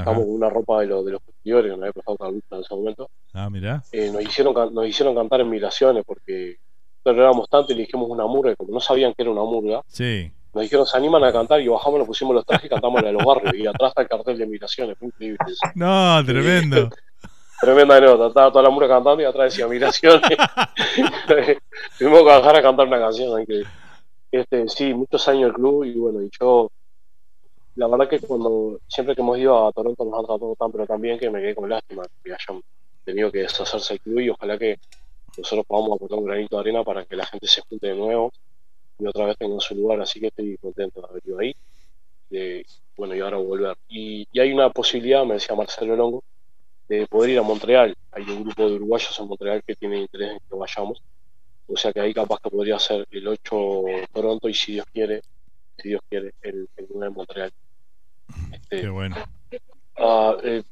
Estamos 0.00 0.22
con 0.24 0.30
una 0.34 0.50
ropa 0.50 0.80
de, 0.80 0.86
los 0.86 1.04
de 1.04 1.12
los 1.12 1.22
posteriores, 1.22 1.64
que 1.70 1.76
nos 1.76 1.80
había 1.82 1.92
prestado 1.92 2.16
Carlito 2.18 2.54
en 2.56 2.60
ese 2.62 2.74
momento. 2.74 3.10
Ah, 3.32 3.50
mirá. 3.50 3.82
Eh, 3.92 4.10
nos 4.12 4.22
hicieron 4.22 4.74
nos 4.74 4.86
hicieron 4.86 5.14
cantar 5.14 5.40
en 5.40 5.50
migraciones 5.50 6.04
porque 6.06 6.56
nosotros 7.04 7.22
éramos 7.24 7.48
tanto 7.48 7.72
y 7.72 7.76
le 7.76 7.82
dijimos 7.82 8.08
una 8.08 8.26
murga, 8.26 8.52
y 8.52 8.56
como 8.56 8.72
no 8.72 8.80
sabían 8.80 9.12
que 9.14 9.22
era 9.22 9.30
una 9.30 9.42
murga, 9.42 9.82
Sí. 9.86 10.30
nos 10.54 10.62
dijeron 10.62 10.86
se 10.86 10.96
animan 10.96 11.22
a 11.24 11.32
cantar 11.32 11.60
y 11.60 11.68
bajamos, 11.68 11.98
nos 11.98 12.06
pusimos 12.08 12.34
los 12.34 12.46
trajes 12.46 12.66
y 12.66 12.68
cantamos 12.68 13.02
la 13.02 13.08
de 13.08 13.14
los 13.14 13.24
barrios 13.24 13.54
y 13.54 13.66
atrás 13.66 13.90
está 13.90 14.02
el 14.02 14.08
cartel 14.08 14.38
de 14.38 14.46
migraciones, 14.46 14.96
fue 14.98 15.08
increíble 15.08 15.38
eso. 15.46 15.60
No, 15.74 16.24
tremendo. 16.24 16.88
Tremenda 17.60 17.96
anécdota, 17.96 18.26
estaba 18.28 18.50
toda 18.50 18.64
la 18.64 18.70
murga 18.70 18.88
cantando 18.88 19.22
y 19.22 19.24
atrás 19.26 19.52
decía 19.52 19.66
migraciones. 19.66 20.20
Tuvimos 21.98 22.18
que 22.20 22.24
bajar 22.24 22.56
a 22.56 22.62
cantar 22.62 22.86
una 22.86 22.98
canción 22.98 23.40
increíble. 23.40 23.68
Este, 24.30 24.68
sí, 24.68 24.92
muchos 24.92 25.26
años 25.28 25.48
el 25.50 25.54
club 25.54 25.84
y 25.84 25.94
bueno, 25.94 26.20
y 26.20 26.28
yo, 26.40 26.70
la 27.76 27.88
verdad 27.88 28.08
que 28.08 28.20
cuando, 28.20 28.80
siempre 28.86 29.14
que 29.14 29.20
hemos 29.22 29.38
ido 29.38 29.66
a 29.66 29.72
Toronto 29.72 30.04
nos 30.04 30.14
han 30.14 30.26
tratado 30.26 30.56
tan 30.56 30.72
pero 30.72 30.86
tan 30.86 31.00
bien 31.00 31.18
que 31.18 31.30
me 31.30 31.40
quedé 31.40 31.54
con 31.54 31.68
lástima 31.68 32.04
que 32.22 32.32
hayan 32.32 32.62
tenido 33.04 33.30
que 33.32 33.38
deshacerse 33.40 33.94
el 33.94 34.00
club 34.00 34.20
y 34.20 34.30
ojalá 34.30 34.58
que 34.58 34.78
nosotros 35.36 35.66
podamos 35.66 35.96
aportar 35.96 36.18
un 36.18 36.24
granito 36.26 36.56
de 36.56 36.60
arena 36.60 36.84
para 36.84 37.04
que 37.04 37.16
la 37.16 37.26
gente 37.26 37.46
se 37.46 37.60
junte 37.62 37.88
de 37.88 37.94
nuevo 37.94 38.32
y 38.98 39.06
otra 39.06 39.26
vez 39.26 39.36
tenga 39.36 39.60
su 39.60 39.74
lugar, 39.74 40.00
así 40.00 40.20
que 40.20 40.28
estoy 40.28 40.56
contento 40.58 41.00
de 41.00 41.06
haber 41.08 41.22
ido 41.26 41.38
ahí. 41.38 41.56
De, 42.30 42.64
bueno, 42.96 43.14
y 43.14 43.20
ahora 43.20 43.38
volver. 43.38 43.76
Y, 43.88 44.26
hay 44.38 44.52
una 44.52 44.70
posibilidad, 44.70 45.24
me 45.24 45.34
decía 45.34 45.56
Marcelo 45.56 45.96
Longo, 45.96 46.22
de 46.88 47.06
poder 47.06 47.30
ir 47.30 47.38
a 47.38 47.42
Montreal. 47.42 47.94
Hay 48.12 48.22
un 48.22 48.44
grupo 48.44 48.68
de 48.68 48.74
uruguayos 48.76 49.18
en 49.18 49.26
Montreal 49.26 49.62
que 49.66 49.74
tiene 49.74 50.00
interés 50.00 50.32
en 50.32 50.38
que 50.38 50.54
vayamos. 50.54 51.02
O 51.66 51.76
sea 51.76 51.92
que 51.92 52.00
ahí 52.00 52.14
capaz 52.14 52.38
que 52.40 52.50
podría 52.50 52.78
ser 52.78 53.06
el 53.10 53.26
8 53.26 53.84
Toronto 54.12 54.48
y 54.48 54.54
si 54.54 54.72
Dios 54.72 54.86
quiere, 54.92 55.22
si 55.78 55.88
Dios 55.88 56.02
quiere, 56.08 56.34
el, 56.42 56.68
el 56.76 56.86
9 56.90 57.06
en 57.06 57.14
Montreal. 57.14 57.52
Qué 58.70 58.88
bueno. 58.88 59.16
ah, 59.98 60.36
eh, 60.42 60.62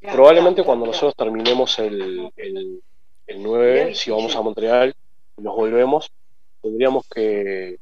probablemente 0.00 0.64
cuando 0.64 0.86
nosotros 0.86 1.14
terminemos 1.16 1.78
el, 1.78 2.30
el, 2.36 2.82
el 3.26 3.42
9, 3.42 3.94
si 3.94 4.10
vamos 4.10 4.34
a 4.34 4.40
Montreal 4.42 4.94
y 5.36 5.42
nos 5.42 5.54
volvemos, 5.54 6.10
tendríamos 6.60 7.06
que... 7.08 7.78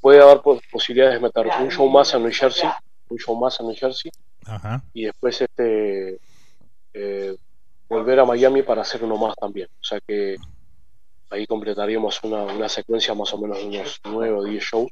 Puede 0.00 0.22
haber 0.22 0.40
pos- 0.42 0.60
posibilidades 0.70 1.14
de 1.14 1.20
meter 1.26 1.48
un 1.60 1.70
show 1.70 1.88
más 1.88 2.14
en 2.14 2.22
New 2.22 2.32
Jersey, 2.32 2.68
un 3.08 3.18
show 3.18 3.34
más 3.36 3.58
en 3.58 3.66
New 3.66 3.76
Jersey, 3.76 4.10
Ajá. 4.46 4.82
y 4.94 5.06
después 5.06 5.40
este 5.40 6.18
eh, 6.94 7.36
volver 7.88 8.20
a 8.20 8.24
Miami 8.24 8.62
para 8.62 8.82
hacer 8.82 9.02
uno 9.02 9.16
más 9.16 9.34
también. 9.34 9.66
O 9.80 9.84
sea 9.84 9.98
que 10.06 10.36
ahí 11.30 11.46
completaríamos 11.48 12.22
una, 12.22 12.44
una 12.44 12.68
secuencia 12.68 13.12
más 13.14 13.32
o 13.34 13.38
menos 13.38 13.58
de 13.58 13.64
unos 13.66 14.00
9 14.04 14.32
o 14.34 14.44
10 14.44 14.62
shows. 14.62 14.90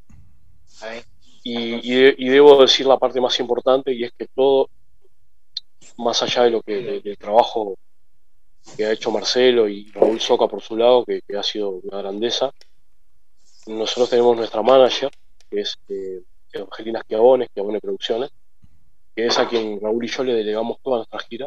Y, 1.48 1.92
y, 1.92 1.94
de- 1.94 2.14
y 2.18 2.28
debo 2.28 2.60
decir 2.60 2.86
la 2.86 2.98
parte 2.98 3.20
más 3.20 3.38
importante 3.38 3.92
y 3.92 4.02
es 4.02 4.10
que 4.18 4.26
todo, 4.34 4.68
más 5.98 6.20
allá 6.20 6.42
de 6.42 6.50
lo 6.50 6.60
que 6.60 7.00
de- 7.00 7.16
trabajo 7.16 7.76
que 8.76 8.84
ha 8.84 8.90
hecho 8.90 9.12
Marcelo 9.12 9.68
y 9.68 9.88
Raúl 9.92 10.18
Soca 10.20 10.48
por 10.48 10.60
su 10.60 10.76
lado, 10.76 11.04
que, 11.04 11.20
ha 11.38 11.42
sido 11.44 11.70
una 11.84 11.98
grandeza, 11.98 12.50
nosotros 13.68 14.10
tenemos 14.10 14.36
nuestra 14.36 14.60
manager, 14.60 15.08
que 15.48 15.60
es 15.60 15.76
eh, 15.88 16.20
Evangelina 16.52 17.02
Schiavone 17.02 17.46
Producciones, 17.80 18.30
que 19.14 19.26
es 19.26 19.38
a 19.38 19.48
quien 19.48 19.80
Raúl 19.80 20.04
y 20.04 20.08
yo 20.08 20.24
le 20.24 20.34
delegamos 20.34 20.78
toda 20.82 20.96
nuestra 20.96 21.20
gira 21.20 21.46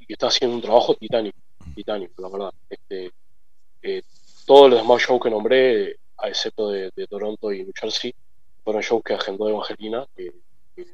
y 0.00 0.06
que 0.06 0.14
está 0.14 0.26
haciendo 0.26 0.56
un 0.56 0.62
trabajo 0.62 0.96
titánico, 0.96 1.38
titánico, 1.72 2.20
la 2.20 2.28
verdad. 2.28 2.50
Este, 2.68 3.12
eh, 3.82 4.02
todos 4.44 4.70
los 4.70 4.82
demás 4.82 5.00
shows 5.00 5.22
que 5.22 5.30
nombré, 5.30 5.96
a 6.18 6.28
excepto 6.28 6.68
de, 6.70 6.90
de 6.96 7.06
Toronto 7.06 7.52
y 7.52 7.62
New 7.62 7.72
Jersey, 7.80 8.12
fueron 8.64 8.82
shows 8.82 9.02
que 9.04 9.14
agendó 9.14 9.48
Evangelina, 9.48 10.06
que, 10.14 10.32
que- 10.74 10.84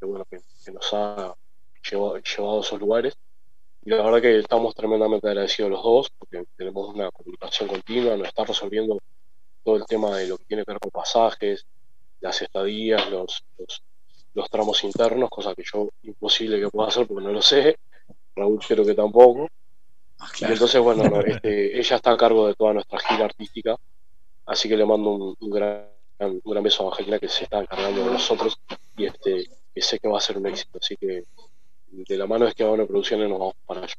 que, 0.00 0.06
bueno, 0.06 0.24
que, 0.30 0.38
que 0.64 0.72
nos 0.72 0.92
ha 0.94 1.34
llevado, 1.90 2.16
llevado 2.18 2.58
a 2.58 2.60
esos 2.60 2.80
lugares. 2.80 3.14
Y 3.84 3.90
la 3.90 4.02
verdad 4.04 4.20
que 4.22 4.38
estamos 4.38 4.74
tremendamente 4.74 5.28
agradecidos 5.28 5.70
los 5.70 5.82
dos, 5.82 6.10
porque 6.18 6.44
tenemos 6.56 6.94
una 6.94 7.10
comunicación 7.10 7.68
continua, 7.68 8.16
nos 8.16 8.28
está 8.28 8.44
resolviendo 8.44 8.98
todo 9.64 9.76
el 9.76 9.84
tema 9.86 10.16
de 10.16 10.28
lo 10.28 10.38
que 10.38 10.44
tiene 10.44 10.64
que 10.64 10.72
ver 10.72 10.80
con 10.80 10.90
pasajes, 10.90 11.64
las 12.20 12.40
estadías, 12.42 13.10
los, 13.10 13.44
los, 13.58 13.82
los 14.34 14.48
tramos 14.50 14.82
internos, 14.84 15.28
cosa 15.30 15.54
que 15.54 15.62
yo 15.64 15.88
imposible 16.02 16.60
que 16.60 16.68
pueda 16.68 16.88
hacer 16.88 17.06
porque 17.06 17.24
no 17.24 17.32
lo 17.32 17.42
sé, 17.42 17.76
Raúl 18.36 18.60
creo 18.66 18.84
que 18.84 18.94
tampoco. 18.94 19.48
Y 20.40 20.44
entonces, 20.44 20.80
bueno, 20.80 21.04
no, 21.04 21.20
este, 21.26 21.78
ella 21.78 21.96
está 21.96 22.12
a 22.12 22.16
cargo 22.16 22.46
de 22.48 22.54
toda 22.54 22.72
nuestra 22.74 22.98
gira 23.00 23.24
artística, 23.24 23.76
así 24.46 24.68
que 24.68 24.76
le 24.76 24.84
mando 24.86 25.10
un, 25.10 25.36
un 25.38 25.50
gran, 25.50 25.88
un 26.20 26.40
gran 26.44 26.62
beso 26.62 26.84
a 26.86 26.90
Angelina 26.90 27.18
que 27.18 27.28
se 27.28 27.44
está 27.44 27.60
encargando 27.60 28.04
de 28.04 28.12
nosotros 28.12 28.58
y 28.96 29.06
este, 29.06 29.46
que 29.74 29.82
sé 29.82 29.98
que 29.98 30.08
va 30.08 30.18
a 30.18 30.20
ser 30.20 30.38
un 30.38 30.46
éxito, 30.46 30.78
así 30.80 30.96
que 30.96 31.24
de 31.90 32.16
la 32.16 32.26
mano 32.26 32.44
de 32.44 32.50
Esquiabano 32.50 32.86
Producciones 32.86 33.28
nos 33.28 33.38
vamos 33.38 33.54
para 33.66 33.80
allá. 33.82 33.94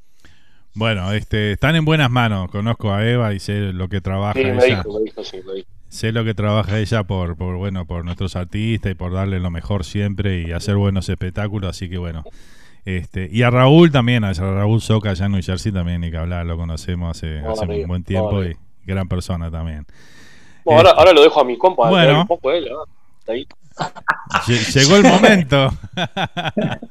Bueno, 0.76 1.12
este, 1.14 1.52
están 1.52 1.76
en 1.76 1.86
buenas 1.86 2.10
manos. 2.10 2.50
Conozco 2.50 2.92
a 2.92 3.08
Eva 3.08 3.34
y 3.34 3.40
sé 3.40 3.74
lo 3.74 3.90
que 3.90 4.02
trabaja 4.02 4.34
Sí, 4.34 4.46
me 4.46 4.54
ella. 4.66 4.78
dijo, 4.78 4.98
me 5.00 5.06
dijo, 5.06 5.24
sí, 5.24 5.38
me 5.46 5.54
dijo. 5.54 5.68
Sé 5.88 6.12
lo 6.12 6.24
que 6.24 6.34
trabaja 6.34 6.80
ella 6.80 7.04
por, 7.04 7.38
por 7.38 7.58
bueno, 7.58 7.86
por 7.86 8.04
nuestros 8.04 8.36
artistas 8.36 8.92
y 8.92 8.96
por 8.96 9.14
darle 9.14 9.40
lo 9.40 9.52
mejor 9.52 9.84
siempre 9.86 10.42
y 10.42 10.52
hacer 10.52 10.76
buenos 10.76 11.08
espectáculos, 11.10 11.70
así 11.70 11.88
que 11.90 12.00
bueno. 12.00 12.24
Este, 12.86 13.30
y 13.32 13.44
a 13.44 13.52
Raúl 13.52 13.92
también, 13.92 14.24
a 14.24 14.34
Raúl 14.34 14.82
Soca 14.82 15.12
allá 15.12 15.28
en 15.28 15.34
New 15.34 15.44
Jersey 15.44 15.72
también, 15.72 16.02
ni 16.02 16.10
que 16.10 16.18
hablar, 16.18 16.48
lo 16.48 16.58
conocemos 16.58 17.16
hace, 17.16 17.40
hace 17.40 17.66
un 17.66 17.88
buen 17.88 18.04
tiempo 18.04 18.44
y 18.44 18.58
gran 18.86 19.08
persona 19.08 19.52
también. 19.52 19.86
Bueno, 20.66 20.80
ahora, 20.80 20.92
ahora 20.92 21.14
lo 21.14 21.22
dejo 21.24 21.40
a 21.42 21.44
mi 21.46 21.58
compa, 21.58 21.90
Bueno. 21.90 22.22
un 22.22 22.28
poco 22.28 22.50
de 22.52 22.58
él, 22.60 22.68
Llegó 24.74 24.96
el 24.98 25.04
momento. 25.04 25.70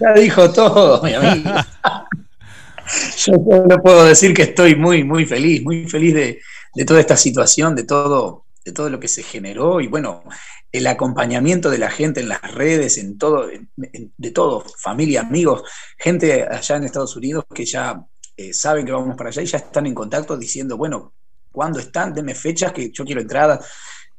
Ya 0.00 0.12
dijo 0.12 0.52
todo, 0.52 1.02
mi 1.02 1.14
amigo. 1.14 1.50
Yo 3.16 3.34
solo 3.34 3.82
puedo 3.82 4.04
decir 4.04 4.32
que 4.32 4.42
estoy 4.42 4.76
muy, 4.76 5.02
muy 5.02 5.24
feliz, 5.26 5.62
muy 5.64 5.88
feliz 5.88 6.14
de, 6.14 6.40
de 6.74 6.84
toda 6.84 7.00
esta 7.00 7.16
situación, 7.16 7.74
de 7.74 7.82
todo, 7.84 8.44
de 8.64 8.70
todo 8.72 8.88
lo 8.88 9.00
que 9.00 9.08
se 9.08 9.24
generó 9.24 9.80
y 9.80 9.88
bueno, 9.88 10.22
el 10.70 10.86
acompañamiento 10.86 11.70
de 11.70 11.78
la 11.78 11.90
gente 11.90 12.20
en 12.20 12.28
las 12.28 12.42
redes, 12.42 12.98
en 12.98 13.18
todo, 13.18 13.50
en- 13.50 13.68
en- 13.92 14.12
de 14.16 14.30
todo, 14.30 14.64
familia, 14.78 15.22
amigos, 15.22 15.62
gente 15.98 16.44
allá 16.48 16.76
en 16.76 16.84
Estados 16.84 17.16
Unidos 17.16 17.44
que 17.52 17.64
ya 17.64 18.00
eh, 18.36 18.52
saben 18.52 18.84
que 18.86 18.92
vamos 18.92 19.16
para 19.16 19.30
allá 19.30 19.42
y 19.42 19.46
ya 19.46 19.58
están 19.58 19.86
en 19.86 19.94
contacto 19.94 20.36
diciendo, 20.36 20.76
bueno, 20.76 21.14
¿cuándo 21.54 21.78
están? 21.78 22.12
Denme 22.12 22.34
fechas 22.34 22.72
que 22.72 22.90
yo 22.90 23.04
quiero 23.04 23.20
entradas. 23.20 23.64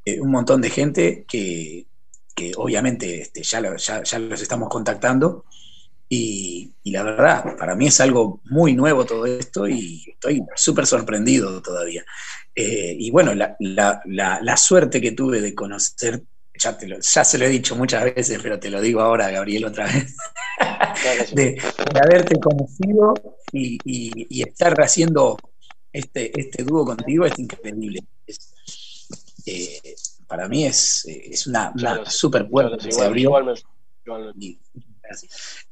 Eh, 0.06 0.22
un 0.22 0.32
montón 0.32 0.62
de 0.62 0.70
gente 0.70 1.26
que, 1.28 1.86
que 2.34 2.54
obviamente 2.56 3.22
este, 3.22 3.44
ya, 3.44 3.60
lo- 3.60 3.76
ya, 3.76 4.02
ya 4.04 4.20
los 4.20 4.42
estamos 4.42 4.70
contactando. 4.70 5.44
Y, 6.08 6.72
y 6.84 6.92
la 6.92 7.04
verdad, 7.04 7.58
para 7.58 7.76
mí 7.76 7.88
es 7.88 8.00
algo 8.00 8.40
muy 8.46 8.74
nuevo 8.74 9.06
todo 9.06 9.26
esto 9.26 9.68
y 9.68 10.04
estoy 10.08 10.42
súper 10.56 10.86
sorprendido 10.86 11.62
todavía. 11.62 12.06
Eh, 12.56 12.96
y 12.98 13.12
bueno, 13.12 13.34
la, 13.34 13.56
la- 13.60 14.02
la- 14.06 14.40
la 14.42 14.56
suerte 14.58 15.02
que 15.02 15.12
tuve 15.12 15.42
de 15.42 15.54
conocer, 15.54 16.22
ya, 16.58 16.78
te 16.78 16.88
lo- 16.88 17.00
ya 17.02 17.26
se 17.26 17.38
lo 17.38 17.46
he 17.46 17.50
dicho 17.50 17.76
muchas 17.76 18.04
veces, 18.06 18.40
pero 18.42 18.60
te 18.60 18.70
lo 18.70 18.80
digo 18.80 19.02
ahora, 19.02 19.30
Gabriel, 19.32 19.66
otra 19.66 19.86
vez, 19.88 20.16
de, 21.34 21.44
de 21.94 22.00
haberte 22.00 22.40
conocido 22.40 23.14
y, 23.52 23.76
y- 23.84 24.28
y 24.30 24.42
estar 24.44 24.80
haciendo 24.82 25.38
este, 25.98 26.40
este 26.40 26.64
dúo 26.64 26.86
contigo 26.86 27.26
es 27.26 27.38
increíble. 27.40 28.04
Es- 28.26 28.54
eh, 29.46 29.96
para 30.28 30.48
mí 30.48 30.66
es, 30.66 31.06
es 31.06 31.46
una, 31.46 31.72
una 31.76 32.10
super 32.10 32.50
puerta 32.50 32.84
que 32.84 32.92
se 32.92 33.04
abrió. 33.04 33.32
Y. 34.40 34.60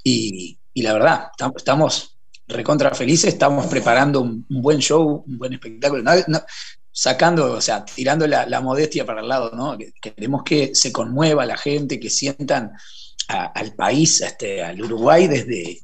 Y, 0.04 0.58
y 0.74 0.82
la 0.84 0.94
verdad, 0.94 1.32
estamos 1.56 2.16
recontra 2.48 2.94
felices, 2.94 3.34
estamos 3.34 3.66
preparando 3.68 4.22
un, 4.22 4.46
buen 4.50 4.80
show, 4.80 5.24
un 5.26 5.38
buen 5.38 5.54
espectáculo, 5.54 6.04
sacando, 6.92 7.54
o 7.54 7.62
sea, 7.62 7.84
tirando 7.84 8.28
la, 8.28 8.62
modestia 8.62 9.06
para 9.06 9.22
el 9.22 9.28
lado, 9.28 9.52
¿no? 9.56 9.78
Queremos 10.00 10.44
que 10.44 10.76
se 10.76 10.92
conmueva 10.92 11.46
la 11.46 11.58
gente, 11.58 12.00
que 12.00 12.10
sientan 12.10 12.74
al 13.28 13.74
país, 13.74 14.22
este, 14.22 14.62
al 14.62 14.82
Uruguay 14.82 15.28
desde 15.28 15.82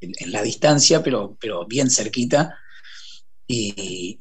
en, 0.00 0.32
la 0.32 0.42
distancia, 0.42 1.02
pero, 1.02 1.36
pero 1.40 1.66
bien 1.66 1.90
cerquita. 1.90 2.58
Y, 3.46 4.18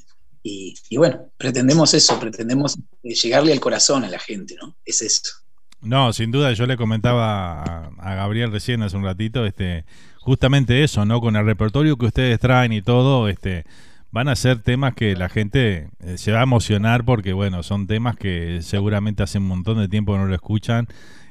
bueno, 0.97 1.31
pretendemos 1.37 1.93
eso, 1.93 2.19
pretendemos 2.19 2.77
llegarle 3.01 3.53
al 3.53 3.59
corazón 3.59 4.03
a 4.03 4.09
la 4.09 4.19
gente, 4.19 4.55
¿no? 4.61 4.75
Es 4.85 5.01
eso. 5.01 5.21
No, 5.81 6.13
sin 6.13 6.31
duda, 6.31 6.53
yo 6.53 6.65
le 6.65 6.77
comentaba 6.77 7.89
a, 7.99 8.15
Gabriel 8.15 8.51
recién 8.51 8.83
hace 8.83 8.95
un 8.95 9.03
ratito, 9.03 9.45
este, 9.45 9.85
justamente 10.19 10.83
eso, 10.83 11.05
¿no? 11.05 11.19
Con 11.19 11.35
el 11.35 11.45
repertorio 11.45 11.97
que 11.97 12.05
ustedes 12.05 12.39
traen 12.39 12.71
y 12.71 12.81
todo, 12.81 13.27
este, 13.27 13.65
van 14.11 14.29
a 14.29 14.35
ser 14.35 14.61
temas 14.61 14.93
que 14.93 15.15
la 15.15 15.27
gente 15.27 15.89
eh, 15.99 16.17
se 16.17 16.31
va 16.31 16.39
a 16.39 16.43
emocionar 16.43 17.03
porque, 17.03 17.33
bueno, 17.33 17.63
son 17.63 17.87
temas 17.87 18.15
que 18.15 18.59
seguramente 18.61 19.23
hace 19.23 19.39
un 19.39 19.47
montón 19.47 19.79
de 19.79 19.89
tiempo 19.89 20.17
no 20.17 20.25
lo 20.25 20.35
escuchan. 20.35 20.87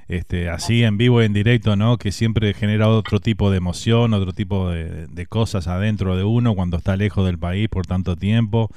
Este, 0.08 0.48
así 0.48 0.82
en 0.82 0.98
vivo 0.98 1.22
y 1.22 1.26
en 1.26 1.32
directo, 1.32 1.76
¿no? 1.76 1.96
Que 1.96 2.12
siempre 2.12 2.54
genera 2.54 2.88
otro 2.88 3.20
tipo 3.20 3.50
de 3.50 3.56
emoción, 3.58 4.14
otro 4.14 4.32
tipo 4.32 4.70
de, 4.70 5.26
cosas 5.28 5.68
adentro 5.68 6.16
de 6.16 6.24
uno 6.24 6.54
cuando 6.54 6.76
está 6.76 6.96
lejos 6.96 7.24
del 7.24 7.38
país 7.38 7.68
por 7.68 7.86
tanto 7.86 8.16
tiempo. 8.16 8.68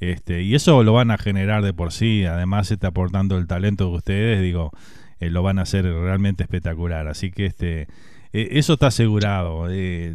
Este, 0.00 0.42
y 0.42 0.54
eso 0.54 0.82
lo 0.82 0.92
van 0.94 1.10
a 1.10 1.18
generar 1.18 1.62
de 1.62 1.74
por 1.74 1.92
sí, 1.92 2.24
además 2.24 2.70
está 2.70 2.88
aportando 2.88 3.36
el 3.36 3.46
talento 3.46 3.90
de 3.90 3.96
ustedes, 3.96 4.40
digo, 4.40 4.70
eh, 5.18 5.28
lo 5.28 5.42
van 5.42 5.58
a 5.58 5.62
hacer 5.62 5.84
realmente 5.84 6.42
espectacular. 6.42 7.06
Así 7.08 7.30
que 7.30 7.46
este, 7.46 7.82
eh, 8.32 8.48
eso 8.52 8.74
está 8.74 8.88
asegurado. 8.88 9.66
Eh, 9.70 10.14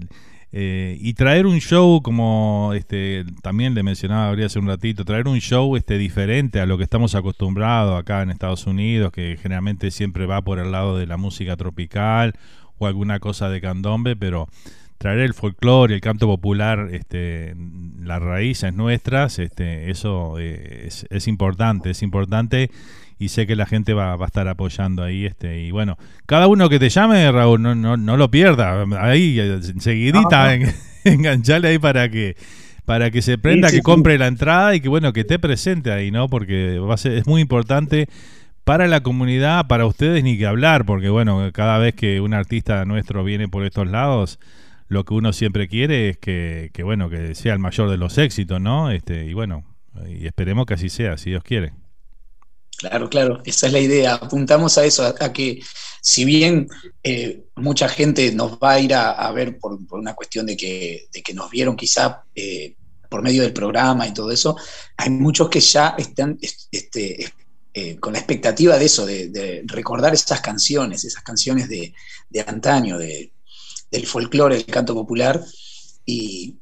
eh, 0.52 0.98
y 1.00 1.14
traer 1.14 1.46
un 1.46 1.60
show 1.60 2.02
como 2.02 2.72
este 2.74 3.26
también 3.42 3.74
le 3.74 3.84
mencionaba 3.84 4.28
Gabriel 4.28 4.48
hace 4.48 4.60
un 4.60 4.68
ratito, 4.68 5.04
traer 5.04 5.28
un 5.28 5.40
show 5.40 5.76
este 5.76 5.98
diferente 5.98 6.60
a 6.60 6.66
lo 6.66 6.78
que 6.78 6.84
estamos 6.84 7.16
acostumbrados 7.16 8.00
acá 8.00 8.22
en 8.22 8.30
Estados 8.30 8.66
Unidos, 8.66 9.12
que 9.12 9.38
generalmente 9.42 9.92
siempre 9.92 10.26
va 10.26 10.42
por 10.42 10.60
el 10.60 10.72
lado 10.72 10.98
de 10.98 11.08
la 11.08 11.18
música 11.18 11.58
tropical 11.58 12.34
o 12.78 12.88
alguna 12.88 13.20
cosa 13.20 13.50
de 13.50 13.62
candombe, 13.62 14.16
pero 14.16 14.48
traer 14.98 15.20
el 15.20 15.34
folclore, 15.34 15.94
el 15.94 16.02
canto 16.02 16.28
popular, 16.28 16.90
este, 16.92 17.56
las 18.00 18.22
raíces 18.22 18.74
nuestras, 18.74 19.40
este, 19.40 19.92
eso 19.92 20.40
es, 20.40 21.06
es 21.10 21.28
importante, 21.28 21.90
es 21.90 22.02
importante 22.02 22.72
y 23.18 23.30
sé 23.30 23.48
que 23.48 23.56
la 23.56 23.66
gente 23.66 23.94
va, 23.94 24.16
va, 24.16 24.26
a 24.26 24.28
estar 24.28 24.48
apoyando 24.48 25.04
ahí. 25.04 25.26
este 25.26 25.62
Y 25.62 25.72
bueno, 25.72 25.98
cada 26.26 26.48
uno 26.48 26.70
que 26.70 26.80
te 26.80 26.90
llame, 26.90 27.32
Raúl, 27.32 27.62
no, 27.62 27.76
no, 27.76 27.98
no 27.98 28.18
lo 28.18 28.30
pierda. 28.30 28.86
Ahí, 29.00 29.40
enseguidita, 29.40 30.58
enganchale 31.04 31.70
ahí 31.70 31.80
para 31.80 32.10
que 32.10 32.36
para 32.86 33.10
que 33.10 33.24
se 33.24 33.40
prenda, 33.40 33.72
que 33.72 33.82
compre 33.82 34.18
la 34.18 34.28
entrada 34.28 34.76
y 34.76 34.80
que 34.80 34.90
bueno, 34.90 35.12
que 35.12 35.22
esté 35.22 35.40
presente 35.40 35.92
ahí, 35.92 36.12
¿no? 36.12 36.30
Porque 36.30 36.78
va 36.78 36.94
a 36.94 36.98
ser, 36.98 37.14
es 37.14 37.26
muy 37.26 37.42
importante 37.42 38.08
para 38.64 38.88
la 38.88 39.02
comunidad, 39.02 39.68
para 39.68 39.86
ustedes 39.88 40.24
ni 40.24 40.38
que 40.38 40.46
hablar, 40.46 40.86
porque 40.86 41.10
bueno, 41.10 41.50
cada 41.52 41.80
vez 41.80 41.96
que 41.96 42.22
un 42.22 42.34
artista 42.34 42.86
nuestro 42.86 43.24
viene 43.24 43.48
por 43.48 43.66
estos 43.66 43.88
lados, 43.88 44.40
lo 44.88 45.04
que 45.04 45.16
uno 45.16 45.34
siempre 45.34 45.68
quiere 45.68 46.10
es 46.10 46.18
que, 46.18 46.70
que 46.74 46.84
bueno, 46.84 47.10
que 47.10 47.34
sea 47.34 47.54
el 47.54 47.60
mayor 47.60 47.90
de 47.90 47.98
los 47.98 48.18
éxitos, 48.20 48.62
¿no? 48.62 48.92
Este, 48.92 49.26
y 49.26 49.34
bueno, 49.34 49.64
y 50.08 50.28
esperemos 50.28 50.66
que 50.68 50.76
así 50.76 50.90
sea, 50.90 51.18
si 51.18 51.32
Dios 51.32 51.44
quiere. 51.44 51.74
Claro, 52.77 53.10
claro, 53.10 53.41
esa 53.45 53.68
es 53.68 53.73
la 53.73 53.80
idea. 53.80 54.15
Apuntamos 54.15 54.77
a 54.77 54.85
eso, 54.85 55.06
a, 55.06 55.34
que 55.34 55.61
si 56.02 56.26
bien 56.26 56.68
eh, 57.03 57.45
mucha 57.56 57.88
gente 57.88 58.31
nos 58.34 58.53
va 58.57 58.73
a 58.73 58.80
ir 58.80 58.93
a, 58.93 59.31
ver 59.31 59.57
por, 59.57 59.80
una 59.91 60.14
cuestión 60.14 60.45
de 60.45 60.57
que, 60.57 61.07
nos 61.34 61.49
vieron 61.49 61.76
quizá 61.76 62.23
eh, 62.35 62.76
por 63.10 63.22
medio 63.22 63.43
del 63.43 63.53
programa 63.53 64.07
y 64.07 64.14
todo 64.14 64.31
eso, 64.31 64.57
hay 64.97 65.10
muchos 65.10 65.49
que 65.49 65.61
ya 65.61 65.95
están 65.97 66.38
este, 66.72 67.34
eh, 67.73 67.95
con 67.97 68.14
la 68.14 68.19
expectativa 68.19 68.77
de 68.77 68.85
eso, 68.85 69.06
de, 69.06 69.64
recordar 69.68 70.14
esas 70.14 70.41
canciones, 70.41 71.06
esas 71.06 71.23
canciones 71.23 71.69
de, 71.69 71.93
antaño, 72.45 72.97
de, 72.97 73.31
del 73.89 74.06
folclore, 74.06 74.56
del 74.56 74.65
canto 74.65 74.93
popular. 74.93 75.41
Y, 76.06 76.60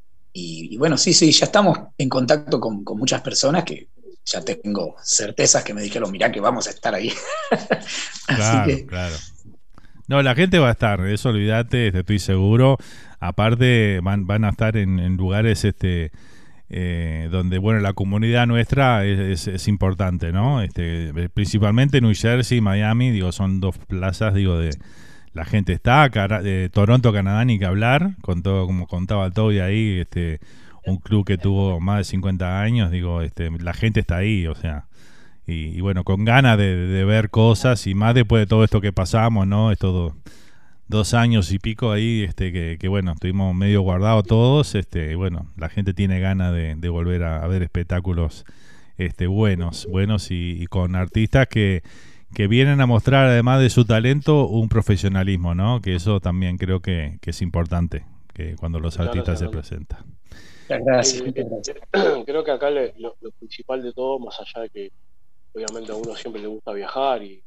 bueno, 0.77 0.97
sí, 0.97 1.13
sí, 1.13 1.31
ya 1.31 1.45
estamos 1.45 1.77
en 1.97 2.09
contacto 2.09 2.59
con 2.59 2.83
muchas 2.97 3.21
personas 3.21 3.63
que, 3.63 3.89
ya 4.25 4.43
tengo 4.43 4.95
certezas 5.03 5.63
que 5.63 5.73
me 5.73 5.81
dijeron, 5.81 6.11
mirá 6.11 6.31
que 6.31 6.39
vamos 6.39 6.67
a 6.67 6.69
estar 6.71 6.93
ahí. 6.95 7.11
claro, 8.27 8.73
claro. 8.87 9.15
No, 10.07 10.21
la 10.21 10.35
gente 10.35 10.59
va 10.59 10.69
a 10.69 10.73
estar, 10.73 10.99
eso 11.07 11.29
olvídate, 11.29 11.87
estoy 11.87 12.19
seguro. 12.19 12.77
Aparte, 13.19 13.99
van, 14.01 14.27
van 14.27 14.43
a 14.43 14.49
estar 14.49 14.75
en, 14.75 15.15
lugares 15.15 15.63
este 15.63 16.11
eh, 16.69 17.29
donde, 17.31 17.57
bueno, 17.57 17.79
la 17.79 17.93
comunidad 17.93 18.47
nuestra 18.47 19.05
es, 19.05 19.47
es, 19.47 19.67
importante, 19.67 20.31
¿no? 20.31 20.61
Este, 20.61 21.13
principalmente 21.29 22.01
New 22.01 22.13
Jersey, 22.15 22.61
Miami, 22.61 23.11
digo, 23.11 23.31
son 23.31 23.59
dos 23.59 23.77
plazas, 23.77 24.33
digo, 24.33 24.57
de 24.57 24.71
la 25.33 25.45
gente 25.45 25.73
está, 25.73 26.09
de 26.09 26.69
Toronto, 26.69 27.13
Canadá, 27.13 27.43
ni 27.45 27.57
que 27.57 27.65
hablar, 27.65 28.15
con 28.21 28.43
todo, 28.43 28.65
como 28.65 28.87
contaba 28.87 29.31
Toby 29.31 29.59
ahí, 29.59 29.99
este 29.99 30.39
un 30.85 30.97
club 30.97 31.25
que 31.25 31.37
tuvo 31.37 31.79
más 31.79 31.99
de 31.99 32.03
50 32.05 32.61
años, 32.61 32.91
digo, 32.91 33.21
este, 33.21 33.49
la 33.51 33.73
gente 33.73 33.99
está 33.99 34.17
ahí, 34.17 34.47
o 34.47 34.55
sea, 34.55 34.85
y, 35.45 35.81
bueno, 35.81 36.03
con 36.03 36.23
ganas 36.23 36.57
de, 36.57 37.03
ver 37.05 37.29
cosas 37.29 37.85
y 37.87 37.95
más 37.95 38.15
después 38.15 38.41
de 38.41 38.47
todo 38.47 38.63
esto 38.63 38.79
que 38.79 38.93
pasamos, 38.93 39.45
¿no? 39.45 39.71
Estos 39.71 40.13
dos 40.87 41.13
años 41.13 41.51
y 41.51 41.59
pico 41.59 41.91
ahí, 41.91 42.23
este, 42.23 42.77
que, 42.77 42.87
bueno, 42.87 43.13
estuvimos 43.13 43.53
medio 43.53 43.81
guardados 43.81 44.25
todos, 44.25 44.75
este, 44.75 45.11
y 45.11 45.15
bueno, 45.15 45.51
la 45.57 45.69
gente 45.69 45.93
tiene 45.93 46.19
ganas 46.19 46.53
de, 46.53 46.89
volver 46.89 47.23
a, 47.23 47.45
ver 47.47 47.61
espectáculos 47.61 48.45
este, 48.97 49.27
buenos, 49.27 49.87
buenos 49.91 50.31
y, 50.31 50.65
con 50.67 50.95
artistas 50.95 51.47
que, 51.47 51.83
que 52.33 52.47
vienen 52.47 52.79
a 52.79 52.85
mostrar, 52.85 53.27
además 53.27 53.59
de 53.59 53.69
su 53.69 53.83
talento, 53.85 54.47
un 54.47 54.69
profesionalismo, 54.69 55.55
¿no? 55.55 55.81
Que 55.81 55.95
eso 55.95 56.21
también 56.21 56.57
creo 56.57 56.81
que, 56.81 57.19
es 57.21 57.41
importante, 57.41 58.05
que 58.33 58.55
cuando 58.55 58.79
los 58.79 58.97
artistas 58.99 59.39
se 59.39 59.49
presentan. 59.49 59.99
Gracias, 60.67 61.23
Creo 62.25 62.43
que 62.43 62.51
acá 62.51 62.69
lo, 62.69 63.15
principal 63.39 63.83
de 63.83 63.93
todo, 63.93 64.19
más 64.19 64.39
allá 64.39 64.61
de 64.63 64.69
que 64.69 64.91
obviamente 65.53 65.91
a 65.91 65.95
uno 65.95 66.15
siempre 66.15 66.41
le 66.41 66.47
gusta 66.47 66.73
viajar 66.73 67.21
y 67.23 67.43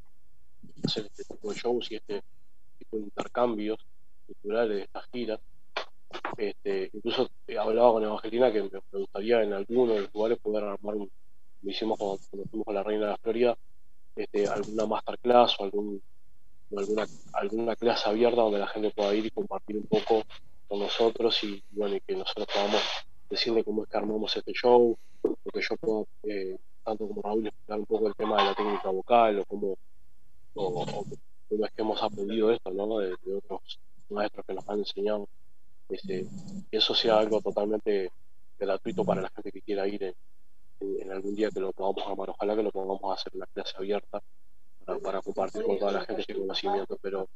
hacer 0.84 1.06
este 1.06 1.24
tipo 1.24 1.52
de 1.52 1.58
shows 1.58 1.90
y 1.90 1.96
este 1.96 2.22
tipo 2.78 2.96
de 2.96 3.02
intercambios 3.04 3.78
culturales 4.26 4.76
de 4.76 4.82
estas 4.82 5.04
giras, 5.12 5.40
este, 6.36 6.90
incluso 6.92 7.28
hablaba 7.58 7.92
con 7.92 8.04
Evangelina 8.04 8.52
que 8.52 8.62
me, 8.62 8.70
gustaría 8.92 9.42
en 9.42 9.52
alguno 9.52 9.94
de 9.94 10.00
los 10.02 10.14
lugares 10.14 10.38
poder 10.38 10.64
armar 10.64 10.94
un, 10.96 11.10
lo 11.62 11.70
hicimos 11.70 11.98
cuando, 11.98 12.18
fuimos 12.18 12.64
con 12.64 12.74
la 12.74 12.82
Reina 12.82 13.06
de 13.06 13.10
la 13.12 13.18
Florida, 13.18 13.56
este, 14.14 14.46
alguna 14.46 14.86
masterclass 14.86 15.56
o 15.58 15.64
algún, 15.64 16.02
alguna, 16.76 17.06
alguna 17.32 17.76
clase 17.76 18.08
abierta 18.08 18.40
donde 18.40 18.58
la 18.58 18.68
gente 18.68 18.90
pueda 18.90 19.14
ir 19.14 19.26
y 19.26 19.30
compartir 19.30 19.76
un 19.76 19.86
poco 19.86 20.22
con 20.68 20.80
nosotros 20.80 21.42
y 21.44 21.62
bueno 21.70 21.96
y 21.96 22.00
que 22.00 22.14
nosotros 22.14 22.46
podamos 22.52 22.82
decirle 23.28 23.64
cómo 23.64 23.84
es 23.84 23.90
que 23.90 23.96
armamos 23.96 24.36
este 24.36 24.52
show, 24.52 24.96
o 25.22 25.50
que 25.50 25.60
yo 25.60 25.76
puedo, 25.76 26.06
eh, 26.24 26.56
tanto 26.84 27.06
como 27.08 27.22
Raúl, 27.22 27.46
explicar 27.46 27.78
un 27.78 27.86
poco 27.86 28.08
el 28.08 28.14
tema 28.14 28.36
de 28.38 28.44
la 28.44 28.54
técnica 28.54 28.90
vocal 28.90 29.40
o 29.40 29.44
cómo, 29.44 29.76
o, 30.54 31.04
es 31.50 31.72
que 31.72 31.82
hemos 31.82 32.02
aprendido 32.02 32.50
esto 32.50 32.70
¿no? 32.70 32.98
de, 32.98 33.14
otros 33.36 33.78
maestros 34.10 34.44
que 34.46 34.54
nos 34.54 34.68
han 34.68 34.78
enseñado. 34.80 35.28
Este, 35.88 36.26
que 36.70 36.76
eso 36.76 36.94
sea 36.94 37.18
algo 37.18 37.40
totalmente 37.40 38.10
gratuito 38.58 39.04
para 39.04 39.22
la 39.22 39.28
gente 39.28 39.52
que 39.52 39.62
quiera 39.62 39.86
ir 39.86 40.14
en, 40.80 41.12
algún 41.12 41.34
día 41.36 41.50
que 41.50 41.60
lo 41.60 41.72
podamos 41.72 42.04
armar. 42.06 42.30
Ojalá 42.30 42.56
que 42.56 42.62
lo 42.62 42.70
podamos 42.72 43.00
hacer 43.12 43.32
una 43.36 43.46
clase 43.46 43.74
abierta 43.76 44.20
para, 45.02 45.22
compartir 45.22 45.62
con 45.62 45.78
toda 45.78 45.92
la 45.92 46.00
gente 46.04 46.22
ese 46.22 46.34
conocimiento, 46.34 46.98
pero 47.00 47.28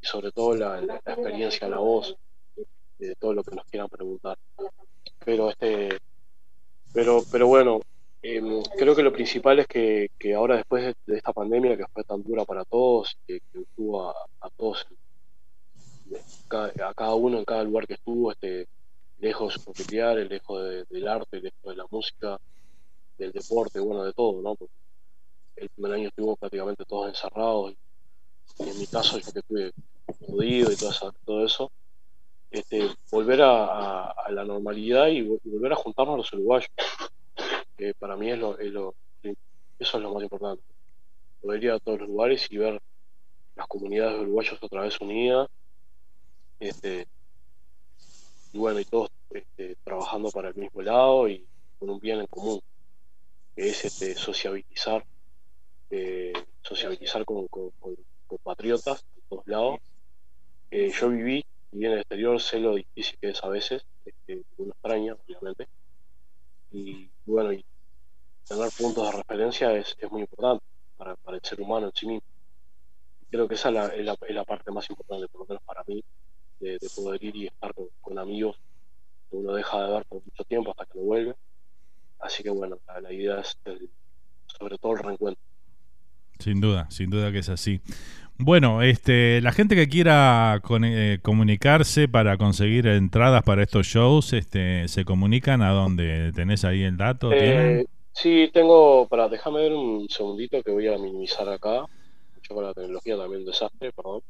sobre 0.00 0.32
todo 0.32 0.54
la, 0.54 0.80
la 0.80 0.96
experiencia, 0.96 1.68
la 1.68 1.78
voz, 1.78 2.16
de 2.98 3.14
todo 3.16 3.34
lo 3.34 3.44
que 3.44 3.54
nos 3.54 3.64
quieran 3.66 3.88
preguntar. 3.88 4.38
Pero 5.24 5.50
este 5.50 5.98
pero 6.92 7.22
pero 7.30 7.46
bueno, 7.46 7.80
em, 8.22 8.62
creo 8.76 8.94
que 8.94 9.02
lo 9.02 9.12
principal 9.12 9.58
es 9.58 9.66
que, 9.66 10.10
que 10.18 10.34
ahora 10.34 10.56
después 10.56 10.94
de, 11.06 11.16
esta 11.16 11.32
pandemia 11.32 11.76
que 11.76 11.86
fue 11.92 12.04
tan 12.04 12.22
dura 12.22 12.44
para 12.44 12.64
todos, 12.64 13.16
que, 13.26 13.40
estuvo 13.52 14.10
a, 14.10 14.50
todos, 14.56 14.86
a 16.50 16.94
cada 16.94 17.14
uno 17.14 17.38
en 17.38 17.44
cada 17.44 17.64
lugar 17.64 17.86
que 17.86 17.94
estuvo, 17.94 18.32
este 18.32 18.66
lejos 19.18 19.54
de 19.54 19.60
su 19.60 19.72
familiar, 19.72 20.16
lejos 20.16 20.62
del 20.90 21.08
arte, 21.08 21.40
lejos 21.40 21.62
de 21.64 21.76
la 21.76 21.86
música, 21.90 22.38
del 23.16 23.32
deporte, 23.32 23.80
bueno, 23.80 24.04
de 24.04 24.12
todo, 24.12 24.42
¿no? 24.42 24.54
Porque 24.54 24.74
el 25.56 25.70
primer 25.70 25.92
año 25.92 26.08
estuvimos 26.08 26.38
prácticamente 26.38 26.84
todos 26.84 27.08
encerrados, 27.08 27.74
y 28.58 28.68
en 28.68 28.78
mi 28.78 28.86
caso 28.86 29.18
yo 29.18 29.32
que 29.32 29.38
estuve 29.38 29.72
jodido 30.26 30.70
y 30.70 30.76
todo 30.76 31.12
todo 31.24 31.44
eso 31.44 31.70
este, 32.50 32.88
volver 33.10 33.42
a, 33.42 34.14
la 34.30 34.44
normalidad 34.44 35.08
y, 35.08 35.22
volver 35.22 35.72
a 35.72 35.76
juntarnos 35.76 36.14
a 36.14 36.18
los 36.18 36.32
uruguayos. 36.32 36.70
que 37.76 37.94
para 37.94 38.16
mí 38.16 38.30
es 38.30 38.38
lo, 38.38 38.56
eso 38.58 39.96
es 39.96 40.02
lo 40.02 40.14
más 40.14 40.22
importante. 40.22 40.62
Poder 41.40 41.64
ir 41.64 41.70
a 41.70 41.78
todos 41.78 42.00
los 42.00 42.08
lugares 42.08 42.46
y 42.50 42.56
ver 42.56 42.80
las 43.54 43.66
comunidades 43.66 44.20
uruguayas 44.20 44.62
otra 44.62 44.82
vez 44.82 45.00
unidas 45.00 45.48
Este, 46.60 47.06
y 48.52 48.58
bueno, 48.58 48.80
y 48.80 48.84
todos 48.84 49.10
este, 49.30 49.76
trabajando 49.84 50.30
para 50.30 50.48
el 50.48 50.54
mismo 50.54 50.82
lado 50.82 51.28
y 51.28 51.44
con 51.78 51.90
un 51.90 52.00
bien 52.00 52.20
en 52.20 52.26
común, 52.26 52.60
que 53.54 53.68
es 53.68 53.84
este, 53.84 54.14
sociabilizar, 54.14 55.04
eh, 55.90 56.32
sociabilizar 56.62 57.24
con, 57.24 57.46
con, 57.48 57.70
de 58.28 59.22
todos 59.28 59.46
lados. 59.46 59.78
Eh, 60.70 60.90
yo 60.90 61.10
viví, 61.10 61.44
viví 61.76 61.86
en 61.86 61.92
el 61.92 61.98
exterior, 61.98 62.40
sé 62.40 62.58
lo 62.58 62.74
difícil 62.74 63.18
que 63.20 63.30
es 63.30 63.44
a 63.44 63.48
veces, 63.48 63.84
este, 64.04 64.42
uno 64.56 64.72
extraña, 64.72 65.14
obviamente, 65.14 65.68
y 66.72 67.10
bueno, 67.24 67.52
y 67.52 67.64
tener 68.48 68.70
puntos 68.78 69.10
de 69.10 69.16
referencia 69.16 69.72
es, 69.76 69.94
es 69.98 70.10
muy 70.10 70.22
importante 70.22 70.64
para, 70.96 71.12
el 71.12 71.40
ser 71.42 71.60
humano 71.60 71.86
en 71.86 71.92
sí 71.94 72.06
mismo. 72.06 72.26
Creo 73.30 73.48
que 73.48 73.54
esa 73.54 73.68
es 73.68 73.74
la, 73.74 73.86
es 73.88 74.34
la- 74.34 74.44
parte 74.44 74.70
más 74.70 74.88
importante, 74.88 75.26
por 75.28 75.42
lo 75.42 75.46
menos 75.46 75.62
para 75.64 75.82
mí, 75.86 76.02
de, 76.60 76.78
de 76.80 76.90
poder 76.94 77.22
ir 77.22 77.36
y 77.36 77.46
estar 77.46 77.72
con, 78.00 78.18
amigos 78.18 78.56
que 79.28 79.36
uno 79.36 79.52
deja 79.52 79.84
de 79.84 79.92
ver 79.92 80.06
por 80.06 80.22
mucho 80.24 80.44
tiempo 80.44 80.70
hasta 80.70 80.86
que 80.86 80.98
lo 80.98 81.04
vuelve. 81.04 81.34
Así 82.18 82.42
que 82.42 82.50
bueno, 82.50 82.78
la, 83.02 83.12
idea 83.12 83.40
es 83.40 83.58
sobre 84.46 84.78
todo 84.78 84.92
el 84.92 84.98
reencuentro. 85.00 85.42
Sin 86.38 86.60
duda, 86.60 86.90
sin 86.90 87.10
duda 87.10 87.32
que 87.32 87.38
es 87.38 87.48
así. 87.48 87.80
Bueno, 88.38 88.82
este, 88.82 89.40
la 89.40 89.52
gente 89.52 89.74
que 89.76 89.88
quiera 89.88 90.60
con- 90.62 90.84
eh, 90.84 91.20
comunicarse 91.22 92.06
para 92.06 92.36
conseguir 92.36 92.86
entradas 92.86 93.42
para 93.42 93.62
estos 93.62 93.86
shows, 93.86 94.32
este, 94.34 94.88
se 94.88 95.04
comunican 95.06 95.62
a 95.62 95.70
dónde 95.70 96.32
tenés 96.34 96.64
ahí 96.64 96.82
el 96.82 96.96
dato. 96.98 97.34
Eh, 97.38 97.84
sí, 98.12 98.50
tengo, 98.52 99.08
para 99.08 99.28
déjame 99.28 99.60
ver 99.62 99.72
un 99.72 100.08
segundito 100.08 100.62
que 100.62 100.70
voy 100.72 100.86
a 100.88 100.98
minimizar 100.98 101.48
acá. 101.48 101.84
Yo 102.48 102.54
con 102.54 102.64
la 102.64 102.74
tecnología 102.74 103.16
también 103.16 103.40
un 103.42 103.46
desastre, 103.46 103.92
perdón. 103.92 104.22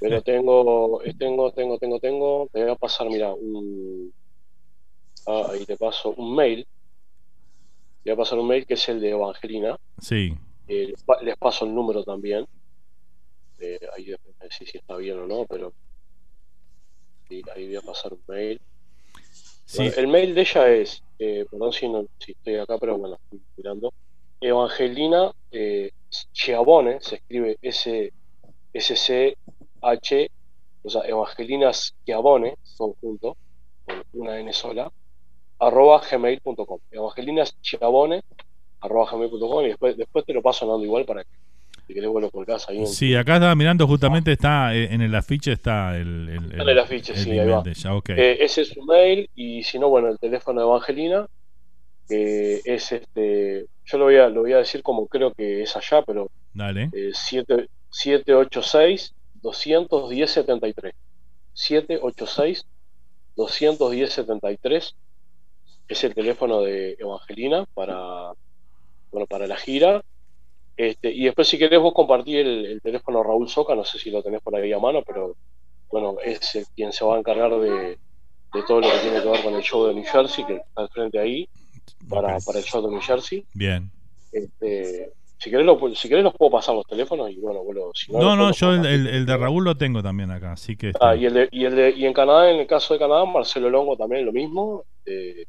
Pero 0.00 0.20
tengo, 0.22 1.02
eh, 1.04 1.14
tengo, 1.18 1.52
tengo, 1.52 1.78
tengo, 1.78 2.00
tengo. 2.00 2.48
Te 2.52 2.62
voy 2.62 2.72
a 2.72 2.76
pasar, 2.76 3.08
mira, 3.08 3.32
un. 3.34 4.12
ah, 5.26 5.48
ahí 5.52 5.64
te 5.66 5.76
paso 5.76 6.10
un 6.16 6.34
mail. 6.34 6.66
Te 8.02 8.10
voy 8.10 8.14
a 8.14 8.16
pasar 8.18 8.38
un 8.38 8.48
mail 8.48 8.66
que 8.66 8.74
es 8.74 8.88
el 8.88 9.00
de 9.00 9.10
Evangelina. 9.10 9.76
Sí, 10.00 10.36
Eh, 10.68 10.94
les 11.22 11.36
paso 11.38 11.66
el 11.66 11.74
número 11.74 12.04
también. 12.04 12.46
Ahí 13.94 14.06
me 14.06 14.48
decís 14.48 14.70
si 14.70 14.78
está 14.78 14.96
bien 14.96 15.18
o 15.18 15.26
no, 15.26 15.46
pero. 15.46 15.72
ahí 17.54 17.66
voy 17.66 17.76
a 17.76 17.82
pasar 17.82 18.12
un 18.12 18.22
mail. 18.26 18.60
Sí. 19.64 19.78
Bueno, 19.78 19.94
el 19.96 20.08
mail 20.08 20.34
de 20.34 20.40
ella 20.40 20.68
es, 20.68 21.02
eh, 21.18 21.46
perdón 21.50 21.72
si, 21.72 21.88
no, 21.88 22.06
si 22.18 22.32
estoy 22.32 22.56
acá, 22.56 22.76
pero 22.78 22.98
bueno, 22.98 23.16
estoy 23.16 23.40
mirando. 23.56 23.92
Evangelina 24.40 25.30
eh, 25.52 25.92
Schiavone, 26.10 27.00
se 27.00 27.16
escribe 27.16 27.58
S, 27.62 28.12
S 28.72 28.96
C 28.96 29.36
H, 29.82 30.30
o 30.82 30.90
sea, 30.90 31.02
Evangelina 31.02 31.72
Schiavone, 31.72 32.56
todo 32.76 32.96
junto, 33.00 33.36
con 33.84 34.02
una 34.14 34.40
N 34.40 34.52
sola, 34.52 34.90
arroba 35.58 36.00
gmail.com. 36.10 36.80
Evangelina 36.90 37.44
Schiavone, 37.44 38.22
arroba 38.80 39.10
gmail.com, 39.12 39.64
y 39.64 39.68
después, 39.68 39.96
después 39.96 40.24
te 40.24 40.32
lo 40.32 40.42
paso 40.42 40.64
andando 40.64 40.84
igual 40.84 41.04
para 41.04 41.22
que 41.24 41.30
si 41.90 41.94
querés 41.94 42.08
vos 42.10 42.22
lo 42.22 42.30
colgás 42.30 42.68
ahí 42.68 42.78
en, 42.78 42.86
sí, 42.86 43.14
acá 43.16 43.34
estaba 43.34 43.54
mirando 43.56 43.84
justamente 43.88 44.30
está 44.32 44.72
eh, 44.76 44.94
en 44.94 45.00
el 45.00 45.12
afiche 45.14 45.50
está 45.52 45.96
el, 45.96 46.28
el, 46.28 46.60
en 46.60 46.68
el 46.68 46.78
afiche, 46.78 47.12
el 47.14 47.18
sí, 47.18 47.30
ahí 47.32 47.48
va. 47.48 47.62
de 47.62 47.70
ella, 47.70 47.94
ok. 47.94 48.10
Eh, 48.10 48.38
ese 48.40 48.62
es 48.62 48.68
su 48.68 48.82
mail 48.84 49.28
y 49.34 49.62
si 49.64 49.78
no, 49.80 49.88
bueno, 49.88 50.08
el 50.08 50.18
teléfono 50.18 50.60
de 50.60 50.66
Evangelina 50.68 51.26
que 52.08 52.60
es 52.64 52.92
este, 52.92 53.66
yo 53.84 53.98
lo 53.98 54.04
voy 54.04 54.16
a, 54.16 54.28
lo 54.28 54.42
voy 54.42 54.52
a 54.52 54.58
decir 54.58 54.82
como 54.82 55.06
creo 55.08 55.32
que 55.32 55.62
es 55.62 55.76
allá, 55.76 56.02
pero 56.02 56.30
Dale. 56.54 56.90
eh, 56.92 57.10
siete- 57.12 57.68
786 57.90 59.12
210 59.42 60.30
73 60.30 60.92
786 61.54 62.64
210 63.36 64.12
73 64.12 64.94
es 65.88 66.04
el 66.04 66.14
teléfono 66.14 66.62
de 66.62 66.96
Evangelina 66.98 67.64
para 67.74 68.32
bueno 69.10 69.26
para 69.26 69.46
la 69.46 69.56
gira 69.56 70.02
este, 70.88 71.10
y 71.12 71.24
después 71.24 71.46
si 71.48 71.58
querés 71.58 71.80
vos 71.80 71.92
compartir 71.92 72.38
el, 72.46 72.66
el 72.66 72.80
teléfono 72.80 73.22
Raúl 73.22 73.48
Soca 73.48 73.74
no 73.74 73.84
sé 73.84 73.98
si 73.98 74.10
lo 74.10 74.22
tenés 74.22 74.40
por 74.40 74.54
ahí 74.56 74.72
a 74.72 74.78
mano 74.78 75.02
pero 75.06 75.36
bueno 75.90 76.16
es 76.24 76.54
el 76.54 76.64
quien 76.74 76.92
se 76.92 77.04
va 77.04 77.16
a 77.16 77.18
encargar 77.18 77.50
de, 77.58 77.98
de 78.54 78.62
todo 78.66 78.80
lo 78.80 78.88
que 78.90 78.98
tiene 79.02 79.20
que 79.22 79.28
ver 79.28 79.42
con 79.42 79.54
el 79.54 79.62
show 79.62 79.86
de 79.86 79.94
New 79.94 80.04
Jersey 80.04 80.44
que 80.46 80.56
está 80.56 80.82
al 80.82 80.88
frente 80.88 81.18
ahí 81.18 81.48
para, 82.08 82.38
para 82.40 82.58
el 82.60 82.64
show 82.64 82.80
de 82.82 82.90
New 82.92 83.00
Jersey 83.00 83.44
Bien. 83.54 83.90
este, 84.32 85.12
si 85.38 85.50
querés, 85.50 85.64
lo, 85.66 85.94
si 85.94 86.08
querés 86.08 86.22
los 86.24 86.34
puedo 86.34 86.50
pasar 86.52 86.74
los 86.74 86.86
teléfonos 86.86 87.30
y 87.30 87.38
bueno, 87.40 87.60
lo- 87.72 87.90
si 87.94 88.12
no, 88.12 88.18
No, 88.20 88.36
no, 88.36 88.52
yo 88.52 88.70
el, 88.70 88.76
compartir. 88.76 89.00
el- 89.00 89.06
el 89.14 89.26
de 89.26 89.36
Raúl 89.38 89.64
lo 89.64 89.74
tengo 89.76 90.02
también 90.02 90.30
acá, 90.30 90.52
así 90.52 90.76
que 90.76 90.92
Ah, 91.00 91.16
y, 91.16 91.24
el 91.26 91.32
de, 91.34 91.48
y, 91.50 91.64
el 91.64 91.74
de, 91.76 91.90
y 91.90 92.04
en 92.04 92.12
Canadá, 92.12 92.50
en 92.50 92.58
el 92.60 92.66
caso 92.66 92.92
de 92.94 93.00
Canadá, 93.00 93.24
Marcelo 93.24 93.70
Longo 93.70 93.96
también 93.96 94.26
lo 94.26 94.32
mismo. 94.32 94.84
eh, 95.06 95.44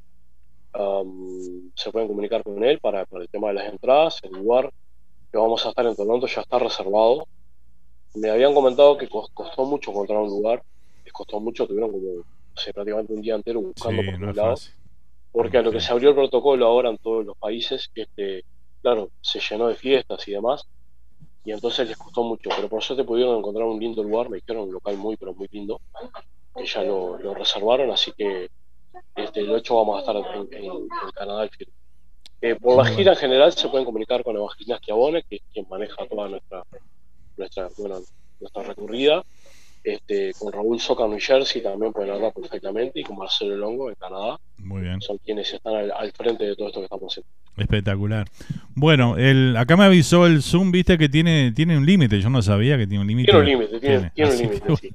am, 0.74 1.72
se 1.76 1.92
pueden 1.92 2.08
comunicar 2.08 2.42
con 2.44 2.64
él 2.64 2.80
para, 2.80 3.06
para 3.06 3.24
el 3.24 3.30
tema 3.30 3.50
de 3.50 3.56
las 3.56 3.72
entradas. 3.74 4.20
El 4.24 4.32
lugar 4.32 4.70
que 5.32 5.38
vamos 5.38 5.66
a 5.66 5.70
estar 5.70 5.86
en 5.86 5.96
Toronto 5.96 6.28
ya 6.28 6.42
está 6.42 6.60
reservado. 6.60 7.26
Me 8.16 8.30
habían 8.30 8.54
comentado 8.54 8.98
que 8.98 9.10
cos- 9.10 9.30
costó 9.34 9.66
mucho 9.66 9.92
encontrar 9.92 10.20
un 10.22 10.30
lugar. 10.30 10.62
Les 11.04 11.14
costó 11.14 11.40
mucho, 11.40 11.68
tuvieron 11.68 11.92
como 11.92 12.04
no 12.04 12.24
sé, 12.56 12.74
prácticamente 12.74 13.14
un 13.14 13.22
día 13.22 13.36
entero 13.36 13.62
buscando 13.62 14.02
Sí, 14.02 14.12
por 14.12 14.20
no 14.20 14.34
fácil. 14.34 14.74
Porque 15.32 15.58
a 15.58 15.62
lo 15.62 15.72
que 15.72 15.80
se 15.80 15.92
abrió 15.92 16.10
el 16.10 16.16
protocolo 16.16 16.66
ahora 16.66 16.90
en 16.90 16.98
todos 16.98 17.26
los 17.26 17.36
países, 17.38 17.90
este, 17.96 18.44
claro, 18.82 19.10
se 19.22 19.40
llenó 19.40 19.68
de 19.70 19.76
fiestas 19.76 20.28
y 20.28 20.32
demás, 20.34 20.64
y 21.44 21.52
entonces 21.52 21.88
les 21.88 21.98
costó 21.98 22.24
mucho, 22.24 22.50
pero 22.56 22.70
por 22.70 22.84
suerte 22.84 23.04
pudieron 23.06 23.38
encontrar 23.40 23.66
un 23.68 23.80
lindo 23.80 24.04
lugar, 24.04 24.30
me 24.30 24.38
dijeron 24.38 24.64
un 24.68 24.74
local 24.74 24.98
muy, 24.98 25.18
pero 25.18 25.34
muy 25.34 25.48
lindo, 25.52 25.80
que 26.56 26.66
ya 26.66 26.84
lo, 26.84 27.18
lo 27.18 27.34
reservaron, 27.36 27.92
así 27.92 28.12
que 28.18 28.50
este, 29.16 29.42
el 29.42 29.52
8 29.52 29.76
vamos 29.76 29.98
a 29.98 30.00
estar 30.02 30.16
en, 30.18 30.54
en- 30.54 30.66
en 30.72 31.12
Canadá. 31.16 31.50
Eh, 32.42 32.56
por 32.56 32.76
la 32.76 32.86
gira 32.86 33.12
en 33.14 33.18
general 33.20 33.54
se 33.54 33.70
pueden 33.70 33.86
comunicar 33.86 34.24
con 34.24 34.36
Evangelina 34.36 34.78
Schiavone, 34.80 35.24
que 35.30 35.36
es 35.36 35.42
quien 35.54 35.68
maneja 35.70 36.08
toda 36.08 36.28
nuestra, 36.28 36.64
nuestra, 37.38 37.70
bueno, 37.78 38.00
nuestra 38.40 38.64
recorrida, 38.64 39.24
este, 39.84 40.34
con 40.34 40.52
Raúl 40.52 40.80
Soca 40.80 41.06
en 41.06 41.12
New 41.12 41.20
Jersey 41.22 41.62
también 41.62 41.94
pueden 41.94 42.12
hablar 42.12 42.34
perfectamente, 42.34 43.00
y 43.00 43.04
con 43.04 43.18
Marcelo 43.18 43.56
Longo 43.56 43.90
en 43.90 43.96
Canadá, 43.96 44.40
Muy 44.64 44.82
bien. 44.84 45.02
son 45.02 45.18
quienes 45.26 45.54
están 45.54 45.76
al, 45.76 45.92
al 45.92 46.12
frente 46.12 46.46
de 46.46 46.56
todo 46.56 46.68
esto 46.68 46.80
que 46.80 46.86
estamos 46.86 47.12
haciendo. 47.12 47.30
Espectacular. 47.58 48.28
Bueno, 48.76 49.18
el, 49.18 49.56
acá 49.58 49.76
me 49.76 49.84
avisó 49.84 50.26
el 50.26 50.42
Zoom, 50.42 50.72
viste 50.72 50.98
que 50.98 51.10
tiene, 51.10 51.52
tiene 51.52 51.78
un 51.78 51.86
límite. 51.86 52.20
Yo 52.22 52.30
no 52.30 52.42
sabía 52.42 52.78
que 52.78 52.88
tiene 52.88 53.02
un 53.02 53.08
límite. 53.08 53.32
Tiene 53.32 53.40
un 53.40 53.46
límite, 53.62 53.80
tiene, 53.80 54.12
tiene 54.16 54.32
un 54.32 54.38
límite, 54.38 54.76
sí. 54.78 54.90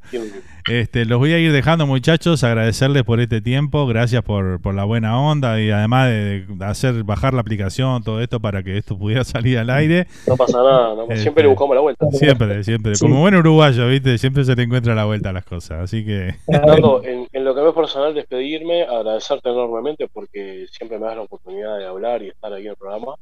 Este, 0.69 1.05
los 1.05 1.19
voy 1.19 1.33
a 1.33 1.39
ir 1.39 1.53
dejando, 1.53 1.87
muchachos. 1.87 2.43
Agradecerles 2.43 3.05
por 3.05 3.21
este 3.21 3.41
tiempo. 3.41 3.87
Gracias 3.87 4.23
por, 4.23 4.61
por 4.61 4.75
la 4.75 4.85
buena 4.85 5.21
onda 5.21 5.61
y 5.61 5.71
además 5.71 6.09
de, 6.09 6.45
de 6.49 6.65
hacer 6.65 7.05
bajar 7.05 7.35
la 7.35 7.43
aplicación, 7.43 8.03
todo 8.03 8.21
esto 8.21 8.41
para 8.41 8.63
que 8.63 8.77
esto 8.79 8.99
pudiera 8.99 9.23
salir 9.23 9.59
al 9.59 9.71
aire. 9.71 10.07
No 10.27 10.37
pasa 10.37 10.59
nada, 10.59 10.95
no- 10.95 11.03
Este, 11.03 11.19
siempre 11.19 11.43
le 11.45 11.51
buscamos 11.51 11.75
la 11.77 11.83
vuelta. 11.83 12.07
Siempre, 12.13 12.65
siempre. 12.65 12.95
Sí. 12.97 13.05
Como 13.05 13.21
buen 13.21 13.37
uruguayo, 13.37 13.87
¿viste? 13.89 14.17
Siempre 14.19 14.45
se 14.45 14.57
le 14.57 14.63
encuentra 14.65 14.95
la 14.95 15.05
vuelta 15.05 15.31
a 15.31 15.33
las 15.35 15.45
cosas. 15.45 15.83
Así 15.83 16.05
que. 16.05 16.35
Fernando, 16.47 17.03
en, 17.05 17.29
en 17.33 17.45
lo 17.45 17.55
que 17.55 17.61
me 17.61 17.69
es 17.69 17.75
personal, 17.75 18.15
despedirme, 18.15 18.83
agradecerte 18.85 19.51
enormemente 19.57 20.09
porque 20.09 20.67
siempre 20.71 20.99
me 20.99 21.07
das 21.07 21.17
la 21.17 21.23
oportunidad 21.23 21.79
de 21.79 21.87
hablar 21.87 22.23
y 22.23 22.29
estar 22.29 22.53
ahí 22.53 22.65
en 22.65 22.71
el 22.71 22.77
programa 22.77 23.15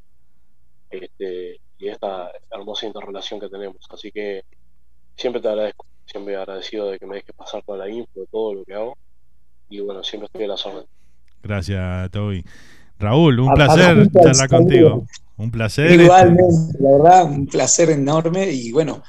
este, 0.90 1.61
y 1.78 1.89
esta 1.89 2.31
hermosa 2.51 2.86
interrelación 2.86 3.40
que 3.40 3.48
tenemos. 3.48 3.77
Así 3.90 4.11
que 4.12 4.44
siempre 5.16 5.40
te 5.43 5.48
agradezco, 5.48 5.86
siempre 6.06 6.36
agradecido 6.36 6.90
de 6.90 6.98
que 6.98 7.06
me 7.06 7.16
dejes 7.16 7.35
pasar 7.35 7.62
toda 7.65 7.78
la 7.78 7.89
info 7.89 8.20
de 8.20 8.27
todo 8.27 8.55
lo 8.55 8.65
que 8.65 8.74
hago 8.74 8.97
y 9.69 9.81
bueno, 9.81 10.05
siempre 10.05 10.27
estoy 10.27 10.44
a 10.44 10.48
las 10.48 10.65
órdenes. 10.66 10.89
Gracias, 11.43 12.11
Toby. 12.11 12.44
Raúl, 12.98 13.40
un 13.40 13.48
A- 13.48 13.52
a 13.52 13.55
placer 13.56 14.09
charlar 14.12 14.48
contigo. 14.48 15.06
Un 15.36 15.51
placer. 15.51 15.86
este, 15.90 16.05
Igualmente, 16.05 16.44
la 16.78 16.90
verdad, 16.90 17.24
un 17.24 17.47
placer 17.47 17.90
enorme 17.90 18.51
y 18.52 18.70
bueno, 18.73 19.02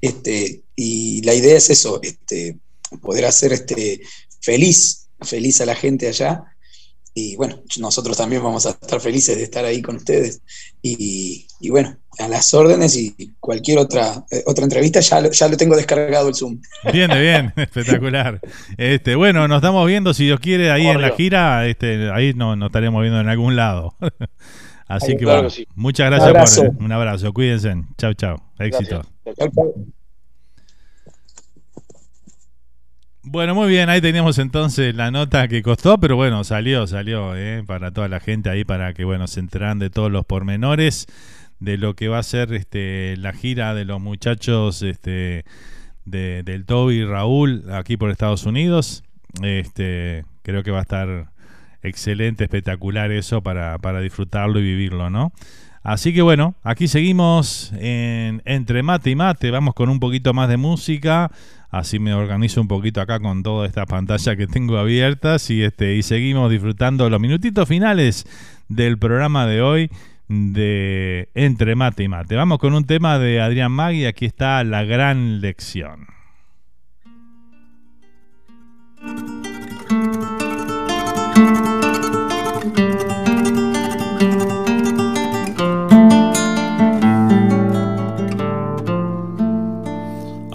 este, 0.00 0.62
y 0.74 1.22
la 1.22 1.34
idea 1.34 1.56
es 1.56 1.70
eso, 1.70 2.00
este, 2.02 2.58
poder 3.00 3.24
hacer 3.26 3.52
este 3.52 4.00
feliz, 4.40 5.08
feliz 5.20 5.60
a 5.60 5.66
la 5.66 5.74
gente 5.76 6.08
allá. 6.08 6.44
Y 7.20 7.36
bueno, 7.36 7.60
nosotros 7.80 8.16
también 8.16 8.42
vamos 8.42 8.64
a 8.66 8.70
estar 8.70 9.00
felices 9.00 9.36
de 9.36 9.42
estar 9.42 9.64
ahí 9.64 9.82
con 9.82 9.96
ustedes. 9.96 10.40
Y, 10.82 11.46
y 11.60 11.70
bueno, 11.70 11.96
a 12.20 12.28
las 12.28 12.54
órdenes 12.54 12.96
y 12.96 13.32
cualquier 13.40 13.78
otra, 13.78 14.24
eh, 14.30 14.42
otra 14.46 14.62
entrevista, 14.64 15.00
ya 15.00 15.20
lo, 15.20 15.30
ya 15.32 15.48
lo 15.48 15.56
tengo 15.56 15.74
descargado 15.76 16.28
el 16.28 16.34
Zoom. 16.34 16.60
Bien, 16.92 17.10
bien, 17.10 17.52
espectacular. 17.56 18.40
Este, 18.76 19.14
bueno, 19.16 19.48
nos 19.48 19.56
estamos 19.58 19.86
viendo, 19.86 20.14
si 20.14 20.24
Dios 20.26 20.38
quiere, 20.38 20.70
ahí 20.70 20.86
en 20.86 21.00
la 21.00 21.10
gira, 21.10 21.66
este, 21.66 22.10
ahí 22.12 22.34
no- 22.34 22.54
nos 22.56 22.68
estaremos 22.68 23.00
viendo 23.02 23.20
en 23.20 23.28
algún 23.28 23.56
lado. 23.56 23.94
Así 24.86 25.12
Ahí, 25.12 25.16
que 25.18 25.24
claro 25.24 25.42
bueno, 25.42 25.48
que 25.50 25.54
sí. 25.56 25.66
muchas 25.74 26.04
Un 26.06 26.10
gracias 26.10 26.28
abrazo. 26.30 26.62
por 26.72 26.82
un 26.84 26.92
abrazo, 26.92 27.32
cuídense. 27.34 27.74
Chau, 27.98 28.14
chau. 28.14 28.36
Éxito. 28.58 29.02
Bueno, 33.30 33.54
muy 33.54 33.68
bien, 33.68 33.90
ahí 33.90 34.00
teníamos 34.00 34.38
entonces 34.38 34.94
la 34.94 35.10
nota 35.10 35.48
que 35.48 35.62
costó, 35.62 35.98
pero 35.98 36.16
bueno, 36.16 36.44
salió, 36.44 36.86
salió, 36.86 37.36
¿eh? 37.36 37.62
para 37.66 37.90
toda 37.90 38.08
la 38.08 38.20
gente 38.20 38.48
ahí, 38.48 38.64
para 38.64 38.94
que 38.94 39.04
bueno, 39.04 39.26
se 39.26 39.40
enteraran 39.40 39.78
de 39.78 39.90
todos 39.90 40.10
los 40.10 40.24
pormenores 40.24 41.06
de 41.60 41.76
lo 41.76 41.94
que 41.94 42.08
va 42.08 42.18
a 42.18 42.22
ser 42.22 42.54
este, 42.54 43.16
la 43.18 43.32
gira 43.32 43.74
de 43.74 43.84
los 43.84 44.00
muchachos 44.00 44.80
este, 44.82 45.44
de- 46.06 46.42
del 46.42 46.64
Toby 46.64 46.94
y 47.00 47.04
Raúl 47.04 47.64
aquí 47.72 47.96
por 47.98 48.10
Estados 48.10 48.46
Unidos. 48.46 49.02
Este, 49.42 50.24
creo 50.42 50.62
que 50.62 50.70
va 50.70 50.78
a 50.78 50.82
estar 50.82 51.26
excelente, 51.82 52.44
espectacular 52.44 53.10
eso 53.12 53.42
para, 53.42 53.76
para 53.78 54.00
disfrutarlo 54.00 54.58
y 54.58 54.62
vivirlo, 54.62 55.10
¿no? 55.10 55.32
Así 55.82 56.12
que 56.12 56.22
bueno, 56.22 56.54
aquí 56.64 56.88
seguimos 56.88 57.72
en 57.78 58.42
Entre 58.44 58.82
Mate 58.82 59.10
y 59.10 59.14
Mate, 59.16 59.50
vamos 59.50 59.74
con 59.74 59.88
un 59.88 60.00
poquito 60.00 60.34
más 60.34 60.48
de 60.48 60.56
música, 60.56 61.30
así 61.70 61.98
me 61.98 62.14
organizo 62.14 62.60
un 62.60 62.68
poquito 62.68 63.00
acá 63.00 63.20
con 63.20 63.42
toda 63.42 63.66
esta 63.66 63.86
pantalla 63.86 64.36
que 64.36 64.46
tengo 64.46 64.78
abiertas 64.78 65.50
y 65.50 65.62
este 65.62 65.96
y 65.96 66.02
seguimos 66.02 66.50
disfrutando 66.50 67.08
los 67.10 67.20
minutitos 67.20 67.68
finales 67.68 68.26
del 68.68 68.98
programa 68.98 69.46
de 69.46 69.62
hoy 69.62 69.90
de 70.28 71.30
Entre 71.34 71.74
Mate 71.74 72.04
y 72.04 72.08
Mate. 72.08 72.36
Vamos 72.36 72.58
con 72.58 72.74
un 72.74 72.84
tema 72.84 73.18
de 73.18 73.40
Adrián 73.40 73.72
Magui, 73.72 74.04
aquí 74.04 74.26
está 74.26 74.62
la 74.64 74.84
gran 74.84 75.40
lección. 75.40 76.06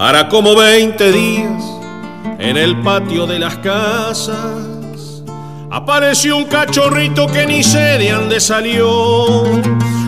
Hará 0.05 0.27
como 0.27 0.53
20 0.53 1.11
días 1.13 1.63
en 2.37 2.57
el 2.57 2.81
patio 2.81 3.25
de 3.25 3.39
las 3.39 3.55
casas 3.59 5.23
apareció 5.71 6.35
un 6.35 6.43
cachorrito 6.43 7.25
que 7.27 7.45
ni 7.47 7.63
sé 7.63 7.97
de 7.99 8.11
dónde 8.11 8.41
salió, 8.41 9.43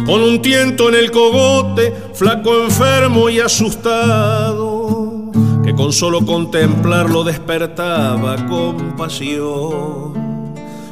con 0.06 0.22
un 0.22 0.42
tiento 0.42 0.90
en 0.90 0.96
el 0.96 1.12
cogote, 1.12 1.94
flaco, 2.14 2.66
enfermo 2.66 3.30
y 3.30 3.40
asustado, 3.40 5.32
que 5.64 5.74
con 5.74 5.94
solo 5.94 6.26
contemplarlo 6.26 7.24
despertaba 7.24 8.36
compasión. 8.48 10.14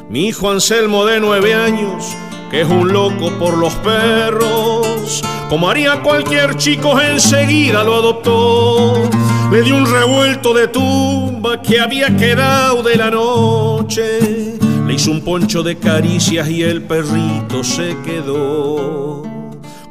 Mi 0.08 0.28
hijo 0.28 0.50
Anselmo 0.50 1.04
de 1.04 1.20
nueve 1.20 1.52
años, 1.52 2.06
que 2.54 2.60
es 2.60 2.68
un 2.68 2.92
loco 2.92 3.32
por 3.36 3.58
los 3.58 3.74
perros, 3.74 5.24
como 5.48 5.68
haría 5.68 6.00
cualquier 6.02 6.56
chico 6.56 7.00
enseguida 7.00 7.82
lo 7.82 7.96
adoptó. 7.96 9.10
Le 9.50 9.62
dio 9.62 9.76
un 9.76 9.90
revuelto 9.90 10.54
de 10.54 10.68
tumba 10.68 11.60
que 11.60 11.80
había 11.80 12.16
quedado 12.16 12.84
de 12.84 12.94
la 12.94 13.10
noche. 13.10 14.54
Le 14.86 14.94
hizo 14.94 15.10
un 15.10 15.22
poncho 15.22 15.64
de 15.64 15.78
caricias 15.78 16.48
y 16.48 16.62
el 16.62 16.82
perrito 16.82 17.64
se 17.64 17.96
quedó. 18.04 19.33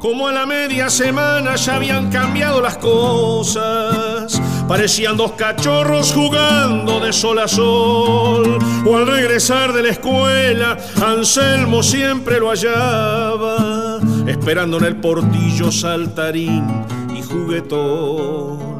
Como 0.04 0.28
a 0.28 0.32
la 0.32 0.44
media 0.44 0.90
semana 0.90 1.56
ya 1.56 1.76
habían 1.76 2.10
cambiado 2.10 2.60
las 2.60 2.76
cosas. 2.76 4.38
Parecían 4.68 5.16
dos 5.16 5.32
cachorros 5.32 6.12
jugando 6.12 7.00
de 7.00 7.10
sol 7.10 7.38
a 7.38 7.48
sol. 7.48 8.58
O 8.86 8.96
al 8.98 9.06
regresar 9.06 9.72
de 9.72 9.82
la 9.82 9.88
escuela, 9.88 10.76
Anselmo 11.02 11.82
siempre 11.82 12.38
lo 12.38 12.50
hallaba, 12.50 13.98
esperando 14.26 14.76
en 14.76 14.84
el 14.84 14.96
portillo 14.96 15.72
saltarín 15.72 16.84
y 17.16 17.22
juguetón. 17.22 18.74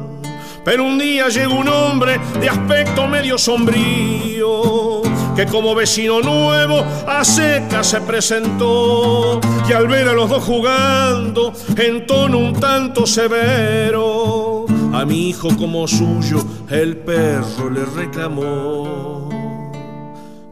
Pero 0.63 0.83
un 0.83 0.99
día 0.99 1.29
llegó 1.29 1.55
un 1.55 1.69
hombre 1.69 2.19
de 2.39 2.49
aspecto 2.49 3.07
medio 3.07 3.39
sombrío, 3.39 5.01
que 5.35 5.45
como 5.45 5.75
vecino 5.75 6.21
nuevo 6.21 6.85
a 7.07 7.25
seca 7.25 7.83
se 7.83 7.99
presentó, 8.01 9.41
y 9.67 9.73
al 9.73 9.87
ver 9.87 10.07
a 10.07 10.13
los 10.13 10.29
dos 10.29 10.43
jugando 10.43 11.51
en 11.75 12.07
tono 12.07 12.37
un 12.37 12.53
tanto 12.53 13.05
severo, 13.05 14.65
a 14.93 15.03
mi 15.05 15.29
hijo 15.29 15.49
como 15.57 15.87
suyo 15.87 16.43
el 16.69 16.97
perro 16.97 17.69
le 17.69 17.83
reclamó. 17.83 19.29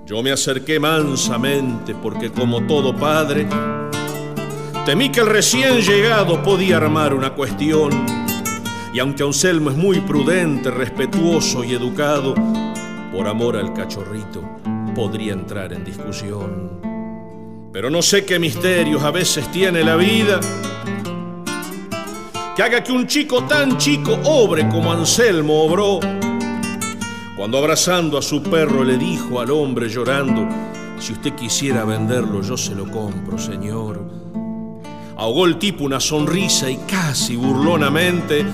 Yo 0.05 0.21
me 0.21 0.31
acerqué 0.31 0.79
mansamente 0.79 1.95
porque 1.95 2.29
como 2.29 2.67
todo 2.67 2.93
padre, 2.93 3.47
temí 4.85 5.09
que 5.09 5.21
el 5.21 5.27
recién 5.27 5.79
llegado 5.79 6.43
podía 6.43 6.77
armar 6.77 7.13
una 7.13 7.33
cuestión 7.33 8.05
y 8.93 8.99
aunque 8.99 9.23
Anselmo 9.23 9.69
es 9.71 9.77
muy 9.77 10.01
prudente, 10.01 10.69
respetuoso 10.69 11.63
y 11.63 11.73
educado, 11.73 12.35
por 13.11 13.27
amor 13.27 13.55
al 13.55 13.73
cachorrito 13.73 14.62
podría 14.93 15.33
entrar 15.33 15.73
en 15.73 15.83
discusión. 15.83 16.79
Pero 17.71 17.89
no 17.89 18.01
sé 18.01 18.25
qué 18.25 18.39
misterios 18.39 19.03
a 19.03 19.11
veces 19.11 19.51
tiene 19.51 19.83
la 19.83 19.95
vida 19.95 20.39
que 22.55 22.61
haga 22.61 22.83
que 22.83 22.91
un 22.91 23.07
chico 23.07 23.43
tan 23.45 23.77
chico 23.77 24.19
obre 24.25 24.69
como 24.69 24.91
Anselmo 24.91 25.63
obró. 25.63 25.99
Cuando 27.35 27.57
abrazando 27.57 28.17
a 28.17 28.21
su 28.21 28.43
perro 28.43 28.83
le 28.83 28.97
dijo 28.97 29.39
al 29.39 29.49
hombre 29.49 29.89
llorando, 29.89 30.47
si 30.99 31.13
usted 31.13 31.33
quisiera 31.33 31.83
venderlo 31.83 32.41
yo 32.41 32.55
se 32.55 32.75
lo 32.75 32.89
compro, 32.89 33.39
señor. 33.39 34.07
Ahogó 35.17 35.45
el 35.45 35.57
tipo 35.57 35.83
una 35.83 35.99
sonrisa 35.99 36.69
y 36.69 36.77
casi 36.77 37.35
burlonamente 37.35 38.45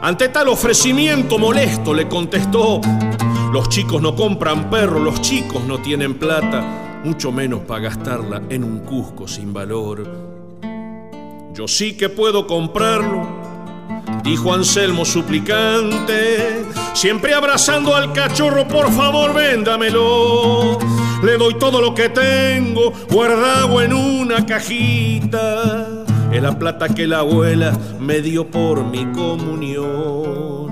ante 0.00 0.28
tal 0.28 0.46
ofrecimiento 0.48 1.40
molesto 1.40 1.92
le 1.92 2.06
contestó, 2.06 2.80
los 3.52 3.68
chicos 3.68 4.02
no 4.02 4.14
compran 4.14 4.68
perro, 4.68 4.98
los 4.98 5.20
chicos 5.22 5.64
no 5.64 5.78
tienen 5.78 6.14
plata, 6.14 7.00
mucho 7.04 7.32
menos 7.32 7.60
para 7.60 7.84
gastarla 7.84 8.42
en 8.48 8.64
un 8.64 8.80
cusco 8.80 9.26
sin 9.26 9.52
valor. 9.52 10.06
Yo 11.54 11.66
sí 11.66 11.96
que 11.96 12.08
puedo 12.08 12.46
comprarlo, 12.46 13.26
dijo 14.22 14.52
Anselmo 14.52 15.04
suplicante, 15.04 16.66
siempre 16.92 17.34
abrazando 17.34 17.96
al 17.96 18.12
cachorro, 18.12 18.68
por 18.68 18.92
favor 18.92 19.34
véndamelo. 19.34 20.78
Le 21.22 21.36
doy 21.36 21.54
todo 21.54 21.80
lo 21.80 21.94
que 21.94 22.10
tengo, 22.10 22.92
guardado 23.10 23.80
en 23.82 23.92
una 23.92 24.44
cajita. 24.46 26.04
Es 26.30 26.42
la 26.42 26.56
plata 26.58 26.88
que 26.90 27.06
la 27.06 27.20
abuela 27.20 27.76
me 27.98 28.20
dio 28.20 28.46
por 28.48 28.84
mi 28.84 29.06
comunión. 29.06 30.68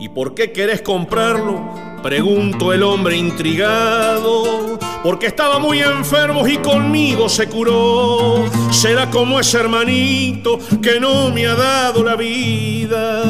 ¿Y 0.00 0.08
por 0.08 0.34
qué 0.34 0.50
querés 0.50 0.80
comprarlo? 0.80 1.89
Preguntó 2.02 2.72
el 2.72 2.82
hombre 2.82 3.16
intrigado. 3.16 4.78
Porque 5.02 5.26
estaba 5.26 5.58
muy 5.58 5.80
enfermo 5.80 6.46
y 6.46 6.58
conmigo 6.58 7.28
se 7.28 7.48
curó. 7.48 8.44
Será 8.70 9.10
como 9.10 9.40
ese 9.40 9.58
hermanito 9.58 10.58
que 10.82 11.00
no 11.00 11.30
me 11.30 11.46
ha 11.46 11.54
dado 11.54 12.04
la 12.04 12.16
vida. 12.16 13.24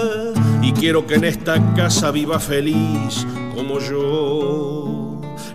Y 0.63 0.73
quiero 0.73 1.07
que 1.07 1.15
en 1.15 1.25
esta 1.25 1.75
casa 1.75 2.11
viva 2.11 2.41
feliz 2.41 3.27
como 3.55 3.79
yo. 3.79 4.90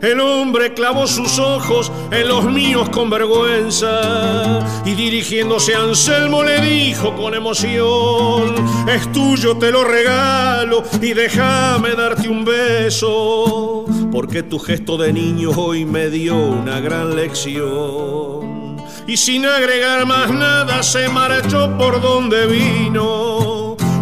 El 0.02 0.20
hombre 0.20 0.74
clavó 0.74 1.08
sus 1.08 1.40
ojos 1.40 1.92
en 2.12 2.28
los 2.28 2.46
míos 2.46 2.90
con 2.90 3.10
vergüenza 3.10 4.60
y 4.86 4.94
dirigiéndose 4.94 5.76
a 5.76 5.84
Anselmo 5.84 6.44
le 6.44 6.62
dijo 6.62 7.16
con 7.16 7.34
emoción, 7.34 8.56
es 8.88 9.12
tuyo, 9.12 9.58
te 9.58 9.72
lo 9.72 9.84
regalo 9.84 10.84
y 11.02 11.14
déjame 11.14 11.96
darte 11.96 12.30
un 12.30 12.46
beso, 12.46 13.86
porque 14.12 14.44
tu 14.44 14.60
gesto 14.60 14.98
de 14.98 15.14
niño 15.14 15.52
hoy 15.52 15.86
me 15.86 16.10
dio 16.10 16.36
una 16.36 16.80
gran 16.80 17.16
lección. 17.16 18.76
Y 19.08 19.18
sin 19.18 19.46
agregar 19.46 20.06
más 20.06 20.32
nada 20.32 20.82
se 20.82 21.08
marchó 21.10 21.78
por 21.78 22.02
donde 22.02 22.48
vino. 22.48 23.25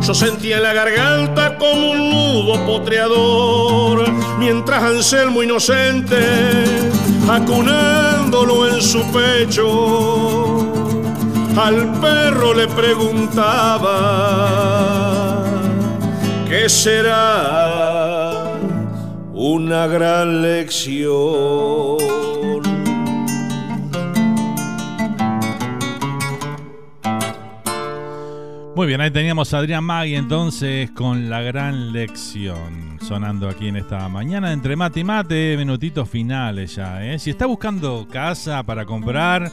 Yo 0.05 0.13
sentía 0.13 0.57
en 0.57 0.63
la 0.63 0.73
garganta 0.73 1.57
como 1.57 1.91
un 1.91 2.09
nudo 2.09 2.65
potreador, 2.65 4.11
mientras 4.37 4.83
Anselmo 4.83 5.41
inocente, 5.41 6.19
acunándolo 7.29 8.67
en 8.67 8.81
su 8.81 9.01
pecho, 9.13 10.59
al 11.55 11.93
perro 12.01 12.53
le 12.53 12.67
preguntaba, 12.67 13.93
¿qué 16.49 16.67
será 16.67 18.43
una 19.33 19.87
gran 19.87 20.41
lección? 20.41 22.32
Muy 28.75 28.87
bien, 28.87 29.01
ahí 29.01 29.11
teníamos 29.11 29.53
a 29.53 29.59
Adrián 29.59 29.83
Magui 29.83 30.15
entonces 30.15 30.89
con 30.91 31.29
la 31.29 31.43
gran 31.43 31.93
lección 31.93 32.97
sonando 33.01 33.47
aquí 33.47 33.67
en 33.67 33.75
esta 33.75 34.09
mañana 34.09 34.51
entre 34.51 34.75
mate 34.75 35.01
y 35.01 35.03
mate, 35.03 35.55
minutitos 35.57 36.09
finales 36.09 36.73
ya. 36.75 37.05
¿eh? 37.05 37.19
Si 37.19 37.29
está 37.29 37.45
buscando 37.45 38.07
casa 38.09 38.63
para 38.63 38.83
comprar, 38.85 39.51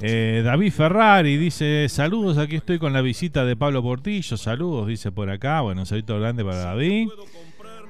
Eh, 0.00 0.42
David 0.44 0.72
Ferrari 0.72 1.36
dice: 1.36 1.88
Saludos, 1.88 2.38
aquí 2.38 2.54
estoy 2.54 2.78
con 2.78 2.92
la 2.92 3.00
visita 3.00 3.44
de 3.44 3.56
Pablo 3.56 3.82
Portillo. 3.82 4.36
Saludos, 4.36 4.86
dice 4.86 5.10
por 5.10 5.30
acá. 5.30 5.62
Bueno, 5.62 5.80
un 5.80 5.86
saludo 5.86 6.20
grande 6.20 6.44
para 6.44 6.58
David. 6.58 7.08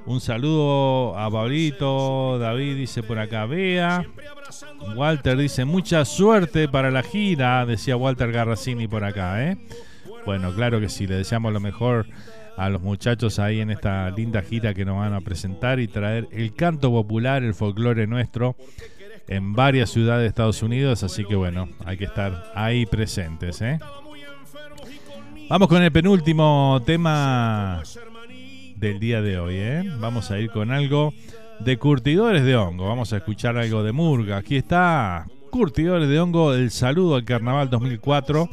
Un 0.07 0.21
saludo 0.21 1.19
a 1.19 1.31
Pablito. 1.31 2.39
David 2.39 2.77
dice 2.77 3.03
por 3.03 3.19
acá: 3.19 3.45
Vea. 3.45 4.07
Walter 4.95 5.37
dice: 5.37 5.67
Mucha 5.67 6.07
suerte 6.07 6.69
para 6.69 6.91
la 6.91 7.03
gira, 7.03 7.67
decía 7.67 7.99
Walter 7.99 8.33
Garracini 8.33 8.89
por 8.89 9.05
acá. 9.05 9.45
¿eh? 9.45 9.59
Bueno, 10.25 10.55
claro 10.55 10.81
que 10.81 10.89
sí, 10.89 11.07
le 11.07 11.17
deseamos 11.17 11.53
lo 11.53 11.61
mejor 11.61 12.07
a 12.57 12.69
los 12.71 12.83
muchachos 12.83 13.39
ahí 13.39 13.61
en 13.61 13.71
esta 13.71 14.11
linda 14.11 14.43
gira 14.43 14.75
que 14.75 14.85
nos 14.85 14.97
van 14.97 15.13
a 15.13 15.21
presentar 15.21 15.81
y 15.81 15.89
traer 15.89 16.29
el 16.33 16.55
canto 16.55 16.91
popular, 16.91 17.43
el 17.43 17.55
folclore 17.55 18.07
nuestro 18.07 18.57
en 19.29 19.55
varias 19.55 19.91
ciudades 19.91 20.23
de 20.23 20.29
Estados 20.29 20.63
Unidos, 20.63 21.03
así 21.03 21.25
que 21.25 21.35
bueno, 21.35 21.69
hay 21.85 21.97
que 21.97 22.05
estar 22.05 22.53
ahí 22.55 22.87
presentes. 22.87 23.61
¿eh? 23.61 23.79
Vamos 25.49 25.69
con 25.69 25.83
el 25.83 25.91
penúltimo 25.91 26.81
tema 26.87 27.83
del 28.77 29.01
día 29.01 29.21
de 29.23 29.39
hoy. 29.39 29.55
¿eh? 29.57 29.85
Vamos 29.99 30.31
a 30.31 30.39
ir 30.39 30.51
con 30.51 30.71
algo 30.71 31.13
de 31.61 31.77
curtidores 31.77 32.45
de 32.45 32.57
hongo. 32.57 32.87
Vamos 32.87 33.13
a 33.13 33.17
escuchar 33.17 33.57
algo 33.57 33.83
de 33.83 33.93
Murga. 33.93 34.37
Aquí 34.37 34.57
está 34.57 35.27
Curtidores 35.51 36.09
de 36.09 36.21
hongo, 36.21 36.53
el 36.53 36.71
saludo 36.71 37.15
al 37.15 37.25
Carnaval 37.25 37.71
2004. 37.71 38.49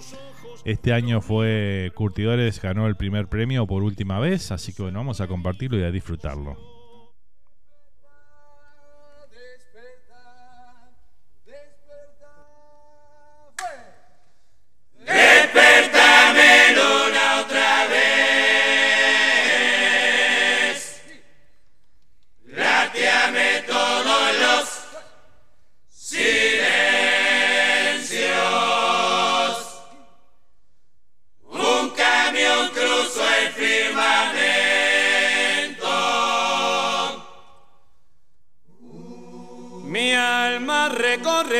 Este 0.65 0.93
año 0.93 1.19
fue 1.19 1.91
Curtidores, 1.93 2.61
ganó 2.61 2.87
el 2.87 2.95
primer 2.95 3.27
premio 3.27 3.67
por 3.67 3.83
última 3.83 4.19
vez, 4.19 4.49
así 4.51 4.73
que 4.73 4.83
bueno, 4.83 4.99
vamos 4.99 5.19
a 5.19 5.27
compartirlo 5.27 5.77
y 5.77 5.83
a 5.83 5.91
disfrutarlo. 5.91 6.72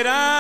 será 0.04 0.33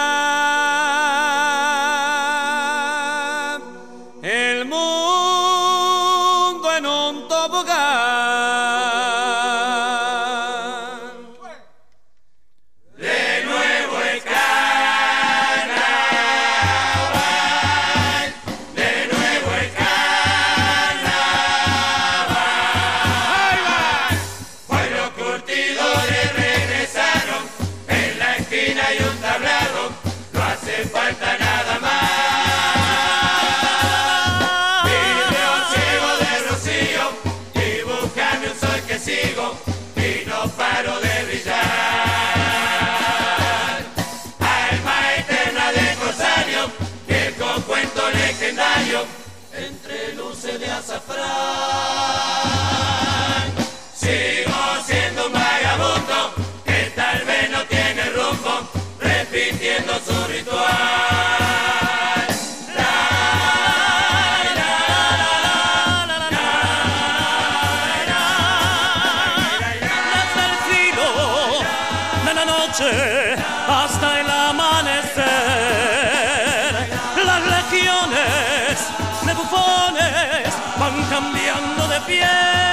边。 82.07 82.72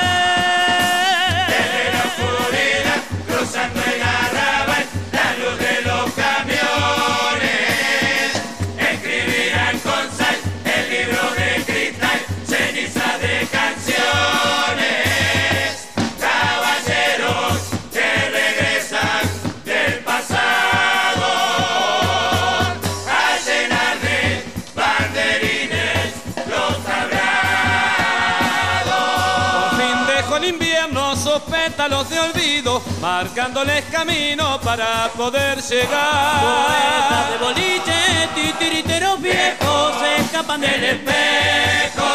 Pétalos 31.80 32.10
de 32.10 32.20
olvido, 32.20 32.82
marcándoles 33.00 33.82
camino 33.86 34.60
para 34.60 35.08
poder 35.16 35.62
llegar. 35.62 36.40
Poetas 36.42 37.30
de 37.30 37.38
boliche, 37.38 38.28
titiriteros 38.34 39.22
viejos, 39.22 39.94
se 39.98 40.16
escapan 40.16 40.60
del 40.60 40.84
espejo. 40.84 42.10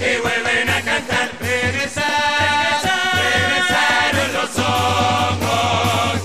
y 0.00 0.20
vuelven 0.20 0.68
a 0.68 0.82
cantar. 0.82 1.30
Regresar, 1.40 2.80
regresaron 3.14 4.32
los 4.32 4.58
ojos, 4.58 6.20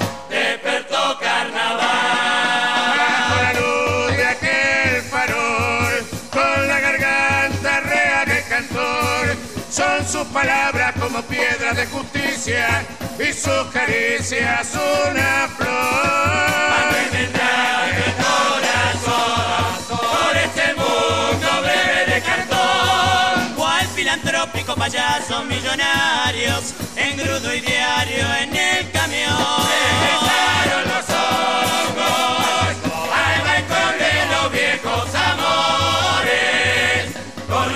son 9.79 10.05
sus 10.05 10.27
palabras 10.33 10.93
como 10.99 11.21
piedras 11.21 11.75
de 11.77 11.85
justicia 11.85 12.85
y 13.17 13.31
sus 13.31 13.63
caricias 13.71 14.73
una 14.75 15.47
flor. 15.55 16.89
el 17.15 18.13
corazón 18.25 19.71
por 19.87 20.35
este 20.35 20.73
mundo 20.73 21.49
breve 21.61 22.13
de 22.13 22.21
cartón. 22.21 23.55
Cual 23.55 23.87
filantrópico 23.95 24.75
payasos 24.75 25.45
millonarios, 25.45 26.73
engrudo 26.97 27.53
y 27.53 27.61
diario 27.61 28.25
en 28.41 28.55
el 28.55 28.91
camión. 28.91 29.63
Regresaron 29.95 30.83
los 30.93 31.07
ojos 31.09 32.75
al 33.23 33.39
balcón 33.47 33.93
de 34.03 34.13
los 34.33 34.51
viejos 34.51 35.07
amores, 35.15 36.58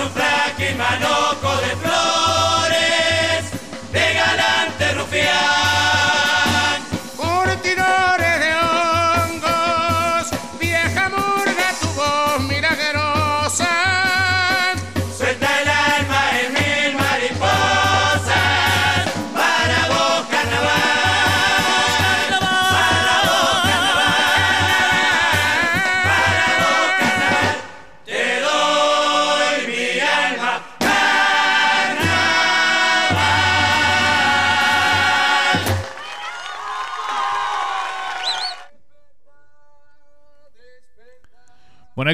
un 0.04 0.10
frágil 0.10 0.76
manojo 0.76 1.56
de 1.60 1.76
flores, 1.76 2.43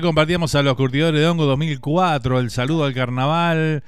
ahí 0.01 0.07
compartíamos 0.07 0.55
a 0.55 0.63
los 0.63 0.77
curtidores 0.77 1.21
de 1.21 1.27
hongo 1.27 1.45
2004, 1.45 2.41
el 2.41 2.51
saludo 2.51 2.85
al 2.85 2.95
carnaval. 2.95 3.83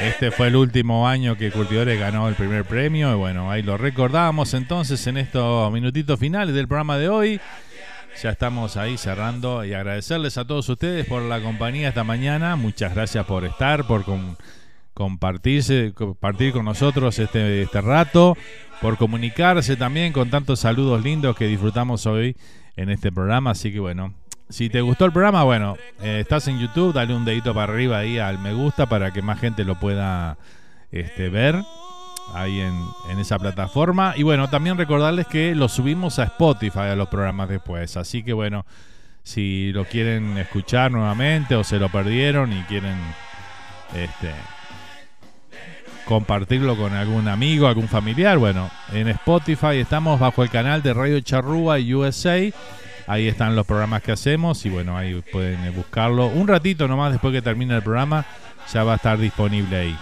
Este 0.00 0.30
fue 0.30 0.46
el 0.48 0.54
último 0.56 1.08
año 1.08 1.36
que 1.36 1.50
Curtidores 1.50 1.98
ganó 1.98 2.28
el 2.28 2.34
primer 2.36 2.64
premio. 2.64 3.10
Y 3.12 3.14
bueno, 3.16 3.50
ahí 3.50 3.62
lo 3.62 3.76
recordamos 3.76 4.54
entonces 4.54 5.04
en 5.08 5.16
estos 5.16 5.72
minutitos 5.72 6.18
finales 6.20 6.54
del 6.54 6.68
programa 6.68 6.98
de 6.98 7.08
hoy. 7.08 7.40
Ya 8.22 8.30
estamos 8.30 8.76
ahí 8.76 8.96
cerrando 8.96 9.64
y 9.64 9.74
agradecerles 9.74 10.38
a 10.38 10.44
todos 10.44 10.68
ustedes 10.68 11.06
por 11.06 11.22
la 11.22 11.40
compañía 11.40 11.88
esta 11.88 12.04
mañana. 12.04 12.54
Muchas 12.56 12.94
gracias 12.94 13.24
por 13.26 13.44
estar, 13.44 13.86
por 13.88 14.04
com- 14.04 14.36
compartirse, 14.94 15.92
compartir 15.94 16.52
con 16.52 16.64
nosotros 16.64 17.18
este, 17.18 17.62
este 17.62 17.80
rato, 17.80 18.36
por 18.80 18.96
comunicarse 18.98 19.76
también 19.76 20.12
con 20.12 20.30
tantos 20.30 20.60
saludos 20.60 21.02
lindos 21.02 21.36
que 21.36 21.46
disfrutamos 21.46 22.06
hoy 22.06 22.36
en 22.76 22.90
este 22.90 23.10
programa. 23.12 23.50
Así 23.50 23.72
que 23.72 23.80
bueno, 23.80 24.14
si 24.48 24.68
te 24.68 24.80
gustó 24.80 25.04
el 25.04 25.12
programa, 25.12 25.42
bueno, 25.42 25.76
eh, 26.00 26.20
estás 26.20 26.46
en 26.48 26.58
YouTube, 26.58 26.92
dale 26.92 27.14
un 27.14 27.24
dedito 27.24 27.54
para 27.54 27.72
arriba 27.72 27.98
ahí 27.98 28.18
al 28.18 28.38
me 28.38 28.52
gusta 28.52 28.86
para 28.86 29.12
que 29.12 29.22
más 29.22 29.40
gente 29.40 29.64
lo 29.64 29.78
pueda 29.80 30.38
este, 30.90 31.28
ver 31.28 31.62
ahí 32.34 32.60
en, 32.60 32.80
en 33.10 33.18
esa 33.18 33.38
plataforma. 33.38 34.14
Y 34.16 34.22
bueno, 34.22 34.48
también 34.48 34.78
recordarles 34.78 35.26
que 35.26 35.54
lo 35.54 35.68
subimos 35.68 36.18
a 36.18 36.24
Spotify 36.24 36.90
a 36.90 36.96
los 36.96 37.08
programas 37.08 37.48
después. 37.48 37.96
Así 37.96 38.22
que 38.22 38.32
bueno, 38.32 38.64
si 39.22 39.72
lo 39.72 39.84
quieren 39.84 40.38
escuchar 40.38 40.92
nuevamente 40.92 41.56
o 41.56 41.64
se 41.64 41.78
lo 41.78 41.88
perdieron 41.88 42.52
y 42.52 42.62
quieren 42.62 42.96
este 43.94 44.30
compartirlo 46.04 46.76
con 46.76 46.92
algún 46.92 47.26
amigo, 47.26 47.66
algún 47.66 47.88
familiar, 47.88 48.38
bueno, 48.38 48.70
en 48.92 49.08
Spotify 49.08 49.78
estamos 49.78 50.20
bajo 50.20 50.44
el 50.44 50.50
canal 50.50 50.80
de 50.80 50.94
Radio 50.94 51.20
Charrúa 51.20 51.78
USA. 51.78 52.38
Ahí 53.06 53.28
están 53.28 53.54
los 53.54 53.66
programas 53.66 54.02
que 54.02 54.12
hacemos 54.12 54.64
y 54.66 54.68
bueno, 54.68 54.96
ahí 54.96 55.22
pueden 55.32 55.64
eh, 55.64 55.70
buscarlo. 55.70 56.26
Un 56.26 56.48
ratito 56.48 56.88
nomás 56.88 57.12
después 57.12 57.32
que 57.32 57.42
termine 57.42 57.76
el 57.76 57.82
programa 57.82 58.26
ya 58.72 58.84
va 58.84 58.94
a 58.94 58.96
estar 58.96 59.18
disponible 59.18 59.76
ahí. 59.76 59.96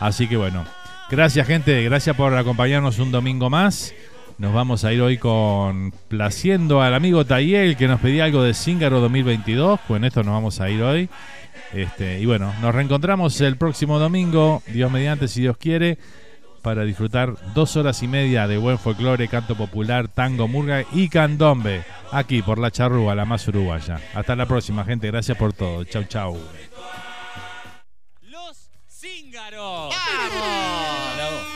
Así 0.00 0.26
que 0.26 0.36
bueno, 0.36 0.64
gracias 1.10 1.46
gente, 1.46 1.82
gracias 1.84 2.16
por 2.16 2.34
acompañarnos 2.34 2.98
un 2.98 3.12
domingo 3.12 3.50
más. 3.50 3.94
Nos 4.38 4.52
vamos 4.52 4.84
a 4.84 4.92
ir 4.92 5.00
hoy 5.00 5.16
con 5.16 5.92
placiendo 6.08 6.82
al 6.82 6.94
amigo 6.94 7.24
Tayel 7.24 7.76
que 7.76 7.88
nos 7.88 8.00
pedía 8.00 8.24
algo 8.24 8.42
de 8.42 8.52
Zíngaro 8.52 9.00
2022. 9.00 9.80
Con 9.88 10.04
esto 10.04 10.22
nos 10.22 10.34
vamos 10.34 10.60
a 10.60 10.68
ir 10.68 10.82
hoy. 10.82 11.08
Este, 11.72 12.20
y 12.20 12.26
bueno, 12.26 12.52
nos 12.60 12.74
reencontramos 12.74 13.40
el 13.40 13.56
próximo 13.56 13.98
domingo, 13.98 14.62
Dios 14.66 14.90
mediante, 14.90 15.28
si 15.28 15.40
Dios 15.40 15.56
quiere, 15.56 15.98
para 16.66 16.82
disfrutar 16.82 17.36
dos 17.54 17.76
horas 17.76 18.02
y 18.02 18.08
media 18.08 18.48
de 18.48 18.58
buen 18.58 18.76
folclore, 18.76 19.28
canto 19.28 19.54
popular, 19.54 20.08
tango, 20.08 20.48
murga 20.48 20.84
y 20.92 21.08
candombe, 21.08 21.84
aquí 22.10 22.42
por 22.42 22.58
la 22.58 22.72
charrúa, 22.72 23.14
la 23.14 23.24
más 23.24 23.46
uruguaya. 23.46 24.00
Hasta 24.14 24.34
la 24.34 24.46
próxima, 24.46 24.84
gente. 24.84 25.06
Gracias 25.06 25.38
por 25.38 25.52
todo. 25.52 25.84
Chau, 25.84 26.02
chau. 26.08 26.36
Cíngaro. 28.88 29.90
La 29.90 31.55